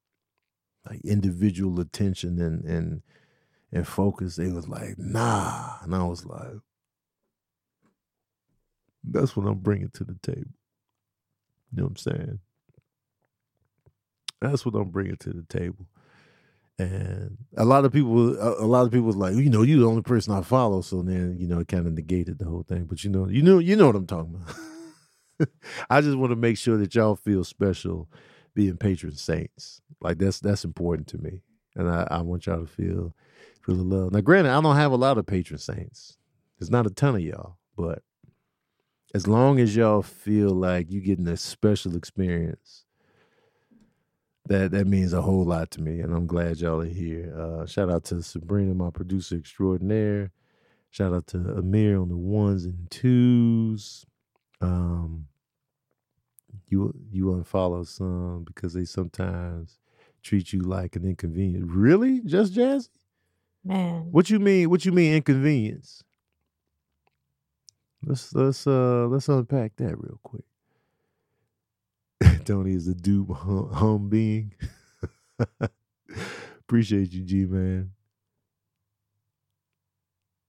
like 0.88 1.00
individual 1.04 1.80
attention 1.80 2.40
and 2.40 2.64
and 2.64 3.02
and 3.72 3.86
focus? 3.86 4.36
They 4.36 4.50
was 4.50 4.68
like, 4.68 4.98
nah. 4.98 5.78
And 5.82 5.94
I 5.94 6.04
was 6.04 6.24
like, 6.24 6.58
that's 9.04 9.36
what 9.36 9.46
I'm 9.46 9.58
bringing 9.58 9.90
to 9.94 10.04
the 10.04 10.16
table. 10.22 10.50
You 11.72 11.78
know 11.78 11.84
what 11.84 11.90
I'm 11.90 11.96
saying? 11.96 12.40
That's 14.40 14.64
what 14.64 14.74
I'm 14.74 14.90
bringing 14.90 15.16
to 15.16 15.30
the 15.30 15.44
table. 15.48 15.86
And 16.78 17.38
a 17.56 17.64
lot 17.64 17.86
of 17.86 17.92
people, 17.92 18.36
a, 18.38 18.66
lot 18.66 18.84
of 18.84 18.92
people 18.92 19.06
was 19.06 19.16
like, 19.16 19.34
you 19.34 19.48
know, 19.48 19.62
you're 19.62 19.80
the 19.80 19.88
only 19.88 20.02
person 20.02 20.34
I 20.34 20.42
follow. 20.42 20.82
So 20.82 21.00
then, 21.00 21.36
you 21.38 21.46
know, 21.46 21.60
it 21.60 21.68
kind 21.68 21.86
of 21.86 21.94
negated 21.94 22.38
the 22.38 22.44
whole 22.44 22.64
thing. 22.64 22.84
But 22.84 23.02
you 23.02 23.10
know, 23.10 23.26
you 23.28 23.42
know, 23.42 23.58
you 23.58 23.76
know 23.76 23.86
what 23.86 23.96
I'm 23.96 24.06
talking 24.06 24.34
about. 24.34 25.48
I 25.90 26.02
just 26.02 26.18
want 26.18 26.32
to 26.32 26.36
make 26.36 26.58
sure 26.58 26.76
that 26.76 26.94
y'all 26.94 27.16
feel 27.16 27.44
special 27.44 28.10
being 28.56 28.76
patron 28.76 29.12
saints. 29.12 29.80
Like 30.00 30.18
that's 30.18 30.40
that's 30.40 30.64
important 30.64 31.06
to 31.08 31.18
me, 31.18 31.42
and 31.76 31.88
I, 31.88 32.08
I 32.10 32.22
want 32.22 32.46
y'all 32.46 32.60
to 32.60 32.66
feel 32.66 33.14
feel 33.64 33.76
the 33.76 33.82
love. 33.82 34.12
Now, 34.12 34.22
granted, 34.22 34.50
I 34.50 34.60
don't 34.60 34.74
have 34.74 34.90
a 34.90 34.96
lot 34.96 35.18
of 35.18 35.26
patron 35.26 35.60
saints. 35.60 36.16
There's 36.58 36.70
not 36.70 36.86
a 36.86 36.90
ton 36.90 37.14
of 37.14 37.20
y'all, 37.20 37.58
but 37.76 38.02
as 39.14 39.28
long 39.28 39.60
as 39.60 39.76
y'all 39.76 40.02
feel 40.02 40.50
like 40.50 40.86
you're 40.90 41.02
getting 41.02 41.28
a 41.28 41.36
special 41.36 41.94
experience, 41.94 42.86
that 44.46 44.72
that 44.72 44.86
means 44.86 45.12
a 45.12 45.22
whole 45.22 45.44
lot 45.44 45.70
to 45.72 45.82
me, 45.82 46.00
and 46.00 46.14
I'm 46.14 46.26
glad 46.26 46.58
y'all 46.58 46.80
are 46.80 46.86
here. 46.86 47.32
Uh, 47.38 47.66
shout 47.66 47.90
out 47.90 48.04
to 48.04 48.22
Sabrina, 48.22 48.74
my 48.74 48.90
producer 48.90 49.36
extraordinaire. 49.36 50.32
Shout 50.90 51.12
out 51.12 51.26
to 51.28 51.38
Amir 51.58 52.00
on 52.00 52.08
the 52.08 52.16
ones 52.16 52.64
and 52.64 52.90
twos. 52.90 54.06
Um, 54.62 55.26
you 56.68 56.94
you 57.10 57.26
unfollow 57.26 57.86
some 57.86 58.44
because 58.44 58.72
they 58.74 58.84
sometimes 58.84 59.78
treat 60.22 60.52
you 60.52 60.60
like 60.60 60.96
an 60.96 61.04
inconvenience. 61.04 61.66
Really, 61.68 62.20
just 62.20 62.54
Jazzy? 62.54 62.88
Man, 63.64 64.08
What 64.10 64.30
you 64.30 64.38
mean? 64.38 64.70
What 64.70 64.84
you 64.84 64.92
mean 64.92 65.14
inconvenience? 65.14 66.02
Let's 68.04 68.32
let's 68.34 68.66
uh 68.66 69.06
let's 69.08 69.28
unpack 69.28 69.76
that 69.76 69.96
real 69.98 70.20
quick. 70.22 70.44
Tony 72.44 72.74
is 72.74 72.88
a 72.88 72.94
dupe 72.94 73.30
hum, 73.30 73.70
hum 73.74 74.08
being. 74.08 74.54
Appreciate 76.60 77.12
you, 77.12 77.24
G 77.24 77.46
man. 77.46 77.92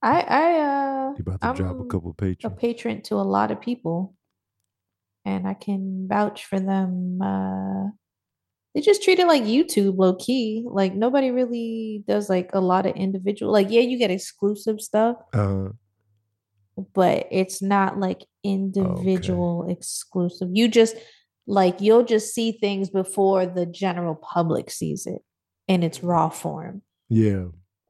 I 0.02 0.20
I 0.20 0.60
uh 0.60 1.12
You 1.16 1.24
about 1.26 1.40
to 1.40 1.52
drop 1.54 1.80
a 1.80 1.80
I'm 1.80 1.88
couple 1.88 2.14
patrons. 2.14 2.54
A 2.54 2.56
patron 2.56 3.02
to 3.02 3.16
a 3.16 3.22
lot 3.22 3.50
of 3.50 3.60
people, 3.60 4.14
and 5.28 5.46
I 5.46 5.54
can 5.54 6.06
vouch 6.08 6.44
for 6.46 6.58
them. 6.58 7.20
Uh, 7.22 7.90
they 8.74 8.80
just 8.80 9.02
treat 9.02 9.18
it 9.18 9.26
like 9.26 9.42
YouTube, 9.44 9.96
low 9.98 10.14
key. 10.14 10.64
Like 10.66 10.94
nobody 10.94 11.30
really 11.30 12.04
does 12.06 12.28
like 12.28 12.50
a 12.52 12.60
lot 12.60 12.86
of 12.86 12.94
individual. 12.96 13.52
Like 13.52 13.70
yeah, 13.70 13.80
you 13.82 13.98
get 13.98 14.10
exclusive 14.10 14.80
stuff, 14.80 15.16
Uh, 15.32 15.70
but 16.94 17.26
it's 17.30 17.60
not 17.60 17.98
like 17.98 18.24
individual 18.44 19.66
exclusive. 19.68 20.48
You 20.52 20.68
just 20.68 20.96
like 21.46 21.80
you'll 21.80 22.04
just 22.04 22.34
see 22.34 22.52
things 22.52 22.90
before 22.90 23.46
the 23.46 23.66
general 23.66 24.14
public 24.14 24.70
sees 24.70 25.06
it 25.06 25.22
in 25.66 25.82
its 25.82 26.02
raw 26.02 26.28
form. 26.28 26.82
yeah, 27.08 27.46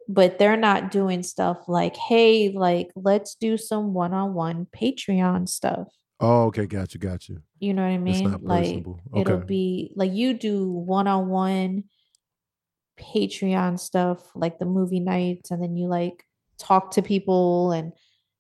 But 0.08 0.38
they're 0.38 0.56
not 0.56 0.90
doing 0.90 1.22
stuff 1.22 1.58
like, 1.68 1.96
hey, 1.96 2.50
like 2.50 2.88
let's 2.96 3.34
do 3.34 3.56
some 3.56 3.94
one-on-one 3.94 4.66
Patreon 4.74 5.48
stuff. 5.48 5.88
Oh, 6.20 6.46
okay, 6.46 6.66
got 6.66 6.94
you, 6.94 7.00
got 7.00 7.28
you. 7.28 7.42
You 7.60 7.74
know 7.74 7.82
what 7.82 7.88
I 7.88 7.98
mean? 7.98 8.14
It's 8.14 8.32
not 8.32 8.42
Like 8.42 8.64
personable. 8.64 9.00
it'll 9.14 9.38
be 9.38 9.92
like 9.96 10.12
you 10.12 10.34
do 10.34 10.68
one-on-one 10.70 11.84
Patreon 12.98 13.78
stuff, 13.78 14.30
like 14.34 14.58
the 14.58 14.64
movie 14.66 15.00
nights, 15.00 15.50
and 15.50 15.62
then 15.62 15.76
you 15.76 15.86
like 15.88 16.24
talk 16.58 16.90
to 16.92 17.02
people 17.02 17.70
and 17.72 17.92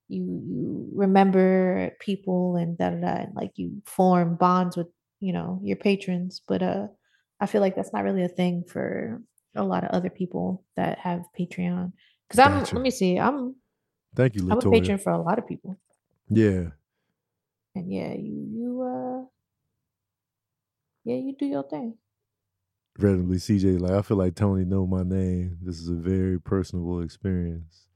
you 0.08 0.42
you 0.48 0.90
remember 0.94 1.92
people 2.00 2.56
and 2.56 2.76
da 2.76 2.90
da 2.90 2.96
da, 3.00 3.06
and 3.22 3.34
like 3.34 3.52
you 3.56 3.82
form 3.84 4.36
bonds 4.36 4.76
with 4.76 4.88
you 5.20 5.32
know 5.32 5.60
your 5.62 5.76
patrons. 5.76 6.42
But 6.46 6.62
uh, 6.62 6.88
I 7.40 7.46
feel 7.46 7.60
like 7.60 7.76
that's 7.76 7.92
not 7.92 8.04
really 8.04 8.24
a 8.24 8.28
thing 8.28 8.64
for 8.64 9.22
a 9.54 9.62
lot 9.64 9.84
of 9.84 9.90
other 9.90 10.10
people 10.10 10.64
that 10.76 10.98
have 10.98 11.22
Patreon. 11.38 11.92
Because 12.28 12.38
I'm, 12.40 12.58
Gotcha. 12.60 12.74
let 12.74 12.82
me 12.82 12.90
see, 12.90 13.18
I'm 13.18 13.54
Thank 14.14 14.34
you, 14.34 14.50
I'm 14.50 14.58
a 14.58 14.62
patron 14.62 14.98
for 14.98 15.12
a 15.12 15.22
lot 15.22 15.38
of 15.38 15.46
people, 15.46 15.78
Yeah, 16.28 16.70
and 17.74 17.92
yeah, 17.92 18.14
you 18.14 18.48
you 18.52 18.82
uh, 18.82 19.26
yeah, 21.04 21.16
you 21.16 21.34
do 21.38 21.46
your 21.46 21.64
thing. 21.64 21.96
randomly 22.98 23.38
CJ 23.38 23.80
like 23.80 23.92
I 23.92 24.02
feel 24.02 24.18
like 24.18 24.36
Tony 24.36 24.64
know 24.66 24.86
my 24.86 25.04
name. 25.04 25.58
This 25.62 25.78
is 25.80 25.88
a 25.90 25.94
very 25.94 26.40
personable 26.40 27.02
experience. 27.02 27.86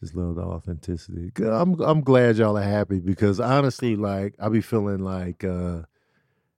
Just 0.00 0.16
love 0.16 0.36
the 0.36 0.42
authenticity. 0.42 1.32
I'm 1.44 1.80
I'm 1.80 2.02
glad 2.02 2.36
y'all 2.38 2.58
are 2.58 2.62
happy 2.62 3.00
because 3.00 3.40
honestly, 3.40 3.96
like 3.96 4.34
I 4.40 4.48
be 4.50 4.62
feeling 4.62 5.00
like 5.00 5.44
uh 5.44 5.82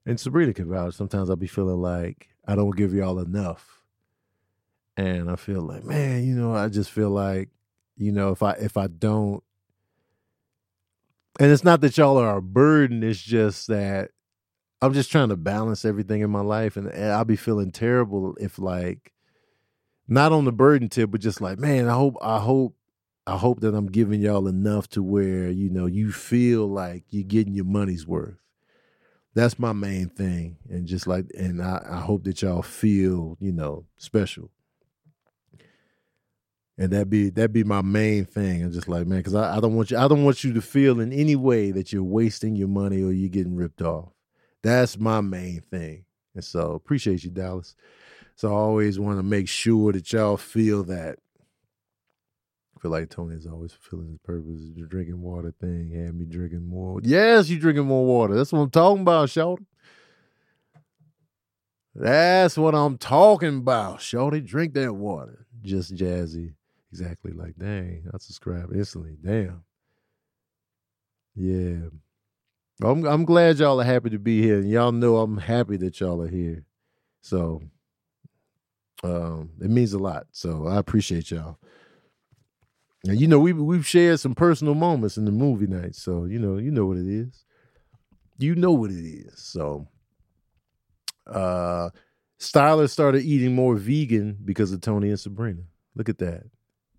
and 0.05 0.19
Sabrina 0.19 0.53
can 0.53 0.69
vouch, 0.69 0.95
sometimes 0.95 1.29
I 1.31 1.35
be 1.35 1.47
feeling 1.47 1.81
like 1.81 2.29
I 2.47 2.55
don't 2.55 2.77
give 2.77 2.93
y'all 2.93 3.19
enough. 3.19 3.81
And 4.97 5.31
I 5.31 5.37
feel 5.37 5.63
like, 5.63 5.85
man, 5.85 6.25
you 6.25 6.35
know, 6.35 6.55
I 6.55 6.69
just 6.69 6.91
feel 6.91 7.11
like, 7.11 7.49
you 7.97 8.13
know, 8.13 8.31
if 8.31 8.43
I 8.43 8.53
if 8.53 8.77
I 8.77 8.87
don't 8.87 9.43
and 11.39 11.51
it's 11.51 11.63
not 11.63 11.81
that 11.81 11.97
y'all 11.97 12.17
are 12.17 12.37
a 12.37 12.41
burden, 12.41 13.03
it's 13.03 13.21
just 13.21 13.67
that 13.67 14.11
I'm 14.81 14.93
just 14.93 15.11
trying 15.11 15.29
to 15.29 15.37
balance 15.37 15.85
everything 15.85 16.21
in 16.21 16.29
my 16.29 16.41
life, 16.41 16.77
and, 16.77 16.91
I'll 16.93 17.25
be 17.25 17.35
feeling 17.35 17.71
terrible 17.71 18.35
if 18.39 18.59
like 18.59 19.13
not 20.07 20.31
on 20.31 20.45
the 20.45 20.51
burden 20.51 20.89
tip, 20.89 21.11
but 21.11 21.21
just 21.21 21.41
like, 21.41 21.57
man, 21.57 21.87
I 21.87 21.93
hope, 21.93 22.15
I 22.21 22.39
hope, 22.39 22.75
I 23.25 23.37
hope 23.37 23.61
that 23.61 23.73
I'm 23.73 23.87
giving 23.87 24.21
y'all 24.21 24.47
enough 24.47 24.87
to 24.89 25.01
where 25.01 25.49
you 25.49 25.69
know 25.69 25.87
you 25.87 26.11
feel 26.11 26.67
like 26.67 27.05
you're 27.09 27.23
getting 27.23 27.55
your 27.55 27.65
money's 27.65 28.05
worth. 28.05 28.37
That's 29.33 29.59
my 29.59 29.73
main 29.73 30.09
thing, 30.09 30.57
and 30.69 30.85
just 30.85 31.07
like, 31.07 31.25
and 31.37 31.61
I, 31.61 31.83
I 31.89 31.99
hope 31.99 32.23
that 32.25 32.41
y'all 32.41 32.61
feel, 32.61 33.37
you 33.39 33.51
know, 33.51 33.85
special. 33.97 34.51
And 36.77 36.91
that 36.91 37.09
be 37.09 37.29
that 37.31 37.53
be 37.53 37.63
my 37.63 37.81
main 37.81 38.25
thing. 38.25 38.63
I'm 38.63 38.71
just 38.71 38.89
like, 38.89 39.07
man, 39.07 39.19
because 39.19 39.35
I, 39.35 39.57
I 39.57 39.59
don't 39.61 39.75
want 39.75 39.91
you 39.91 39.97
I 39.97 40.07
don't 40.07 40.25
want 40.25 40.43
you 40.43 40.53
to 40.53 40.61
feel 40.61 40.99
in 40.99 41.13
any 41.13 41.35
way 41.35 41.71
that 41.71 41.93
you're 41.93 42.03
wasting 42.03 42.55
your 42.55 42.67
money 42.67 43.01
or 43.01 43.11
you're 43.11 43.29
getting 43.29 43.55
ripped 43.55 43.81
off. 43.81 44.09
That's 44.61 44.97
my 44.97 45.21
main 45.21 45.61
thing. 45.61 46.03
And 46.33 46.43
so 46.43 46.71
appreciate 46.71 47.23
you, 47.23 47.29
Dallas. 47.31 47.75
So 48.35 48.49
I 48.49 48.57
always 48.57 48.99
want 48.99 49.19
to 49.19 49.23
make 49.23 49.47
sure 49.47 49.93
that 49.93 50.11
y'all 50.11 50.35
feel 50.35 50.83
that. 50.85 51.17
I 52.75 52.81
feel 52.81 52.91
like 52.91 53.09
Tony 53.09 53.35
is 53.35 53.47
always 53.47 53.71
fulfilling 53.71 54.09
his 54.09 54.17
purpose. 54.17 54.59
The 54.75 54.85
drinking 54.85 55.21
water 55.21 55.53
thing 55.61 55.91
had 55.91 56.13
me 56.13 56.25
drinking 56.25 56.67
more. 56.67 56.99
Yes, 57.03 57.47
you 57.47 57.57
drinking 57.57 57.85
more 57.85 58.05
water. 58.05 58.35
That's 58.35 58.51
what 58.51 58.59
I'm 58.59 58.69
talking 58.69 59.01
about, 59.03 59.29
Shorty. 59.29 59.65
That's 61.95 62.57
what 62.57 62.75
I'm 62.75 62.97
talking 62.97 63.59
about, 63.59 64.01
Shorty. 64.01 64.41
Drink 64.41 64.73
that 64.73 64.93
water. 64.93 65.45
Just 65.61 65.95
jazzy. 65.95 66.53
Exactly 67.01 67.33
like, 67.33 67.57
dang, 67.57 68.09
I 68.13 68.17
subscribe 68.19 68.71
instantly. 68.73 69.17
Damn. 69.21 69.65
Yeah. 71.35 71.89
I'm 72.81 73.05
I'm 73.05 73.25
glad 73.25 73.59
y'all 73.59 73.81
are 73.81 73.85
happy 73.85 74.09
to 74.11 74.17
be 74.17 74.41
here. 74.41 74.59
And 74.59 74.69
y'all 74.69 74.93
know 74.93 75.17
I'm 75.17 75.37
happy 75.37 75.75
that 75.77 75.99
y'all 75.99 76.21
are 76.21 76.29
here. 76.29 76.63
So 77.19 77.61
um 79.03 79.51
it 79.59 79.69
means 79.69 79.91
a 79.91 79.99
lot. 79.99 80.27
So 80.31 80.67
I 80.67 80.77
appreciate 80.77 81.31
y'all. 81.31 81.57
And 83.05 83.19
you 83.19 83.27
know, 83.27 83.39
we 83.39 83.51
we've 83.51 83.85
shared 83.85 84.21
some 84.21 84.33
personal 84.33 84.73
moments 84.73 85.17
in 85.17 85.25
the 85.25 85.31
movie 85.31 85.67
night. 85.67 85.95
So 85.95 86.23
you 86.23 86.39
know, 86.39 86.55
you 86.57 86.71
know 86.71 86.85
what 86.85 86.97
it 86.97 87.07
is. 87.07 87.43
You 88.37 88.55
know 88.55 88.71
what 88.71 88.91
it 88.91 89.05
is. 89.05 89.33
So 89.37 89.89
uh 91.27 91.89
Styler 92.39 92.89
started 92.89 93.23
eating 93.23 93.53
more 93.53 93.75
vegan 93.75 94.37
because 94.45 94.71
of 94.71 94.79
Tony 94.79 95.09
and 95.09 95.19
Sabrina. 95.19 95.63
Look 95.93 96.07
at 96.07 96.19
that. 96.19 96.43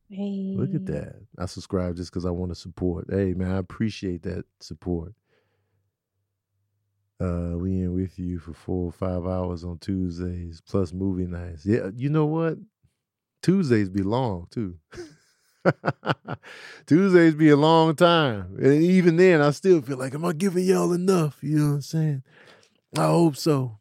Hey, 0.09 0.55
Look 0.57 0.75
at 0.75 0.87
that. 0.87 1.17
I 1.39 1.47
subscribe 1.47 1.97
just 1.97 2.11
because 2.11 2.25
I 2.25 2.31
want 2.31 2.51
to 2.53 2.55
support. 2.55 3.07
Hey 3.11 3.35
man, 3.35 3.51
I 3.51 3.59
appreciate 3.59 4.23
that 4.23 4.45
support. 4.61 5.15
Uh, 7.21 7.53
we 7.57 7.81
in 7.81 7.95
with 7.95 8.19
you 8.19 8.39
for 8.39 8.53
four 8.53 8.87
or 8.87 8.93
five 8.93 9.27
hours 9.27 9.65
on 9.65 9.79
Tuesdays 9.79 10.61
plus 10.61 10.93
movie 10.93 11.27
nights. 11.27 11.65
Yeah, 11.65 11.91
you 11.95 12.11
know 12.11 12.27
what? 12.27 12.59
Tuesdays 13.43 13.89
be 13.89 14.03
long 14.03 14.47
too. 14.51 14.77
Tuesdays 16.87 17.35
be 17.35 17.49
a 17.49 17.57
long 17.57 17.95
time. 17.95 18.57
And 18.61 18.83
even 18.83 19.17
then, 19.17 19.41
I 19.41 19.51
still 19.51 19.81
feel 19.83 19.97
like, 19.97 20.15
am 20.15 20.25
I 20.25 20.33
giving 20.33 20.65
y'all 20.65 20.93
enough? 20.93 21.39
You 21.43 21.59
know 21.59 21.67
what 21.69 21.75
I'm 21.75 21.83
saying? 21.83 22.23
I 22.97 23.07
hope 23.07 23.37
so. 23.37 23.79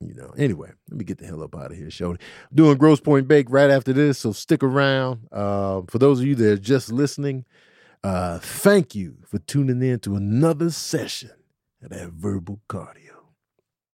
You 0.00 0.14
know, 0.14 0.32
anyway, 0.38 0.70
let 0.88 0.98
me 0.98 1.04
get 1.04 1.18
the 1.18 1.26
hell 1.26 1.42
up 1.42 1.56
out 1.56 1.72
of 1.72 1.76
here, 1.76 1.88
Shody. 1.88 2.20
Doing 2.54 2.78
Gross 2.78 3.00
Point 3.00 3.26
Bake 3.26 3.46
right 3.50 3.68
after 3.68 3.92
this, 3.92 4.18
so 4.18 4.30
stick 4.30 4.62
around. 4.62 5.26
Uh, 5.32 5.82
for 5.88 5.98
those 5.98 6.20
of 6.20 6.26
you 6.26 6.36
that 6.36 6.52
are 6.52 6.56
just 6.56 6.92
listening, 6.92 7.44
uh, 8.04 8.38
thank 8.38 8.94
you 8.94 9.16
for 9.26 9.38
tuning 9.40 9.82
in 9.82 9.98
to 10.00 10.14
another 10.14 10.70
session 10.70 11.32
of 11.82 11.90
that 11.90 12.10
verbal 12.10 12.60
cardio. 12.68 13.07